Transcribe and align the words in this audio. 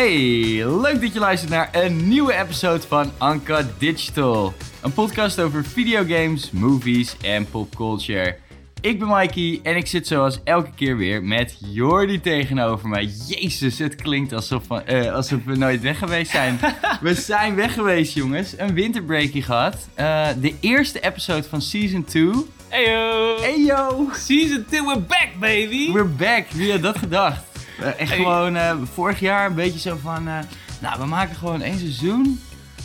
Hey, 0.00 0.64
leuk 0.66 1.00
dat 1.00 1.12
je 1.12 1.18
luistert 1.18 1.50
naar 1.50 1.68
een 1.72 2.08
nieuwe 2.08 2.34
episode 2.34 2.80
van 2.88 3.10
Anka 3.18 3.66
Digital. 3.78 4.54
Een 4.82 4.92
podcast 4.92 5.40
over 5.40 5.64
videogames, 5.64 6.50
movies 6.50 7.16
en 7.22 7.46
popculture. 7.50 8.36
Ik 8.80 8.98
ben 8.98 9.08
Mikey 9.08 9.60
en 9.62 9.76
ik 9.76 9.86
zit 9.86 10.06
zoals 10.06 10.38
elke 10.44 10.70
keer 10.74 10.96
weer 10.96 11.22
met 11.22 11.56
Jordi 11.60 12.20
tegenover 12.20 12.88
mij. 12.88 13.08
Jezus, 13.28 13.78
het 13.78 13.94
klinkt 13.94 14.32
alsof, 14.32 14.68
we- 14.68 14.82
eh, 14.82 15.12
alsof 15.14 15.38
we 15.44 15.56
nooit 15.56 15.80
weg 15.80 15.98
geweest 15.98 16.30
zijn. 16.30 16.58
we 17.00 17.14
zijn 17.14 17.54
weg 17.54 17.74
geweest, 17.74 18.14
jongens. 18.14 18.54
Een 18.58 18.74
winterbreakie 18.74 19.42
gehad. 19.42 19.88
Eh, 19.94 20.28
de 20.40 20.54
eerste 20.60 21.00
episode 21.00 21.48
van 21.48 21.62
Season 21.62 22.04
2. 22.04 22.30
Heyo! 22.68 23.36
Hey 23.40 23.60
yo! 23.64 24.08
Season 24.12 24.64
2, 24.68 24.82
we're 24.82 25.00
back, 25.00 25.28
baby! 25.40 25.92
We're 25.92 26.04
back. 26.16 26.46
Wie 26.50 26.72
had 26.72 26.82
dat 26.82 26.98
gedacht? 26.98 27.45
Eh, 27.80 27.86
echt 27.86 27.98
Hey. 28.08 28.16
gewoon 28.18 28.56
eh, 28.56 28.76
vorig 28.82 29.20
jaar 29.20 29.46
een 29.46 29.54
beetje 29.54 29.78
zo 29.78 29.96
van... 29.96 30.28
eh, 30.28 30.38
nou, 30.80 31.00
we 31.00 31.06
maken 31.06 31.36
gewoon 31.36 31.62
één 31.62 31.78
seizoen. 31.78 32.40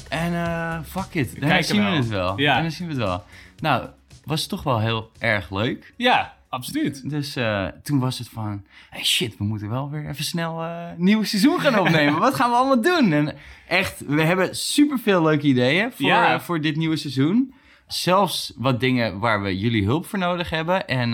En 0.09 0.85
fuck 0.85 1.13
it. 1.13 1.41
Dan 1.41 1.63
zien 1.63 1.83
we 1.85 1.89
het 1.91 2.07
wel. 2.07 2.39
Ja. 2.39 2.55
En 2.55 2.61
dan 2.61 2.71
zien 2.71 2.87
we 2.87 2.93
het 2.93 3.01
wel. 3.03 3.23
Nou, 3.59 3.87
was 4.25 4.47
toch 4.47 4.63
wel 4.63 4.79
heel 4.79 5.11
erg 5.19 5.51
leuk. 5.51 5.93
Ja, 5.97 6.33
absoluut. 6.49 7.09
Dus 7.09 7.37
toen 7.83 7.99
was 7.99 8.17
het 8.19 8.29
van... 8.29 8.63
Hey 8.89 9.03
shit, 9.03 9.37
we 9.37 9.43
moeten 9.43 9.69
wel 9.69 9.89
weer 9.89 10.09
even 10.09 10.23
snel 10.23 10.61
een 10.63 10.93
nieuw 10.97 11.23
seizoen 11.23 11.59
gaan 11.59 11.79
opnemen. 11.79 12.19
Wat 12.29 12.35
gaan 12.35 12.49
we 12.49 12.55
allemaal 12.55 12.81
doen? 12.81 13.13
En 13.13 13.35
echt, 13.67 14.03
we 14.07 14.21
hebben 14.21 14.55
superveel 14.55 15.21
leuke 15.21 15.47
ideeën 15.47 15.91
voor, 15.91 16.05
Ja. 16.05 16.39
voor 16.39 16.61
dit 16.61 16.75
nieuwe 16.75 16.95
seizoen. 16.97 17.53
Zelfs 17.87 18.53
wat 18.55 18.79
dingen 18.79 19.19
waar 19.19 19.41
we 19.41 19.59
jullie 19.59 19.85
hulp 19.85 20.05
voor 20.05 20.19
nodig 20.19 20.49
hebben. 20.49 20.87
En 20.87 21.13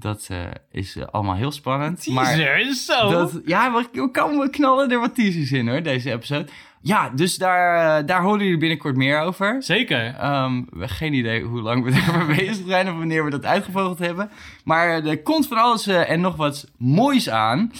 dat 0.00 0.26
eh, 0.30 0.38
is 0.70 0.96
eh, 0.96 1.06
allemaal 1.10 1.34
heel 1.34 1.52
spannend. 1.52 2.06
Maar 2.06 2.36
zo! 2.74 3.10
dat, 3.10 3.40
ja, 3.44 3.72
we, 3.72 4.10
we 4.38 4.48
knallen 4.50 4.90
er 4.90 5.00
wat 5.00 5.14
teasers 5.14 5.52
in 5.52 5.68
hoor, 5.68 5.82
deze 5.82 6.12
episode. 6.12 6.48
Ja, 6.82 7.10
dus 7.10 7.36
daar, 7.36 7.98
eh, 7.98 8.06
daar 8.06 8.22
horen 8.22 8.42
jullie 8.44 8.58
binnenkort 8.58 8.96
meer 8.96 9.20
over. 9.20 9.62
Zeker. 9.62 9.98
We 9.98 10.66
hebben 10.70 10.88
geen 10.88 11.12
idee 11.12 11.42
hoe 11.42 11.60
lang 11.60 11.84
we 11.84 11.90
ermee 12.12 12.36
bezig 12.36 12.66
zijn 12.66 12.88
of 12.88 12.96
wanneer 12.96 13.24
we 13.24 13.30
dat 13.30 13.44
uitgevogeld 13.44 13.98
hebben. 13.98 14.30
Maar 14.64 15.04
er 15.04 15.22
komt 15.22 15.46
van 15.46 15.56
alles 15.56 15.86
en 15.86 16.20
nog 16.20 16.36
wat 16.36 16.70
moois 16.76 17.30
aan. 17.30 17.72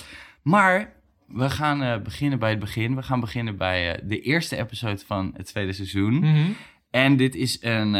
Maar 0.42 0.92
we 1.26 1.50
gaan 1.50 2.02
beginnen 2.02 2.38
bij 2.38 2.50
het 2.50 2.58
begin. 2.58 2.96
We 2.96 3.02
gaan 3.02 3.20
beginnen 3.20 3.56
bij 3.56 4.00
de 4.02 4.20
eerste 4.20 4.56
episode 4.56 5.02
van 5.06 5.32
het 5.36 5.46
tweede 5.46 5.72
seizoen. 5.72 6.14
Mhm. 6.18 6.50
En 6.90 7.16
dit 7.16 7.34
is 7.34 7.58
een, 7.60 7.94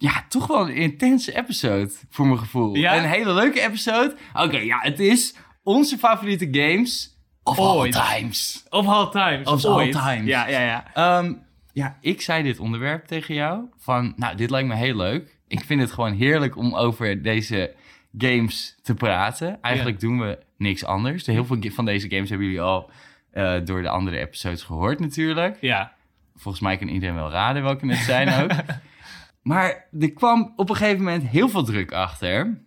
ja, 0.00 0.24
toch 0.28 0.46
wel 0.46 0.68
een 0.68 0.74
intense 0.74 1.36
episode 1.36 1.90
voor 2.10 2.26
mijn 2.26 2.38
gevoel. 2.38 2.74
Ja? 2.74 2.96
Een 2.96 3.08
hele 3.08 3.32
leuke 3.32 3.60
episode. 3.60 4.16
Oké, 4.34 4.58
ja, 4.58 4.78
het 4.80 5.00
is 5.00 5.34
onze 5.62 5.98
favoriete 5.98 6.48
games 6.50 7.18
of 7.42 7.58
Ooit. 7.58 7.96
all 7.96 8.18
times. 8.18 8.64
Of 8.68 8.86
all 8.86 9.10
times. 9.10 9.48
Of 9.48 9.64
all 9.64 9.90
times. 9.90 10.26
Ja, 10.26 10.48
ja, 10.48 10.60
ja. 10.60 10.94
Ehm, 10.94 11.32
ja, 11.72 11.98
ik 12.00 12.20
zei 12.20 12.42
dit 12.42 12.58
onderwerp 12.58 13.06
tegen 13.06 13.34
jou. 13.34 13.64
Van, 13.78 14.12
nou, 14.16 14.36
dit 14.36 14.50
lijkt 14.50 14.68
me 14.68 14.74
heel 14.74 14.96
leuk. 14.96 15.38
Ik 15.48 15.64
vind 15.64 15.80
het 15.80 15.92
gewoon 15.92 16.12
heerlijk 16.12 16.56
om 16.56 16.74
over 16.74 17.22
deze 17.22 17.74
games 18.18 18.76
te 18.82 18.94
praten. 18.94 19.62
Eigenlijk 19.62 20.00
doen 20.00 20.20
we 20.20 20.38
niks 20.56 20.84
anders. 20.84 21.26
Heel 21.26 21.44
veel 21.44 21.58
van 21.70 21.84
deze 21.84 22.10
games 22.10 22.28
hebben 22.28 22.46
jullie 22.46 22.62
al 22.62 22.90
eh, 23.30 23.54
door 23.64 23.82
de 23.82 23.88
andere 23.88 24.18
episodes 24.18 24.62
gehoord 24.62 25.00
natuurlijk. 25.00 25.56
Ja. 25.60 25.92
Volgens 26.36 26.62
mij 26.62 26.76
kan 26.76 26.88
iedereen 26.88 27.14
wel 27.14 27.30
raden 27.30 27.62
welke 27.62 27.86
het 27.86 27.98
zijn 27.98 28.42
ook. 28.42 28.50
maar 29.42 29.88
er 30.00 30.12
kwam 30.12 30.52
op 30.56 30.70
een 30.70 30.76
gegeven 30.76 31.04
moment 31.04 31.26
heel 31.26 31.48
veel 31.48 31.64
druk 31.64 31.92
achter. 31.92 32.60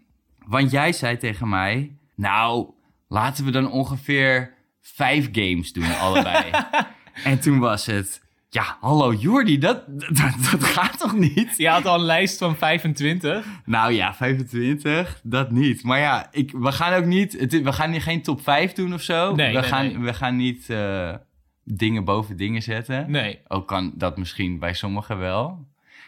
Want 0.45 0.71
jij 0.71 0.93
zei 0.93 1.17
tegen 1.17 1.49
mij... 1.49 1.97
Nou, 2.15 2.69
laten 3.07 3.45
we 3.45 3.51
dan 3.51 3.71
ongeveer 3.71 4.53
vijf 4.81 5.29
games 5.31 5.73
doen, 5.73 5.97
allebei. 5.99 6.51
en 7.23 7.39
toen 7.39 7.59
was 7.59 7.85
het... 7.85 8.21
Ja, 8.49 8.77
hallo 8.79 9.13
Jordi, 9.13 9.57
dat, 9.57 9.83
dat, 9.87 10.33
dat 10.51 10.63
gaat 10.63 10.99
toch 10.99 11.13
niet? 11.17 11.53
Je 11.57 11.69
had 11.69 11.85
al 11.85 11.95
een 11.95 12.05
lijst 12.05 12.37
van 12.37 12.55
25. 12.55 13.45
Nou 13.65 13.91
ja, 13.91 14.13
25, 14.13 15.19
dat 15.23 15.51
niet. 15.51 15.83
Maar 15.83 15.99
ja, 15.99 16.27
ik, 16.31 16.51
we 16.51 16.71
gaan 16.71 16.93
ook 16.93 17.05
niet... 17.05 17.39
Het, 17.39 17.61
we 17.61 17.73
gaan 17.73 17.91
hier 17.91 18.01
geen 18.01 18.21
top 18.21 18.41
5 18.41 18.73
doen 18.73 18.93
of 18.93 19.01
zo. 19.01 19.35
Nee, 19.35 19.53
we, 19.53 19.59
nee, 19.59 19.69
gaan, 19.69 19.85
nee. 19.85 19.97
we 19.97 20.13
gaan 20.13 20.35
niet 20.35 20.69
eh, 20.69 21.15
dingen 21.63 22.03
boven 22.03 22.37
dingen 22.37 22.61
zetten. 22.61 23.11
Nee. 23.11 23.39
Ook 23.47 23.67
kan 23.67 23.93
dat 23.95 24.17
misschien 24.17 24.59
bij 24.59 24.73
sommigen 24.73 25.17
wel. 25.17 25.67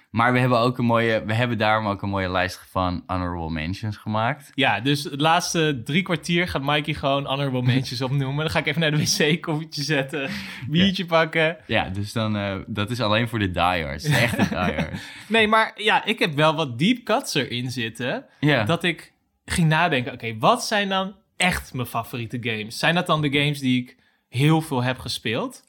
Maar 0.10 0.34
we 0.34 0.40
hebben 0.40 0.60
ook 0.60 0.78
een 0.78 0.86
mooie, 0.86 1.24
we 1.26 1.34
hebben 1.34 1.58
daarom 1.58 1.88
ook 1.88 2.02
een 2.02 2.10
mooie 2.10 2.30
lijst 2.30 2.66
van 2.70 3.04
honorable 3.08 3.50
mentions 3.50 3.98
gemaakt. 3.98 4.52
Ja, 4.54 4.80
dus 4.80 5.04
het 5.04 5.22
laatste 5.22 5.82
drie 5.84 6.02
kwartier 6.02 6.48
gaat 6.48 6.62
Mikey 6.62 6.94
gewoon 6.94 7.26
honorable 7.26 7.62
mentions 7.74 8.02
opnoemen. 8.02 8.44
Dan 8.44 8.50
ga 8.50 8.60
ik 8.60 8.66
even 8.66 8.82
naar 8.82 8.92
de 8.92 8.98
wc, 8.98 9.42
koffietje 9.42 9.84
zetten, 9.84 10.30
biertje 10.70 11.06
pakken. 11.06 11.58
Ja, 11.68 11.90
dus 11.90 12.14
dan, 12.14 12.38
eh, 12.38 12.56
dat 12.68 12.90
is 12.90 13.02
alleen 13.02 13.28
voor 13.28 13.40
de 13.40 13.52
diehards, 13.52 14.04
de 14.04 14.16
echte 14.16 14.48
diehards. 14.56 15.02
Nee, 15.28 15.48
maar 15.48 15.72
ja, 15.76 16.06
ik 16.06 16.20
heb 16.20 16.34
wel 16.34 16.56
wat 16.56 16.80
deep 16.80 17.04
cuts 17.04 17.34
erin 17.34 17.72
zitten. 17.72 18.26
Ja, 18.40 18.64
dat 18.64 18.84
ik 18.84 19.14
ging 19.46 19.68
nadenken, 19.68 20.14
oké, 20.14 20.38
wat 20.38 20.66
zijn 20.66 20.90
dan 20.90 21.16
echt 21.38 21.74
mijn 21.74 21.88
favoriete 21.88 22.38
games? 22.42 22.80
Zijn 22.80 22.96
dat 22.96 23.08
dan 23.08 23.22
de 23.22 23.32
games 23.32 23.60
die 23.60 23.82
ik 23.82 23.98
heel 24.30 24.62
veel 24.62 24.84
heb 24.84 25.00
gespeeld? 25.00 25.64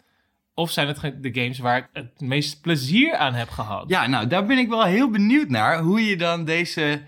Of 0.59 0.71
zijn 0.71 0.87
het 0.89 1.00
de 1.22 1.41
games 1.41 1.59
waar 1.59 1.77
ik 1.78 1.89
het 1.93 2.21
meest 2.21 2.61
plezier 2.61 3.15
aan 3.17 3.34
heb 3.34 3.49
gehad? 3.49 3.84
ja, 3.89 4.06
nou, 4.06 4.27
daar 4.27 4.47
ben 4.47 4.59
ik 4.59 4.69
wel 4.69 4.84
heel 4.84 5.11
benieuwd 5.11 5.49
naar, 5.49 5.81
hoe 5.81 6.05
je 6.06 6.17
dan 6.17 6.44
deze 6.44 7.03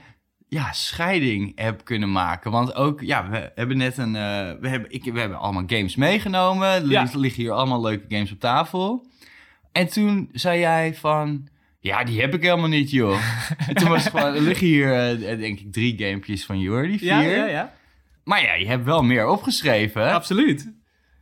ja, 0.49 0.73
scheiding 0.73 1.53
hebt 1.55 1.83
kunnen 1.83 2.13
maken. 2.13 2.51
Want 2.51 2.75
ook, 2.75 3.01
ja, 3.01 3.29
we 3.31 3.53
hebben 3.55 3.77
net 3.77 3.99
een, 3.99 4.17
eh, 4.17 4.53
we, 4.61 4.69
hebben, 4.69 4.91
ik, 4.93 5.05
we 5.05 5.21
hebben 5.21 5.39
allemaal 5.39 5.65
games 5.67 5.97
meegenomen. 5.97 6.69
Er 6.69 6.89
Ja. 6.91 7.03
lig- 7.03 7.13
liggen 7.15 7.43
hier 7.43 7.53
allemaal 7.53 7.81
leuke 7.81 8.05
games 8.15 8.33
op 8.33 8.41
tafel. 8.41 9.07
En 9.73 9.89
toen 9.89 10.29
zei 10.33 10.59
jij 10.61 10.95
van, 10.95 11.49
ja, 11.81 12.05
die 12.05 12.21
heb 12.21 12.35
ik 12.35 12.43
helemaal 12.43 12.69
niet, 12.69 12.91
joh. 12.91 13.19
en 13.69 13.75
toen 13.75 13.89
was 13.89 14.05
het 14.05 14.13
gewoon, 14.17 14.35
er 14.35 14.41
liggen 14.43 14.67
hier, 14.67 14.93
eh, 15.21 15.39
denk 15.39 15.61
ik, 15.61 15.73
drie 15.73 15.99
gamepjes 15.99 16.45
van 16.45 16.59
Jordi, 16.61 16.99
vier. 16.99 17.09
ja, 17.09 17.21
ja, 17.21 17.47
ja. 17.47 17.73
Maar 18.25 18.43
ja, 18.43 18.55
je 18.55 18.67
hebt 18.67 18.85
wel 18.85 19.03
meer 19.03 19.27
opgeschreven. 19.29 20.13
absoluut. 20.13 20.73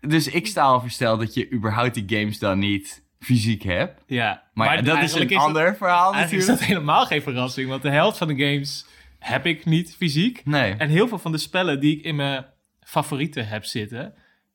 Dus 0.08 0.28
ik 0.28 0.46
sta 0.46 0.62
al 0.62 0.80
versteld 0.80 1.20
dat 1.20 1.34
je 1.34 1.52
überhaupt 1.52 1.94
die 1.94 2.18
games 2.18 2.38
dan 2.38 2.58
niet 2.58 3.04
fysiek 3.18 3.62
hebt. 3.62 4.02
Ja. 4.06 4.42
Maar, 4.54 4.74
ja, 4.76 4.82
dat 4.82 5.02
is 5.02 5.14
een 5.14 5.36
ander 5.36 5.76
verhaal 5.76 6.12
Eigenlijk 6.12 6.42
is 6.42 6.48
natuurlijk. 6.48 6.58
dat 6.58 6.68
helemaal 6.68 7.06
geen 7.06 7.22
verrassing, 7.22 7.68
want 7.68 7.82
de 7.82 7.90
helft 7.90 8.18
van 8.18 8.28
de 8.28 8.44
games 8.44 8.86
heb 9.18 9.46
ik 9.46 9.64
niet 9.64 9.96
fysiek. 9.96 10.42
Nee. 10.44 10.72
En 10.74 10.88
heel 10.88 11.08
veel 11.08 11.18
van 11.18 11.32
de 11.32 11.38
spellen 11.38 11.80
die 11.80 11.96
ik 11.98 12.04
in 12.04 12.16
mijn 12.16 12.46
favorieten 12.80 13.48
heb 13.48 13.64
zitten, 13.64 14.14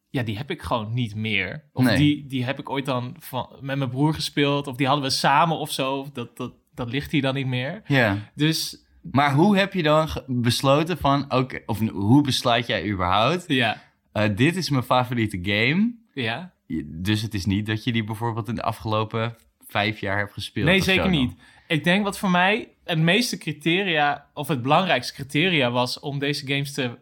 ja, 0.10 0.24
die 0.24 0.38
heb 0.38 0.52
ik 0.52 0.62
gewoon 0.62 0.94
niet 0.94 1.16
meer. 1.16 1.64
Of 1.74 1.84
Nee. 1.84 1.98
die, 1.98 2.26
die 2.28 2.46
heb 2.46 2.60
ik 2.60 2.70
ooit 2.70 2.86
dan 2.86 3.16
van, 3.20 3.58
met 3.62 3.78
mijn 3.78 3.90
broer 3.90 4.14
gespeeld, 4.14 4.68
of 4.68 4.76
die 4.76 4.88
hadden 4.88 5.06
we 5.06 5.12
samen 5.12 5.58
of 5.58 5.72
zo. 5.72 6.08
Dat, 6.14 6.38
dat, 6.38 6.54
dat 6.74 6.90
ligt 6.90 7.12
hier 7.12 7.22
dan 7.22 7.34
niet 7.34 7.48
meer. 7.48 7.82
Ja. 7.86 8.18
Dus 8.36 8.86
Maar 9.12 9.34
hoe 9.34 9.58
heb 9.58 9.74
je 9.74 9.84
dan 9.84 10.10
besloten 10.28 10.98
van, 10.98 11.34
oké, 11.34 11.60
of 11.66 11.80
hoe 11.90 12.22
besluit 12.24 12.68
jij 12.68 12.90
überhaupt, 12.90 13.44
ja, 13.48 13.82
eh, 14.12 14.36
dit 14.36 14.56
is 14.56 14.70
mijn 14.70 14.84
favoriete 14.84 15.40
game. 15.42 15.94
ja. 16.14 16.54
Dus 16.86 17.22
het 17.22 17.34
is 17.34 17.46
niet 17.46 17.66
dat 17.66 17.84
je 17.84 17.92
die 17.92 18.04
bijvoorbeeld 18.04 18.48
in 18.48 18.56
de 18.56 18.62
afgelopen 18.62 19.36
vijf 19.68 20.00
jaar 20.00 20.18
hebt 20.18 20.34
gespeeld. 20.34 20.66
Nee, 20.66 20.82
zeker 20.82 21.02
dan. 21.04 21.12
niet. 21.12 21.34
Ik 21.68 21.84
denk 21.84 22.04
wat 22.04 22.18
voor 22.20 22.30
mij 22.30 22.68
het 22.84 23.00
meeste 23.00 23.38
criteria, 23.38 24.30
of 24.34 24.48
het 24.48 24.62
belangrijkste 24.62 25.14
criteria 25.14 25.72
was 25.72 26.00
om 26.00 26.20
deze 26.20 26.48
games 26.48 26.74
te 26.74 26.98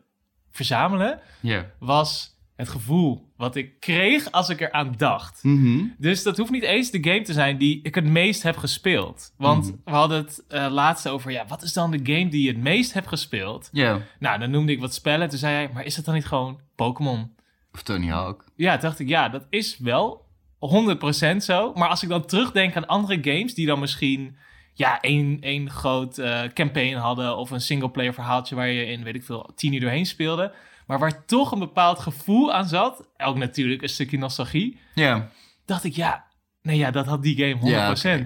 verzamelen, 0.52 1.20
Ja. 1.40 1.72
was 1.80 2.38
het 2.60 2.70
gevoel 2.70 3.32
wat 3.38 3.56
ik 3.56 3.80
kreeg 3.80 4.32
als 4.32 4.50
ik 4.50 4.60
eraan 4.62 4.94
dacht. 4.98 5.44
Mhm. 5.44 5.84
Dus 5.98 6.24
dat 6.24 6.38
hoeft 6.38 6.52
niet 6.52 6.64
eens 6.64 6.92
de 6.92 7.04
game 7.04 7.22
te 7.22 7.34
zijn 7.34 7.58
die 7.58 7.80
ik 7.84 7.96
het 7.96 8.06
meest 8.06 8.44
heb 8.44 8.58
gespeeld. 8.58 9.34
Want 9.38 9.66
Mhm. 9.66 9.76
we 9.86 9.92
hadden 9.92 10.18
het 10.18 10.44
eh 10.48 10.68
laatst 10.72 11.08
over, 11.08 11.32
ja, 11.32 11.46
wat 11.48 11.62
is 11.64 11.74
dan 11.74 11.92
de 11.92 12.00
game 12.14 12.30
die 12.30 12.42
je 12.42 12.48
het 12.52 12.62
meest 12.62 12.94
hebt 12.94 13.08
gespeeld? 13.08 13.70
Ja. 13.72 14.02
Nou, 14.20 14.40
dan 14.40 14.52
noemde 14.52 14.72
ik 14.72 14.80
wat 14.80 14.94
spellen. 14.94 15.30
Toen 15.30 15.38
zei 15.40 15.54
hij, 15.54 15.70
maar 15.74 15.86
is 15.86 15.96
het 15.96 16.06
dan 16.06 16.14
niet 16.14 16.26
gewoon 16.26 16.60
Pokémon? 16.76 17.32
Of 17.74 17.84
Tony 17.84 18.08
Hawk. 18.08 18.46
Ja, 18.56 18.72
toen 18.72 18.82
dacht 18.82 19.00
ik, 19.00 19.08
ja, 19.08 19.30
dat 19.30 19.46
is 19.50 19.78
wel 19.78 20.26
100% 20.60 21.44
zo. 21.44 21.74
Maar 21.74 21.90
als 21.90 22.04
ik 22.04 22.10
dan 22.10 22.26
terugdenk 22.26 22.76
aan 22.76 22.88
andere 22.88 23.18
games 23.22 23.54
die 23.54 23.66
dan 23.66 23.80
misschien 23.80 24.36
ja, 24.74 25.02
één, 25.02 25.38
één 25.42 25.70
groot 25.70 26.18
eh, 26.18 26.42
campaign 26.54 26.96
hadden 26.96 27.38
of 27.38 27.52
een 27.52 27.62
singleplayer 27.62 28.14
verhaaltje 28.14 28.56
waar 28.56 28.68
je 28.70 28.86
in, 28.86 29.04
weet 29.04 29.16
ik 29.16 29.24
veel, 29.24 29.50
tien 29.56 29.74
uur 29.74 29.80
doorheen 29.80 30.06
speelde. 30.06 30.54
Maar 30.90 31.00
waar 31.00 31.26
toch 31.26 31.52
een 31.52 31.60
bepaald 31.60 32.00
gevoel 32.00 32.54
aan 32.54 32.68
zat, 32.68 33.08
ook 33.18 33.38
natuurlijk 33.38 33.82
een 33.82 33.90
stukje 33.90 34.18
nostalgie, 34.18 34.80
Ja. 34.96 35.30
dacht 35.66 35.84
ik, 35.84 35.94
ja, 35.96 36.26
nee, 36.62 36.78
ja, 36.78 36.92
dat 36.92 37.06
had 37.06 37.24
die 37.24 37.36
game 37.38 37.56
100%. 37.56 37.62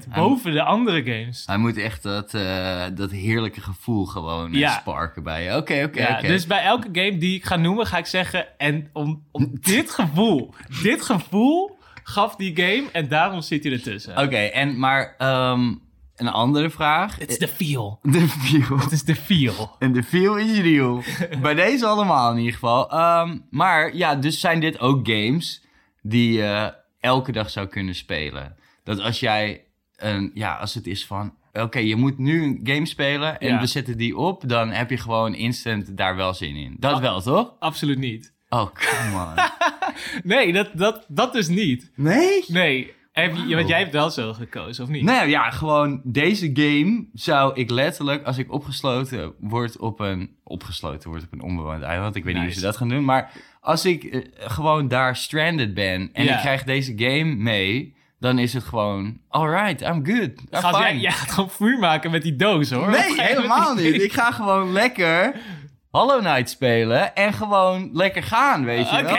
Ja, 0.06 0.10
oké. 0.10 0.20
Boven 0.20 0.52
de 0.54 0.64
andere 0.64 1.04
games. 1.04 1.44
Hij 1.46 1.58
moet 1.58 1.78
echt 1.78 2.04
dat, 2.04 2.34
eh, 2.34 2.86
dat 2.94 3.12
heerlijke 3.12 3.62
gevoel 3.62 4.06
gewoon 4.06 4.54
eh, 4.54 4.60
Ja. 4.60 4.70
sparken 4.80 5.24
bij 5.24 5.44
je. 5.44 5.56
Oké, 5.56 5.84
oké, 5.84 6.00
Ja, 6.02 6.18
oké. 6.18 6.28
Dus 6.28 6.48
bij 6.48 6.64
elke 6.64 6.90
game 6.92 7.18
die 7.18 7.36
ik 7.36 7.46
ga 7.46 7.56
noemen, 7.56 7.86
ga 7.88 7.98
ik 7.98 8.06
zeggen, 8.06 8.58
en 8.60 8.90
om, 8.94 9.28
om 9.32 9.50
dit 9.62 9.90
gevoel, 9.92 10.54
dit 10.84 11.02
gevoel 11.02 11.78
gaf 12.04 12.36
die 12.36 12.56
game 12.56 12.84
en 12.92 13.08
daarom 13.08 13.42
zit 13.42 13.64
hij 13.64 13.74
ertussen. 13.74 14.18
Oké, 14.18 14.38
en 14.38 14.80
maar 14.80 15.16
ehm, 15.18 15.74
een 16.16 16.28
andere 16.28 16.70
vraag. 16.70 17.20
Het 17.20 17.30
is 17.34 17.38
de 17.38 17.48
feel. 17.48 18.00
De 18.02 18.28
feel. 18.28 18.78
Het 18.80 18.92
is 18.92 19.04
de 19.04 19.16
feel. 19.16 19.76
En 19.80 19.94
de 19.94 20.04
feel 20.04 20.38
is 20.38 20.60
real. 20.60 21.04
Bij 21.42 21.54
deze 21.54 21.86
allemaal 21.86 22.32
in 22.32 22.38
ieder 22.38 22.54
geval. 22.54 22.92
Ehm, 22.92 23.38
maar 23.50 23.96
ja, 23.96 24.16
dus 24.16 24.40
zijn 24.40 24.60
dit 24.60 24.80
ook 24.80 25.08
games 25.08 25.64
die 26.02 26.34
je 26.34 26.74
elke 27.00 27.32
dag 27.32 27.50
zou 27.50 27.68
kunnen 27.68 27.96
spelen. 27.96 28.56
Dat 28.84 29.00
als 29.00 29.20
jij, 29.20 29.64
een, 29.96 30.32
ja, 30.34 30.56
als 30.56 30.74
het 30.74 30.88
is 30.88 31.06
van, 31.06 31.34
oké, 31.54 31.80
je 31.80 31.96
moet 31.96 32.18
nu 32.18 32.44
een 32.44 32.60
game 32.64 32.86
spelen 32.86 33.40
en 33.40 33.48
Ja. 33.48 33.60
we 33.60 33.66
zetten 33.66 33.98
die 33.98 34.18
op, 34.18 34.44
dan 34.50 34.72
heb 34.72 34.90
je 34.90 34.98
gewoon 34.98 35.36
instant 35.36 35.98
daar 35.98 36.16
wel 36.16 36.34
zin 36.34 36.56
in. 36.56 36.76
Dat 36.80 37.00
wel, 37.00 37.22
toch? 37.22 37.54
Absoluut 37.60 37.98
niet. 37.98 38.34
Oh, 38.50 38.66
come 38.74 39.26
on. 39.26 39.34
Nee, 40.24 40.54
dat, 40.54 40.70
dat, 40.74 41.06
dat 41.08 41.34
dus 41.34 41.48
niet. 41.48 41.92
nee? 41.96 42.44
Nee. 42.48 42.94
Heb 43.14 43.36
je. 43.48 43.56
Want 43.56 43.68
jij 43.68 43.80
hebt 43.80 43.92
wel 43.94 44.10
zo 44.10 44.34
gekozen, 44.34 44.84
of 44.84 44.90
niet? 44.90 45.04
Nou 45.04 45.28
ja, 45.30 45.50
gewoon 45.50 46.02
deze 46.04 46.50
game 46.54 47.06
zou 47.14 47.54
ik 47.56 47.70
letterlijk, 47.70 48.24
als 48.26 48.38
ik 48.38 48.52
opgesloten 48.52 49.34
word 49.40 49.78
op 49.78 50.00
een, 50.00 50.30
opgesloten 50.44 51.10
word 51.10 51.24
op 51.24 51.32
een 51.34 51.42
onbewoond 51.42 51.82
eiland, 51.82 52.16
ik 52.16 52.24
weet 52.24 52.34
niet 52.34 52.44
hoe 52.44 52.52
ze 52.54 52.62
dat 52.62 52.78
gaan 52.78 52.90
doen, 52.90 53.06
maar 53.06 53.32
als 53.62 53.86
ik 53.86 54.04
eh, 54.04 54.22
gewoon 54.38 54.88
daar 54.88 55.16
stranded 55.16 55.74
ben 55.74 56.10
en 56.14 56.24
Ja. 56.24 56.34
ik 56.34 56.40
krijg 56.40 56.64
deze 56.64 56.94
game 56.96 57.36
mee, 57.36 57.96
dan 58.20 58.40
is 58.40 58.54
het 58.54 58.64
gewoon, 58.64 59.18
alright, 59.30 59.82
I'm 59.82 60.06
good. 60.06 60.30
I'm 60.30 60.48
Gaat, 60.52 60.76
jij, 60.78 60.88
fine. 60.90 61.00
jij 61.02 61.12
gaat 61.12 61.32
gewoon 61.34 61.50
vuur 61.50 61.80
maken 61.80 62.12
met 62.12 62.22
die 62.22 62.36
doos, 62.36 62.72
hoor. 62.72 62.90
Nee, 62.90 63.22
helemaal 63.22 63.76
die- 63.76 63.92
niet. 63.92 64.02
Ik 64.02 64.14
ga 64.14 64.32
gewoon 64.32 64.72
lekker 64.72 65.36
Hollow 65.94 66.20
Knight 66.20 66.50
spelen 66.50 67.16
en 67.16 67.34
gewoon 67.34 67.90
lekker 67.94 68.24
gaan, 68.24 68.66
weet 68.66 68.90
je 68.90 69.04
wel. 69.04 69.18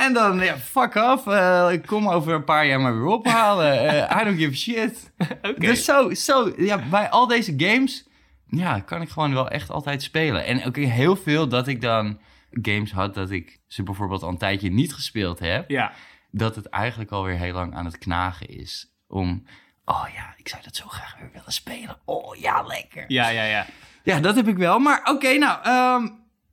En 0.00 0.12
dan, 0.12 0.38
ja, 0.38 0.56
fuck 0.56 0.94
off. 0.94 1.26
eh, 1.26 1.68
ik 1.72 1.86
kom 1.86 2.08
over 2.08 2.34
een 2.34 2.44
paar 2.44 2.66
jaar 2.66 2.80
maar 2.80 2.98
weer 2.98 3.06
ophalen. 3.06 3.88
Eh, 3.88 4.20
I 4.20 4.24
don't 4.24 4.38
give 4.38 4.50
a 4.50 4.54
shit. 4.54 5.12
Dus 5.58 5.84
zo, 5.84 6.14
zo, 6.14 6.52
ja, 6.56 6.78
bij 6.90 7.10
al 7.10 7.26
deze 7.26 7.54
games, 7.56 8.08
ja, 8.46 8.80
kan 8.80 9.02
ik 9.02 9.08
gewoon 9.08 9.34
wel 9.34 9.48
echt 9.48 9.70
altijd 9.70 10.02
spelen. 10.02 10.44
En 10.44 10.64
ook 10.64 10.76
heel 10.76 11.16
veel 11.16 11.48
dat 11.48 11.68
ik 11.68 11.80
dan 11.80 12.20
games 12.50 12.92
had 12.92 13.14
dat 13.14 13.30
ik 13.30 13.58
ze 13.66 13.82
bijvoorbeeld 13.82 14.22
al 14.22 14.28
een 14.28 14.38
tijdje 14.38 14.70
niet 14.70 14.94
gespeeld 14.94 15.38
heb. 15.38 15.70
Ja. 15.70 15.92
Dat 16.30 16.56
het 16.56 16.68
eigenlijk 16.68 17.10
alweer 17.10 17.38
heel 17.38 17.52
lang 17.52 17.74
aan 17.74 17.84
het 17.84 17.98
knagen 17.98 18.48
is. 18.48 18.92
Om, 19.08 19.46
oh 19.84 20.06
ja, 20.14 20.34
ik 20.36 20.48
zou 20.48 20.62
dat 20.62 20.76
zo 20.76 20.86
graag 20.86 21.16
weer 21.18 21.30
willen 21.32 21.52
spelen. 21.52 21.96
Oh 22.04 22.36
ja, 22.36 22.62
lekker. 22.62 23.04
Ja, 23.08 23.28
ja, 23.28 23.44
ja. 23.44 23.66
Ja, 24.06 24.20
dat 24.20 24.34
heb 24.34 24.48
ik 24.48 24.56
wel. 24.56 24.78
Maar 24.78 25.00
oké, 25.04 25.38
nou, 25.38 25.58
ehm, 25.62 26.08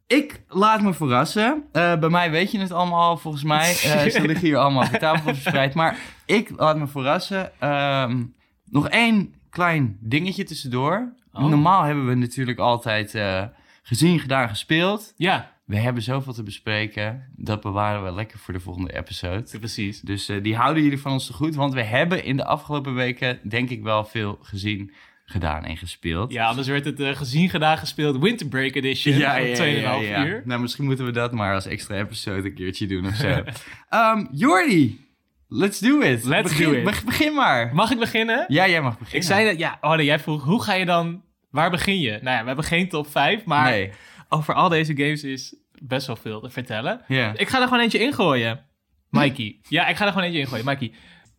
ik 0.07 0.41
laat 0.47 0.81
me 0.81 0.93
verrassen. 0.93 1.63
Eh, 1.71 1.99
bij 1.99 2.09
mij 2.09 2.31
weet 2.31 2.51
je 2.51 2.59
het 2.59 2.71
allemaal 2.71 3.01
al, 3.01 3.17
volgens 3.17 3.43
mij. 3.43 3.69
Eh, 3.83 4.09
ze 4.09 4.21
liggen 4.21 4.47
hier 4.47 4.57
allemaal 4.57 4.83
op 4.83 4.91
de 4.91 4.97
tafel 4.97 5.33
verspreid. 5.33 5.73
Maar 5.73 5.97
ik 6.25 6.51
laat 6.55 6.77
me 6.77 6.87
verrassen. 6.87 7.51
Ehm, 7.59 8.23
nog 8.65 8.89
één 8.89 9.33
klein 9.49 9.97
dingetje 9.99 10.43
tussendoor. 10.43 11.13
Oh. 11.33 11.45
Normaal 11.45 11.83
hebben 11.83 12.07
we 12.07 12.15
natuurlijk 12.15 12.59
altijd 12.59 13.15
eh, 13.15 13.43
gezien, 13.83 14.19
gedaan, 14.19 14.49
gespeeld. 14.49 15.13
Ja, 15.17 15.51
We 15.65 15.77
hebben 15.77 16.03
zoveel 16.03 16.33
te 16.33 16.43
bespreken. 16.43 17.31
Dat 17.35 17.61
bewaren 17.61 18.03
we 18.03 18.11
lekker 18.11 18.39
voor 18.39 18.53
de 18.53 18.59
volgende 18.59 18.97
episode. 18.97 19.59
precies. 19.59 20.01
Dus 20.01 20.25
die 20.41 20.55
houden 20.55 20.83
jullie 20.83 21.01
van 21.01 21.11
ons 21.11 21.25
te 21.25 21.33
goed. 21.33 21.55
Want 21.55 21.73
we 21.73 21.83
hebben 21.83 22.23
in 22.23 22.37
de 22.37 22.45
afgelopen 22.45 22.93
weken, 22.93 23.39
denk 23.43 23.69
ik, 23.69 23.83
wel 23.83 24.05
veel 24.05 24.37
gezien, 24.41 24.91
gedaan 25.25 25.63
en 25.65 25.77
gespeeld. 25.77 26.31
Ja, 26.31 26.45
anders 26.47 26.67
werd 26.67 26.85
het 26.85 26.99
eh, 26.99 27.15
gezien 27.15 27.49
gedaan 27.49 27.77
gespeeld 27.77 28.17
Winter 28.17 28.47
Break 28.47 28.75
Edition 28.75 29.15
Ja, 29.17 29.33
van 29.33 29.45
ja, 29.47 29.55
2,5 29.55 29.59
ja, 29.81 29.93
ja. 29.95 30.25
uur. 30.25 30.41
Nou, 30.45 30.61
misschien 30.61 30.85
moeten 30.85 31.05
we 31.05 31.11
dat 31.11 31.31
maar 31.31 31.53
als 31.53 31.65
extra 31.65 31.95
episode 31.95 32.47
een 32.47 32.53
keertje 32.55 32.87
doen 32.87 33.05
of 33.07 33.15
zo. 33.15 33.27
Ehm 33.89 34.25
Jordi, 34.31 35.05
let's 35.47 35.79
do 35.79 35.99
it. 35.99 36.23
Let's 36.23 36.49
begin, 36.49 36.65
do 36.71 36.77
it. 36.77 36.83
beg- 36.83 37.03
begin 37.03 37.33
maar. 37.33 37.75
Mag 37.75 37.91
ik 37.91 37.99
beginnen? 37.99 38.45
Ja, 38.47 38.67
jij 38.67 38.81
mag 38.81 38.97
beginnen. 38.99 39.21
Ik 39.21 39.27
zei 39.27 39.45
dat, 39.49 39.57
ja, 39.59 39.77
oh, 39.81 39.95
nee, 39.95 40.05
jij 40.05 40.19
vroeg, 40.19 40.43
hoe 40.43 40.63
ga 40.63 40.73
je 40.73 40.85
dan, 40.85 41.23
waar 41.49 41.69
begin 41.69 41.99
je? 41.99 42.11
Nou 42.11 42.35
ja, 42.35 42.39
we 42.41 42.47
hebben 42.47 42.65
geen 42.65 42.89
top 42.89 43.07
5, 43.11 43.45
maar 43.45 43.69
Nee. 43.71 43.91
over 44.29 44.53
al 44.53 44.69
deze 44.69 44.95
games 44.97 45.23
is 45.23 45.55
best 45.81 46.07
wel 46.07 46.15
veel 46.15 46.39
te 46.41 46.49
vertellen. 46.49 47.01
Ik 47.35 47.47
ga 47.49 47.57
er 47.61 47.67
gewoon 47.67 47.79
eentje 47.83 47.99
ingooien. 47.99 48.65
Mikey. 49.09 49.59
Ja, 49.69 49.87
ik 49.87 49.95
ga 49.95 50.05
er 50.05 50.11
gewoon 50.11 50.25
eentje 50.27 50.39
ingooien. 50.39 50.65
Mikey. 50.65 50.93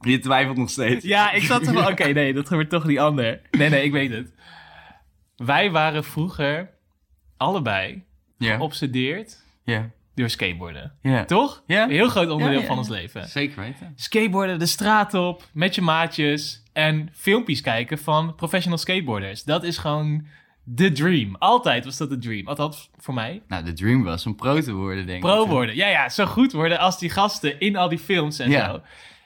Je 0.05 0.19
twijfelt 0.19 0.57
nog 0.57 0.71
steeds. 0.71 1.05
Ja, 1.05 1.33
ik 1.33 1.43
zat 1.43 1.67
er 1.67 1.73
van, 1.73 1.87
oké, 1.87 2.05
nee, 2.09 2.33
dat 2.35 2.47
gebeurt 2.49 2.71
toch 2.71 2.85
niet 2.87 2.99
ander. 2.99 3.41
Nee, 3.51 3.69
nee, 3.69 3.85
ik 3.85 3.93
weet 3.93 4.11
het. 4.11 4.33
Wij 5.37 5.71
waren 5.71 6.05
vroeger 6.05 6.71
allebei 7.37 8.05
geobsedeerd 8.39 9.43
Ja. 9.65 9.91
door 10.15 10.29
skateboarden. 10.31 10.93
Toch? 11.27 11.63
Ja. 11.67 11.83
Een 11.83 11.91
heel 11.91 12.09
groot 12.09 12.29
onderdeel 12.31 12.55
Ja, 12.57 12.61
ja, 12.63 12.67
van 12.67 12.79
ons 12.79 12.89
leven. 12.89 13.29
Zeker 13.29 13.61
weten. 13.61 13.93
Skateboarden 13.97 14.59
de 14.59 14.67
straat 14.67 15.15
op, 15.15 15.43
met 15.53 15.75
je 15.75 15.83
maatjes 15.83 16.63
en 16.73 17.09
filmpjes 17.13 17.61
kijken 17.61 17.99
van 17.99 18.35
professional 18.35 18.79
skateboarders. 18.79 19.43
Dat 19.45 19.63
is 19.65 19.79
gewoon 19.79 20.27
de 20.65 20.93
dream. 20.93 21.37
Altijd 21.39 21.85
was 21.85 21.97
dat 21.97 22.09
de 22.11 22.19
dream. 22.19 22.47
Althans, 22.49 22.91
voor 22.97 23.15
mij. 23.15 23.43
Nou, 23.49 23.65
de 23.65 23.73
dream 23.73 24.03
was 24.05 24.27
om 24.27 24.35
pro 24.37 24.61
te 24.61 24.73
worden, 24.73 25.07
denk 25.07 25.19
ik. 25.25 25.31
Pro 25.31 25.47
worden. 25.47 25.77
Ja, 25.77 25.89
ja, 25.89 26.09
zo 26.09 26.27
goed 26.27 26.53
worden 26.53 26.79
als 26.79 26.99
die 26.99 27.11
gasten 27.11 27.61
in 27.61 27.77
al 27.77 27.89
die 27.89 27.99
films 27.99 28.39
en 28.39 28.53
zo. 28.53 28.81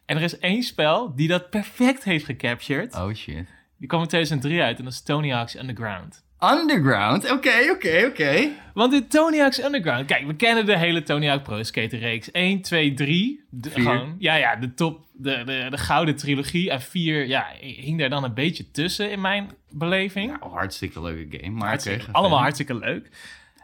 En 0.08 0.16
er 0.16 0.22
is 0.22 0.38
één 0.38 0.62
spel 0.62 1.14
die 1.16 1.28
dat 1.28 1.50
perfect 1.50 2.04
heeft 2.04 2.24
gecaptured. 2.24 2.94
Oh 2.94 3.14
shit. 3.14 3.46
Die 3.78 3.88
kwam 3.88 4.00
in 4.02 4.08
2003 4.08 4.62
uit 4.62 4.78
en 4.78 4.84
dat 4.84 4.92
is 4.92 5.02
Tony 5.02 5.30
Hawk's 5.30 5.54
Underground. 5.54 6.24
Underground? 6.40 7.30
Oké, 7.30 7.70
oké, 7.70 8.04
oké. 8.06 8.48
Want 8.74 8.92
in 8.92 9.08
Tony 9.08 9.38
Hawk's 9.38 9.58
Underground... 9.64 10.06
Kijk, 10.06 10.26
we 10.26 10.34
kennen 10.36 10.66
de 10.66 10.78
hele 10.78 11.02
Tony 11.02 11.26
Hawk 11.26 11.42
Pro 11.42 11.62
Skater 11.62 11.98
reeks. 11.98 12.30
1, 12.30 12.60
2, 12.62 12.94
3. 12.94 13.44
De, 13.50 13.70
gewoon, 13.70 14.14
ja, 14.18 14.34
ja, 14.34 14.56
de 14.56 14.74
top, 14.74 15.06
de, 15.12 15.42
de, 15.44 15.66
de 15.70 15.78
gouden 15.78 16.16
trilogie. 16.16 16.70
En 16.70 16.80
4, 16.80 17.26
ja, 17.26 17.46
hing 17.60 17.98
daar 17.98 18.08
dan 18.10 18.24
een 18.24 18.34
beetje 18.34 18.70
tussen 18.70 19.10
in 19.10 19.20
mijn 19.20 19.50
beleving. 19.70 20.36
Hartstikke 20.52 21.00
leuke 21.02 21.38
game. 21.38 21.50
Maar 21.56 21.68
Hartstikke- 21.68 22.12
allemaal 22.12 22.38
hartstikke 22.40 22.74
leuk. 22.74 23.08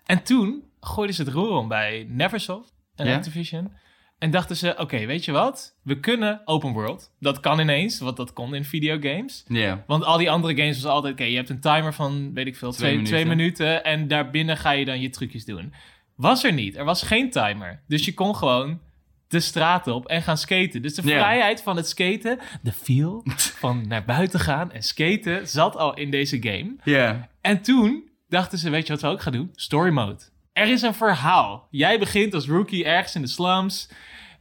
En 0.05 0.23
toen 0.23 0.63
gooiden 0.81 1.17
ze 1.17 1.23
het 1.23 1.33
roer 1.33 1.51
om 1.57 1.69
bij 1.69 2.07
Neversoft 2.09 2.73
en 2.97 3.07
Ja? 3.07 3.15
Activision. 3.17 3.73
En 4.19 4.31
dachten 4.31 4.57
ze, 4.57 4.75
oké, 4.79 5.07
weet 5.07 5.25
je 5.25 5.33
wat? 5.33 5.77
We 5.83 6.01
kunnen 6.01 6.41
open 6.45 6.73
world. 6.73 7.11
Dat 7.21 7.41
kan 7.41 7.61
ineens, 7.61 7.99
want 7.99 8.17
dat 8.17 8.33
kon 8.33 8.55
in 8.55 8.65
videogames. 8.65 9.45
Ja. 9.49 9.85
Want 9.87 10.05
al 10.05 10.19
die 10.19 10.31
andere 10.31 10.57
games 10.57 10.83
was 10.83 10.93
altijd, 10.93 11.13
oké, 11.13 11.25
je 11.25 11.37
hebt 11.37 11.49
een 11.49 11.61
timer 11.61 11.95
van, 11.95 12.35
weet 12.35 12.47
ik 12.47 12.57
veel, 12.57 12.73
Twee 12.73 12.95
twee, 12.95 13.05
twee 13.05 13.27
minuten. 13.27 13.85
En 13.85 14.09
daarbinnen 14.09 14.57
ga 14.57 14.71
je 14.71 14.85
dan 14.85 15.01
je 15.01 15.11
trucjes 15.11 15.45
doen. 15.45 15.73
Was 16.15 16.45
er 16.45 16.53
niet. 16.53 16.77
Er 16.77 16.85
was 16.85 17.03
geen 17.03 17.31
timer. 17.31 17.83
Dus 17.87 18.05
je 18.05 18.15
kon 18.15 18.37
gewoon 18.37 18.81
de 19.29 19.41
straat 19.41 19.87
op 19.87 20.07
en 20.07 20.23
gaan 20.23 20.39
skaten. 20.39 20.83
Dus 20.83 20.95
de 20.95 21.03
vrijheid 21.03 21.63
van 21.63 21.77
het 21.77 21.89
skaten, 21.89 22.39
de 22.63 22.73
feel 22.73 23.23
van 23.65 23.85
naar 23.89 24.05
buiten 24.05 24.41
gaan 24.41 24.73
en 24.73 24.83
skaten, 24.83 25.49
zat 25.49 25.77
al 25.77 25.95
in 25.95 26.11
deze 26.11 26.43
game. 26.43 26.77
Ja. 26.85 27.29
En 27.41 27.63
toen 27.63 28.03
dachten 28.29 28.59
ze, 28.59 28.71
weet 28.71 28.87
je 28.87 28.93
wat 28.93 29.03
we 29.03 29.09
ook 29.09 29.23
gaan 29.23 29.33
doen? 29.33 29.51
Story 29.55 29.91
mode. 29.91 30.23
Er 30.53 30.69
is 30.69 30.83
een 30.83 30.95
verhaal. 30.95 31.69
Jij 31.71 31.99
begint 31.99 32.35
als 32.35 32.47
rookie 32.47 32.85
ergens 32.85 33.15
in 33.15 33.23
de 33.23 33.29
slums 33.29 33.89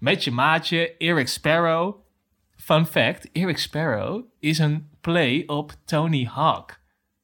met 0.03 0.23
je 0.23 0.31
maatje 0.31 0.97
Eric 0.97 1.27
Sparrow. 1.27 1.95
Fun 2.55 2.85
fact, 2.85 3.29
Eric 3.31 3.57
Sparrow 3.57 4.23
is 4.39 4.59
een 4.59 4.89
play 5.01 5.43
op 5.45 5.71
Tony 5.85 6.25
Hawk. 6.25 6.79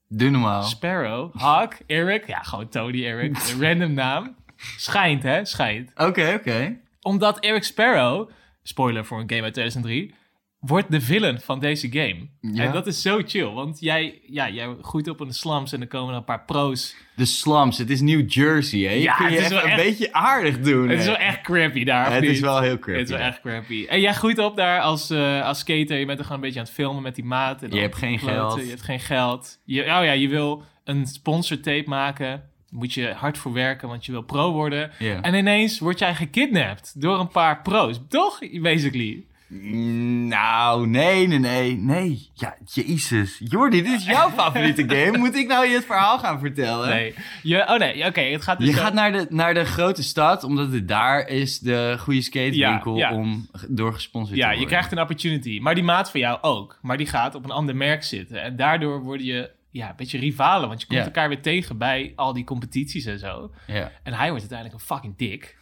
Doe 0.07 0.29
normaal. 0.29 0.63
Sparrow, 0.63 1.35
Hawk, 1.35 1.77
Eric, 1.87 2.27
ja 2.27 2.41
gewoon 2.41 2.69
Tony 2.69 3.05
Eric, 3.05 3.37
een 3.47 3.61
random 3.61 3.93
naam. 3.93 4.35
Schijnt 4.77 5.23
hè, 5.23 5.45
schijnt. 5.45 5.91
Oké, 5.95 6.33
oké. 6.33 6.79
Omdat 7.01 7.39
Eric 7.39 7.63
Sparrow, 7.63 8.29
spoiler 8.63 9.05
voor 9.05 9.19
een 9.19 9.29
game 9.29 9.43
uit 9.43 9.53
2003, 9.53 10.15
wordt 10.59 10.91
de 10.91 11.01
villain 11.01 11.39
van 11.39 11.59
deze 11.59 11.87
game. 11.91 12.27
Ja. 12.41 12.63
En 12.63 12.71
dat 12.71 12.87
is 12.87 13.01
zo 13.01 13.21
chill, 13.25 13.45
want 13.49 13.79
jij, 13.79 14.19
ja, 14.27 14.49
jij 14.49 14.75
groeit 14.81 15.07
op 15.07 15.21
in 15.21 15.27
de 15.27 15.33
slums 15.33 15.73
en 15.73 15.81
er 15.81 15.87
komen 15.87 16.15
een 16.15 16.23
paar 16.23 16.43
pro's 16.45 16.95
De 17.15 17.25
slums, 17.25 17.77
het 17.77 17.89
is 17.89 18.01
New 18.01 18.29
Jersey, 18.31 18.79
hè? 18.79 18.91
Je 18.93 19.01
Ja, 19.01 19.15
kun 19.15 19.29
je 19.29 19.35
het 19.35 19.41
is 19.43 19.49
wel 19.49 19.63
een 19.63 19.69
echt- 19.69 19.83
beetje 19.83 20.13
aardig 20.13 20.59
doen. 20.59 20.89
Het 20.89 20.99
is 20.99 21.05
wel 21.05 21.15
echt 21.17 21.41
crappy 21.41 21.83
daar. 21.83 22.13
Het 22.13 22.23
is 22.23 22.39
wel 22.39 22.61
heel 22.61 22.79
creepy. 22.79 22.99
Het 22.99 23.09
is 23.09 23.15
wel 23.17 23.25
echt 23.25 23.41
crappy. 23.41 23.85
En 23.89 23.99
jij 24.01 24.13
groeit 24.13 24.37
op 24.39 24.55
daar 24.55 24.81
als, 24.81 25.09
eh, 25.09 25.45
als 25.45 25.59
skater. 25.59 25.97
Je 25.97 26.05
bent 26.05 26.19
er 26.19 26.25
gewoon 26.25 26.39
een 26.41 26.45
beetje 26.45 26.59
aan 26.59 26.65
het 26.65 26.73
filmen 26.75 27.03
met 27.03 27.15
die 27.15 27.25
maat. 27.25 27.63
En 27.63 27.71
Je 27.71 27.79
hebt 27.79 27.95
geen 27.95 28.17
kloten. 28.17 28.35
geld. 28.35 28.63
Je 28.63 28.69
hebt 28.69 28.81
geen 28.81 28.99
geld. 28.99 29.59
Je, 29.65 29.81
oh 29.81 29.85
ja, 29.87 30.11
je 30.11 30.27
wil 30.27 30.63
een 30.83 31.05
sponsortape 31.07 31.89
maken. 31.89 32.43
Moet 32.69 32.93
je 32.93 33.13
hard 33.13 33.37
voor 33.37 33.53
werken, 33.53 33.87
want 33.87 34.05
je 34.05 34.11
wil 34.11 34.21
pro 34.21 34.51
worden. 34.51 34.91
En 35.21 35.33
ineens 35.33 35.79
word 35.79 35.99
jij 35.99 36.15
gekidnapt 36.15 37.01
door 37.01 37.19
een 37.19 37.27
paar 37.29 37.61
pro's. 37.61 37.99
Toch? 38.09 38.39
Basically. 38.61 39.23
Nou, 39.49 40.87
nee, 40.87 41.27
nee, 41.27 41.39
nee, 41.39 41.77
nee. 41.77 42.29
Ja, 42.33 42.55
jezus. 42.65 43.41
Jordi, 43.43 43.81
dit 43.81 43.93
is 43.99 44.05
jouw 44.05 44.29
favoriete 44.29 44.83
game. 44.95 45.17
Moet 45.17 45.35
ik 45.35 45.47
nou 45.47 45.65
je 45.67 45.73
het 45.75 45.85
verhaal 45.85 46.19
gaan 46.19 46.39
vertellen? 46.39 46.89
Nee. 46.89 47.13
Je, 47.43 47.67
oh 47.67 47.77
nee, 47.77 48.05
oké. 48.05 48.21
het 48.21 48.41
gaat 48.41 48.57
dus 48.59 48.67
Je 48.67 48.73
zo- 48.73 48.81
gaat 48.81 48.93
naar 48.93 49.11
de, 49.11 49.25
naar 49.29 49.53
de 49.53 49.65
grote 49.65 50.03
stad, 50.03 50.43
omdat 50.43 50.71
het 50.71 50.87
daar 50.87 51.27
is 51.27 51.59
de 51.59 51.95
goede 51.99 52.21
skatewinkel 52.21 52.95
Ja, 52.97 53.09
ja. 53.09 53.15
om 53.15 53.47
g- 53.57 53.65
door 53.69 53.93
gesponsord 53.93 54.33
te 54.33 54.39
Ja, 54.39 54.45
worden. 54.45 54.63
je 54.63 54.69
krijgt 54.69 54.91
een 54.91 54.99
opportunity. 55.01 55.59
Maar 55.61 55.75
die 55.75 55.83
maat 55.83 56.11
van 56.11 56.19
jou 56.19 56.37
ook. 56.41 56.79
Maar 56.81 56.97
die 56.97 57.07
gaat 57.07 57.35
op 57.35 57.43
een 57.43 57.51
ander 57.51 57.75
merk 57.75 58.03
zitten. 58.03 58.41
En 58.41 58.55
daardoor 58.55 59.01
worden 59.03 59.25
je 59.25 59.51
ja, 59.71 59.89
een 59.89 59.95
beetje 59.95 60.17
rivalen. 60.19 60.67
Want 60.67 60.81
je 60.81 60.87
komt 60.87 60.99
Ja. 60.99 61.05
elkaar 61.05 61.29
weer 61.29 61.41
tegen 61.41 61.77
bij 61.77 62.13
al 62.15 62.33
die 62.33 62.43
competities 62.43 63.05
en 63.05 63.19
zo. 63.19 63.51
Ja. 63.67 63.91
En 64.03 64.13
hij 64.13 64.27
wordt 64.29 64.39
uiteindelijk 64.51 64.79
een 64.79 64.85
fucking 64.95 65.17
dik. 65.17 65.57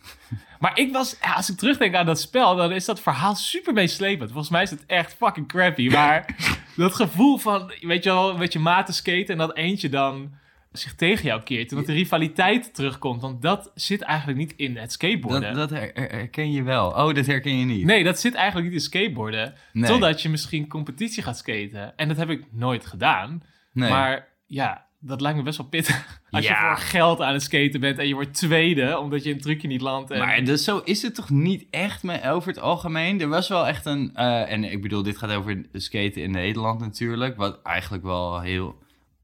Maar 0.59 0.79
ik 0.79 0.91
was, 0.91 1.17
ja, 1.21 1.33
als 1.33 1.49
ik 1.49 1.57
terugdenk 1.57 1.95
aan 1.95 2.05
dat 2.05 2.19
spel, 2.19 2.55
dan 2.55 2.71
is 2.71 2.85
dat 2.85 3.01
verhaal 3.01 3.35
super 3.35 3.73
meeslepend. 3.73 4.29
Volgens 4.29 4.49
mij 4.49 4.61
is 4.63 4.69
het 4.69 4.85
echt 4.85 5.13
fucking 5.13 5.47
crappy. 5.47 5.89
Maar 5.97 6.35
dat 6.75 6.95
gevoel 6.95 7.37
van, 7.37 7.71
weet 7.81 8.03
je 8.03 8.09
wel, 8.09 8.37
met 8.37 8.53
je 8.53 8.59
maten 8.59 8.93
skaten 8.93 9.27
en 9.27 9.37
dat 9.37 9.55
eentje 9.55 9.89
dan 9.89 10.31
zich 10.71 10.95
tegen 10.95 11.25
jou 11.25 11.41
keert. 11.43 11.69
En 11.71 11.77
dat 11.77 11.85
de 11.85 11.93
rivaliteit 11.93 12.73
terugkomt. 12.73 13.21
Want 13.21 13.41
dat 13.41 13.71
zit 13.75 14.01
eigenlijk 14.01 14.39
niet 14.39 14.53
in 14.57 14.77
het 14.77 14.91
skateboarden. 14.91 15.53
Dat, 15.53 15.69
dat 15.69 15.79
her- 15.79 15.91
her- 15.93 16.11
herken 16.11 16.51
je 16.51 16.63
wel. 16.63 16.87
Oh, 16.89 17.13
dat 17.13 17.25
herken 17.25 17.57
je 17.59 17.65
niet. 17.65 17.85
Nee, 17.85 18.03
dat 18.03 18.19
zit 18.19 18.33
eigenlijk 18.33 18.65
niet 18.67 18.75
in 18.75 18.83
skateboarden. 18.83 19.53
Nee. 19.73 19.89
Totdat 19.89 20.21
je 20.21 20.29
misschien 20.29 20.67
competitie 20.67 21.23
gaat 21.23 21.37
skaten. 21.37 21.97
En 21.97 22.07
dat 22.07 22.17
heb 22.17 22.29
ik 22.29 22.43
nooit 22.51 22.85
gedaan. 22.85 23.43
Nee. 23.73 23.89
Maar 23.89 24.27
ja, 24.45 24.85
dat 24.99 25.21
lijkt 25.21 25.37
me 25.37 25.43
best 25.43 25.57
wel 25.57 25.67
pittig. 25.67 26.19
Als 26.31 26.45
Ja. 26.47 26.51
je 26.61 26.67
voor 26.75 26.85
geld 26.85 27.21
aan 27.21 27.33
het 27.33 27.43
skaten 27.43 27.79
bent 27.79 27.97
en 27.99 28.07
je 28.07 28.13
wordt 28.13 28.33
tweede, 28.33 28.99
omdat 28.99 29.23
je 29.23 29.31
een 29.33 29.41
trucje 29.41 29.67
niet 29.67 29.81
landt. 29.81 30.11
En... 30.11 30.19
Maar 30.19 30.43
dus 30.43 30.63
zo 30.63 30.81
is 30.83 31.01
het 31.01 31.15
toch 31.15 31.29
niet 31.29 31.65
echt 31.69 32.03
me- 32.03 32.29
over 32.31 32.49
het 32.49 32.59
algemeen? 32.59 33.21
Er 33.21 33.27
was 33.27 33.47
wel 33.47 33.67
echt 33.67 33.85
een... 33.85 34.11
eh, 34.15 34.51
en 34.51 34.63
ik 34.63 34.81
bedoel, 34.81 35.03
dit 35.03 35.17
gaat 35.17 35.31
over 35.31 35.65
skaten 35.73 36.21
in 36.21 36.31
Nederland 36.31 36.79
natuurlijk. 36.79 37.37
Wat 37.37 37.61
eigenlijk 37.61 38.03
wel 38.03 38.41
heel... 38.41 38.77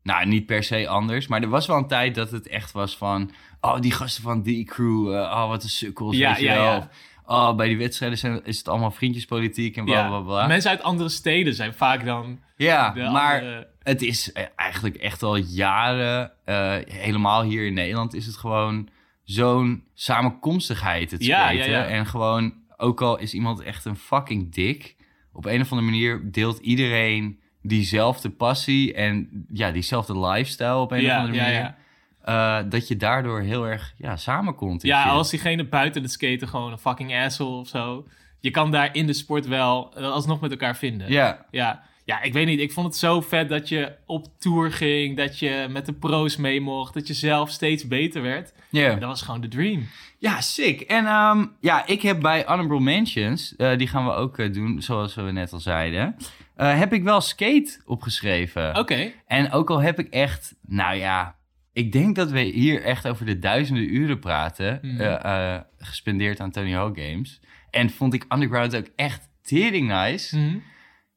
Nou, 0.04 0.26
niet 0.26 0.46
per 0.46 0.64
se 0.64 0.88
anders. 0.88 1.28
Maar 1.28 1.42
er 1.42 1.50
was 1.50 1.68
wel 1.68 1.78
een 1.78 1.88
tijd 1.88 2.16
dat 2.16 2.32
het 2.32 2.48
echt 2.48 2.72
was 2.72 2.98
van... 2.98 3.32
Oh, 3.62 3.80
die 3.80 3.92
gasten 3.92 4.24
van 4.24 4.42
die 4.42 4.66
crew. 4.66 5.14
eh, 5.14 5.20
oh, 5.22 5.48
wat 5.48 5.64
een 5.64 5.70
sukkels, 5.70 6.18
Ja, 6.18 6.30
weet 6.30 6.40
je 6.40 6.46
ja, 6.46 6.54
wel. 6.56 6.64
ja. 6.66 6.90
Oh, 7.26 7.56
bij 7.56 7.68
die 7.68 7.78
wedstrijden 7.78 8.18
zijn, 8.18 8.46
is 8.46 8.58
het 8.58 8.68
allemaal 8.68 8.92
vriendjespolitiek 8.92 9.78
en 9.78 9.86
bla, 9.86 10.08
bla, 10.08 10.20
bla. 10.20 10.48
mensen 10.48 10.70
uit 10.72 10.84
andere 10.84 11.10
steden 11.10 11.54
zijn 11.54 11.74
vaak 11.74 12.06
dan 12.06 12.40
Ja, 12.56 12.90
de 12.92 13.00
maar... 13.10 13.40
andere... 13.40 13.68
Het 13.84 14.02
is 14.02 14.32
eh, 14.32 14.44
eigenlijk 14.56 14.96
echt 14.96 15.24
al 15.24 15.36
jaren, 15.36 16.32
eh, 16.46 16.76
helemaal 16.88 17.44
hier 17.44 17.66
in 17.66 17.74
Nederland, 17.74 18.14
is 18.14 18.26
het 18.26 18.38
gewoon 18.38 18.90
zo'n 19.24 19.84
samenkomstigheid, 19.94 21.12
het 21.12 21.26
Ja, 21.26 21.38
skaten. 21.40 21.58
ja, 21.58 21.66
ja. 21.66 21.86
En 21.86 22.06
gewoon, 22.06 22.54
ook 22.78 23.02
al 23.02 23.18
is 23.20 23.34
iemand 23.34 23.62
echt 23.62 23.86
een 23.86 23.96
fucking 23.98 24.54
dik, 24.54 24.96
op 25.34 25.46
een 25.46 25.62
of 25.62 25.72
andere 25.72 25.92
manier 25.92 26.32
deelt 26.32 26.58
iedereen 26.60 27.40
diezelfde 27.62 28.30
passie 28.30 28.94
en 28.94 29.46
ja, 29.54 29.72
diezelfde 29.72 30.20
lifestyle 30.20 30.76
op 30.76 30.92
een 30.92 31.06
of 31.06 31.12
andere 31.12 31.38
manier. 31.38 31.54
ja. 31.54 31.76
Eh, 32.24 32.70
dat 32.70 32.88
je 32.88 32.98
daardoor 32.98 33.42
heel 33.42 33.68
erg 33.68 33.94
ja, 33.98 34.16
samenkomt. 34.16 34.84
en 34.84 34.88
Ja, 34.88 35.04
als 35.04 35.30
diegene 35.30 35.66
buiten 35.66 36.02
het 36.02 36.12
skaten 36.12 36.48
gewoon 36.48 36.72
een 36.72 36.78
fucking 36.78 37.16
asshole 37.16 37.60
of 37.60 37.68
zo. 37.68 38.08
Je 38.40 38.52
kan 38.52 38.72
daar 38.72 38.96
in 38.96 39.08
de 39.08 39.14
sport 39.14 39.48
wel 39.48 39.96
alsnog 39.96 40.42
met 40.42 40.52
elkaar 40.52 40.76
vinden. 40.76 41.12
Ja, 41.12 41.46
Ja, 41.52 41.84
ja, 42.06 42.22
ik 42.22 42.34
weet 42.34 42.46
niet. 42.46 42.60
Ik 42.60 42.72
vond 42.72 42.88
het 42.88 42.96
zo 42.96 43.22
vet 43.22 43.50
dat 43.50 43.70
je 43.70 43.92
op 44.06 44.26
tour 44.40 44.72
ging, 44.72 45.18
dat 45.18 45.40
je 45.40 45.68
met 45.70 45.86
de 45.86 45.94
pro's 45.94 46.38
mee 46.38 46.62
mocht, 46.62 46.94
dat 46.94 47.08
je 47.08 47.14
zelf 47.14 47.50
steeds 47.50 47.88
beter 47.88 48.22
werd. 48.22 48.54
ja. 48.70 48.90
Dat 48.96 49.10
was 49.10 49.22
gewoon 49.22 49.42
de 49.42 49.48
dream. 49.48 49.88
Ja, 50.20 50.42
sick. 50.42 50.82
En 50.82 51.06
ehm, 51.06 51.46
ja, 51.60 51.88
ik 51.88 52.02
heb 52.02 52.20
bij 52.20 52.44
Honorable 52.48 52.80
Mentions, 52.80 53.56
eh, 53.56 53.78
die 53.78 53.88
gaan 53.88 54.06
we 54.06 54.12
ook 54.12 54.38
eh, 54.38 54.54
doen, 54.54 54.82
zoals 54.82 55.16
we 55.16 55.22
net 55.32 55.54
al 55.54 55.60
zeiden, 55.60 56.16
eh, 56.56 56.78
heb 56.80 56.94
ik 56.94 57.04
wel 57.04 57.22
skate 57.22 57.82
opgeschreven. 57.86 58.78
Oké. 58.78 59.12
En 59.28 59.52
ook 59.52 59.70
al 59.70 59.82
heb 59.82 60.00
ik 60.00 60.08
echt, 60.10 60.56
nou 60.62 60.96
ja, 60.96 61.36
ik 61.74 61.92
denk 61.92 62.16
dat 62.16 62.32
we 62.32 62.40
hier 62.40 62.82
echt 62.84 63.08
over 63.08 63.26
de 63.26 63.40
duizenden 63.40 63.94
uren 63.96 64.20
praten, 64.20 64.80
Mhm. 64.82 65.62
gespendeerd 65.78 66.40
aan 66.40 66.52
Tony 66.52 66.74
Hawk 66.74 67.00
Games. 67.00 67.42
En 67.72 67.90
vond 67.90 68.14
ik 68.14 68.26
Underground 68.30 68.76
ook 68.76 68.88
echt 68.96 69.30
tering 69.42 69.88
nice. 69.88 70.38
Mhm. 70.38 70.58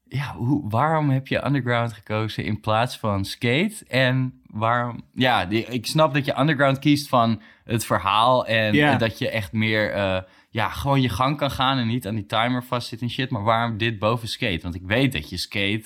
Ja, 0.09 0.35
hoe, 0.35 0.71
waarom 0.71 1.11
heb 1.11 1.27
je 1.27 1.47
Underground 1.47 1.93
gekozen 1.93 2.45
in 2.45 2.61
plaats 2.61 2.99
van 2.99 3.25
Skate? 3.25 3.85
En 3.89 4.41
waarom... 4.47 5.05
Ja, 5.15 5.47
die, 5.47 5.65
ik 5.65 5.87
snap 5.87 6.15
dat 6.15 6.25
je 6.25 6.39
Underground 6.39 6.79
kiest 6.79 7.09
van 7.09 7.43
het 7.65 7.85
verhaal 7.87 8.47
en 8.47 8.99
dat 8.99 9.19
je 9.19 9.31
echt 9.31 9.53
meer... 9.53 9.93
eh, 9.93 10.21
ja, 10.51 10.69
gewoon 10.69 11.01
je 11.01 11.09
gang 11.09 11.37
kan 11.37 11.51
gaan 11.51 11.79
en 11.79 11.87
niet 11.87 12.07
aan 12.07 12.15
die 12.15 12.27
timer 12.27 12.65
vastzit 12.65 13.01
en 13.01 13.11
shit. 13.11 13.31
Maar 13.31 13.43
waarom 13.43 13.79
dit 13.79 13.99
boven 13.99 14.29
Skate? 14.29 14.63
Want 14.63 14.75
ik 14.75 14.83
weet 14.85 15.13
dat 15.13 15.31
je 15.31 15.37
Skate 15.37 15.85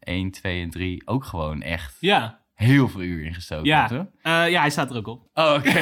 1, 0.00 0.30
2 0.30 0.62
en 0.62 0.70
3 0.70 1.02
ook 1.04 1.24
gewoon 1.24 1.62
echt 1.62 1.96
Ja, 2.00 2.40
heel 2.58 2.88
veel 2.88 3.02
uur 3.02 3.24
ingestoken 3.24 3.66
ja. 3.66 3.88
hebt? 3.88 4.10
Eh, 4.22 4.50
ja, 4.50 4.60
hij 4.60 4.70
staat 4.70 4.90
er 4.90 4.96
ook 4.96 5.06
op. 5.06 5.22
Oh, 5.34 5.54
oké. 5.56 5.78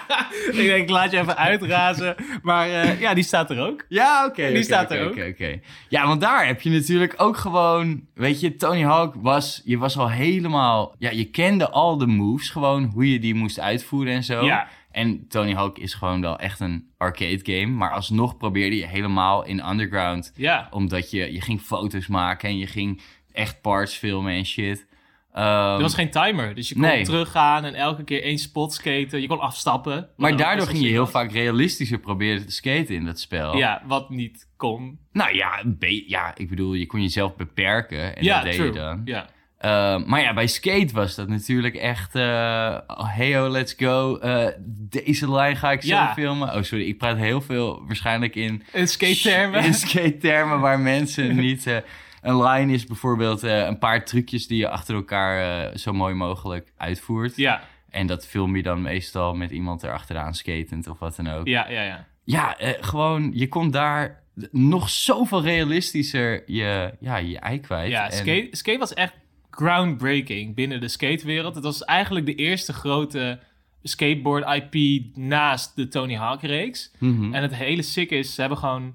ik 0.60 0.66
denk, 0.66 0.88
laat 0.88 1.10
je 1.10 1.18
even 1.18 1.36
uitrazen. 1.36 2.14
Maar 2.42 2.70
eh, 2.70 3.00
ja, 3.00 3.14
die 3.14 3.24
staat 3.24 3.50
er 3.50 3.60
ook. 3.60 3.84
Ja, 3.88 4.26
oké. 4.26 4.52
Die 4.52 4.62
staat 4.62 4.90
er 4.90 5.04
ook. 5.04 5.10
oké, 5.10 5.26
oké. 5.26 5.60
Ja, 5.88 6.06
want 6.06 6.20
daar 6.20 6.46
heb 6.46 6.60
je 6.60 6.70
natuurlijk 6.70 7.14
ook 7.16 7.36
gewoon... 7.36 8.06
Weet 8.14 8.40
je, 8.40 8.56
Tony 8.56 8.82
Hawk 8.82 9.14
was... 9.14 9.62
Je 9.64 9.78
was 9.78 9.98
al 9.98 10.10
helemaal... 10.10 10.94
Ja, 10.98 11.10
je 11.10 11.24
kende 11.24 11.70
al 11.70 11.96
de 11.96 12.06
moves 12.06 12.48
gewoon. 12.48 12.84
Hoe 12.84 13.12
je 13.12 13.18
die 13.18 13.34
moest 13.34 13.60
uitvoeren 13.60 14.12
en 14.12 14.24
zo. 14.24 14.44
Ja. 14.44 14.68
En 14.90 15.28
Tony 15.28 15.52
Hawk 15.52 15.78
is 15.78 15.94
gewoon 15.94 16.20
wel 16.20 16.38
echt 16.38 16.60
een 16.60 16.90
arcade 16.96 17.40
game. 17.42 17.72
Maar 17.72 17.92
alsnog 17.92 18.36
probeerde 18.36 18.76
je 18.76 18.86
helemaal 18.86 19.44
in 19.44 19.68
Underground... 19.68 20.32
Ja. 20.34 20.68
Omdat 20.70 21.10
je, 21.10 21.32
je 21.32 21.40
ging 21.40 21.60
foto's 21.60 22.06
maken 22.06 22.48
en 22.48 22.58
je 22.58 22.66
ging 22.66 23.02
echt 23.32 23.60
parts 23.60 23.96
filmen 23.96 24.34
en 24.34 24.46
shit. 24.46 24.88
Ehm, 25.32 25.46
Er 25.46 25.80
was 25.80 25.94
geen 25.94 26.10
timer, 26.10 26.54
dus 26.54 26.68
je 26.68 26.74
kon 26.74 26.82
nee. 26.82 27.04
teruggaan 27.04 27.64
en 27.64 27.74
elke 27.74 28.04
keer 28.04 28.22
één 28.22 28.38
spot 28.38 28.72
skaten. 28.72 29.20
Je 29.20 29.26
kon 29.26 29.40
afstappen. 29.40 30.08
maar 30.16 30.32
ook 30.32 30.38
daardoor 30.38 30.66
ging 30.66 30.82
je 30.82 30.88
heel 30.88 31.00
was. 31.00 31.10
vaak 31.10 31.32
realistischer 31.32 31.98
proberen 31.98 32.46
te 32.46 32.52
skaten 32.52 32.94
in 32.94 33.04
dat 33.04 33.20
spel. 33.20 33.56
Ja, 33.56 33.82
wat 33.86 34.10
niet 34.10 34.48
kon. 34.56 34.98
Nou 35.12 35.34
ja, 35.34 35.62
ja, 36.06 36.32
ik 36.36 36.48
bedoel, 36.48 36.74
je 36.74 36.86
kon 36.86 37.02
jezelf 37.02 37.36
beperken 37.36 38.16
en 38.16 38.24
ja, 38.24 38.34
dat 38.34 38.44
deed 38.44 38.54
true. 38.54 38.66
je 38.66 38.72
dan. 38.72 39.02
Ja. 39.04 39.26
Uh, 39.64 40.06
maar 40.06 40.20
ja, 40.20 40.34
bij 40.34 40.46
skate 40.46 40.94
was 40.94 41.14
dat 41.14 41.28
natuurlijk 41.28 41.74
echt... 41.74 42.14
eh 42.14 42.78
hey 42.86 43.36
ho, 43.36 43.48
let's 43.48 43.74
go. 43.78 44.18
Uh, 44.22 44.46
deze 44.90 45.30
lijn 45.30 45.56
ga 45.56 45.70
ik 45.72 45.82
zo 45.82 45.88
Ja. 45.88 46.12
filmen. 46.14 46.54
Oh, 46.54 46.62
sorry, 46.62 46.86
ik 46.86 46.98
praat 46.98 47.16
heel 47.16 47.40
veel 47.40 47.82
waarschijnlijk 47.86 48.34
in... 48.36 48.62
In 48.72 48.88
skate-termen. 48.88 49.64
In 49.64 49.74
skate-termen 49.74 50.60
waar 50.60 50.80
mensen 50.80 51.36
niet... 51.46 51.82
een 52.22 52.42
line 52.42 52.72
is 52.72 52.84
bijvoorbeeld 52.86 53.42
eh, 53.42 53.66
een 53.66 53.78
paar 53.78 54.04
trucjes 54.04 54.46
die 54.46 54.58
je 54.58 54.68
achter 54.68 54.94
elkaar 54.94 55.64
eh, 55.70 55.76
zo 55.76 55.92
mooi 55.92 56.14
mogelijk 56.14 56.72
uitvoert. 56.76 57.36
Ja, 57.36 57.62
En 57.90 58.06
dat 58.06 58.26
film 58.26 58.56
je 58.56 58.62
dan 58.62 58.82
meestal 58.82 59.34
met 59.34 59.50
iemand 59.50 59.82
erachteraan 59.82 60.34
skatend 60.34 60.86
of 60.88 60.98
wat 60.98 61.16
dan 61.16 61.28
ook. 61.28 61.46
ja, 61.46 61.68
ja, 61.70 61.82
ja. 61.82 62.06
Ja, 62.24 62.58
eh, 62.58 62.70
gewoon, 62.80 63.30
je 63.34 63.48
kon 63.48 63.70
daar 63.70 64.22
nog 64.50 64.90
zoveel 64.90 65.42
realistischer 65.42 66.42
je, 66.46 66.94
ja, 67.00 67.16
je 67.16 67.38
ei 67.38 67.60
kwijt. 67.60 67.90
Ja, 67.90 68.04
En- 68.10 68.16
skate, 68.16 68.48
skate 68.50 68.78
was 68.78 68.94
echt 68.94 69.12
groundbreaking 69.50 70.54
binnen 70.54 70.80
de 70.80 70.88
skatewereld. 70.88 71.54
Het 71.54 71.64
was 71.64 71.84
eigenlijk 71.84 72.26
de 72.26 72.34
eerste 72.34 72.72
grote 72.72 73.38
skateboard-IP 73.82 75.04
naast 75.16 75.76
de 75.76 75.88
Tony 75.88 76.14
Hawk-reeks. 76.14 76.90
Mhm. 76.98 77.34
En 77.34 77.42
het 77.42 77.54
hele 77.54 77.82
sick 77.82 78.10
is, 78.10 78.34
ze 78.34 78.40
hebben 78.40 78.58
gewoon... 78.58 78.94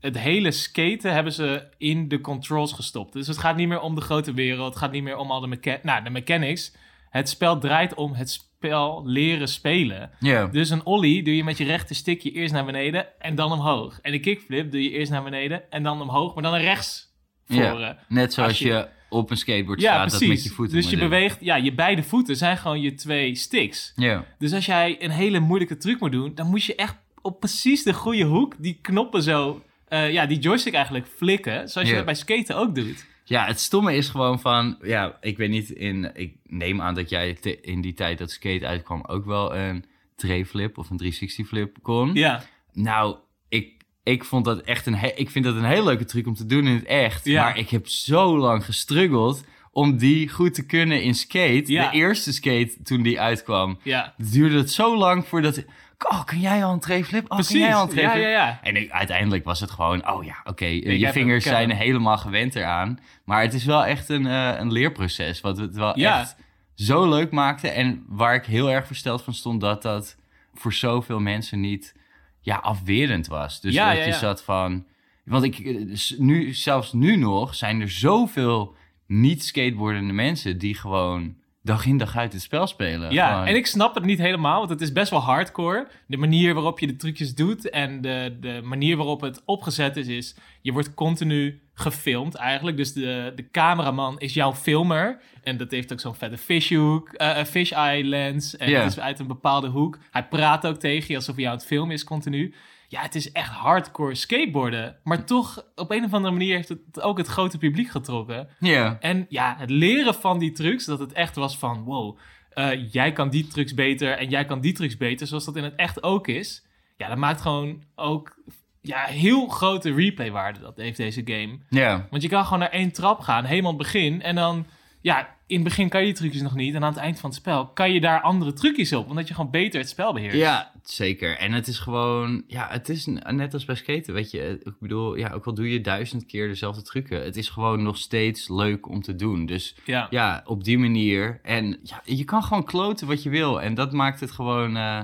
Het 0.00 0.18
hele 0.18 0.50
skaten 0.50 1.12
hebben 1.12 1.32
ze 1.32 1.66
in 1.78 2.08
de 2.08 2.20
controls 2.20 2.72
gestopt. 2.72 3.12
Dus 3.12 3.26
het 3.26 3.38
gaat 3.38 3.56
niet 3.56 3.68
meer 3.68 3.80
om 3.80 3.94
de 3.94 4.00
grote 4.00 4.32
wereld. 4.34 4.68
Het 4.68 4.76
gaat 4.76 4.92
niet 4.92 5.02
meer 5.02 5.16
om 5.16 5.30
al 5.30 5.40
de, 5.40 5.46
mecha 5.46 5.78
nou, 5.82 6.04
de 6.04 6.10
mechanics. 6.10 6.74
Het 7.10 7.28
spel 7.28 7.58
draait 7.58 7.94
om 7.94 8.12
het 8.12 8.30
spel 8.30 9.02
leren 9.06 9.48
spelen. 9.48 10.10
Ja. 10.20 10.46
Dus 10.46 10.70
een 10.70 10.84
ollie 10.84 11.22
doe 11.22 11.36
je 11.36 11.44
met 11.44 11.58
je 11.58 11.64
rechter 11.64 11.96
stickje 11.96 12.30
eerst 12.30 12.52
naar 12.52 12.64
beneden 12.64 13.20
en 13.20 13.34
dan 13.34 13.52
omhoog. 13.52 13.98
En 14.00 14.12
een 14.12 14.20
kickflip 14.20 14.70
doe 14.70 14.82
je 14.82 14.90
eerst 14.90 15.10
naar 15.10 15.22
beneden 15.22 15.70
en 15.70 15.82
dan 15.82 16.00
omhoog, 16.02 16.34
maar 16.34 16.42
dan 16.42 16.52
naar 16.52 16.60
rechts 16.60 17.08
voren. 17.46 17.98
Net 18.08 18.32
zoals 18.32 18.48
Als 18.48 18.58
je, 18.58 18.68
je- 18.68 18.88
op 19.08 19.30
een 19.30 19.36
skateboard 19.36 19.80
Ja, 19.80 19.92
staat, 19.92 20.00
precies. 20.08 20.18
dat 20.20 20.28
met 20.28 20.42
je 20.42 20.50
voeten 20.50 20.76
dus 20.76 20.90
je 20.90 20.98
beweegt, 20.98 21.38
ja, 21.40 21.56
je 21.56 21.74
beide 21.74 22.02
voeten 22.02 22.36
zijn 22.36 22.56
gewoon 22.56 22.80
je 22.80 22.94
twee 22.94 23.34
sticks. 23.34 23.92
Ja. 23.96 24.24
Dus 24.38 24.52
als 24.52 24.66
jij 24.66 24.96
een 25.02 25.10
hele 25.10 25.38
moeilijke 25.40 25.76
truc 25.76 26.00
moet 26.00 26.12
doen, 26.12 26.34
dan 26.34 26.46
moet 26.46 26.64
je 26.64 26.74
echt 26.74 26.96
op 27.22 27.40
precies 27.40 27.82
de 27.82 27.92
goede 27.92 28.24
hoek 28.24 28.54
die 28.58 28.78
knoppen 28.82 29.22
zo, 29.22 29.62
eh, 29.90 30.12
ja, 30.12 30.26
die 30.26 30.38
joystick 30.38 30.74
eigenlijk 30.74 31.06
flikken. 31.16 31.68
Zoals 31.68 31.86
je 31.88 31.92
Ja. 31.94 31.96
dat 31.96 32.04
bij 32.06 32.14
skaten 32.14 32.56
ook 32.56 32.74
doet. 32.74 33.06
ja, 33.24 33.46
het 33.46 33.60
stomme 33.60 33.94
is 33.96 34.08
gewoon 34.08 34.40
van... 34.40 34.78
Ja, 34.82 35.16
ik 35.20 35.36
weet 35.36 35.50
niet, 35.50 35.70
in, 35.70 36.10
ik 36.14 36.34
neem 36.44 36.80
aan 36.80 36.94
dat 36.94 37.08
jij 37.10 37.34
te- 37.34 37.60
in 37.60 37.80
die 37.80 37.94
tijd 37.94 38.18
dat 38.18 38.30
skate 38.30 38.66
uitkwam... 38.66 39.04
ook 39.06 39.24
wel 39.24 39.56
een 39.56 39.84
trayflip 40.16 40.78
of 40.78 40.90
een 40.90 40.96
360 40.96 41.46
flip 41.48 41.76
kon. 41.82 42.14
Ja, 42.14 42.42
Nou, 42.72 43.16
ik, 43.48 43.82
ik 44.02 44.24
vond 44.24 44.44
dat 44.44 44.60
echt 44.60 44.86
een... 44.86 44.94
he- 44.94 45.12
Ik 45.16 45.30
vind 45.30 45.44
dat 45.44 45.54
een 45.56 45.64
heel 45.64 45.84
leuke 45.84 46.04
truc 46.04 46.26
om 46.26 46.34
te 46.34 46.46
doen 46.46 46.66
in 46.66 46.74
het 46.74 46.84
echt. 46.84 47.24
Ja. 47.24 47.42
Maar 47.42 47.58
ik 47.58 47.68
heb 47.70 47.88
zo 47.88 48.38
lang 48.38 48.64
gestruggeld 48.64 49.44
om 49.72 49.96
die 49.96 50.28
goed 50.28 50.54
te 50.54 50.66
kunnen 50.66 51.02
in 51.02 51.14
skate. 51.14 51.62
Ja. 51.72 51.90
De 51.90 51.96
eerste 51.96 52.32
skate, 52.32 52.76
toen 52.82 53.02
die 53.02 53.20
uitkwam... 53.20 53.78
ja. 53.82 54.14
duurde 54.16 54.56
het 54.56 54.70
zo 54.70 54.96
lang 54.96 55.26
voordat... 55.26 55.64
Oh, 56.08 56.24
kan 56.24 56.40
jij 56.40 56.64
al 56.64 56.72
een 56.72 56.80
trayflip? 56.80 57.22
Oh, 57.24 57.28
Precies. 57.36 57.52
kan 57.52 57.60
jij 57.60 57.74
al 57.74 57.90
een 57.90 57.96
Ja, 57.96 58.14
ja, 58.16 58.28
ja. 58.28 58.58
En 58.62 58.76
ik- 58.76 58.90
uiteindelijk 58.90 59.44
was 59.44 59.60
het 59.60 59.70
gewoon... 59.70 60.08
Oh 60.10 60.24
ja, 60.24 60.36
oké, 60.44 60.64
eh, 60.64 60.98
je 61.00 61.12
vingers 61.12 61.44
zijn 61.44 61.70
helemaal 61.70 62.18
gewend 62.18 62.54
eraan. 62.54 62.98
Maar 63.24 63.42
het 63.42 63.54
is 63.54 63.64
wel 63.64 63.84
echt 63.84 64.08
een, 64.08 64.26
eh, 64.26 64.54
een 64.58 64.72
leerproces. 64.72 65.40
Wat 65.40 65.56
het 65.58 65.74
wel 65.74 65.94
echt 65.94 66.36
zo 66.74 67.08
leuk 67.08 67.30
maakte. 67.30 67.68
En 67.68 68.04
waar 68.08 68.34
ik 68.34 68.44
heel 68.44 68.70
erg 68.70 68.86
versteld 68.86 69.22
van 69.22 69.34
stond... 69.34 69.60
dat 69.60 69.82
dat 69.82 70.16
voor 70.54 70.72
zoveel 70.72 71.20
mensen 71.20 71.60
niet 71.60 71.94
ja, 72.40 72.56
afwerend 72.56 73.26
was. 73.26 73.60
Dus 73.60 73.74
Ja, 73.74 73.94
dat 73.94 74.04
je 74.04 74.12
zat 74.12 74.42
van... 74.42 74.86
Want 75.24 75.44
ik, 75.44 75.58
eh, 75.58 76.18
nu, 76.18 76.54
zelfs 76.54 76.92
nu 76.92 77.16
nog 77.16 77.54
zijn 77.54 77.80
er 77.80 77.90
zoveel 77.90 78.74
niet 79.06 79.44
skateboardende 79.44 80.12
mensen... 80.12 80.58
die 80.58 80.74
gewoon 80.74 81.34
dag 81.62 81.86
in 81.86 81.96
dag 81.98 82.16
uit 82.16 82.32
het 82.32 82.42
spel 82.42 82.66
spelen. 82.66 83.12
Ja, 83.12 83.32
Gewoon- 83.32 83.46
en 83.46 83.54
ik 83.56 83.66
snap 83.66 83.94
het 83.94 84.04
niet 84.04 84.18
helemaal, 84.18 84.58
want 84.58 84.70
het 84.70 84.80
is 84.80 84.92
best 84.92 85.10
wel 85.10 85.20
hardcore. 85.20 85.86
De 86.06 86.16
manier 86.16 86.54
waarop 86.54 86.78
je 86.78 86.86
de 86.86 86.96
trucjes 86.96 87.34
doet 87.34 87.70
en 87.70 88.00
de, 88.00 88.36
de 88.40 88.60
manier 88.64 88.96
waarop 88.96 89.20
het 89.20 89.42
opgezet 89.44 89.96
is, 89.96 90.06
is 90.06 90.34
je 90.60 90.72
wordt 90.72 90.94
continu 90.94 91.60
gefilmd 91.74 92.34
eigenlijk. 92.34 92.76
Dus 92.76 92.92
de, 92.92 93.32
de 93.36 93.50
cameraman 93.50 94.18
is 94.18 94.34
jouw 94.34 94.54
filmer. 94.54 95.20
En 95.42 95.56
dat 95.56 95.70
heeft 95.70 95.92
ook 95.92 96.00
zo'n 96.00 96.14
vette 96.14 96.38
fishhoek, 96.38 97.08
eh 97.12 97.44
fisheye 97.44 98.04
lens. 98.04 98.56
En 98.56 98.68
het 98.82 98.90
is 98.92 99.00
uit 99.00 99.18
een 99.18 99.26
bepaalde 99.26 99.68
hoek. 99.68 99.98
Hij 100.10 100.24
praat 100.28 100.66
ook 100.66 100.76
tegen 100.78 101.06
je 101.08 101.16
alsof 101.16 101.34
hij 101.34 101.44
jou 101.44 101.54
aan 101.54 101.60
het 101.60 101.70
filmen 101.70 101.94
is 101.94 102.04
continu. 102.04 102.54
Ja, 102.90 103.02
het 103.02 103.14
is 103.14 103.32
echt 103.32 103.50
hardcore 103.50 104.14
skateboarden. 104.14 104.96
Maar 105.04 105.24
toch, 105.24 105.64
op 105.74 105.90
een 105.90 106.04
of 106.04 106.12
andere 106.12 106.32
manier 106.32 106.54
heeft 106.54 106.68
het 106.68 107.00
ook 107.00 107.18
het 107.18 107.26
grote 107.26 107.58
publiek 107.58 107.88
getrokken. 107.88 108.48
Ja. 108.58 108.96
En 109.00 109.26
ja, 109.28 109.54
het 109.58 109.70
leren 109.70 110.14
van 110.14 110.38
die 110.38 110.52
trucs, 110.52 110.84
dat 110.84 110.98
het 110.98 111.12
echt 111.12 111.36
was 111.36 111.58
van... 111.58 111.82
wow, 111.82 112.18
eh, 112.50 112.92
jij 112.92 113.12
kan 113.12 113.30
die 113.30 113.46
trucs 113.46 113.74
beter 113.74 114.18
en 114.18 114.28
jij 114.28 114.44
kan 114.44 114.60
die 114.60 114.72
trucs 114.72 114.96
beter... 114.96 115.26
zoals 115.26 115.44
dat 115.44 115.56
in 115.56 115.64
het 115.64 115.74
echt 115.74 116.02
ook 116.02 116.28
is. 116.28 116.66
Ja, 116.96 117.08
dat 117.08 117.16
maakt 117.16 117.40
gewoon 117.40 117.82
ook 117.94 118.36
ja, 118.80 119.04
heel 119.04 119.48
grote 119.48 119.94
replaywaarde, 119.94 120.60
dat 120.60 120.76
heeft 120.76 120.96
deze 120.96 121.22
game. 121.24 121.58
Ja. 121.68 122.06
Want 122.10 122.22
je 122.22 122.28
kan 122.28 122.44
gewoon 122.44 122.58
naar 122.58 122.70
één 122.70 122.92
trap 122.92 123.20
gaan, 123.20 123.44
helemaal 123.44 123.72
het 123.72 123.82
begin... 123.82 124.22
en 124.22 124.34
dan, 124.34 124.66
ja, 125.00 125.36
in 125.50 125.56
het 125.56 125.64
begin 125.64 125.88
kan 125.88 126.00
je 126.00 126.06
die 126.06 126.14
trucjes 126.14 126.42
nog 126.42 126.54
niet... 126.54 126.74
en 126.74 126.84
aan 126.84 126.92
het 126.92 127.00
eind 127.00 127.20
van 127.20 127.30
het 127.30 127.38
spel 127.38 127.66
kan 127.66 127.92
je 127.92 128.00
daar 128.00 128.20
andere 128.20 128.52
trucjes 128.52 128.92
op... 128.92 129.08
omdat 129.08 129.28
je 129.28 129.34
gewoon 129.34 129.50
beter 129.50 129.80
het 129.80 129.88
spel 129.88 130.12
beheerst. 130.12 130.36
Ja, 130.36 130.72
zeker. 130.82 131.36
En 131.36 131.52
het 131.52 131.66
is 131.66 131.78
gewoon, 131.78 132.44
ja, 132.46 132.66
het 132.70 132.88
is 132.88 133.06
net 133.06 133.54
als 133.54 133.64
bij 133.64 133.74
skaten, 133.74 134.14
weet 134.14 134.30
je. 134.30 134.60
Ik 134.64 134.78
bedoel, 134.80 135.16
ja, 135.16 135.30
ook 135.32 135.46
al 135.46 135.54
doe 135.54 135.70
je 135.70 135.80
duizend 135.80 136.26
keer 136.26 136.48
dezelfde 136.48 136.82
trucken, 136.82 137.24
het 137.24 137.36
is 137.36 137.48
gewoon 137.48 137.82
nog 137.82 137.96
steeds 137.96 138.48
leuk 138.48 138.88
om 138.88 139.02
te 139.02 139.16
doen. 139.16 139.46
Dus 139.46 139.76
ja. 139.84 140.06
ja, 140.10 140.42
op 140.44 140.64
die 140.64 140.78
manier. 140.78 141.40
En 141.42 141.80
ja, 141.82 142.02
je 142.04 142.24
kan 142.24 142.42
gewoon 142.42 142.64
kloten 142.64 143.06
wat 143.06 143.22
je 143.22 143.30
wil. 143.30 143.60
En 143.60 143.74
dat 143.74 143.92
maakt 143.92 144.20
het 144.20 144.30
gewoon 144.30 144.76
eh, 144.76 145.00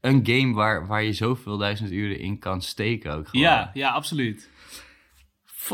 een 0.00 0.20
game 0.26 0.54
waar, 0.54 0.86
waar 0.86 1.02
je 1.02 1.12
zoveel 1.12 1.56
duizend 1.56 1.90
uren 1.90 2.18
in 2.18 2.38
kan 2.38 2.62
steken 2.62 3.12
ook 3.12 3.28
gewoon. 3.28 3.46
ja, 3.46 3.70
ja, 3.74 3.90
absoluut. 3.90 4.50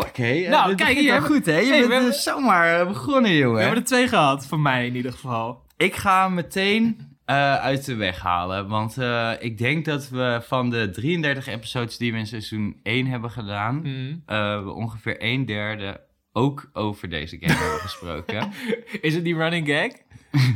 Fuck, 0.03 0.17
hé. 0.17 0.49
Nou, 0.49 0.69
Dit 0.69 0.77
kijk, 0.77 0.99
hier 0.99 1.23
goed, 1.23 1.47
hè? 1.47 1.59
Je 1.59 1.67
Hey, 1.73 1.83
we 1.83 1.89
bent 1.89 1.93
hebben- 1.93 2.11
eh, 2.13 2.19
zomaar 2.19 2.81
eh, 2.81 2.87
begonnen, 2.87 3.31
We 3.31 3.37
jongen. 3.37 3.61
hebben 3.61 3.79
er 3.79 3.85
twee 3.85 4.09
gehad, 4.09 4.47
van 4.47 4.63
mij 4.63 4.87
in 4.87 4.97
ieder 4.97 5.13
geval. 5.13 5.63
Ik 5.77 5.95
ga 5.95 6.29
meteen 6.29 7.13
eh, 7.25 7.55
uit 7.57 7.85
de 7.85 7.95
weg 7.95 8.21
halen. 8.21 8.69
Want 8.69 8.99
eh, 8.99 9.31
ik 9.39 9.59
denk 9.59 9.85
dat 9.85 10.09
we 10.09 10.41
van 10.47 10.71
de 10.71 10.91
33 10.91 11.47
episodes 11.47 11.97
die 11.97 12.13
we 12.13 12.19
in 12.19 12.27
seizoen 12.27 12.77
1 12.83 13.07
hebben 13.07 13.31
gedaan... 13.31 13.77
Mhm. 13.77 14.15
eh, 14.27 14.63
we 14.65 14.71
ongeveer 14.73 15.17
een 15.19 15.47
derde 15.47 16.01
ook 16.33 16.71
over 16.73 17.09
deze 17.09 17.37
game 17.41 17.59
hebben 17.63 17.81
gesproken. 17.81 18.53
Is 19.01 19.15
het 19.15 19.25
die 19.25 19.37
running 19.37 19.69
gag 19.69 19.91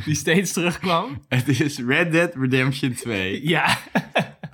die 0.04 0.14
steeds 0.14 0.52
terugkwam? 0.52 1.22
Het 1.28 1.60
is 1.60 1.78
Red 1.78 2.12
Dead 2.12 2.34
Redemption 2.34 2.92
2. 2.94 3.48
Ja. 3.48 3.78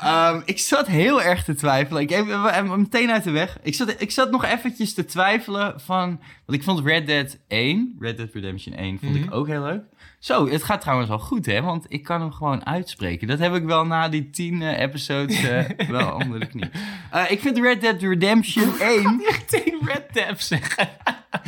Ehm, 0.04 0.40
ik 0.44 0.58
zat 0.58 0.86
heel 0.86 1.22
erg 1.22 1.44
te 1.44 1.54
twijfelen. 1.54 2.02
Ik 2.02 2.10
heb 2.10 2.26
hem 2.28 2.68
meteen 2.80 3.10
uit 3.10 3.24
de 3.24 3.30
weg. 3.30 3.58
Ik 3.62 3.74
zat, 3.74 3.94
ik 4.00 4.10
zat 4.10 4.30
nog 4.30 4.44
eventjes 4.44 4.94
te 4.94 5.04
twijfelen 5.04 5.80
van... 5.80 6.20
Want 6.46 6.58
ik 6.58 6.62
vond 6.62 6.86
Red 6.86 7.06
Dead 7.06 7.38
1, 7.48 7.96
Red 7.98 8.16
Dead 8.16 8.28
Redemption 8.32 8.74
1, 8.74 8.98
vond 8.98 9.14
Mhm. 9.14 9.22
ik 9.24 9.34
ook 9.34 9.46
heel 9.46 9.62
leuk. 9.62 9.82
Zo, 10.24 10.48
het 10.48 10.62
gaat 10.62 10.80
trouwens 10.80 11.08
wel 11.08 11.18
goed, 11.18 11.46
hè? 11.46 11.62
Want 11.62 11.86
ik 11.88 12.02
kan 12.02 12.20
hem 12.20 12.32
gewoon 12.32 12.66
uitspreken. 12.66 13.28
Dat 13.28 13.38
heb 13.38 13.54
ik 13.54 13.64
wel 13.64 13.86
na 13.86 14.08
die 14.08 14.30
10 14.30 14.62
eh, 14.62 14.80
episodes 14.80 15.42
eh, 15.42 15.64
wel 15.88 16.14
onder 16.14 16.40
de 16.40 16.46
knie. 16.46 16.70
Eh, 17.10 17.30
ik 17.30 17.40
vind 17.40 17.58
Red 17.58 17.80
Dead 17.80 18.00
Redemption 18.02 18.78
1... 18.80 19.16
Meteen 19.16 19.78
Red 19.84 20.04
Dead 20.12 20.42
zeggen. 20.42 20.88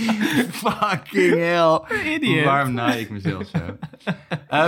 fucking 0.62 1.34
hell. 1.34 1.80
Idiot. 2.14 2.44
Waarom 2.44 2.72
naai 2.72 3.00
ik 3.00 3.10
mezelf 3.10 3.46
zo? 3.48 3.76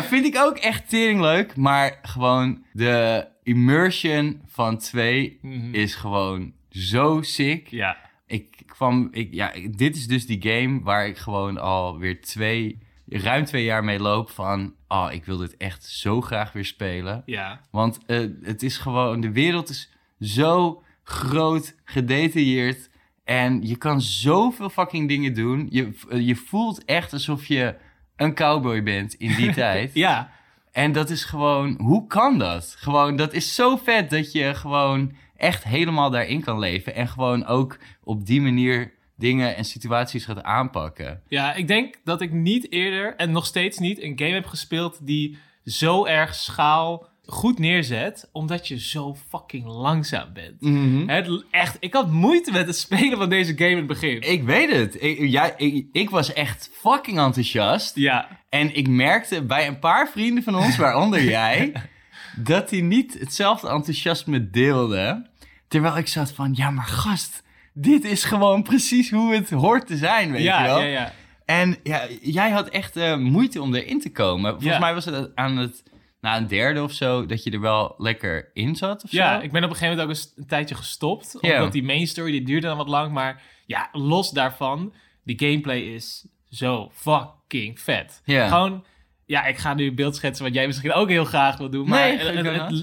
Vind 0.00 0.26
ik 0.26 0.36
ook 0.36 0.56
echt 0.56 0.88
tering 0.88 1.20
leuk. 1.20 1.56
Maar 1.56 1.98
gewoon 2.02 2.64
de 2.72 3.26
immersion 3.42 4.40
van 4.46 4.78
2 4.78 5.38
Mhm. 5.42 5.74
is 5.74 5.94
gewoon 5.94 6.52
zo 6.70 7.22
sick. 7.22 7.68
Ja. 7.70 7.96
Ik 8.26 8.62
kwam, 8.66 9.08
ik, 9.12 9.28
ja, 9.34 9.52
dit 9.70 9.96
is 9.96 10.06
dus 10.06 10.26
die 10.26 10.42
game 10.42 10.80
waar 10.82 11.06
ik 11.06 11.16
gewoon 11.16 11.58
alweer 11.58 12.20
twee, 12.20 12.78
ruim 13.08 13.44
twee 13.44 13.64
jaar 13.64 13.84
mee 13.84 14.00
loop 14.00 14.30
van, 14.30 14.74
oh, 14.88 15.08
ik 15.10 15.24
wil 15.24 15.36
dit 15.36 15.56
echt 15.56 15.84
zo 15.84 16.20
graag 16.20 16.52
weer 16.52 16.64
spelen. 16.64 17.22
Ja. 17.26 17.60
Want 17.70 17.98
eh, 18.06 18.26
het 18.42 18.62
is 18.62 18.76
gewoon, 18.76 19.20
de 19.20 19.32
wereld 19.32 19.68
is 19.68 19.90
zo 20.20 20.82
groot, 21.02 21.74
gedetailleerd 21.84 22.90
en 23.24 23.66
je 23.66 23.76
kan 23.76 24.00
zoveel 24.00 24.68
fucking 24.68 25.08
dingen 25.08 25.34
doen. 25.34 25.66
Je, 25.70 25.92
eh, 26.10 26.26
je 26.26 26.36
voelt 26.36 26.84
echt 26.84 27.12
alsof 27.12 27.46
je 27.46 27.74
een 28.16 28.34
cowboy 28.34 28.82
bent 28.82 29.14
in 29.14 29.34
die 29.34 29.52
tijd. 29.64 29.94
Ja. 29.94 30.30
En 30.72 30.92
dat 30.92 31.10
is 31.10 31.24
gewoon, 31.24 31.78
hoe 31.80 32.06
kan 32.06 32.38
dat? 32.38 32.76
Gewoon, 32.78 33.16
dat 33.16 33.32
is 33.32 33.54
zo 33.54 33.76
vet 33.76 34.10
dat 34.10 34.32
je 34.32 34.54
gewoon 34.54 35.12
echt 35.36 35.64
helemaal 35.64 36.10
daarin 36.10 36.40
kan 36.40 36.58
leven. 36.58 36.94
En 36.94 37.08
gewoon 37.08 37.46
ook 37.46 37.78
op 38.02 38.26
die 38.26 38.40
manier 38.40 38.92
dingen 39.18 39.56
en 39.56 39.64
situaties 39.64 40.24
gaat 40.24 40.42
aanpakken. 40.42 41.22
Ja, 41.28 41.54
ik 41.54 41.68
denk 41.68 41.94
dat 42.04 42.20
ik 42.20 42.32
niet 42.32 42.72
eerder, 42.72 43.16
en 43.16 43.30
nog 43.32 43.46
steeds 43.46 43.78
niet, 43.78 44.02
een 44.02 44.18
game 44.18 44.32
heb 44.34 44.46
gespeeld 44.46 44.98
die 45.06 45.38
zo 45.64 46.04
erg 46.04 46.34
schaal 46.34 47.08
goed 47.26 47.58
neerzet, 47.58 48.28
omdat 48.32 48.68
je 48.68 48.80
zo 48.80 49.16
fucking 49.28 49.64
langzaam 49.66 50.32
bent. 50.32 50.60
Het, 51.10 51.44
echt, 51.50 51.76
ik 51.80 51.92
had 51.92 52.10
moeite 52.10 52.50
met 52.52 52.66
het 52.66 52.76
spelen 52.76 53.18
van 53.18 53.28
deze 53.28 53.52
game 53.56 53.70
in 53.70 53.76
het 53.76 53.86
begin. 53.86 54.20
Ik 54.20 54.42
weet 54.42 54.70
het. 54.72 55.02
Ik, 55.02 55.18
jij- 55.30 55.54
ik, 55.56 55.86
ik 55.92 56.10
was 56.10 56.32
echt 56.32 56.70
fucking 56.72 57.18
enthousiast. 57.18 57.96
Ja, 57.96 58.28
En 58.48 58.76
ik 58.76 58.88
merkte 58.88 59.42
bij 59.42 59.66
een 59.66 59.78
paar 59.78 60.08
vrienden 60.08 60.42
van 60.44 60.54
ons, 60.56 60.76
waaronder 60.76 61.22
jij, 61.38 61.72
dat 62.36 62.68
die 62.68 62.82
niet 62.82 63.18
hetzelfde 63.18 63.68
enthousiasme 63.68 64.50
deelden. 64.50 65.26
Terwijl 65.68 65.96
ik 65.96 66.08
zat 66.08 66.32
van, 66.32 66.50
ja 66.54 66.70
maar 66.70 66.84
gast, 66.86 67.42
dit 67.80 68.04
is 68.04 68.24
gewoon 68.24 68.62
precies 68.62 69.10
hoe 69.10 69.34
het 69.34 69.50
hoort 69.50 69.86
te 69.86 69.96
zijn, 69.96 70.30
weet 70.32 70.42
ja, 70.42 70.60
je 70.62 70.66
wel. 70.68 70.78
ja, 70.80 70.86
ja. 70.86 71.12
En 71.44 71.76
ja, 71.82 72.06
jij 72.22 72.50
had 72.50 72.68
echt 72.68 72.96
eh, 72.96 73.16
moeite 73.16 73.62
om 73.62 73.74
erin 73.74 74.00
te 74.00 74.12
komen. 74.12 74.50
Volgens 74.50 74.72
Ja. 74.72 74.78
mij 74.78 74.94
was 74.94 75.04
het 75.04 75.30
aan 75.34 75.56
het, 75.56 75.82
na 76.20 76.36
een 76.36 76.46
derde 76.46 76.82
of 76.82 76.92
zo, 76.92 77.26
dat 77.26 77.42
je 77.42 77.50
er 77.50 77.60
wel 77.60 77.94
lekker 77.98 78.50
in 78.52 78.76
zat 78.76 79.04
of 79.04 79.10
Ja, 79.10 79.38
zo. 79.38 79.44
ik 79.44 79.52
ben 79.52 79.64
op 79.64 79.70
een 79.70 79.76
gegeven 79.76 79.96
moment 79.96 80.16
ook 80.18 80.22
eens 80.24 80.32
een 80.36 80.46
tijdje 80.46 80.74
gestopt. 80.74 81.40
Omdat 81.40 81.72
die 81.72 81.82
main 81.84 82.06
story, 82.06 82.30
die 82.30 82.42
duurde 82.44 82.66
dan 82.66 82.76
wat 82.76 82.88
lang. 82.88 83.12
Maar 83.12 83.42
ja, 83.66 83.88
los 83.92 84.30
daarvan, 84.30 84.92
die 85.24 85.38
gameplay 85.38 85.80
is 85.80 86.26
zo 86.50 86.90
fucking 86.94 87.80
vet. 87.80 88.20
Gewoon, 88.24 88.84
ja, 89.28 89.44
ik 89.44 89.58
ga 89.58 89.74
nu 89.74 89.86
een 89.86 89.94
beeld 89.94 90.16
schetsen 90.16 90.44
wat 90.44 90.54
jij 90.54 90.66
misschien 90.66 90.92
ook 90.92 91.08
heel 91.08 91.24
graag 91.24 91.56
wil 91.56 91.70
doen. 91.70 91.88
Maar 91.88 92.00
Nee, 92.00 92.18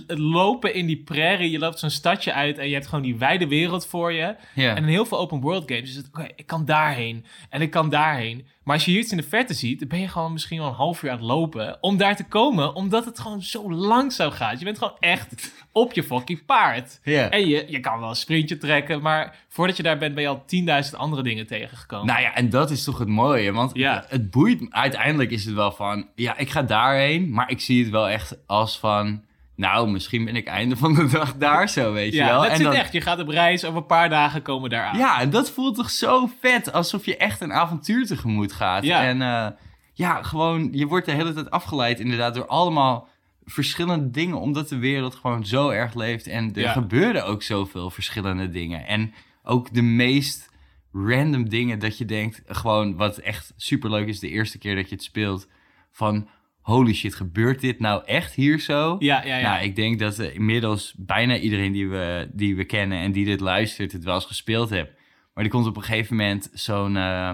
het, 0.07 0.17
lopen 0.17 0.73
in 0.73 0.85
die 0.85 1.03
prairie, 1.03 1.51
je 1.51 1.59
loopt 1.59 1.79
zo'n 1.79 1.89
stadje 1.89 2.33
uit 2.33 2.57
en 2.57 2.67
je 2.67 2.73
hebt 2.73 2.87
gewoon 2.87 3.03
die 3.03 3.15
wijde 3.17 3.47
wereld 3.47 3.87
voor 3.87 4.13
je. 4.13 4.35
En 4.55 4.77
in 4.77 4.83
heel 4.83 5.05
veel 5.05 5.19
open 5.19 5.39
world 5.39 5.63
games 5.71 5.89
is 5.89 5.95
het, 5.95 6.07
oké, 6.07 6.27
ik 6.35 6.45
kan 6.47 6.65
daarheen 6.65 7.25
en 7.49 7.61
ik 7.61 7.71
kan 7.71 7.89
daarheen. 7.89 8.47
Maar 8.65 8.75
als 8.75 8.85
je 8.85 8.91
hier 8.91 8.99
iets 8.99 9.11
in 9.11 9.17
de 9.17 9.23
verte 9.23 9.53
ziet, 9.53 9.79
dan 9.79 9.87
ben 9.87 9.99
je 9.99 10.07
gewoon 10.07 10.33
misschien 10.33 10.57
wel 10.59 10.67
een 10.67 10.73
half 10.73 11.03
uur 11.03 11.09
aan 11.09 11.17
het 11.17 11.25
lopen 11.25 11.77
om 11.81 11.97
daar 11.97 12.15
te 12.15 12.23
komen, 12.27 12.75
omdat 12.75 13.05
het 13.05 13.19
gewoon 13.19 13.41
zo 13.41 13.71
langzaam 13.71 14.31
gaat. 14.31 14.59
Je 14.59 14.65
bent 14.65 14.77
gewoon 14.77 14.97
echt 14.99 15.51
op 15.71 15.93
je 15.93 16.03
fucking 16.03 16.45
paard. 16.45 16.99
En 17.29 17.47
je, 17.47 17.65
je 17.67 17.79
kan 17.79 17.99
wel 17.99 18.09
een 18.09 18.15
sprintje 18.15 18.57
trekken, 18.57 19.01
maar 19.01 19.35
voordat 19.49 19.77
je 19.77 19.83
daar 19.83 19.97
bent, 19.97 20.13
ben 20.15 20.23
je 20.23 20.29
al 20.29 20.45
10.000 20.91 20.97
andere 20.97 21.23
dingen 21.23 21.47
tegengekomen. 21.47 22.05
Nou 22.07 22.21
ja, 22.21 22.33
en 22.35 22.49
dat 22.49 22.71
is 22.71 22.83
toch 22.83 22.97
het 22.99 23.07
mooie. 23.07 23.51
Want 23.51 23.71
Ja. 23.73 24.05
het 24.07 24.31
boeit... 24.31 24.65
Uiteindelijk 24.69 25.31
is 25.31 25.45
het 25.45 25.53
wel 25.53 25.71
van... 25.71 26.07
Ja, 26.15 26.37
ik 26.37 26.49
ga 26.49 26.61
daarheen. 26.61 27.29
Maar 27.31 27.49
ik 27.49 27.61
zie 27.61 27.81
het 27.83 27.91
wel 27.91 28.09
echt 28.09 28.37
als 28.45 28.79
van... 28.79 29.23
Nou, 29.55 29.89
misschien 29.89 30.25
ben 30.25 30.35
ik 30.35 30.47
einde 30.47 30.75
van 30.77 30.93
de 30.93 31.07
dag 31.07 31.35
daar 31.35 31.69
zo, 31.69 31.93
weet 31.93 32.11
je 32.11 32.17
ja, 32.17 32.27
wel. 32.27 32.41
dat 32.41 32.51
en 32.51 32.57
zit 32.57 32.73
echt. 32.73 32.93
Je 32.93 33.01
gaat 33.01 33.19
op 33.19 33.27
reis, 33.27 33.65
over 33.65 33.77
een 33.77 33.85
paar 33.85 34.09
dagen 34.09 34.41
komen 34.41 34.69
daar 34.69 34.85
aan. 34.85 34.97
Ja, 34.97 35.19
en 35.19 35.29
dat 35.29 35.51
voelt 35.51 35.75
toch 35.75 35.89
zo 35.89 36.29
vet. 36.41 36.71
Alsof 36.71 37.05
je 37.05 37.17
echt 37.17 37.41
een 37.41 37.53
avontuur 37.53 38.05
tegemoet 38.05 38.53
gaat. 38.53 38.83
Ja. 38.83 39.03
En 39.03 39.21
eh, 39.21 39.47
ja, 39.93 40.23
gewoon... 40.23 40.69
Je 40.71 40.85
wordt 40.87 41.05
de 41.05 41.11
hele 41.11 41.33
tijd 41.33 41.51
afgeleid 41.51 41.99
inderdaad 41.99 42.33
door 42.33 42.47
allemaal 42.47 43.07
verschillende 43.45 44.11
dingen. 44.11 44.39
Omdat 44.39 44.69
de 44.69 44.77
wereld 44.77 45.15
gewoon 45.15 45.45
zo 45.45 45.69
erg 45.69 45.93
leeft. 45.93 46.27
En 46.27 46.53
er 46.55 46.61
Ja. 46.61 46.71
gebeuren 46.71 47.25
ook 47.25 47.43
zoveel 47.43 47.89
verschillende 47.89 48.49
dingen. 48.49 48.87
En 48.87 49.13
ook 49.43 49.73
de 49.73 49.81
meest 49.81 50.49
random 50.91 51.49
dingen 51.49 51.79
dat 51.79 51.97
je 51.97 52.05
denkt... 52.05 52.41
Gewoon 52.47 52.95
wat 52.95 53.17
echt 53.17 53.53
superleuk 53.57 54.07
is 54.07 54.19
de 54.19 54.29
eerste 54.29 54.57
keer 54.57 54.75
dat 54.75 54.89
je 54.89 54.95
het 54.95 55.03
speelt. 55.03 55.47
Van 55.91 56.27
holy 56.65 56.93
shit, 56.93 57.15
gebeurt 57.15 57.61
dit 57.61 57.79
nou 57.79 58.01
echt 58.05 58.33
hier 58.33 58.59
zo? 58.59 58.95
ja, 58.99 59.23
ja. 59.25 59.37
ja. 59.37 59.51
Nou, 59.53 59.63
ik 59.63 59.75
denk 59.75 59.99
dat 59.99 60.19
eh, 60.19 60.35
inmiddels 60.35 60.93
bijna 60.97 61.37
iedereen 61.37 61.71
die 61.71 61.87
we, 61.89 62.29
die 62.33 62.55
we 62.55 62.63
kennen 62.65 62.97
en 62.99 63.11
die 63.11 63.25
dit 63.25 63.39
luistert, 63.39 63.91
het 63.91 64.03
wel 64.03 64.15
eens 64.15 64.25
gespeeld 64.25 64.69
heeft. 64.69 64.91
Maar 65.33 65.43
er 65.43 65.49
komt 65.49 65.67
op 65.67 65.75
een 65.77 65.83
gegeven 65.83 66.15
moment 66.15 66.49
zo'n. 66.53 66.95
eh, 66.97 67.29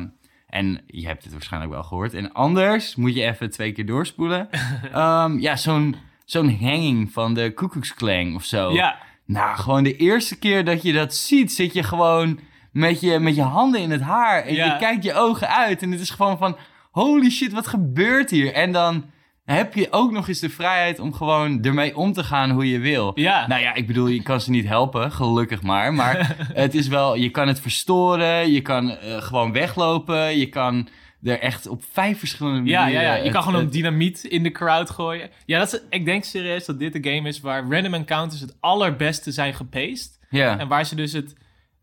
en 0.47 0.81
je 0.87 1.05
hebt 1.07 1.23
het 1.23 1.31
waarschijnlijk 1.33 1.71
wel 1.73 1.83
gehoord. 1.83 2.13
En 2.13 2.31
anders 2.33 2.95
moet 2.95 3.15
je 3.15 3.23
even 3.23 3.49
twee 3.49 3.71
keer 3.71 3.85
doorspoelen. 3.85 4.49
Ehm, 4.93 5.39
ja, 5.39 5.55
zo'n 5.55 5.95
zo'n 6.25 6.57
hanging 6.59 7.11
van 7.11 7.33
de 7.33 7.53
koekoeksklang 7.53 8.35
of 8.35 8.43
zo. 8.43 8.71
ja. 8.73 8.97
Nou, 9.25 9.57
gewoon 9.57 9.83
de 9.83 9.95
eerste 9.95 10.39
keer 10.39 10.65
dat 10.65 10.81
je 10.81 10.93
dat 10.93 11.13
ziet, 11.15 11.51
zit 11.51 11.73
je 11.73 11.83
gewoon 11.83 12.39
met 12.71 12.99
je, 13.01 13.19
met 13.19 13.35
je 13.35 13.41
handen 13.41 13.81
in 13.81 13.91
het 13.91 14.01
haar. 14.01 14.43
En 14.43 14.53
Ja. 14.53 14.65
je 14.73 14.77
kijkt 14.79 15.03
je 15.03 15.13
ogen 15.13 15.49
uit. 15.49 15.81
En 15.81 15.91
het 15.91 15.99
is 16.01 16.09
gewoon 16.09 16.37
van, 16.37 16.57
holy 16.91 17.29
shit, 17.29 17.51
wat 17.51 17.67
gebeurt 17.67 18.29
hier? 18.29 18.53
En 18.53 18.71
dan 18.71 19.05
heb 19.51 19.73
je 19.73 19.87
ook 19.91 20.11
nog 20.11 20.27
eens 20.27 20.39
de 20.39 20.49
vrijheid 20.49 20.99
om 20.99 21.13
gewoon 21.13 21.63
ermee 21.63 21.95
om 21.97 22.13
te 22.13 22.23
gaan 22.23 22.49
hoe 22.51 22.69
je 22.69 22.79
wil. 22.79 23.11
Ja. 23.15 23.47
Nou 23.47 23.61
ja, 23.61 23.73
ik 23.73 23.87
bedoel, 23.87 24.07
je 24.07 24.21
kan 24.23 24.41
ze 24.41 24.49
niet 24.49 24.67
helpen, 24.67 25.11
gelukkig 25.11 25.61
maar. 25.61 25.93
Maar 25.93 26.35
het 26.53 26.73
is 26.75 26.87
wel, 26.87 27.15
je 27.15 27.29
kan 27.29 27.47
het 27.47 27.59
verstoren, 27.59 28.51
je 28.51 28.61
kan 28.61 28.89
eh, 28.91 29.21
gewoon 29.21 29.51
weglopen, 29.51 30.37
je 30.37 30.45
kan 30.49 30.87
er 31.23 31.39
echt 31.39 31.67
op 31.67 31.83
vijf 31.91 32.19
verschillende 32.19 32.69
Ja, 32.69 32.79
manieren... 32.79 33.03
ja, 33.03 33.09
ja. 33.11 33.15
Je 33.17 33.23
het- 33.23 33.31
kan 33.33 33.43
gewoon 33.43 33.57
een 33.59 33.65
het- 33.65 33.73
dynamiet 33.73 34.23
in 34.23 34.43
de 34.43 34.51
crowd 34.51 34.89
gooien. 34.89 35.29
Ja, 35.45 35.59
dat 35.59 35.73
is, 35.73 35.79
ik 35.89 36.05
denk 36.05 36.23
serieus 36.23 36.65
dat 36.65 36.79
dit 36.79 36.93
de 37.03 37.11
game 37.13 37.27
is 37.27 37.39
waar 37.39 37.69
random 37.69 37.93
encounters 37.93 38.41
het 38.41 38.55
allerbeste 38.59 39.31
zijn 39.31 39.53
gepaced. 39.53 40.19
Ja, 40.29 40.59
En 40.59 40.67
waar 40.67 40.85
ze 40.85 40.95
dus 40.95 41.11
het, 41.11 41.35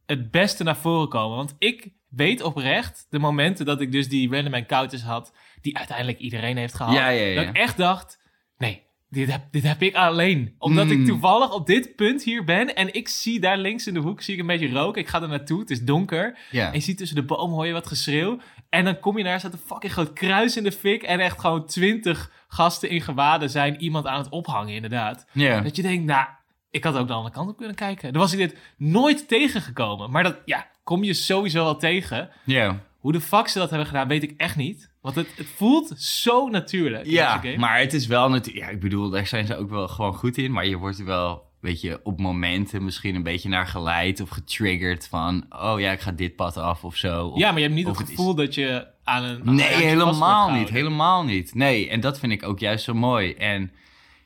het 0.06 0.30
beste 0.30 0.64
naar 0.64 0.76
voren 0.76 1.08
komen. 1.08 1.36
Want 1.36 1.54
ik 1.58 1.88
weet 2.08 2.42
oprecht 2.42 3.06
de 3.10 3.18
momenten 3.18 3.66
dat 3.66 3.80
ik 3.80 3.92
dus 3.92 4.08
die 4.08 4.30
random 4.30 4.54
encounters 4.54 5.02
had, 5.02 5.32
die 5.60 5.76
uiteindelijk 5.76 6.18
iedereen 6.18 6.56
heeft 6.56 6.74
gehad. 6.74 6.94
Ja, 6.94 7.08
ja, 7.08 7.24
ja. 7.26 7.34
Dat 7.34 7.44
ik 7.48 7.56
echt 7.56 7.76
dacht, 7.76 8.20
nee, 8.58 8.82
dit 9.10 9.30
heb, 9.30 9.42
dit 9.50 9.62
heb 9.62 9.82
ik 9.82 9.94
alleen. 9.94 10.54
Omdat 10.58 10.84
Mm. 10.86 10.90
ik 10.92 11.06
toevallig 11.06 11.52
op 11.52 11.66
dit 11.66 11.96
punt 11.96 12.22
hier 12.24 12.44
ben 12.44 12.74
en 12.74 12.94
ik 12.94 13.08
zie 13.08 13.40
daar 13.40 13.58
links 13.58 13.86
in 13.86 13.94
de 13.94 14.00
hoek 14.00 14.22
zie 14.22 14.34
ik 14.34 14.40
een 14.40 14.46
beetje 14.46 14.70
rook. 14.72 14.96
Ik 14.96 15.08
ga 15.08 15.22
er 15.22 15.28
naartoe, 15.28 15.60
het 15.60 15.70
is 15.70 15.82
donker. 15.84 16.38
ja. 16.50 16.66
En 16.66 16.72
je 16.72 16.80
ziet 16.80 16.96
tussen 16.98 17.16
de 17.16 17.22
bomen 17.24 17.54
hoor 17.56 17.66
je 17.66 17.72
wat 17.72 17.86
geschreeuw. 17.86 18.38
En 18.68 18.84
dan 18.84 18.98
kom 18.98 19.18
je 19.18 19.24
naar, 19.24 19.38
staat 19.38 19.52
een 19.52 19.58
fucking 19.66 19.92
groot 19.92 20.12
kruis 20.12 20.56
in 20.56 20.62
de 20.64 20.72
fik. 20.72 21.02
En 21.02 21.20
echt 21.20 21.40
gewoon 21.40 21.66
twintig 21.66 22.32
gasten 22.48 22.88
in 22.90 23.00
gewaden 23.00 23.50
zijn 23.50 23.80
iemand 23.80 24.06
aan 24.06 24.18
het 24.18 24.28
ophangen, 24.28 24.74
inderdaad. 24.74 25.26
ja. 25.32 25.60
Dat 25.60 25.76
je 25.76 25.82
denkt, 25.82 26.04
nou, 26.04 26.26
ik 26.70 26.84
had 26.84 26.96
ook 26.96 27.06
de 27.06 27.12
andere 27.12 27.34
kant 27.34 27.50
op 27.50 27.56
kunnen 27.56 27.74
kijken. 27.76 28.12
Dan 28.12 28.22
was 28.22 28.32
ik 28.32 28.38
dit 28.38 28.56
nooit 28.76 29.28
tegengekomen. 29.28 30.10
Maar 30.10 30.22
dat, 30.22 30.36
ja, 30.44 30.66
kom 30.84 31.04
je 31.04 31.14
sowieso 31.14 31.64
wel 31.64 31.76
tegen. 31.76 32.30
ja. 32.44 32.86
Hoe 32.98 33.12
de 33.12 33.20
fuck 33.20 33.48
ze 33.48 33.58
dat 33.58 33.68
hebben 33.68 33.86
gedaan, 33.88 34.08
weet 34.08 34.22
ik 34.22 34.34
echt 34.36 34.56
niet. 34.56 34.90
Want 35.00 35.14
het, 35.14 35.28
het 35.36 35.46
voelt 35.46 36.00
zo 36.00 36.48
natuurlijk. 36.48 37.06
Ja, 37.06 37.38
game. 37.38 37.56
maar 37.56 37.78
het 37.78 37.92
is 37.94 38.06
wel 38.06 38.28
natuurlijk... 38.28 38.64
Ja, 38.66 38.70
ik 38.72 38.80
bedoel, 38.80 39.10
daar 39.10 39.26
zijn 39.26 39.46
ze 39.46 39.56
ook 39.56 39.70
wel 39.70 39.88
gewoon 39.88 40.14
goed 40.14 40.36
in. 40.38 40.52
Maar 40.52 40.66
je 40.66 40.76
wordt 40.76 40.98
er 40.98 41.04
wel, 41.04 41.42
weet 41.60 41.80
je, 41.80 42.00
op 42.02 42.20
momenten 42.20 42.84
misschien 42.84 43.14
een 43.14 43.22
beetje 43.22 43.48
naar 43.48 43.66
geleid 43.66 44.20
of 44.20 44.28
getriggerd 44.28 45.08
van... 45.08 45.46
Oh 45.48 45.80
ja, 45.80 45.92
ik 45.92 46.00
ga 46.00 46.12
dit 46.12 46.36
pad 46.36 46.56
af 46.56 46.84
of 46.84 46.96
zo. 46.96 47.26
Of- 47.26 47.38
ja, 47.38 47.48
maar 47.48 47.60
je 47.60 47.64
hebt 47.64 47.74
niet 47.74 47.86
het 47.86 48.00
is- 48.00 48.08
gevoel 48.08 48.34
dat 48.34 48.54
je 48.54 48.86
aan 49.04 49.24
een... 49.24 49.46
aan 49.48 49.54
Nee, 49.54 49.66
helemaal 49.74 50.50
niet. 50.50 50.68
Helemaal 50.68 51.24
niet. 51.24 51.54
Nee, 51.54 51.88
en 51.88 52.00
dat 52.00 52.18
vind 52.18 52.32
ik 52.32 52.42
ook 52.42 52.58
juist 52.58 52.84
zo 52.84 52.94
mooi. 52.94 53.32
En 53.32 53.70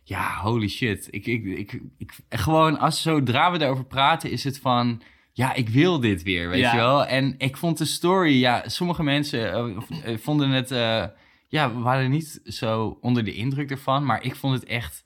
ja, 0.04 0.37
holy 0.40 0.68
shit. 0.68 1.08
Ik, 1.11 1.26
ik, 1.26 1.44
ik, 1.44 1.80
ik, 1.98 2.12
gewoon, 2.28 2.78
als 2.78 3.02
zodra 3.02 3.52
we 3.52 3.58
daarover 3.58 3.85
praten, 3.85 4.30
is 4.30 4.44
het 4.44 4.58
van... 4.58 5.02
Ja, 5.33 5.55
ik 5.55 5.68
wil 5.68 6.01
dit 6.01 6.23
weer, 6.23 6.49
weet 6.49 6.61
Ja. 6.61 6.71
je 6.73 6.77
wel? 6.79 7.05
En 7.07 7.35
ik 7.38 7.57
vond 7.57 7.79
de 7.79 7.85
story... 7.85 8.33
Ja, 8.40 8.68
sommige 8.68 9.03
mensen 9.03 9.53
eh, 9.53 9.77
eh, 10.12 10.18
vonden 10.18 10.51
het... 10.51 10.71
eh, 10.71 11.05
ja, 11.49 11.75
we 11.75 11.81
waren 11.81 12.11
niet 12.11 12.40
zo 12.45 12.99
onder 13.01 13.25
de 13.25 13.35
indruk 13.35 13.71
ervan. 13.71 14.05
Maar 14.05 14.25
ik 14.25 14.37
vond 14.37 14.55
het 14.55 14.64
echt 14.64 15.03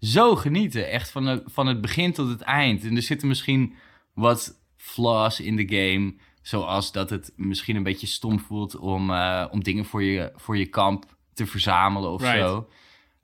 zo 0.00 0.36
genieten. 0.36 0.90
Echt 0.90 1.10
van, 1.10 1.24
de, 1.24 1.42
van 1.46 1.66
het 1.66 1.80
begin 1.80 2.12
tot 2.12 2.28
het 2.28 2.40
eind. 2.40 2.84
En 2.84 2.96
er 2.96 3.02
zitten 3.02 3.28
misschien 3.28 3.74
wat 4.14 4.60
flaws 4.76 5.40
in 5.40 5.56
de 5.56 5.68
game. 5.76 6.14
Zoals 6.42 6.92
dat 6.92 7.10
het 7.10 7.32
misschien 7.36 7.76
een 7.76 7.82
beetje 7.82 8.06
stom 8.06 8.40
voelt 8.40 8.76
om, 8.76 9.10
om 9.50 9.62
dingen 9.62 9.84
voor 9.84 10.02
je, 10.02 10.32
voor 10.36 10.56
je 10.58 10.66
kamp 10.66 11.04
te 11.34 11.46
verzamelen 11.46 12.10
of 12.10 12.20
Right. 12.22 12.38
zo. 12.38 12.68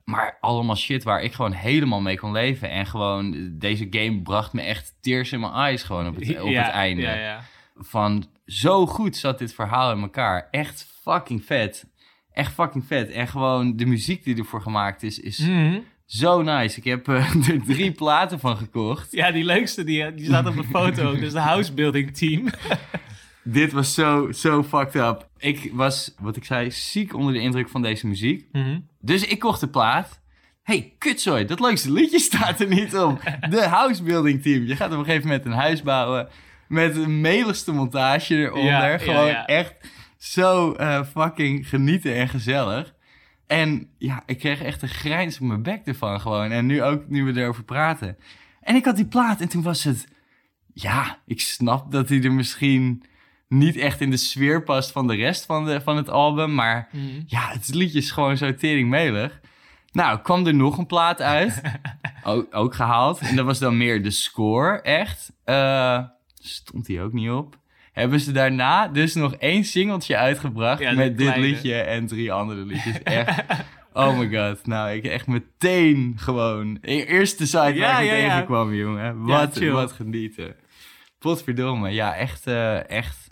Maar 0.05 0.37
allemaal 0.41 0.75
shit 0.75 1.03
waar 1.03 1.21
ik 1.23 1.33
gewoon 1.33 1.51
helemaal 1.51 2.01
mee 2.01 2.17
kon 2.19 2.31
leven. 2.31 2.69
En 2.69 2.85
gewoon, 2.85 3.49
deze 3.51 3.87
game 3.89 4.21
bracht 4.21 4.53
me 4.53 4.61
echt 4.61 4.93
tears 5.01 5.31
in 5.31 5.39
mijn 5.39 5.53
eyes 5.53 5.83
gewoon 5.83 6.07
op 6.07 6.15
het, 6.15 6.41
op 6.41 6.49
Ja, 6.49 6.63
het 6.63 6.71
einde. 6.71 7.01
Ja, 7.01 7.13
ja. 7.13 7.43
Van 7.77 8.25
zo 8.45 8.85
goed 8.87 9.15
zat 9.17 9.39
dit 9.39 9.53
verhaal 9.53 9.91
in 9.91 10.01
elkaar. 10.01 10.47
Echt 10.51 10.87
fucking 11.01 11.45
vet. 11.45 11.85
Echt 12.33 12.53
fucking 12.53 12.85
vet. 12.87 13.09
En 13.09 13.27
gewoon 13.27 13.75
de 13.75 13.85
muziek 13.85 14.23
die 14.23 14.37
ervoor 14.37 14.61
gemaakt 14.61 15.03
is, 15.03 15.19
is 15.19 15.39
Mhm. 15.39 15.79
zo 16.05 16.41
nice. 16.41 16.77
Ik 16.77 16.83
heb 16.83 17.07
eh, 17.07 17.35
er 17.49 17.63
drie 17.65 17.91
platen 17.91 18.39
van 18.39 18.57
gekocht. 18.57 19.11
Ja, 19.11 19.31
die 19.31 19.43
leukste, 19.43 19.83
die, 19.83 20.13
die 20.13 20.25
staat 20.25 20.45
op 20.47 20.55
de 20.55 20.63
foto. 20.63 21.15
Dus 21.19 21.33
de 21.33 21.39
housebuilding 21.39 22.17
team. 22.17 22.47
Dit 23.47 23.71
was 23.71 23.93
zo, 23.93 24.31
zo 24.31 24.63
fucked 24.63 24.95
up. 24.95 25.29
Ik 25.37 25.69
was, 25.73 26.13
wat 26.19 26.35
ik 26.35 26.45
zei, 26.45 26.71
ziek 26.71 27.13
onder 27.13 27.33
de 27.33 27.39
indruk 27.39 27.69
van 27.69 27.81
deze 27.81 28.07
muziek. 28.07 28.47
Mhm. 28.51 28.79
Dus 28.99 29.25
ik 29.25 29.39
kocht 29.39 29.59
de 29.59 29.67
plaat. 29.67 30.21
hey, 30.63 30.93
kutzooi, 30.97 31.45
dat 31.45 31.59
leukste 31.59 31.91
liedje 31.91 32.19
staat 32.29 32.59
er 32.59 32.67
niet 32.67 32.95
op. 32.97 33.21
De 33.49 33.65
housebuilding 33.67 34.41
team. 34.41 34.63
Je 34.63 34.75
gaat 34.75 34.91
op 34.91 34.97
een 34.97 35.05
gegeven 35.05 35.27
moment 35.27 35.45
een 35.45 35.51
huis 35.51 35.81
bouwen 35.81 36.27
met 36.67 36.95
een 36.95 37.21
meligste 37.21 37.71
montage 37.71 38.35
eronder. 38.35 38.91
Ja, 38.91 38.97
Gewoon 38.97 39.27
ja. 39.27 39.45
echt 39.45 39.73
zo 40.17 40.73
eh, 40.73 41.03
fucking 41.03 41.69
genieten 41.69 42.15
en 42.15 42.29
gezellig. 42.29 42.93
En 43.47 43.89
ja, 43.97 44.23
ik 44.25 44.39
kreeg 44.39 44.61
echt 44.61 44.81
een 44.81 44.87
grijns 44.87 45.39
op 45.39 45.47
mijn 45.47 45.63
bek 45.63 45.81
ervan 45.85 46.21
gewoon. 46.21 46.51
En 46.51 46.65
nu 46.65 46.83
ook, 46.83 47.07
nu 47.07 47.23
we 47.23 47.41
erover 47.41 47.63
praten. 47.63 48.17
En 48.61 48.75
ik 48.75 48.85
had 48.85 48.95
die 48.95 49.05
plaat 49.07 49.41
en 49.41 49.49
toen 49.49 49.63
was 49.63 49.83
het... 49.83 50.07
Ja, 50.73 51.19
ik 51.25 51.39
snap 51.39 51.91
dat 51.91 52.09
hij 52.09 52.23
er 52.23 52.31
misschien 52.31 53.03
niet 53.47 53.77
echt 53.77 54.01
in 54.01 54.09
de 54.09 54.17
sfeer 54.17 54.63
past 54.63 54.91
van 54.91 55.07
de 55.07 55.15
rest 55.15 55.45
van, 55.45 55.65
de, 55.65 55.81
van 55.81 55.97
het 55.97 56.09
album. 56.09 56.53
Maar 56.53 56.87
Mhm. 56.91 57.03
ja, 57.25 57.49
het 57.51 57.73
liedje 57.73 57.97
is 57.97 58.11
gewoon 58.11 58.37
zo 58.37 58.55
teringmelig. 58.55 59.39
Nou, 59.91 60.19
kwam 60.19 60.47
er 60.47 60.53
nog 60.55 60.77
een 60.77 60.85
plaat 60.85 61.21
uit. 61.21 61.61
ook, 62.23 62.55
ook 62.55 62.75
gehaald. 62.75 63.19
En 63.19 63.35
dat 63.35 63.45
was 63.45 63.59
dan 63.59 63.77
meer 63.77 64.03
de 64.03 64.11
score, 64.11 64.81
echt. 64.81 65.31
Eh, 65.43 66.03
stond 66.33 66.85
die 66.85 67.01
ook 67.01 67.13
niet 67.13 67.29
op. 67.29 67.57
Hebben 67.91 68.19
ze 68.19 68.31
daarna 68.31 68.87
dus 68.87 69.13
nog 69.13 69.35
één 69.35 69.63
singeltje 69.63 70.17
uitgebracht 70.17 70.81
Ja, 70.81 70.91
met 70.93 71.17
dit 71.17 71.35
liedje 71.35 71.75
en 71.75 72.07
drie 72.07 72.31
andere 72.31 72.65
liedjes. 72.65 73.03
Echt. 73.03 73.43
Oh 73.93 74.17
my 74.19 74.37
god. 74.37 74.67
Nou, 74.67 74.89
ik 74.91 75.05
echt 75.05 75.27
meteen 75.27 76.13
gewoon. 76.15 76.77
E- 76.81 77.03
Eerste 77.03 77.45
site 77.47 77.57
Ja, 77.73 77.91
waar 77.93 78.03
ik 78.03 78.09
ja, 78.09 78.15
tegenkwam, 78.15 78.73
jongen. 78.73 79.23
Wat, 79.23 79.59
wat 79.59 79.91
genieten. 79.91 80.55
Potverdomme. 81.19 81.89
Ja, 81.89 82.15
echt, 82.15 82.47
eh, 82.47 82.89
echt. 82.89 83.24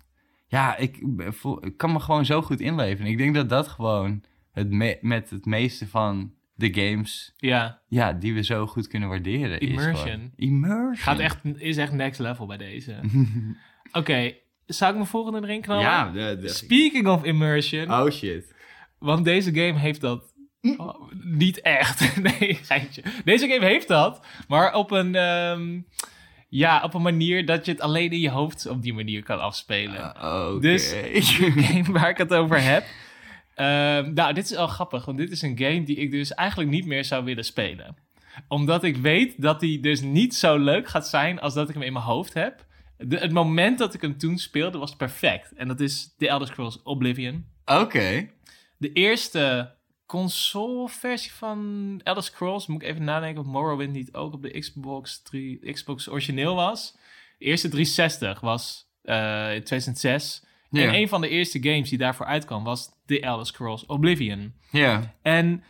Ja, 0.53 0.77
ik, 0.77 0.99
voel- 1.17 1.65
ik 1.65 1.77
kan 1.77 1.91
me 1.91 1.99
gewoon 1.99 2.25
zo 2.25 2.41
goed 2.41 2.59
inleven. 2.59 3.05
Ik 3.05 3.17
denk 3.17 3.35
dat 3.35 3.49
dat 3.49 3.67
gewoon 3.67 4.23
het 4.51 4.69
me- 4.69 4.97
met 5.01 5.29
het 5.29 5.45
meeste 5.45 5.87
van 5.87 6.33
de 6.55 6.73
games, 6.73 7.33
Ja, 7.37 7.81
ja, 7.87 8.13
die 8.13 8.33
we 8.33 8.43
zo 8.43 8.67
goed 8.67 8.87
kunnen 8.87 9.09
waarderen. 9.09 9.59
Is 9.59 9.69
Immersion. 9.69 9.97
gewoon- 9.97 10.31
Immersion. 10.35 10.95
gaat 10.95 11.19
echt, 11.19 11.39
is 11.55 11.77
echt 11.77 11.91
next 11.91 12.19
level 12.19 12.45
bij 12.45 12.57
deze. 12.57 12.99
Oké, 13.91 14.33
zou 14.65 14.89
ik 14.91 14.97
mijn 14.97 15.09
volgende 15.09 15.41
erin 15.47 15.61
knallen? 15.61 15.83
ja, 15.83 16.11
de, 16.11 16.37
de- 16.41 16.47
Speaking 16.47 17.07
of 17.07 17.23
immersion, 17.23 17.91
Oh 17.93 18.09
shit. 18.11 18.53
want 18.99 19.25
deze 19.25 19.53
game 19.53 19.79
heeft 19.79 20.01
dat 20.01 20.33
oh, 20.77 21.11
niet 21.23 21.61
echt. 21.61 22.15
nee, 22.39 22.53
geintje. 22.55 23.03
Deze 23.25 23.47
game 23.47 23.65
heeft 23.65 23.87
dat, 23.87 24.25
maar 24.47 24.73
op 24.73 24.91
een, 24.91 25.15
ehm, 25.15 25.79
ja, 26.53 26.81
op 26.83 26.93
een 26.93 27.01
manier 27.01 27.45
dat 27.45 27.65
je 27.65 27.71
het 27.71 27.81
alleen 27.81 28.11
in 28.11 28.19
je 28.19 28.29
hoofd 28.29 28.67
op 28.67 28.81
die 28.81 28.93
manier 28.93 29.23
kan 29.23 29.39
afspelen. 29.39 30.13
Uh, 30.17 30.49
oké. 30.49 30.59
Dus- 30.59 30.93
game 31.67 31.91
waar 31.91 32.09
ik 32.09 32.17
het 32.17 32.33
over 32.33 32.61
heb. 32.61 32.85
Ehm, 33.55 34.13
nou, 34.13 34.33
dit 34.33 34.43
is 34.43 34.55
wel 34.55 34.67
grappig, 34.67 35.05
want 35.05 35.17
dit 35.17 35.31
is 35.31 35.41
een 35.41 35.57
game 35.57 35.83
die 35.83 35.95
ik 35.95 36.11
dus 36.11 36.33
eigenlijk 36.33 36.69
niet 36.69 36.85
meer 36.85 37.05
zou 37.05 37.23
willen 37.23 37.45
spelen. 37.45 37.95
Omdat 38.47 38.83
ik 38.83 38.97
weet 38.97 39.41
dat 39.41 39.59
die 39.59 39.79
dus 39.79 40.01
niet 40.01 40.35
zo 40.35 40.57
leuk 40.57 40.87
gaat 40.87 41.07
zijn 41.07 41.39
als 41.39 41.53
dat 41.53 41.67
ik 41.67 41.73
hem 41.73 41.83
in 41.83 41.93
mijn 41.93 42.05
hoofd 42.05 42.33
heb. 42.33 42.65
De, 42.97 43.17
het 43.17 43.31
moment 43.31 43.77
dat 43.77 43.93
ik 43.93 44.01
hem 44.01 44.17
toen 44.17 44.37
speelde 44.37 44.77
was 44.77 44.95
perfect. 44.95 45.53
En 45.53 45.67
dat 45.67 45.79
is 45.79 46.15
The 46.17 46.27
Elder 46.27 46.47
Scrolls 46.47 46.81
Oblivion. 46.83 47.45
Oké. 47.65 48.29
De 48.77 48.91
eerste 48.91 49.73
console-versie 50.05 51.31
van 51.31 51.99
Elder 52.03 52.23
Scrolls, 52.23 52.67
moet 52.67 52.81
ik 52.81 52.87
even 52.87 53.03
nadenken 53.03 53.41
of 53.41 53.47
Morrowind 53.47 53.93
niet 53.93 54.13
ook 54.13 54.33
op 54.33 54.41
de 54.41 54.59
Xbox, 54.59 55.21
3, 55.21 55.71
Xbox 55.71 56.09
origineel 56.09 56.55
was. 56.55 56.97
De 57.37 57.45
eerste 57.45 57.69
360 57.69 58.39
was 58.39 58.91
eh, 59.01 59.55
in 59.55 59.63
2006. 59.63 60.43
Ja. 60.69 60.81
En 60.81 60.93
een 60.93 61.07
van 61.07 61.21
de 61.21 61.29
eerste 61.29 61.63
games 61.63 61.89
die 61.89 61.97
daarvoor 61.97 62.25
uitkwam 62.25 62.63
was 62.63 62.89
The 63.05 63.19
Elder 63.19 63.45
Scrolls 63.45 63.85
Oblivion. 63.85 64.53
Ja. 64.71 65.15
En 65.21 65.63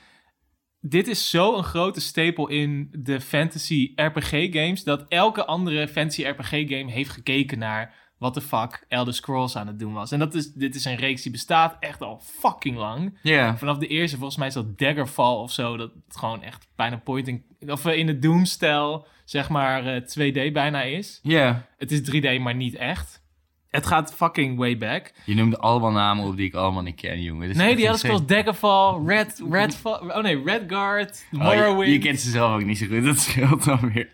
dit 0.80 1.08
is 1.08 1.30
zo 1.30 1.58
een 1.58 1.64
grote 1.64 2.02
stapel 2.02 2.48
in 2.48 2.90
de 2.92 3.22
fantasy 3.22 3.92
RPG 3.96 4.30
games 4.32 4.84
dat 4.84 5.06
elke 5.08 5.46
andere 5.46 5.88
fantasy 5.88 6.24
RPG 6.24 6.50
game 6.50 6.92
heeft 6.92 7.10
gekeken 7.10 7.60
naar 7.60 7.96
wat 8.18 8.34
de 8.34 8.42
fuck 8.42 8.86
Elder 8.88 9.14
Scrolls 9.14 9.56
aan 9.56 9.68
het 9.68 9.80
doen 9.80 9.94
was. 9.94 10.12
En 10.12 10.20
dat 10.20 10.34
is, 10.34 10.54
dit 10.54 10.76
is 10.76 10.86
een 10.86 10.96
reeks 10.96 11.22
die 11.22 11.32
bestaat 11.32 11.78
echt 11.80 12.02
al 12.02 12.20
fucking 12.24 12.78
lang. 12.78 13.18
Ja. 13.22 13.58
Vanaf 13.58 13.78
de 13.78 13.88
eerste, 13.88 14.16
volgens 14.18 14.38
mij 14.38 14.48
is 14.48 14.54
dat 14.54 14.78
Daggerfall 14.80 15.36
of 15.36 15.52
zo, 15.52 15.78
dat 15.78 15.92
het 16.08 16.18
gewoon 16.18 16.44
echt 16.44 16.68
bijna 16.76 16.98
pointing, 16.98 17.44
of 17.68 17.86
eh, 17.86 17.98
in 17.98 18.06
de 18.06 18.20
Doom-stijl, 18.20 19.08
zeg 19.26 19.50
maar 19.50 19.86
eh, 19.86 20.02
2D 20.02 20.52
bijna 20.54 20.82
is. 20.82 21.20
Ja. 21.24 21.66
Het 21.78 21.92
is 21.92 22.02
3D, 22.12 22.42
maar 22.42 22.56
niet 22.56 22.76
echt. 22.76 23.22
Het 23.70 23.86
gaat 23.86 24.14
fucking 24.14 24.58
way 24.58 24.78
back. 24.78 25.14
Je 25.26 25.36
noemde 25.36 25.58
allemaal 25.58 25.92
namen 25.92 26.26
op 26.26 26.36
die 26.38 26.46
ik 26.48 26.54
allemaal 26.54 26.82
niet 26.84 26.96
ken, 26.96 27.22
jongen. 27.22 27.58
Nee, 27.58 27.76
die 27.76 27.88
hadden 27.88 28.06
zoals 28.08 28.26
Daggerfall, 28.26 29.06
Red, 29.06 29.44
Redfall, 29.50 29.94
oh 30.10 30.18
nee, 30.24 30.44
Redguard, 30.44 31.26
Oh, 31.32 31.40
Morrowind. 31.40 31.88
je, 31.88 31.94
je 31.94 32.00
kent 32.00 32.20
ze 32.20 32.30
zelf 32.30 32.54
ook 32.54 32.66
niet 32.66 32.78
zo 32.78 32.86
goed, 32.88 33.04
dat 33.04 33.18
scheelt 33.18 33.64
dan 33.64 33.92
weer. 33.94 34.10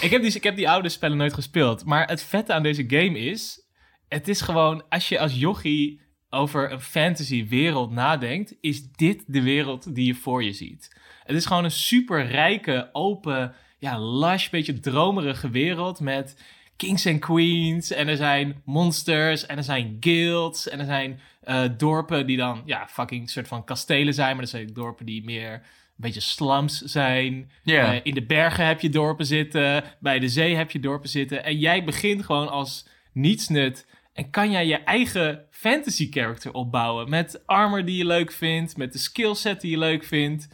Ik 0.00 0.10
heb, 0.10 0.22
die, 0.22 0.34
ik 0.34 0.42
heb 0.42 0.56
die 0.56 0.68
oude 0.68 0.88
spellen 0.88 1.16
nooit 1.16 1.34
gespeeld. 1.34 1.84
Maar 1.84 2.08
het 2.08 2.22
vette 2.22 2.52
aan 2.52 2.62
deze 2.62 2.84
game 2.86 3.18
is... 3.18 3.68
Het 4.08 4.28
is 4.28 4.40
gewoon... 4.40 4.88
Als 4.88 5.08
je 5.08 5.18
als 5.18 5.34
jochie 5.34 6.00
over 6.30 6.72
een 6.72 6.80
fantasy 6.80 7.48
wereld 7.48 7.90
nadenkt, 7.90 8.54
is 8.60 8.92
dit 8.92 9.24
de 9.26 9.42
wereld 9.42 9.94
die 9.94 10.06
je 10.06 10.14
voor 10.14 10.44
je 10.44 10.52
ziet. 10.52 10.96
Het 11.24 11.36
is 11.36 11.46
gewoon 11.46 11.64
een 11.64 11.70
super 11.70 12.26
rijke, 12.26 12.88
open, 12.92 13.54
ja, 13.78 13.98
lush, 13.98 14.48
beetje 14.48 14.80
dromerige 14.80 15.50
wereld 15.50 16.00
met 16.00 16.42
kings 16.76 17.04
en 17.04 17.18
queens. 17.18 17.90
En 17.90 18.08
er 18.08 18.16
zijn 18.16 18.62
monsters 18.64 19.46
en 19.46 19.56
er 19.56 19.64
zijn 19.64 19.96
guilds 20.00 20.68
en 20.68 20.78
er 20.78 20.84
zijn 20.84 21.20
eh, 21.40 21.64
dorpen 21.76 22.26
die 22.26 22.36
dan, 22.36 22.62
ja, 22.64 22.88
fucking 22.88 23.30
soort 23.30 23.48
van 23.48 23.64
kastelen 23.64 24.14
zijn. 24.14 24.34
Maar 24.34 24.44
er 24.44 24.50
zijn 24.50 24.72
dorpen 24.72 25.06
die 25.06 25.24
meer 25.24 25.62
beetje 26.00 26.20
slums 26.20 26.78
zijn. 26.78 27.50
Eh, 27.64 27.94
in 28.02 28.14
de 28.14 28.26
bergen 28.26 28.66
heb 28.66 28.80
je 28.80 28.88
dorpen 28.88 29.26
zitten. 29.26 29.84
Bij 30.00 30.18
de 30.18 30.28
zee 30.28 30.54
heb 30.54 30.70
je 30.70 30.80
dorpen 30.80 31.08
zitten. 31.08 31.44
En 31.44 31.58
jij 31.58 31.84
begint 31.84 32.24
gewoon 32.24 32.48
als 32.48 32.88
nietsnut. 33.12 33.86
En 34.12 34.30
kan 34.30 34.50
jij 34.50 34.66
je 34.66 34.76
eigen 34.76 35.46
fantasy 35.50 36.10
character 36.10 36.52
opbouwen. 36.52 37.10
Met 37.10 37.46
armor 37.46 37.84
die 37.84 37.96
je 37.96 38.06
leuk 38.06 38.32
vindt. 38.32 38.76
Met 38.76 38.92
de 38.92 38.98
skillset 38.98 39.60
die 39.60 39.70
je 39.70 39.78
leuk 39.78 40.04
vindt. 40.04 40.48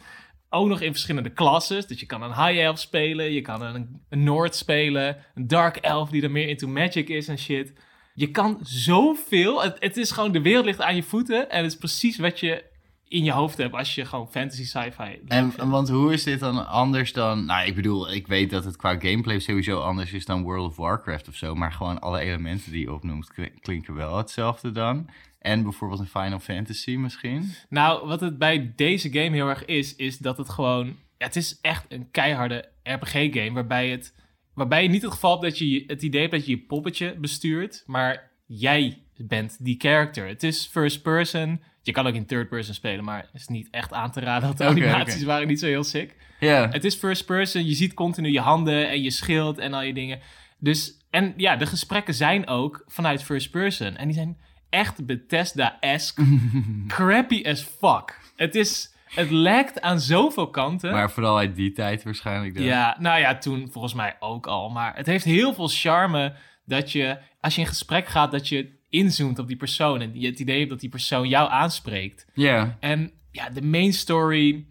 Ook 0.49 0.67
nog 0.67 0.81
in 0.81 0.91
verschillende 0.91 1.29
klasses. 1.29 1.87
Dus 1.87 1.99
je 1.99 2.05
kan 2.05 2.21
een 2.21 2.45
high 2.45 2.59
elf 2.59 2.79
spelen. 2.79 3.31
Je 3.31 3.41
kan 3.41 3.61
een, 3.61 4.01
een 4.09 4.23
Noord 4.23 4.55
spelen. 4.55 5.17
Een 5.35 5.47
dark 5.47 5.77
elf 5.77 6.09
die 6.09 6.21
er 6.21 6.31
meer 6.31 6.47
into 6.47 6.67
magic 6.67 7.09
is 7.09 7.27
en 7.27 7.39
shit. 7.39 7.73
Je 8.13 8.31
kan 8.31 8.59
zoveel. 8.61 9.63
Het, 9.63 9.75
het 9.79 9.97
is 9.97 10.11
gewoon, 10.11 10.31
de 10.31 10.41
wereld 10.41 10.65
ligt 10.65 10.81
aan 10.81 10.95
je 10.95 11.03
voeten. 11.03 11.49
En 11.49 11.63
het 11.63 11.71
is 11.71 11.77
precies 11.77 12.17
wat 12.17 12.39
je 12.39 12.63
in 13.09 13.23
je 13.23 13.31
hoofd 13.31 13.57
hebt 13.57 13.73
als 13.73 13.95
je 13.95 14.05
gewoon 14.05 14.31
fantasy 14.31 14.65
sci-fi 14.65 15.19
En, 15.27 15.69
want 15.69 15.89
hoe 15.89 16.13
is 16.13 16.23
dit 16.23 16.39
dan 16.39 16.67
anders 16.67 17.13
dan... 17.13 17.45
Nou, 17.45 17.67
ik 17.67 17.75
bedoel, 17.75 18.11
ik 18.11 18.27
weet 18.27 18.49
dat 18.49 18.65
het 18.65 18.75
qua 18.75 18.99
gameplay 18.99 19.39
sowieso 19.39 19.79
anders 19.79 20.13
is 20.13 20.25
dan 20.25 20.43
World 20.43 20.69
of 20.69 20.75
Warcraft 20.75 21.27
of 21.27 21.35
zo. 21.35 21.55
Maar 21.55 21.71
gewoon 21.71 21.99
alle 21.99 22.19
elementen 22.19 22.71
die 22.71 22.81
je 22.81 22.93
opnoemt 22.93 23.27
kli- 23.27 23.53
klinken 23.59 23.93
wel 23.93 24.17
hetzelfde 24.17 24.71
dan. 24.71 25.09
En 25.39 25.63
bijvoorbeeld 25.63 25.99
een 25.99 26.07
Final 26.07 26.39
Fantasy 26.39 26.95
misschien. 26.95 27.51
Nou, 27.69 28.07
wat 28.07 28.19
het 28.19 28.37
bij 28.37 28.73
deze 28.75 29.11
game 29.11 29.35
heel 29.35 29.49
erg 29.49 29.65
is, 29.65 29.95
is 29.95 30.17
dat 30.17 30.37
het 30.37 30.49
gewoon... 30.49 30.85
Ja, 31.17 31.25
het 31.25 31.35
is 31.35 31.59
echt 31.61 31.85
een 31.89 32.11
keiharde 32.11 32.69
RPG-game, 32.83 33.51
waarbij, 33.51 33.89
het, 33.89 34.13
waarbij 34.53 34.83
je 34.83 34.89
niet 34.89 35.01
het 35.01 35.11
geval 35.11 35.31
hebt 35.31 35.43
dat 35.43 35.57
je 35.57 35.83
het 35.87 36.01
idee 36.01 36.21
hebt 36.21 36.33
dat 36.33 36.45
je 36.45 36.51
je 36.51 36.61
poppetje 36.61 37.15
bestuurt, 37.19 37.83
maar 37.85 38.31
jij 38.45 39.01
bent 39.17 39.57
die 39.59 39.75
character. 39.79 40.27
Het 40.27 40.43
is 40.43 40.67
first 40.71 41.01
person. 41.01 41.61
Je 41.87 41.93
kan 41.93 42.07
ook 42.07 42.13
in 42.13 42.25
third 42.25 42.49
person 42.49 42.73
spelen, 42.73 43.03
maar 43.03 43.17
het 43.17 43.41
is 43.41 43.47
niet 43.47 43.67
echt 43.71 43.93
aan 43.93 44.11
te 44.11 44.19
raden, 44.19 44.47
want 44.47 44.57
de 44.57 44.63
animaties 44.63 45.23
waren 45.23 45.47
niet 45.47 45.59
zo 45.59 45.65
heel 45.65 45.83
sick. 45.83 46.15
Ja. 46.39 46.69
Het 46.69 46.83
is 46.83 46.95
first 46.95 47.25
person. 47.25 47.65
Je 47.65 47.73
ziet 47.73 47.93
continu 47.93 48.31
je 48.31 48.39
handen 48.39 48.89
en 48.89 49.01
je 49.01 49.11
schild 49.11 49.57
en 49.57 49.73
al 49.73 49.81
je 49.81 49.93
dingen. 49.93 50.19
Dus, 50.59 51.05
en 51.09 51.33
ja, 51.37 51.55
de 51.55 51.65
gesprekken 51.65 52.13
zijn 52.13 52.47
ook 52.47 52.83
vanuit 52.85 53.23
first 53.23 53.51
person. 53.51 53.97
En 53.97 54.05
die 54.05 54.15
zijn 54.15 54.37
echt 54.69 55.05
Bethesda-esque. 55.05 56.39
crappy 56.87 57.43
as 57.45 57.61
fuck. 57.61 58.19
Het 58.35 58.55
is, 58.55 58.95
het 59.05 59.31
lijkt 59.31 59.81
aan 59.81 59.99
zoveel 59.99 60.49
kanten. 60.49 60.91
Maar 60.91 61.11
vooral 61.11 61.37
uit 61.37 61.55
die 61.55 61.71
tijd 61.71 62.03
waarschijnlijk 62.03 62.55
dan. 62.55 62.63
Ja, 62.63 62.95
nou 62.99 63.19
ja, 63.19 63.37
toen 63.37 63.69
volgens 63.71 63.93
mij 63.93 64.15
ook 64.19 64.47
al. 64.47 64.69
Maar 64.69 64.95
het 64.95 65.05
heeft 65.05 65.25
heel 65.25 65.53
veel 65.53 65.67
charme 65.67 66.33
dat 66.65 66.91
je, 66.91 67.17
als 67.41 67.55
je 67.55 67.61
in 67.61 67.67
gesprek 67.67 68.07
gaat, 68.07 68.31
dat 68.31 68.47
je 68.47 68.76
inzoomt 68.97 69.39
op 69.39 69.47
die 69.47 69.57
persoon. 69.57 70.01
En 70.01 70.19
je 70.19 70.27
het 70.27 70.39
idee 70.39 70.57
hebt 70.57 70.69
dat 70.69 70.79
die 70.79 70.89
persoon 70.89 71.27
jou 71.27 71.49
aanspreekt. 71.49 72.27
Ja. 72.33 72.77
En 72.79 73.11
ja, 73.31 73.49
de 73.49 73.61
main 73.61 73.93
story. 73.93 74.65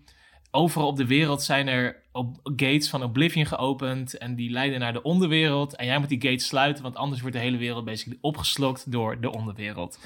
Overal 0.51 0.89
op 0.89 0.97
de 0.97 1.07
wereld 1.07 1.43
zijn 1.43 1.69
er 1.69 2.03
op 2.13 2.41
gates 2.43 2.89
van 2.89 3.03
Oblivion 3.03 3.47
geopend. 3.47 4.19
En 4.19 4.35
die 4.35 4.51
leiden 4.51 4.81
naar 4.81 4.93
de 4.93 5.03
onderwereld. 5.03 5.77
En 5.77 5.87
jij 5.87 5.99
moet 5.99 6.09
die 6.09 6.23
gates 6.23 6.47
sluiten, 6.47 6.83
want 6.83 6.97
anders 6.97 7.21
wordt 7.21 7.37
de 7.37 7.43
hele 7.43 7.57
wereld 7.57 7.85
basically 7.85 8.19
opgeslokt 8.21 8.93
door 8.93 9.21
de 9.21 9.33
onderwereld. 9.33 9.99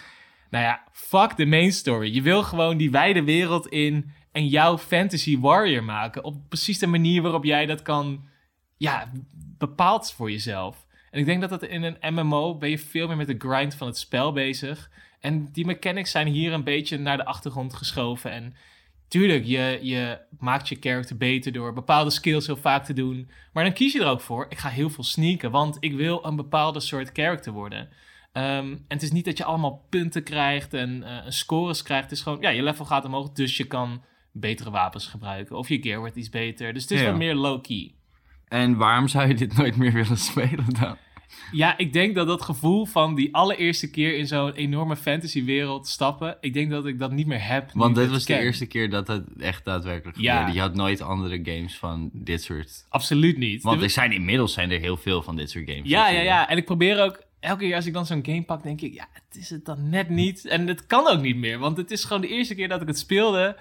Nou 0.51 0.65
ja, 0.65 0.83
fuck 0.93 1.37
de 1.37 1.47
main 1.47 1.73
story. 1.73 2.15
Je 2.15 2.23
wil 2.23 2.43
gewoon 2.43 2.77
die 2.77 2.91
wijde 2.91 3.25
wereld 3.25 3.67
in 3.67 4.13
en 4.33 4.47
jouw 4.47 4.79
fantasy 4.79 5.39
warrior 5.39 5.85
maken. 5.85 6.25
Op 6.25 6.49
precies 6.49 6.79
de 6.79 6.87
manier 6.87 7.23
waarop 7.23 7.45
jij 7.45 7.67
dat 7.67 7.83
kan, 7.83 8.25
ja, 8.77 9.11
bepaalt 9.59 10.13
voor 10.13 10.31
jezelf. 10.31 10.87
En 11.11 11.21
ik 11.21 11.25
denk 11.27 11.41
dat 11.41 11.51
dat 11.51 11.63
in 11.63 11.83
een 11.83 12.15
MMO 12.15 12.55
ben 12.59 12.71
je 12.71 12.79
veel 12.79 13.07
meer 13.07 13.17
met 13.17 13.27
de 13.27 13.49
grind 13.49 13.75
van 13.75 13.87
het 13.87 13.99
spel 13.99 14.33
bezig. 14.33 14.91
En 15.21 15.49
die 15.53 15.67
mechanics 15.67 16.11
zijn 16.11 16.27
hier 16.27 16.53
een 16.53 16.65
beetje 16.65 16.99
naar 16.99 17.17
de 17.17 17.25
achtergrond 17.25 17.75
geschoven. 17.75 18.31
En 18.31 18.55
tuurlijk, 19.09 19.45
je, 19.45 19.79
je 19.83 20.19
maakt 20.39 20.69
je 20.69 20.77
character 20.81 21.17
beter 21.17 21.53
door 21.53 21.73
bepaalde 21.73 22.11
skills 22.11 22.47
heel 22.47 22.57
vaak 22.57 22.85
te 22.85 22.93
doen. 22.93 23.31
Maar 23.53 23.65
dan 23.65 23.73
kies 23.73 23.93
je 23.93 24.01
er 24.01 24.07
ook 24.09 24.21
voor, 24.21 24.47
ik 24.49 24.59
ga 24.59 24.69
heel 24.69 24.91
veel 24.91 25.05
sneaken, 25.05 25.51
want 25.51 25.77
ik 25.81 25.93
wil 25.95 26.25
een 26.25 26.37
bepaalde 26.37 26.81
soort 26.81 27.11
character 27.13 27.53
worden. 27.53 27.89
Ehm, 28.33 28.47
en 28.71 28.83
het 28.89 29.03
is 29.03 29.13
niet 29.13 29.25
dat 29.25 29.39
je 29.39 29.45
allemaal 29.45 29.87
punten 29.89 30.23
krijgt 30.23 30.75
en 30.75 31.03
eh, 31.03 31.25
een 31.25 31.33
scores 31.33 31.83
krijgt. 31.83 32.03
Het 32.05 32.13
is 32.13 32.21
gewoon, 32.23 32.41
ja, 32.41 32.49
je 32.49 32.63
level 32.63 32.85
gaat 32.85 33.05
omhoog, 33.05 33.33
dus 33.33 33.57
je 33.57 33.65
kan 33.65 34.03
betere 34.33 34.71
wapens 34.71 35.07
gebruiken. 35.07 35.57
Of 35.57 35.69
je 35.69 35.83
gear 35.83 35.99
wordt 35.99 36.17
iets 36.17 36.29
beter. 36.29 36.73
Dus 36.73 36.83
het 36.83 36.91
is 36.91 37.01
Ja. 37.01 37.07
wat 37.07 37.17
meer 37.17 37.35
low-key. 37.35 37.95
En 38.51 38.77
waarom 38.77 39.09
zou 39.09 39.29
je 39.29 39.35
dit 39.35 39.57
nooit 39.57 39.77
meer 39.77 39.93
willen 39.93 40.17
spelen 40.31 40.65
dan? 40.81 40.97
Ja, 41.53 41.79
ik 41.79 41.93
denk 41.93 42.15
dat 42.15 42.27
dat 42.27 42.43
gevoel 42.43 42.87
van 42.87 43.15
die 43.15 43.35
allereerste 43.35 43.91
keer 43.91 44.17
in 44.19 44.27
zo'n 44.27 44.53
enorme 44.53 44.97
fantasywereld 44.97 45.87
stappen, 45.89 46.37
ik 46.41 46.53
denk 46.55 46.71
dat 46.71 46.87
ik 46.87 46.99
dat 46.99 47.13
niet 47.13 47.27
meer 47.27 47.47
heb. 47.47 47.71
Want 47.75 47.95
dit 47.95 48.11
was 48.11 48.25
de 48.25 48.33
ken. 48.33 48.43
eerste 48.43 48.67
keer 48.67 48.91
dat 48.91 49.09
het 49.09 49.25
echt 49.39 49.65
daadwerkelijk 49.65 50.19
Ja. 50.19 50.33
gebeurde. 50.37 50.55
Je 50.55 50.61
had 50.61 50.75
nooit 50.75 51.01
andere 51.01 51.41
games 51.43 51.77
van 51.79 52.11
dit 52.13 52.43
soort... 52.43 52.87
Absoluut 52.89 53.37
niet. 53.37 53.63
Want 53.63 53.83
er 53.83 53.91
zijn 53.91 54.13
inmiddels 54.13 54.53
zijn 54.53 54.71
er 54.71 54.81
heel 54.81 54.97
veel 54.97 55.23
van 55.23 55.37
dit 55.37 55.51
soort 55.51 55.71
games. 55.71 55.89
ja, 55.89 56.09
ja, 56.09 56.21
ja. 56.21 56.49
En 56.49 56.57
ik 56.57 56.65
probeer 56.65 57.03
ook, 57.03 57.23
elke 57.41 57.65
keer 57.65 57.75
als 57.75 57.87
ik 57.87 57.93
dan 57.93 58.07
zo'n 58.07 58.25
game 58.25 58.43
pak, 58.43 58.63
denk 58.63 58.81
ik, 58.81 58.95
ja, 58.95 59.07
het 59.13 59.37
is 59.37 59.51
het 59.51 59.65
dan 59.65 59.89
net 59.89 60.09
niet. 60.09 60.47
En 60.47 60.67
het 60.67 60.87
kan 60.87 61.09
ook 61.09 61.21
niet 61.21 61.37
meer, 61.37 61.59
want 61.59 61.77
het 61.77 61.91
is 61.91 62.05
gewoon 62.05 62.23
de 62.23 62.29
eerste 62.29 62.55
keer 62.55 62.69
dat 62.69 62.81
ik 62.81 62.87
het 62.87 62.99
speelde. 62.99 63.57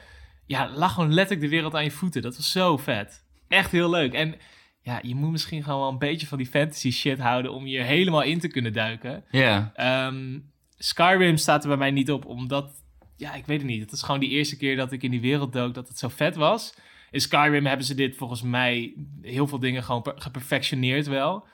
Ja, 0.46 0.70
lag 0.76 0.94
gewoon 0.94 1.14
letterlijk 1.14 1.50
de 1.50 1.56
wereld 1.56 1.76
aan 1.76 1.84
je 1.84 1.92
voeten. 1.92 2.22
Dat 2.22 2.36
was 2.38 2.52
zo 2.52 2.78
vet. 2.78 3.24
Echt 3.48 3.72
heel 3.72 3.90
leuk. 3.90 4.14
En 4.14 4.36
ja, 4.82 5.00
je 5.04 5.16
moet 5.16 5.32
misschien 5.32 5.64
gewoon 5.64 5.80
wel 5.80 5.90
een 5.90 5.98
beetje 5.98 6.28
van 6.28 6.38
die 6.38 6.48
fantasy 6.48 6.92
shit 6.92 7.20
houden 7.20 7.54
om 7.54 7.68
je 7.68 7.82
helemaal 7.82 8.22
in 8.22 8.40
te 8.40 8.48
kunnen 8.48 8.74
duiken. 8.74 9.24
Ja. 9.32 9.72
Ehm, 9.76 10.40
Skyrim 10.78 11.38
staat 11.38 11.62
er 11.62 11.68
bij 11.68 11.78
mij 11.78 11.92
niet 11.92 12.12
op, 12.12 12.26
omdat... 12.26 12.84
Ja, 13.16 13.34
ik 13.34 13.46
weet 13.46 13.62
het 13.62 13.70
niet. 13.70 13.82
Het 13.82 13.92
is 13.92 14.02
gewoon 14.02 14.20
die 14.20 14.30
eerste 14.30 14.58
keer 14.58 14.76
dat 14.76 14.92
ik 14.92 15.04
in 15.04 15.12
die 15.12 15.22
wereld 15.22 15.54
dook 15.54 15.74
dat 15.74 15.88
het 15.88 15.98
zo 15.98 16.08
vet 16.08 16.36
was. 16.36 16.74
In 17.12 17.22
Skyrim 17.22 17.66
hebben 17.66 17.86
ze 17.86 17.96
dit 17.96 18.16
volgens 18.16 18.42
mij 18.42 18.94
heel 19.22 19.48
veel 19.48 19.60
dingen 19.60 19.84
gewoon 19.84 20.02
per- 20.02 20.22
geperfectioneerd 20.22 21.08
wel. 21.08 21.48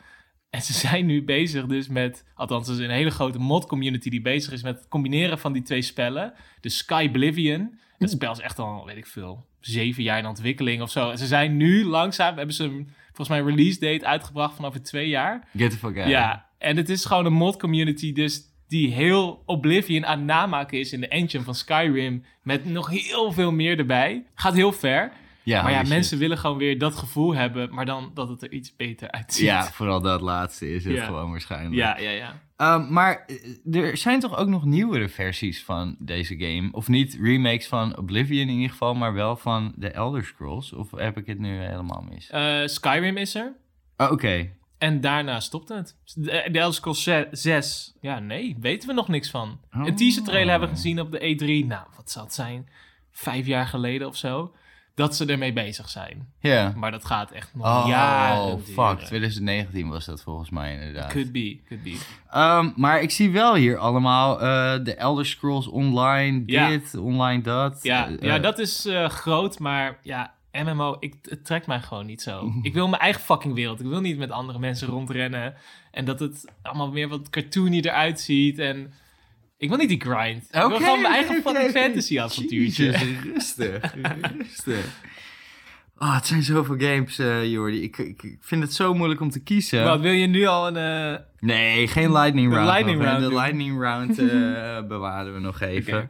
En 0.49 0.61
ze 0.61 0.73
zijn 0.87 1.05
nu 1.05 1.23
bezig 1.23 1.65
dus 1.65 1.87
met... 1.87 2.25
Althans, 2.35 2.67
er 2.67 2.73
is 2.73 2.79
een 2.79 2.89
hele 2.89 3.09
grote 3.09 3.39
mod-community 3.39 4.09
die 4.09 4.21
bezig 4.21 4.53
is 4.53 4.63
met 4.63 4.77
het 4.77 4.87
combineren 4.87 5.39
van 5.39 5.53
die 5.53 5.61
twee 5.61 5.81
spellen. 5.81 6.33
De 6.61 6.69
Sky 6.69 7.05
Oblivion. 7.09 7.79
Het 7.97 8.09
spel 8.09 8.31
is 8.31 8.39
echt 8.39 8.59
al, 8.59 8.85
weet 8.85 8.97
ik 8.97 9.07
veel, 9.07 9.45
zeven 9.59 10.03
jaar 10.03 10.17
in 10.17 10.25
ontwikkeling 10.25 10.81
of 10.81 10.91
zo. 10.91 11.09
En 11.09 11.17
ze 11.17 11.25
zijn 11.25 11.57
nu 11.57 11.85
langzaam, 11.85 12.37
hebben 12.37 12.55
ze 12.55 12.63
een, 12.63 12.89
volgens 13.15 13.29
mij 13.29 13.39
een 13.39 13.55
release 13.55 13.79
date 13.79 14.05
uitgebracht 14.05 14.55
van 14.55 14.65
over 14.65 14.83
twee 14.83 15.07
jaar. 15.07 15.47
Get 15.57 15.71
the 15.71 15.77
fuck 15.77 15.97
out. 15.97 16.07
Ja, 16.07 16.45
en 16.57 16.77
het 16.77 16.89
is 16.89 17.05
gewoon 17.05 17.25
een 17.25 17.33
mod 17.33 17.59
community 17.59 18.13
dus 18.13 18.41
die 18.67 18.93
heel 18.93 19.43
Oblivion 19.45 20.05
aan 20.05 20.17
het 20.17 20.27
namaken 20.27 20.79
is 20.79 20.93
in 20.93 20.99
de 21.01 21.07
engine 21.07 21.43
van 21.43 21.55
Skyrim. 21.55 22.23
Met 22.43 22.65
nog 22.65 22.89
heel 22.89 23.31
veel 23.31 23.51
meer 23.51 23.79
erbij. 23.79 24.25
Gaat 24.35 24.53
heel 24.53 24.71
ver. 24.71 25.11
Ja 25.45 25.61
maar 25.61 25.71
ja, 25.71 25.79
shit. 25.79 25.89
mensen 25.89 26.17
willen 26.17 26.37
gewoon 26.37 26.57
weer 26.57 26.77
dat 26.77 26.95
gevoel 26.95 27.35
hebben, 27.35 27.73
maar 27.73 27.85
dan 27.85 28.11
dat 28.13 28.29
het 28.29 28.41
er 28.43 28.51
iets 28.51 28.75
beter 28.75 29.11
uitziet. 29.11 29.45
Ja, 29.45 29.63
vooral 29.71 30.01
dat 30.01 30.21
laatste 30.21 30.73
is 30.73 30.83
het 30.85 30.93
Ja. 30.93 31.05
gewoon 31.05 31.31
waarschijnlijk. 31.31 31.75
ja, 31.75 31.97
ja. 31.97 32.09
ja. 32.09 32.43
Ehm, 32.57 32.93
maar 32.93 33.25
eh, 33.71 33.75
er 33.81 33.97
zijn 33.97 34.19
toch 34.19 34.37
ook 34.37 34.47
nog 34.47 34.65
nieuwere 34.65 35.09
versies 35.09 35.63
van 35.63 35.95
deze 35.99 36.37
game? 36.37 36.69
Of 36.71 36.87
niet 36.87 37.17
remakes 37.21 37.67
van 37.67 37.97
Oblivion 37.97 38.47
in 38.47 38.55
ieder 38.55 38.69
geval, 38.69 38.93
maar 38.95 39.13
wel 39.13 39.35
van 39.35 39.73
de 39.75 39.89
Elder 39.91 40.23
Scrolls? 40.25 40.73
Of 40.73 40.91
heb 40.91 41.17
ik 41.17 41.25
het 41.25 41.39
nu 41.39 41.57
helemaal 41.59 42.05
mis? 42.09 42.29
Eh, 42.29 42.61
Skyrim 42.65 43.17
is 43.17 43.35
er. 43.35 43.53
Oh, 43.97 44.11
Oké. 44.11 44.49
En 44.77 45.01
daarna 45.01 45.39
stopt 45.39 45.69
het. 45.69 45.95
De, 46.15 46.21
de 46.51 46.59
Elder 46.59 46.73
Scrolls 46.73 47.09
6. 47.31 47.93
Ja, 48.01 48.19
nee, 48.19 48.55
weten 48.59 48.87
we 48.87 48.93
nog 48.93 49.07
niks 49.07 49.29
van. 49.29 49.59
Een 49.71 49.95
teaser 49.95 50.23
trailer 50.23 50.49
hebben 50.49 50.69
we 50.69 50.75
gezien 50.75 50.99
op 50.99 51.11
de 51.11 51.19
E3. 51.63 51.67
Nou, 51.67 51.87
wat 51.95 52.11
zal 52.11 52.23
het 52.23 52.33
zijn? 52.33 52.69
Vijf 53.11 53.45
jaar 53.45 53.67
geleden 53.67 54.07
of 54.07 54.15
zo. 54.17 54.53
Dat 54.95 55.15
ze 55.15 55.25
ermee 55.25 55.53
bezig 55.53 55.89
zijn. 55.89 56.27
Ja. 56.39 56.73
Maar 56.75 56.91
dat 56.91 57.05
gaat 57.05 57.31
echt 57.31 57.49
nog 57.55 57.65
Oh, 57.65 57.85
jaren 57.87 58.59
fuck. 58.63 58.75
duren. 58.75 59.05
2019 59.05 59.89
was 59.89 60.05
dat 60.05 60.21
volgens 60.21 60.49
mij 60.49 60.73
inderdaad. 60.73 61.11
Could 61.11 61.31
be, 61.31 61.59
could 61.67 61.83
be. 61.83 61.97
Ehm, 62.29 62.69
maar 62.75 63.01
ik 63.01 63.11
zie 63.11 63.31
wel 63.31 63.55
hier 63.55 63.77
allemaal 63.77 64.41
eh, 64.41 64.83
de 64.83 64.95
Elder 64.95 65.25
Scrolls 65.25 65.67
online 65.67 66.43
Ja. 66.45 66.67
dit, 66.67 66.95
online 66.97 67.41
dat. 67.41 67.79
Ja, 67.83 68.07
Eh, 68.07 68.13
ja 68.19 68.35
eh, 68.35 68.41
dat 68.41 68.59
is 68.59 68.87
groot, 69.07 69.59
maar 69.59 69.97
ja, 70.01 70.33
MMO, 70.51 70.97
ik, 70.99 71.15
het 71.21 71.45
trekt 71.45 71.67
mij 71.67 71.79
gewoon 71.81 72.05
niet 72.05 72.21
zo. 72.21 72.51
Ik 72.61 72.73
wil 72.73 72.87
mijn 72.87 73.01
eigen 73.01 73.21
fucking 73.21 73.53
wereld. 73.53 73.79
Ik 73.79 73.85
wil 73.87 74.01
niet 74.01 74.17
met 74.17 74.31
andere 74.31 74.59
mensen 74.59 74.87
rondrennen. 74.87 75.53
En 75.91 76.05
dat 76.05 76.19
het 76.19 76.45
allemaal 76.61 76.91
meer 76.91 77.07
wat 77.07 77.29
cartoony 77.29 77.79
eruit 77.79 78.19
ziet. 78.19 78.59
En 78.59 78.93
ik 79.57 79.69
wil 79.69 79.77
niet 79.77 79.89
die 79.89 80.01
grind. 80.01 80.43
ik 80.43 80.51
wil 80.51 80.77
gewoon 80.77 81.01
mijn 81.01 81.13
eigen 81.13 81.41
oké. 81.45 81.69
fantasy 81.69 82.19
avontuurtje. 82.19 82.91
Rustig, 83.33 83.93
rustig. 84.37 84.85
Oh, 85.97 86.15
het 86.15 86.27
zijn 86.27 86.43
zoveel 86.43 86.75
games, 86.77 87.19
eh 87.19 87.51
Jordi. 87.51 87.81
Ik, 87.83 87.97
ik, 87.97 88.23
ik 88.23 88.37
vind 88.41 88.63
het 88.63 88.73
zo 88.73 88.93
moeilijk 88.93 89.21
om 89.21 89.29
te 89.29 89.39
kiezen. 89.43 89.83
Wat, 89.83 89.99
wil 89.99 90.11
je 90.11 90.27
nu 90.27 90.45
al 90.45 90.67
een... 90.75 91.13
eh, 91.13 91.19
Nee, 91.39 91.87
geen 91.87 92.11
lightning 92.11 92.49
De 92.49 92.55
round. 92.55 92.69
lightning 92.71 93.19
De 93.19 93.33
lightning 93.33 93.79
round 93.81 94.19
eh, 94.19 94.87
bewaren 94.93 95.33
we 95.33 95.39
nog 95.39 95.61
even. 95.61 96.07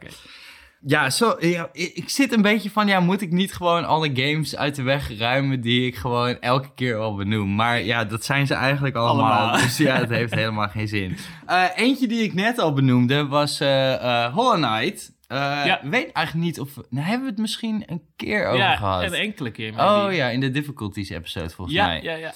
Ja, 0.80 1.10
zo, 1.10 1.36
ja, 1.40 1.68
ik, 1.72 1.90
ik 1.94 2.08
zit 2.08 2.32
een 2.32 2.42
beetje 2.42 2.70
van, 2.70 2.86
ja, 2.86 3.00
moet 3.00 3.20
ik 3.20 3.30
niet 3.32 3.54
gewoon 3.54 3.84
alle 3.84 4.10
games 4.14 4.56
uit 4.56 4.74
de 4.74 4.82
weg 4.82 5.18
ruimen 5.18 5.60
die 5.60 5.86
ik 5.86 5.96
gewoon 5.96 6.40
elke 6.40 6.68
keer 6.74 6.96
al 6.96 7.14
benoem? 7.14 7.54
Maar 7.54 7.82
ja, 7.82 8.04
dat 8.04 8.24
zijn 8.24 8.46
ze 8.46 8.54
eigenlijk 8.54 8.96
allemaal. 8.96 9.32
Allemaal. 9.38 9.58
Dus 9.62 9.76
ja, 9.76 9.96
het 9.96 10.08
heeft 10.10 10.34
helemaal 10.34 10.68
geen 10.68 10.88
zin. 10.88 11.16
Eh, 11.46 11.64
eentje 11.74 12.06
die 12.06 12.22
ik 12.22 12.34
net 12.34 12.58
al 12.58 12.72
benoemde 12.72 13.26
was 13.26 13.60
eh 13.60 13.94
eh 14.24 14.34
Hollow 14.34 14.54
Knight. 14.64 15.14
Ja. 15.28 15.80
weet 15.82 16.12
eigenlijk 16.12 16.46
niet 16.46 16.60
of... 16.60 16.74
we- 16.74 16.86
Nou, 16.90 17.06
hebben 17.06 17.24
we 17.24 17.30
het 17.30 17.40
misschien 17.40 17.82
een 17.86 18.02
keer 18.16 18.46
over 18.46 18.58
Ja, 18.58 18.76
gehad? 18.76 19.02
een 19.02 19.12
enkele 19.12 19.50
keer. 19.50 19.74
maybe. 19.74 20.06
Oh 20.06 20.12
ja, 20.14 20.28
in 20.28 20.40
de 20.40 20.50
difficulties 20.50 21.08
episode 21.10 21.50
volgens 21.50 21.76
ja, 21.76 21.86
mij. 21.86 22.02
ja, 22.02 22.14
ja. 22.14 22.32